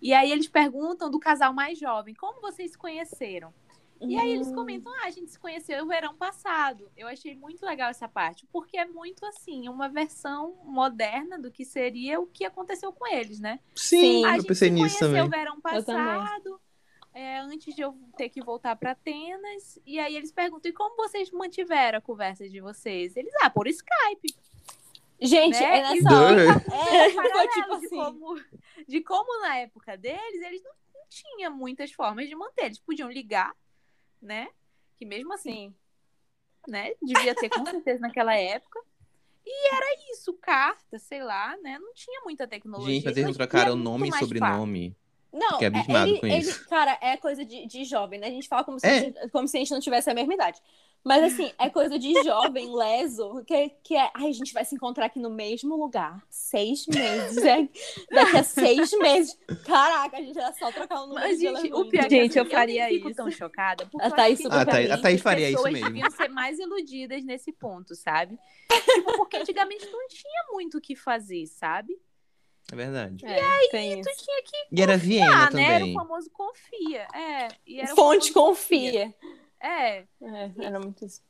E 0.03 0.13
aí 0.13 0.31
eles 0.31 0.49
perguntam 0.49 1.11
do 1.11 1.19
casal 1.19 1.55
mais 1.55 1.79
jovem, 1.79 2.15
como 2.15 2.43
vocês 2.43 2.73
se 2.73 2.79
conheceram? 2.79 3.55
E 4.01 4.19
aí 4.19 4.33
eles 4.33 4.49
Hum. 4.49 4.55
comentam, 4.55 4.93
ah, 4.95 5.07
a 5.07 5.11
gente 5.11 5.31
se 5.31 5.39
conheceu 5.39 5.79
no 5.83 5.87
verão 5.89 6.15
passado. 6.15 6.91
Eu 6.97 7.07
achei 7.07 7.35
muito 7.37 7.65
legal 7.65 7.91
essa 7.91 8.09
parte, 8.09 8.47
porque 8.51 8.79
é 8.79 8.85
muito 8.87 9.25
assim, 9.27 9.69
uma 9.69 9.89
versão 9.89 10.57
moderna 10.65 11.39
do 11.39 11.51
que 11.51 11.65
seria 11.65 12.19
o 12.19 12.27
que 12.27 12.45
aconteceu 12.45 12.93
com 12.93 13.07
eles, 13.07 13.39
né? 13.41 13.61
Sim, 13.75 14.25
A 14.25 14.31
eu 14.31 14.35
gente 14.37 14.47
pensei 14.49 14.69
se 14.69 14.75
nisso 14.75 14.99
conheceu 14.99 15.25
também. 15.25 15.39
verão 15.39 15.61
passado, 15.61 16.61
é, 17.13 17.41
antes 17.41 17.75
de 17.75 17.83
eu 17.83 17.95
ter 18.17 18.29
que 18.31 18.41
voltar 18.43 18.75
para 18.77 18.93
Atenas. 18.93 19.79
E 19.85 19.99
aí 19.99 20.17
eles 20.17 20.33
perguntam: 20.33 20.71
e 20.71 20.75
como 20.75 20.97
vocês 20.97 21.31
mantiveram 21.31 21.99
a 21.99 22.01
conversa 22.03 22.49
de 22.49 22.61
vocês? 22.61 23.15
Eles, 23.17 23.33
ah, 23.43 23.51
por 23.51 23.67
Skype. 23.69 24.35
Gente, 25.21 25.61
Né? 25.61 25.79
é 25.81 25.83
nessa 25.83 26.19
hora. 26.19 26.43
É, 26.43 27.11
paralelo 27.11 27.51
tipo 27.51 27.79
de, 27.79 27.87
assim. 27.87 27.97
como, 27.97 28.41
de 28.89 29.01
como 29.03 29.43
na 29.43 29.57
época 29.59 29.95
deles, 29.97 30.41
eles 30.43 30.63
não, 30.63 30.73
não 30.95 31.03
tinham 31.11 31.55
muitas 31.55 31.93
formas 31.93 32.27
de 32.29 32.35
manter. 32.35 32.65
Eles 32.67 32.79
podiam 32.79 33.11
ligar, 33.11 33.53
né? 34.21 34.49
Que 34.97 35.05
mesmo 35.05 35.33
assim, 35.33 35.71
Sim. 35.71 36.71
né? 36.71 36.93
Devia 37.03 37.35
ter 37.35 37.49
com 37.49 37.65
certeza 37.65 38.01
naquela 38.01 38.35
época. 38.35 38.81
E 39.45 39.75
era 39.75 40.13
isso, 40.13 40.33
carta, 40.35 40.99
sei 40.99 41.23
lá, 41.23 41.57
né? 41.59 41.79
Não 41.79 41.93
tinha 41.95 42.21
muita 42.23 42.47
tecnologia. 42.47 42.95
Gente, 42.95 43.05
mas 43.05 43.17
eles 43.17 43.27
não 43.27 43.35
trocaram 43.35 43.75
nome 43.75 44.09
e 44.09 44.13
sobrenome. 44.13 44.97
Não, 45.33 45.51
Fiquei 45.53 45.67
é- 45.67 45.69
abismado 45.69 46.11
ele, 46.11 46.19
com 46.21 46.27
ele- 46.27 46.37
isso. 46.39 46.69
cara, 46.69 46.99
é 47.01 47.17
coisa 47.17 47.45
de, 47.45 47.67
de 47.67 47.85
jovem, 47.85 48.19
né? 48.19 48.27
A 48.27 48.31
gente 48.31 48.49
fala 48.49 48.65
como 48.65 48.79
se, 48.81 48.87
É. 48.87 48.91
a 48.91 49.01
gente, 49.01 49.29
como 49.31 49.47
se 49.49 49.57
a 49.57 49.61
gente 49.61 49.71
não 49.71 49.81
tivesse 49.81 50.11
a 50.11 50.15
mesma 50.15 50.35
idade. 50.35 50.61
Mas 51.03 51.33
assim, 51.33 51.51
é 51.59 51.71
coisa 51.71 51.99
de 51.99 52.13
jovem, 52.25 52.69
leso, 52.77 53.43
que, 53.47 53.71
que 53.83 53.97
é. 53.97 54.11
Ai, 54.13 54.29
a 54.29 54.33
gente 54.33 54.53
vai 54.53 54.65
se 54.67 54.75
encontrar 54.75 55.07
aqui 55.07 55.19
no 55.19 55.31
mesmo 55.31 55.75
lugar. 55.77 56.23
Seis 56.29 56.85
meses. 56.89 57.39
é, 57.43 57.67
daqui 58.11 58.37
a 58.37 58.43
seis 58.45 58.93
meses. 58.99 59.39
Caraca, 59.65 60.19
a 60.19 60.21
gente 60.21 60.39
era 60.39 60.53
só 60.53 60.71
trocar 60.71 61.01
o 61.03 61.07
número 61.07 61.27
Mas, 61.27 61.39
de 61.39 61.47
gente, 61.47 61.73
o 61.73 61.89
pior 61.89 62.05
é 62.05 62.11
Gente, 62.11 62.39
assim, 62.39 62.39
eu 62.41 62.45
faria 62.55 62.89
fico 62.89 63.09
isso. 63.09 63.17
tão 63.17 63.31
chocada. 63.31 63.87
Porque 63.87 64.05
A 64.05 64.09
eu 64.09 64.15
Thaís 64.15 64.43
super 64.43 64.59
a 64.59 64.67
Thaís- 64.67 64.91
a 64.91 64.99
Thaís 64.99 65.17
as 65.17 65.23
faria 65.23 65.47
isso 65.49 65.57
pessoas 65.57 65.73
mesmo. 65.73 65.87
deviam 65.89 66.11
ser 66.11 66.29
mais 66.29 66.59
iludidas 66.59 67.25
nesse 67.25 67.51
ponto, 67.53 67.95
sabe? 67.95 68.39
Tipo, 68.95 69.17
porque 69.17 69.37
antigamente 69.39 69.87
não 69.91 70.07
tinha 70.09 70.45
muito 70.53 70.77
o 70.77 70.81
que 70.83 70.95
fazer, 70.95 71.47
sabe? 71.47 71.97
É 72.73 72.77
verdade. 72.77 73.27
É, 73.27 73.69
tem 73.71 74.03
Tu 74.03 74.11
isso. 74.11 74.25
tinha 74.25 74.43
que 74.43 74.57
E 74.73 74.83
era 74.83 74.97
Viena 74.97 75.47
ah, 75.47 75.51
né? 75.51 75.63
Era 75.63 75.77
o 75.77 75.79
também. 75.81 75.95
famoso 75.95 76.31
confia. 76.31 77.07
É. 77.15 77.49
E 77.67 77.81
era 77.81 77.93
o 77.93 77.97
Fonte 77.97 78.33
famoso 78.33 78.53
confia. 78.55 79.15
É. 79.61 79.99
É, 80.23 80.51
era 80.61 80.79
muito 80.79 81.05
isso. 81.05 81.23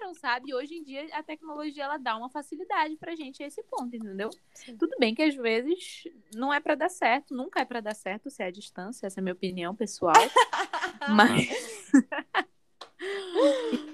Não 0.00 0.14
sabe? 0.14 0.50
E 0.50 0.54
hoje 0.54 0.74
em 0.74 0.82
dia 0.82 1.06
a 1.12 1.22
tecnologia 1.22 1.84
ela 1.84 1.96
dá 1.96 2.16
uma 2.16 2.28
facilidade 2.28 2.96
pra 2.96 3.14
gente 3.14 3.42
a 3.42 3.46
esse 3.46 3.62
ponto, 3.62 3.94
entendeu? 3.94 4.30
Tudo 4.78 4.96
bem 4.98 5.14
que 5.14 5.22
às 5.22 5.34
vezes 5.34 6.04
não 6.34 6.52
é 6.52 6.60
pra 6.60 6.74
dar 6.74 6.88
certo, 6.88 7.34
nunca 7.34 7.60
é 7.60 7.64
pra 7.64 7.80
dar 7.80 7.94
certo 7.94 8.28
se 8.28 8.42
é 8.42 8.46
a 8.46 8.50
distância, 8.50 9.06
essa 9.06 9.18
é 9.18 9.20
a 9.20 9.22
minha 9.22 9.34
opinião 9.34 9.74
pessoal. 9.74 10.14
Mas 11.08 11.48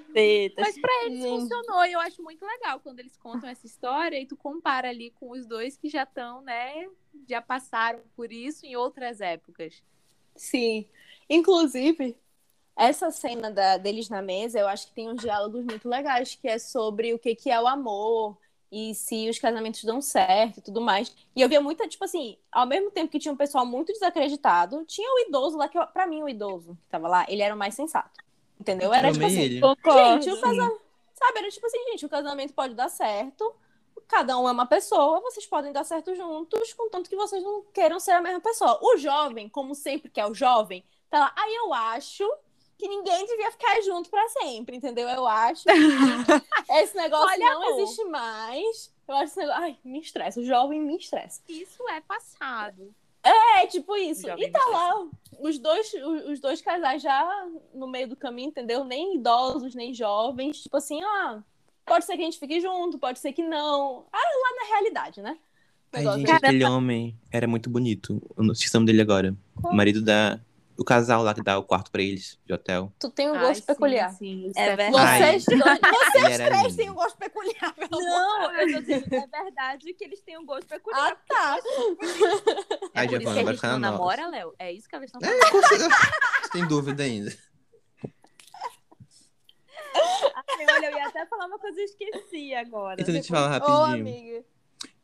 Mas 0.57 0.79
pra 0.79 0.91
eles 1.07 1.21
funcionou 1.25 1.85
e 1.85 1.93
eu 1.93 2.01
acho 2.01 2.23
muito 2.23 2.45
legal 2.45 2.81
quando 2.81 2.99
eles 3.01 3.17
contam 3.17 3.49
essa 3.49 3.67
história 3.67 4.19
e 4.21 4.27
tu 4.27 4.37
compara 4.37 4.89
ali 4.89 5.11
com 5.13 5.31
os 5.31 5.47
dois 5.47 5.77
que 5.77 5.89
já 5.89 6.03
estão, 6.03 6.41
né? 6.43 6.89
Já 7.29 7.41
passaram 7.41 8.01
por 8.17 8.33
isso 8.33 8.65
em 8.67 8.77
outras 8.77 9.21
épocas. 9.21 9.83
Sim. 10.37 10.87
Inclusive, 11.29 12.17
essa 12.77 13.11
cena 13.11 13.51
da- 13.51 13.77
deles 13.77 14.09
na 14.09 14.23
mesa, 14.23 14.59
eu 14.61 14.69
acho 14.69 14.89
que 14.89 14.95
tem 14.95 15.09
uns 15.11 15.21
diálogos 15.21 15.65
muito 15.65 15.89
legais, 15.89 16.35
que 16.37 16.49
é 16.49 16.59
sobre 16.59 17.13
o 17.15 17.19
que, 17.19 17.35
que 17.35 17.51
é 17.51 17.61
o 17.61 17.67
amor 17.67 18.39
e 18.71 18.95
se 18.95 19.29
os 19.31 19.39
casamentos 19.39 19.83
dão 19.85 20.01
certo 20.01 20.59
e 20.59 20.63
tudo 20.63 20.81
mais. 20.81 21.15
E 21.35 21.41
eu 21.43 21.49
via 21.49 21.61
muita, 21.61 21.89
tipo 21.89 22.05
assim, 22.05 22.39
ao 22.53 22.67
mesmo 22.67 22.91
tempo 22.91 23.11
que 23.11 23.19
tinha 23.19 23.33
um 23.33 23.37
pessoal 23.37 23.67
muito 23.67 23.93
desacreditado, 23.93 24.85
tinha 24.87 25.11
o 25.15 25.21
idoso 25.29 25.57
lá, 25.57 25.69
que 25.69 25.79
pra 25.89 26.07
mim 26.07 26.23
o 26.23 26.29
idoso 26.29 26.77
que 26.83 26.89
tava 26.89 27.09
lá, 27.09 27.27
ele 27.29 27.43
era 27.43 27.55
o 27.55 27.59
mais 27.59 27.75
sensato. 27.75 28.21
Entendeu? 28.61 28.93
Era 28.93 29.13
tipo 29.13 29.25
assim, 29.25 29.41
ele. 29.41 29.61
Gente, 29.61 30.31
o 30.31 30.41
casamento, 30.41 30.81
sabe? 31.15 31.39
Era 31.39 31.49
tipo 31.51 31.67
assim, 31.67 31.79
gente, 31.91 32.07
o 32.07 32.09
casamento 32.09 32.53
pode 32.55 32.75
dar 32.75 32.89
certo, 32.89 33.55
cada 34.07 34.39
um 34.39 34.49
é 34.49 34.53
uma 34.53 34.67
pessoa, 34.67 35.21
vocês 35.21 35.47
podem 35.47 35.73
dar 35.73 35.85
certo 35.85 36.15
juntos, 36.15 36.73
contanto 36.75 37.09
que 37.09 37.17
vocês 37.17 37.43
não 37.43 37.63
queiram 37.73 38.01
ser 38.01 38.13
a 38.13 38.21
mesma 38.21 38.41
pessoa. 38.41 38.79
O 38.83 38.97
jovem, 38.97 39.49
como 39.49 39.75
sempre 39.75 40.11
que 40.11 40.21
é 40.21 40.27
o 40.27 40.35
jovem, 40.35 40.85
Tá 41.11 41.21
lá, 41.21 41.35
aí 41.37 41.55
eu 41.55 41.73
acho 41.73 42.25
que 42.77 42.87
ninguém 42.87 43.27
devia 43.27 43.51
ficar 43.51 43.81
junto 43.83 44.11
pra 44.11 44.29
sempre, 44.29 44.77
entendeu? 44.77 45.09
Eu 45.09 45.27
acho 45.27 45.65
que 45.65 45.71
esse 46.81 46.97
negócio 46.97 47.27
Olha, 47.27 47.55
não 47.55 47.63
amor. 47.63 47.81
existe 47.81 48.05
mais. 48.05 48.93
Eu 49.07 49.15
acho 49.17 49.25
esse 49.25 49.41
negócio. 49.41 49.63
Ai, 49.63 49.79
me 49.85 50.01
estressa. 50.01 50.41
O 50.41 50.45
jovem 50.45 50.81
me 50.81 50.97
estressa. 50.97 51.43
Isso 51.49 51.83
é 51.89 52.01
passado. 52.03 52.95
É, 53.29 53.67
tipo 53.67 53.97
isso. 53.97 54.23
Jovem 54.27 54.45
E 54.47 54.51
tá 54.51 54.65
lá 54.71 55.07
os 55.41 55.59
dois, 55.59 55.93
os, 56.27 56.41
dois 56.41 56.61
casais 56.61 57.03
já 57.03 57.47
no 57.75 57.87
meio 57.87 58.09
do 58.09 58.17
caminho, 58.17 58.49
entendeu? 58.49 58.85
Nem 58.85 59.17
idosos, 59.17 59.75
nem 59.75 59.95
jovens. 59.95 60.63
Tipo 60.63 60.77
assim, 60.77 61.01
ah, 61.03 61.43
pode 61.85 62.05
ser 62.05 62.17
que 62.17 62.23
a 62.23 62.25
gente 62.25 62.39
fique 62.39 62.61
junto, 62.61 62.99
pode 62.99 63.19
ser 63.19 63.33
que 63.33 63.43
não. 63.43 64.07
Ah, 64.13 64.19
lá 64.19 64.65
na 64.65 64.75
realidade, 64.75 65.23
né? 65.23 65.39
Ai, 65.93 66.05
gente, 66.05 66.27
de- 66.27 66.33
aquele 66.33 66.65
homem 66.65 67.17
era 67.31 67.47
muito 67.47 67.71
bonito. 67.71 68.21
Eu 68.37 68.45
não 68.45 68.53
esqueci 68.53 68.75
o 68.75 68.79
nome 68.79 68.87
dele 68.87 69.03
agora. 69.03 69.35
O 69.63 69.73
marido 69.73 70.03
da. 70.03 70.41
O 70.79 70.85
casal 70.85 71.25
lá 71.25 71.35
que 71.35 71.43
dá 71.43 71.59
o 71.59 71.65
quarto 71.65 71.91
pra 71.91 72.01
eles, 72.01 72.39
de 72.47 72.53
hotel. 72.55 72.93
Tu 73.01 73.11
tem 73.11 73.29
um 73.29 73.35
Ai, 73.35 73.47
gosto 73.49 73.61
sim, 73.63 73.67
peculiar. 73.67 74.11
Sim, 74.13 74.47
isso 74.47 74.59
É 74.59 74.69
é 74.69 74.77
verdade. 74.77 75.19
Vocês, 75.19 75.45
dois, 75.45 75.61
vocês 76.13 76.37
três 76.37 76.63
lindo. 76.63 76.77
têm 76.77 76.91
um 76.91 76.95
gosto 76.95 77.19
peculiar, 77.19 77.75
pelo 77.75 77.95
amor. 78.01 78.09
Não, 78.09 78.53
eu 78.61 78.73
tô 78.75 78.81
dizendo, 78.81 79.13
é 79.13 79.27
verdade 79.43 79.93
que 79.95 80.05
eles 80.05 80.21
têm 80.21 80.39
um 80.39 80.47
gosto 80.47 80.69
peculiar. 80.69 81.11
Ah, 81.13 81.17
tá. 81.29 81.59
É 82.95 83.01
Ai, 83.01 83.09
Giovana, 83.09 83.31
a 83.31 83.35
vai 83.35 83.45
gente 83.47 83.55
ficar 83.57 83.69
não 83.73 83.79
na 83.81 83.91
nossa. 83.91 83.99
namora, 84.03 84.27
Léo? 84.29 84.55
É 84.59 84.73
isso 84.73 84.89
que 84.89 84.95
elas 84.95 85.11
estão 85.13 85.21
É, 85.21 85.37
falando. 85.37 85.51
com 85.53 85.63
certeza. 85.69 85.89
Você 86.43 86.51
tem 86.53 86.67
dúvida 86.69 87.03
ainda? 87.03 87.37
Ai, 89.95 90.67
olha, 90.77 90.87
eu 90.91 90.97
ia 90.97 91.07
até 91.09 91.27
falar 91.27 91.47
uma 91.47 91.59
coisa 91.59 91.81
e 91.81 91.85
esqueci 91.85 92.55
agora. 92.55 93.01
Então, 93.01 93.13
deixa 93.13 93.33
eu 93.33 93.37
falar 93.37 93.49
Ô, 93.49 93.51
rapidinho. 93.85 94.09
amiga. 94.09 94.45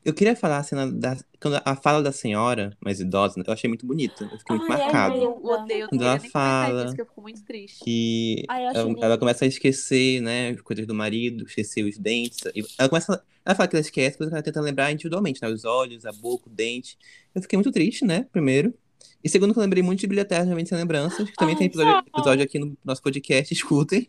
Eu 0.04 0.12
queria 0.12 0.36
falar 0.36 0.58
a 0.58 0.62
cena 0.62 0.90
da. 0.90 1.16
Quando 1.40 1.60
a 1.64 1.76
fala 1.76 2.02
da 2.02 2.12
senhora, 2.12 2.76
mais 2.78 3.00
idosa, 3.00 3.42
eu 3.44 3.52
achei 3.52 3.68
muito 3.68 3.86
bonita. 3.86 4.24
Eu 4.30 4.38
fiquei 4.38 4.56
muito 4.56 4.70
Ai, 4.70 4.80
é 4.80 4.84
marcado. 4.84 5.16
Eu 5.16 5.42
odeio, 5.42 5.88
Quando 5.88 6.02
ela 6.02 6.20
fala 6.20 6.82
disso, 6.82 6.94
que 6.94 7.00
eu 7.00 7.06
fico 7.06 7.22
muito 7.22 7.42
triste. 7.42 7.82
Que 7.82 8.44
Ai, 8.48 8.64
ela, 8.66 8.94
ela 9.00 9.18
começa 9.18 9.46
a 9.46 9.48
esquecer, 9.48 10.20
né, 10.20 10.50
as 10.50 10.60
coisas 10.60 10.86
do 10.86 10.94
marido, 10.94 11.44
esquecer 11.44 11.84
os 11.84 11.96
dentes. 11.96 12.40
E 12.54 12.62
Ela 12.78 12.88
começa. 12.88 13.24
Ela 13.46 13.54
fala 13.54 13.68
que 13.68 13.76
ela 13.76 13.80
esquece, 13.80 14.12
depois 14.12 14.32
ela 14.32 14.42
tenta 14.42 14.60
lembrar 14.60 14.92
individualmente, 14.92 15.40
né? 15.42 15.48
Os 15.48 15.64
olhos, 15.64 16.04
a 16.04 16.12
boca, 16.12 16.48
o 16.48 16.52
dente. 16.52 16.98
Eu 17.34 17.42
fiquei 17.42 17.56
muito 17.56 17.72
triste, 17.72 18.04
né? 18.04 18.26
Primeiro. 18.30 18.74
E 19.22 19.28
segundo, 19.28 19.54
que 19.54 19.58
eu 19.58 19.62
lembrei 19.62 19.82
muito 19.82 20.00
de 20.00 20.06
Bilheteria 20.06 20.44
Realmente 20.44 20.68
Sem 20.68 20.76
Lembranças, 20.76 21.30
que 21.30 21.36
também 21.36 21.54
Ai, 21.54 21.58
tem 21.58 21.66
episódio, 21.66 22.04
episódio 22.06 22.44
aqui 22.44 22.58
no 22.58 22.76
nosso 22.84 23.02
podcast, 23.02 23.52
escutem. 23.54 24.06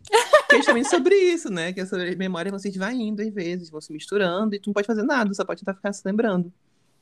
Que 0.48 0.54
é 0.54 0.58
justamente 0.58 0.88
sobre 0.88 1.14
isso, 1.14 1.50
né? 1.50 1.72
Que 1.72 1.84
sobre 1.86 2.14
memória, 2.16 2.52
vocês 2.52 2.76
vai 2.76 2.94
indo 2.94 3.20
às 3.22 3.32
vezes, 3.32 3.70
vão 3.70 3.80
se 3.80 3.92
misturando, 3.92 4.54
e 4.54 4.60
tu 4.60 4.68
não 4.68 4.74
pode 4.74 4.86
fazer 4.86 5.02
nada, 5.02 5.32
só 5.34 5.44
pode 5.44 5.60
tentar 5.60 5.74
ficar 5.74 5.92
se 5.92 6.02
lembrando. 6.04 6.52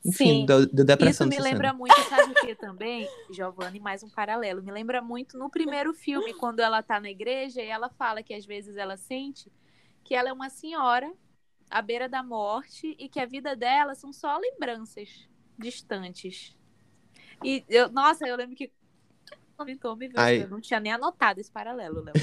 Enfim, 0.05 0.41
Sim. 0.41 0.45
deu, 0.45 0.67
deu 0.67 0.85
depressão 0.85 1.27
Isso 1.27 1.37
me 1.37 1.43
lembra 1.43 1.69
cena. 1.69 1.79
muito, 1.79 1.99
sabe 2.09 2.31
o 2.31 2.35
que 2.35 2.53
também, 2.53 3.09
Giovanni, 3.31 3.79
mais 3.79 4.03
um 4.03 4.09
paralelo. 4.09 4.61
Me 4.61 4.71
lembra 4.71 5.01
muito 5.01 5.35
no 5.35 5.49
primeiro 5.49 5.95
filme, 5.95 6.31
quando 6.35 6.59
ela 6.59 6.83
tá 6.83 6.99
na 6.99 7.09
igreja 7.09 7.59
e 7.59 7.67
ela 7.67 7.89
fala 7.89 8.21
que 8.21 8.33
às 8.33 8.45
vezes 8.45 8.77
ela 8.77 8.97
sente 8.97 9.51
que 10.03 10.13
ela 10.13 10.29
é 10.29 10.33
uma 10.33 10.49
senhora 10.49 11.11
à 11.71 11.81
beira 11.81 12.07
da 12.07 12.21
morte 12.21 12.95
e 12.99 13.09
que 13.09 13.19
a 13.19 13.25
vida 13.25 13.55
dela 13.55 13.95
são 13.95 14.13
só 14.13 14.37
lembranças 14.37 15.27
distantes. 15.57 16.55
E 17.43 17.63
eu, 17.67 17.89
nossa, 17.89 18.27
eu 18.27 18.35
lembro 18.35 18.55
que 18.55 18.71
comentou, 19.55 19.95
me 19.95 20.07
viu, 20.07 20.19
Ai. 20.19 20.43
eu 20.43 20.47
não 20.49 20.61
tinha 20.61 20.79
nem 20.79 20.91
anotado 20.91 21.39
esse 21.39 21.51
paralelo, 21.51 22.01
Léo. 22.03 22.13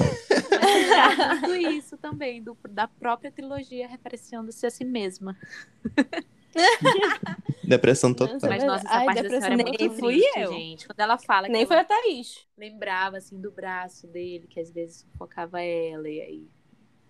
Mas 0.50 1.16
é 1.16 1.26
muito 1.34 1.54
isso 1.54 1.96
também, 1.98 2.42
do, 2.42 2.56
da 2.68 2.86
própria 2.86 3.30
trilogia 3.32 3.88
referenciando-se 3.88 4.64
a 4.66 4.70
si 4.70 4.84
mesma. 4.84 5.36
Depressão 7.64 8.12
total. 8.12 8.34
Nossa, 8.34 8.48
Mas, 8.48 8.64
nossa, 8.64 8.84
essa 8.84 8.94
Ai, 8.98 9.06
parte 9.06 9.16
da 9.16 9.22
depressão 9.22 9.46
senhora 9.48 9.62
é 9.62 9.64
nem 9.64 9.88
muito 9.88 10.00
fui 10.00 10.18
triste, 10.20 10.38
eu. 10.38 10.52
gente. 10.52 10.86
Quando 10.86 11.00
ela 11.00 11.18
fala 11.18 11.46
que 11.46 11.52
Nem 11.52 11.66
foi 11.66 11.78
a 11.78 11.84
Thaís. 11.84 12.46
lembrava, 12.56 13.16
assim, 13.16 13.40
do 13.40 13.50
braço 13.50 14.06
dele, 14.06 14.46
que 14.48 14.60
às 14.60 14.70
vezes 14.70 14.96
sufocava 15.10 15.60
ela, 15.62 16.08
e 16.08 16.20
aí 16.20 16.48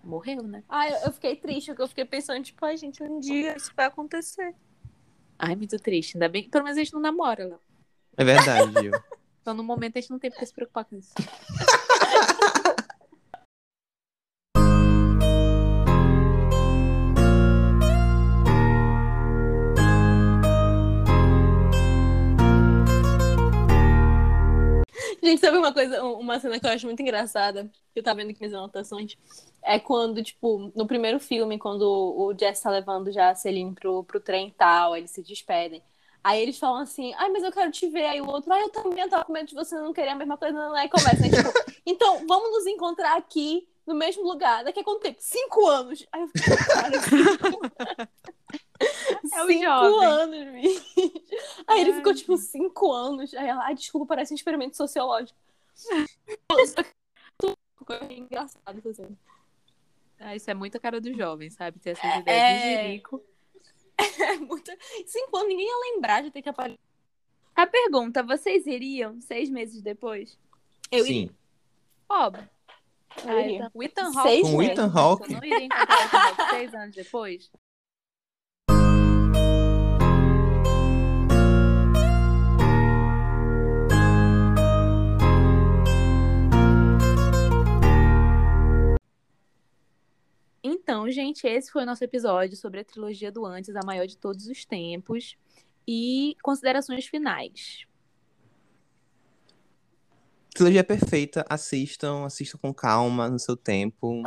morreu, 0.05 0.43
né? 0.43 0.63
Ai, 0.69 0.93
eu- 1.05 1.13
fiquei 1.13 1.37
triste, 1.37 1.69
porque 1.69 1.83
eu 1.83 1.89
fiquei 1.89 2.05
pensando, 2.05 2.43
tipo, 2.45 2.65
ai, 2.65 2.77
gente, 2.77 3.03
um 3.03 3.19
dia 3.19 3.57
isso 3.57 3.73
vai 3.77 3.87
acontecer. 3.87 4.55
Ai, 5.39 5.57
muito 5.57 5.77
triste. 5.79 6.17
Ainda 6.17 6.29
bem 6.29 6.43
que 6.45 6.51
pelo 6.51 6.65
menos 6.65 6.79
a 6.79 6.83
gente 6.85 6.93
não 6.93 7.01
namora, 7.01 7.45
Léo. 7.47 7.61
É 8.17 8.25
verdade, 8.25 8.73
Gil. 8.81 8.93
Então, 9.43 9.55
no 9.55 9.65
momento, 9.65 9.99
a 9.99 10.01
gente 10.01 10.11
não 10.11 10.21
tem 10.21 10.31
por 10.31 10.39
que 10.39 10.47
se 10.47 10.55
preocupar 10.55 10.85
com 10.85 10.97
isso. 10.97 11.13
Gente, 25.23 25.41
sabe 25.41 25.57
uma 25.57 25.73
coisa, 25.73 26.03
uma 26.05 26.39
cena 26.41 26.59
que 26.59 26.67
eu 26.67 26.71
acho 26.71 26.87
muito 26.87 27.01
engraçada, 27.01 27.71
que 27.93 27.99
eu 28.01 28.03
tava 28.03 28.19
vendo 28.19 28.31
aqui 28.31 28.41
minhas 28.41 28.55
anotações, 28.55 29.17
é 29.63 29.79
quando, 29.79 30.23
tipo, 30.23 30.73
no 30.75 30.87
primeiro 30.87 31.19
filme, 31.21 31.59
quando 31.59 31.83
o 31.83 32.33
Jess 32.39 32.61
tá 32.61 32.71
levando 32.71 33.13
já 33.13 33.31
a 33.31 33.35
Celine 33.35 33.75
pro, 33.75 34.05
pro 34.05 34.21
trem 34.21 34.49
e 34.49 34.53
tal, 34.53 34.97
eles 34.97 35.11
se 35.11 35.23
despedem. 35.23 35.83
Aí 36.25 36.41
eles 36.41 36.59
falam 36.59 36.81
assim, 36.83 37.13
ai, 37.15 37.29
mas 37.31 37.43
eu 37.43 37.51
quero 37.51 37.71
te 37.73 37.89
ver. 37.89 38.07
Aí 38.07 38.21
o 38.21 38.29
outro, 38.29 38.53
ai, 38.53 38.63
eu 38.63 38.71
também 38.71 39.09
tava 39.09 39.25
com 39.25 39.33
medo 39.33 39.49
de 39.49 39.55
você 39.55 39.75
não 39.75 39.93
querer 39.93 40.11
a 40.11 40.15
mesma 40.15 40.37
coisa, 40.37 40.57
é? 40.79 40.85
E 40.85 40.89
começa, 40.89 41.17
né? 41.21 41.29
tipo, 41.31 41.51
então, 41.85 42.27
vamos 42.27 42.51
nos 42.51 42.67
encontrar 42.67 43.17
aqui, 43.17 43.69
no 43.87 43.95
mesmo 43.95 44.23
lugar. 44.23 44.63
Daqui 44.65 44.79
a 44.81 44.85
quanto 44.85 45.01
tempo? 45.01 45.19
Cinco 45.21 45.67
anos. 45.67 46.07
Aí 46.13 46.23
eu 46.23 46.29
fiquei, 46.29 46.57
cara, 46.57 48.09
É 49.33 49.43
o 49.45 49.47
cinco 49.47 49.63
jovem. 49.65 50.05
anos, 50.07 50.53
bicho. 50.53 50.85
Aí 51.69 51.81
ele 51.81 51.93
ficou, 51.95 52.15
tipo, 52.15 52.37
cinco 52.37 52.93
anos. 52.93 53.33
Aí 53.35 53.49
ela, 53.49 53.65
ai, 53.65 53.75
desculpa, 53.75 54.07
parece 54.07 54.33
um 54.33 54.37
experimento 54.37 54.77
sociológico. 54.77 55.39
Engraçado 58.11 58.81
fazendo. 58.83 59.17
Ah, 60.19 60.37
isso 60.37 60.49
é 60.51 60.55
muito 60.55 60.77
a 60.77 60.81
cara 60.81 61.01
do 61.01 61.13
jovem, 61.13 61.51
sabe? 61.51 61.79
Ter 61.81 61.91
essas 61.91 62.17
ideias 62.21 62.43
É. 62.43 62.59
de 62.59 62.83
jirico. 62.89 63.23
É 64.23 64.37
muito... 64.37 64.71
Cinco 65.07 65.37
anos, 65.37 65.49
ninguém 65.49 65.67
ia 65.67 65.93
lembrar 65.93 66.23
de 66.23 66.31
ter 66.31 66.43
que 66.43 66.49
aparecer. 66.49 66.79
A 67.55 67.67
pergunta, 67.67 68.23
vocês 68.23 68.67
iriam 68.67 69.21
seis 69.21 69.51
meses 69.51 69.83
depois? 69.83 70.39
Eu 70.91 71.05
Sim. 71.05 71.31
Óbvio. 72.09 72.49
Eu 73.27 73.41
iria. 73.41 73.71
O 73.75 73.83
Ethan 73.83 74.11
Seis 74.13 74.17
Hawke. 74.17 74.43
Com 74.43 74.57
o. 74.57 74.63
Ethan 74.63 74.87
Eu 74.87 74.99
Hawke. 74.99 75.33
não 75.33 75.45
iria 75.45 75.65
encontrar 75.65 75.99
o 75.99 76.05
Ethan 76.05 76.19
Hawke 76.19 76.51
seis 76.51 76.75
anos 76.75 76.97
depois. 76.97 77.51
Então, 90.63 91.11
gente, 91.11 91.47
esse 91.47 91.71
foi 91.73 91.83
o 91.83 91.87
nosso 91.87 92.05
episódio 92.05 92.57
sobre 92.57 92.81
a 92.81 92.85
trilogia 92.85 93.33
do 93.33 93.45
Antes, 93.45 93.75
a 93.75 93.81
maior 93.85 94.07
de 94.07 94.17
todos 94.17 94.47
os 94.47 94.65
tempos. 94.65 95.37
E 95.87 96.37
considerações 96.43 97.07
finais. 97.07 97.85
Trilogia 100.55 100.85
perfeita, 100.85 101.45
assistam, 101.49 102.25
assistam 102.25 102.59
com 102.59 102.73
calma, 102.73 103.29
no 103.29 103.39
seu 103.39 103.57
tempo. 103.57 104.23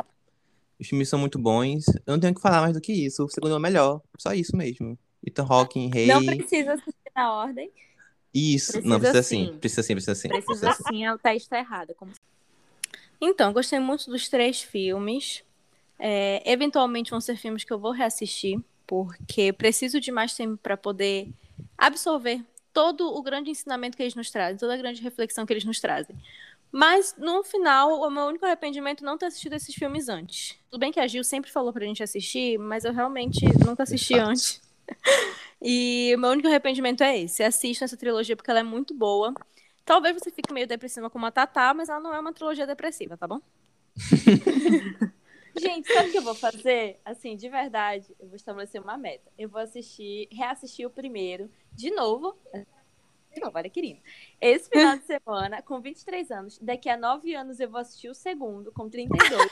Os 0.78 0.88
filmes 0.88 1.08
são 1.08 1.18
muito 1.18 1.38
bons. 1.38 1.86
Eu 2.04 2.12
não 2.12 2.20
tenho 2.20 2.32
o 2.32 2.36
que 2.36 2.42
falar 2.42 2.60
mais 2.60 2.74
do 2.74 2.80
que 2.80 2.92
isso. 2.92 3.24
O 3.24 3.28
segundo 3.30 3.54
é 3.54 3.56
o 3.56 3.60
melhor. 3.60 4.02
Só 4.18 4.34
isso 4.34 4.54
mesmo. 4.54 4.98
Ethan 5.26 5.46
Hawking, 5.48 5.88
Rei. 5.88 6.06
Não 6.06 6.24
precisa 6.24 6.74
assistir 6.74 7.12
na 7.14 7.32
ordem. 7.32 7.70
Isso. 8.34 8.72
Precisa 8.72 8.88
não, 8.88 9.00
precisa 9.00 9.22
sim. 9.22 9.46
sim. 9.46 9.58
Precisa 9.58 9.82
sim, 9.82 9.94
precisa 9.94 10.14
sim. 10.14 10.28
Precisa 10.28 10.72
sim, 10.72 11.06
a 11.06 11.16
Thaís 11.16 11.44
está 11.44 11.58
errada. 11.58 11.94
Como 11.94 12.12
Então, 13.18 13.52
gostei 13.54 13.78
muito 13.78 14.10
dos 14.10 14.28
três 14.28 14.60
filmes. 14.60 15.45
É, 15.98 16.42
eventualmente 16.50 17.10
vão 17.10 17.20
ser 17.20 17.36
filmes 17.36 17.64
que 17.64 17.72
eu 17.72 17.78
vou 17.78 17.92
reassistir, 17.92 18.60
porque 18.86 19.52
preciso 19.52 20.00
de 20.00 20.12
mais 20.12 20.34
tempo 20.34 20.58
para 20.62 20.76
poder 20.76 21.28
absorver 21.76 22.44
todo 22.72 23.06
o 23.14 23.22
grande 23.22 23.50
ensinamento 23.50 23.96
que 23.96 24.02
eles 24.02 24.14
nos 24.14 24.30
trazem, 24.30 24.58
toda 24.58 24.74
a 24.74 24.76
grande 24.76 25.00
reflexão 25.00 25.46
que 25.46 25.52
eles 25.52 25.64
nos 25.64 25.80
trazem. 25.80 26.14
Mas, 26.70 27.14
no 27.16 27.42
final, 27.42 28.00
o 28.00 28.10
meu 28.10 28.24
único 28.24 28.44
arrependimento 28.44 29.02
é 29.02 29.06
não 29.06 29.16
ter 29.16 29.26
assistido 29.26 29.54
esses 29.54 29.74
filmes 29.74 30.08
antes. 30.08 30.58
Tudo 30.70 30.80
bem 30.80 30.92
que 30.92 31.00
a 31.00 31.06
Gil 31.06 31.24
sempre 31.24 31.50
falou 31.50 31.72
pra 31.72 31.86
gente 31.86 32.02
assistir, 32.02 32.58
mas 32.58 32.84
eu 32.84 32.92
realmente 32.92 33.46
nunca 33.64 33.84
assisti 33.84 34.14
antes. 34.18 34.60
E 35.62 36.12
o 36.14 36.18
meu 36.18 36.30
único 36.30 36.48
arrependimento 36.48 37.02
é 37.02 37.18
esse. 37.18 37.42
Assistam 37.42 37.86
essa 37.86 37.96
trilogia 37.96 38.36
porque 38.36 38.50
ela 38.50 38.60
é 38.60 38.62
muito 38.62 38.92
boa. 38.92 39.32
Talvez 39.86 40.14
você 40.14 40.30
fique 40.30 40.52
meio 40.52 40.66
depressiva 40.66 41.08
como 41.08 41.24
a 41.24 41.30
Tatá, 41.30 41.72
mas 41.72 41.88
ela 41.88 42.00
não 42.00 42.12
é 42.12 42.20
uma 42.20 42.32
trilogia 42.32 42.66
depressiva, 42.66 43.16
tá 43.16 43.26
bom? 43.26 43.40
Gente, 45.58 45.92
sabe 45.92 46.08
o 46.08 46.12
que 46.12 46.18
eu 46.18 46.22
vou 46.22 46.34
fazer? 46.34 47.00
Assim, 47.04 47.36
de 47.36 47.48
verdade, 47.48 48.14
eu 48.20 48.26
vou 48.28 48.36
estabelecer 48.36 48.80
uma 48.80 48.96
meta. 48.96 49.30
Eu 49.38 49.48
vou 49.48 49.60
assistir, 49.60 50.28
reassistir 50.30 50.86
o 50.86 50.90
primeiro, 50.90 51.50
de 51.72 51.90
novo. 51.90 52.36
De 53.34 53.40
novo, 53.40 53.52
olha, 53.56 53.68
querido. 53.68 54.00
Esse 54.40 54.68
final 54.70 54.96
de 54.96 55.04
semana, 55.04 55.62
com 55.62 55.80
23 55.80 56.30
anos. 56.30 56.58
Daqui 56.58 56.88
a 56.88 56.96
9 56.96 57.34
anos 57.34 57.60
eu 57.60 57.68
vou 57.70 57.80
assistir 57.80 58.08
o 58.08 58.14
segundo, 58.14 58.72
com 58.72 58.88
32. 58.88 59.50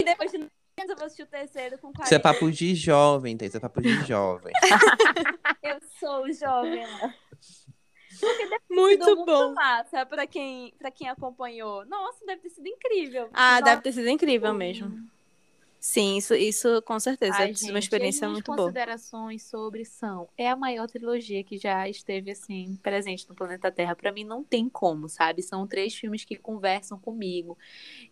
e 0.00 0.04
depois 0.04 0.30
de 0.30 0.38
9 0.38 0.50
anos 0.78 0.90
eu 0.90 0.96
vou 0.96 1.06
assistir 1.06 1.22
o 1.22 1.26
terceiro, 1.26 1.78
com 1.78 1.92
40. 1.92 2.04
Isso 2.04 2.14
é 2.14 2.18
papo 2.18 2.50
de 2.50 2.74
jovem, 2.74 3.36
tá? 3.36 3.44
Isso 3.46 3.56
é 3.56 3.60
papo 3.60 3.80
de 3.80 3.94
jovem. 4.06 4.52
Eu 5.62 5.80
sou 5.98 6.32
jovem. 6.32 6.86
né? 6.86 7.14
Muito 8.70 9.16
bom. 9.24 9.46
Muito 9.46 9.54
massa 9.54 10.06
pra 10.06 10.26
quem, 10.26 10.72
pra 10.78 10.90
quem 10.90 11.08
acompanhou. 11.08 11.84
Nossa, 11.86 12.24
deve 12.24 12.42
ter 12.42 12.50
sido 12.50 12.66
incrível. 12.68 13.28
Ah, 13.32 13.54
Nossa, 13.60 13.62
deve 13.64 13.82
ter 13.82 13.92
sido 13.92 14.08
incrível 14.08 14.54
mesmo. 14.54 15.08
Sim, 15.86 16.16
isso, 16.16 16.34
isso 16.34 16.80
com 16.80 16.98
certeza. 16.98 17.34
Ai, 17.36 17.48
ter 17.48 17.56
sido 17.56 17.68
uma 17.68 17.72
gente, 17.74 17.82
experiência 17.84 18.26
as 18.26 18.32
muito 18.32 18.46
boa. 18.46 18.56
considerações 18.62 19.42
sobre 19.42 19.84
são 19.84 20.26
é 20.36 20.48
a 20.48 20.56
maior 20.56 20.86
trilogia 20.88 21.44
que 21.44 21.58
já 21.58 21.86
esteve 21.86 22.30
assim 22.30 22.74
presente 22.82 23.28
no 23.28 23.34
planeta 23.34 23.70
Terra. 23.70 23.94
Pra 23.94 24.10
mim 24.10 24.24
não 24.24 24.42
tem 24.42 24.66
como, 24.70 25.10
sabe? 25.10 25.42
São 25.42 25.66
três 25.66 25.94
filmes 25.94 26.24
que 26.24 26.36
conversam 26.36 26.98
comigo 26.98 27.58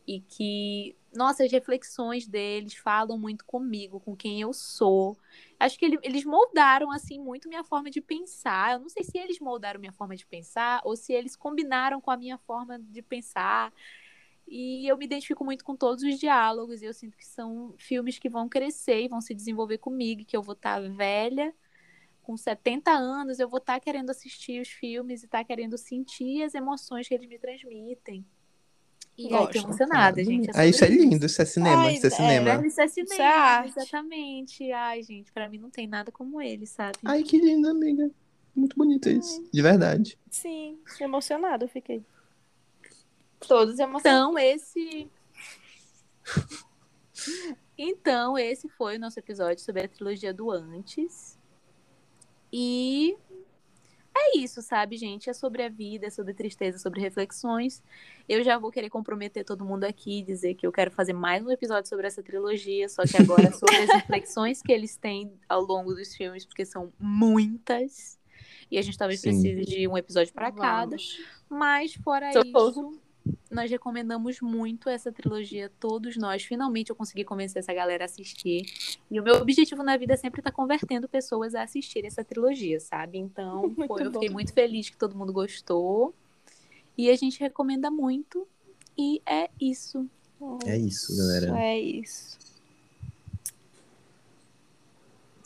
e 0.07 0.20
que, 0.20 0.94
nossa, 1.15 1.44
as 1.44 1.51
reflexões 1.51 2.27
deles 2.27 2.74
falam 2.74 3.19
muito 3.19 3.43
comigo, 3.47 4.01
com 4.01 4.15
quem 4.15 4.39
eu 4.43 4.53
sou. 4.53 5.16
Acho 5.59 5.78
que 5.78 5.86
ele- 5.86 5.99
eles 6.03 6.24
moldaram 6.27 6.90
assim 6.90 7.19
muito 7.19 7.49
minha 7.49 7.65
forma 7.65 7.90
de 7.90 8.03
pensar. 8.03 8.74
Eu 8.74 8.81
não 8.81 8.89
sei 8.90 9.03
se 9.03 9.16
eles 9.16 9.40
moldaram 9.40 9.81
minha 9.81 9.93
forma 9.93 10.15
de 10.15 10.27
pensar 10.27 10.82
ou 10.85 10.94
se 10.94 11.15
eles 11.15 11.36
combinaram 11.36 12.03
com 12.03 12.11
a 12.11 12.19
minha 12.19 12.36
forma 12.36 12.78
de 12.78 13.01
pensar. 13.01 13.73
E 14.55 14.87
eu 14.87 14.99
me 14.99 15.07
identifico 15.07 15.43
muito 15.43 15.65
com 15.65 15.74
todos 15.74 16.05
os 16.05 16.19
diálogos, 16.19 16.83
e 16.83 16.85
eu 16.85 16.93
sinto 16.93 17.16
que 17.16 17.27
são 17.27 17.73
filmes 17.79 18.19
que 18.19 18.29
vão 18.29 18.51
crescer 18.51 19.03
e 19.03 19.09
vão 19.09 19.19
se 19.19 19.33
desenvolver 19.35 19.79
comigo, 19.79 20.27
que 20.27 20.37
eu 20.37 20.43
vou 20.43 20.53
estar 20.53 20.79
velha, 20.91 21.55
com 22.23 22.37
70 22.37 22.91
anos, 22.91 23.39
eu 23.39 23.49
vou 23.49 23.57
estar 23.57 23.81
querendo 23.81 24.11
assistir 24.11 24.61
os 24.61 24.69
filmes 24.69 25.23
e 25.23 25.24
estar 25.24 25.43
querendo 25.43 25.79
sentir 25.79 26.43
as 26.43 26.55
emoções 26.55 27.09
que 27.09 27.15
eles 27.15 27.27
me 27.27 27.39
transmitem. 27.39 28.27
E 29.16 29.24
aí, 29.24 29.31
tô 29.31 29.39
Gosto. 29.39 29.57
emocionada, 29.65 30.23
gente. 30.23 30.51
Ah, 30.53 30.66
isso 30.66 30.85
é 30.85 30.89
sobre 30.89 31.03
lindo, 31.03 31.24
isso 31.24 31.41
é 31.41 31.45
cinema, 31.47 31.85
Ai, 31.85 31.95
isso 31.95 32.07
é 32.07 32.09
é, 32.09 32.11
cinema. 32.11 32.45
Velho, 32.57 32.66
Isso 32.66 32.81
é 32.83 32.89
cinema, 32.89 33.12
Isso 33.15 33.23
é 33.23 33.27
arte. 33.27 33.69
exatamente. 33.79 34.73
Ai, 34.73 35.03
gente, 35.03 35.33
pra 35.33 35.49
mim 35.49 35.59
não 35.59 35.70
tem 35.70 35.87
nada 35.87 36.12
como 36.12 36.43
ele, 36.43 36.66
sabe? 36.66 36.99
Ai, 37.07 37.23
que 37.23 37.39
lindo, 37.39 37.70
amiga. 37.70 38.11
Muito 38.55 38.77
bonito 38.77 39.09
isso, 39.09 39.43
de 39.51 39.62
verdade. 39.62 40.19
Sim, 40.31 40.79
emocionada 41.01 41.65
eu 41.65 41.69
fiquei. 41.70 42.05
Todos 43.47 43.78
emocionados. 43.78 44.02
Então, 44.02 44.39
esse. 44.39 45.10
Então, 47.77 48.36
esse 48.36 48.69
foi 48.69 48.97
o 48.97 49.01
nosso 49.01 49.19
episódio 49.19 49.62
sobre 49.64 49.82
a 49.82 49.89
trilogia 49.89 50.32
do 50.32 50.51
Antes. 50.51 51.39
E 52.52 53.16
é 54.14 54.39
isso, 54.39 54.60
sabe, 54.60 54.97
gente? 54.97 55.31
É 55.31 55.32
sobre 55.32 55.62
a 55.62 55.69
vida, 55.69 56.06
é 56.06 56.10
sobre 56.10 56.35
tristeza, 56.35 56.78
sobre 56.78 57.01
reflexões. 57.01 57.82
Eu 58.28 58.44
já 58.44 58.59
vou 58.59 58.70
querer 58.70 58.90
comprometer 58.90 59.44
todo 59.44 59.64
mundo 59.64 59.85
aqui 59.85 60.19
e 60.19 60.23
dizer 60.23 60.55
que 60.55 60.66
eu 60.66 60.73
quero 60.73 60.90
fazer 60.90 61.14
mais 61.14 61.44
um 61.44 61.51
episódio 61.51 61.89
sobre 61.89 62.06
essa 62.06 62.23
trilogia, 62.23 62.89
só 62.89 63.02
que 63.05 63.16
agora 63.16 63.48
é 63.48 63.52
sobre 63.52 63.77
as 63.77 63.90
reflexões 63.94 64.60
que 64.60 64.70
eles 64.70 64.97
têm 64.97 65.32
ao 65.48 65.62
longo 65.62 65.94
dos 65.94 66.14
filmes, 66.14 66.44
porque 66.44 66.64
são 66.66 66.93
muitas. 67.01 68.19
E 68.70 68.78
a 68.78 68.82
gente 68.82 68.98
talvez 68.98 69.20
Sim. 69.20 69.31
precise 69.31 69.64
de 69.64 69.89
um 69.89 69.97
episódio 69.97 70.32
para 70.32 70.52
cada. 70.52 70.97
Mas 71.48 71.94
fora 71.94 72.32
Socorro. 72.32 72.93
isso, 72.93 73.02
nós 73.51 73.70
recomendamos 73.70 74.40
muito 74.40 74.89
essa 74.89 75.12
trilogia, 75.12 75.70
todos 75.78 76.16
nós. 76.16 76.43
Finalmente 76.43 76.90
eu 76.90 76.97
consegui 76.97 77.24
convencer 77.24 77.61
essa 77.61 77.73
galera 77.73 78.05
a 78.05 78.07
assistir. 78.07 78.62
E 79.11 79.20
o 79.20 79.23
meu 79.23 79.36
objetivo 79.36 79.82
na 79.82 79.97
vida 79.97 80.15
é 80.15 80.16
sempre 80.16 80.40
estar 80.40 80.53
convertendo 80.53 81.09
pessoas 81.09 81.55
a 81.55 81.62
assistir 81.62 82.05
essa 82.05 82.24
trilogia, 82.24 82.81
sabe? 82.81 83.19
Então, 83.19 83.74
eu 84.01 84.12
fiquei 84.12 84.31
muito 84.31 84.53
feliz 84.53 84.89
que 84.89 84.97
todo 84.97 85.16
mundo 85.16 85.32
gostou. 85.32 86.15
E 86.97 87.11
a 87.11 87.16
gente 87.16 87.40
recomenda 87.40 87.90
muito. 87.90 88.47
E 88.97 89.20
é 89.27 89.51
isso. 89.61 90.09
É 90.66 90.77
isso, 90.77 91.16
galera. 91.16 91.59
É 91.61 91.78
isso. 91.78 92.39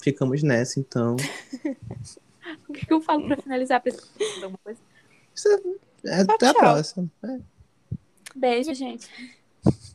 Ficamos 0.00 0.42
nessa, 0.42 0.78
então. 0.80 1.16
O 2.68 2.72
que, 2.72 2.86
que 2.86 2.92
eu 2.92 3.00
falo 3.00 3.26
pra 3.26 3.36
finalizar? 3.36 3.80
Pra... 3.82 3.92
Alguma 4.36 4.58
coisa? 4.58 4.80
É, 6.04 6.20
até 6.20 6.46
a 6.46 6.54
próxima. 6.54 7.10
É. 7.24 7.55
Beijo, 8.36 8.74
gente. 8.74 9.08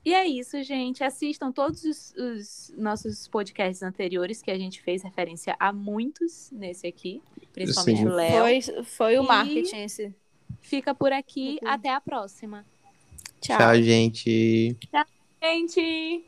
E 0.03 0.13
é 0.13 0.27
isso, 0.27 0.61
gente. 0.63 1.03
Assistam 1.03 1.51
todos 1.51 1.83
os, 1.83 2.13
os 2.17 2.73
nossos 2.75 3.27
podcasts 3.27 3.83
anteriores 3.83 4.41
que 4.41 4.49
a 4.49 4.57
gente 4.57 4.81
fez 4.81 5.03
referência 5.03 5.55
a 5.59 5.71
muitos 5.71 6.49
nesse 6.51 6.87
aqui, 6.87 7.21
principalmente 7.53 7.99
Sim. 7.99 8.05
o 8.07 8.13
Léo. 8.13 8.41
Foi, 8.41 8.83
foi 8.83 9.19
o 9.19 9.23
E- 9.23 9.27
marketing 9.27 9.83
esse. 9.83 10.13
Fica 10.59 10.93
por 10.93 11.13
aqui. 11.13 11.59
Uhum. 11.61 11.69
Até 11.69 11.89
a 11.89 12.01
próxima. 12.01 12.65
Tchau. 13.39 13.57
Tchau, 13.57 13.81
gente. 13.81 14.77
Gente! 15.41 16.25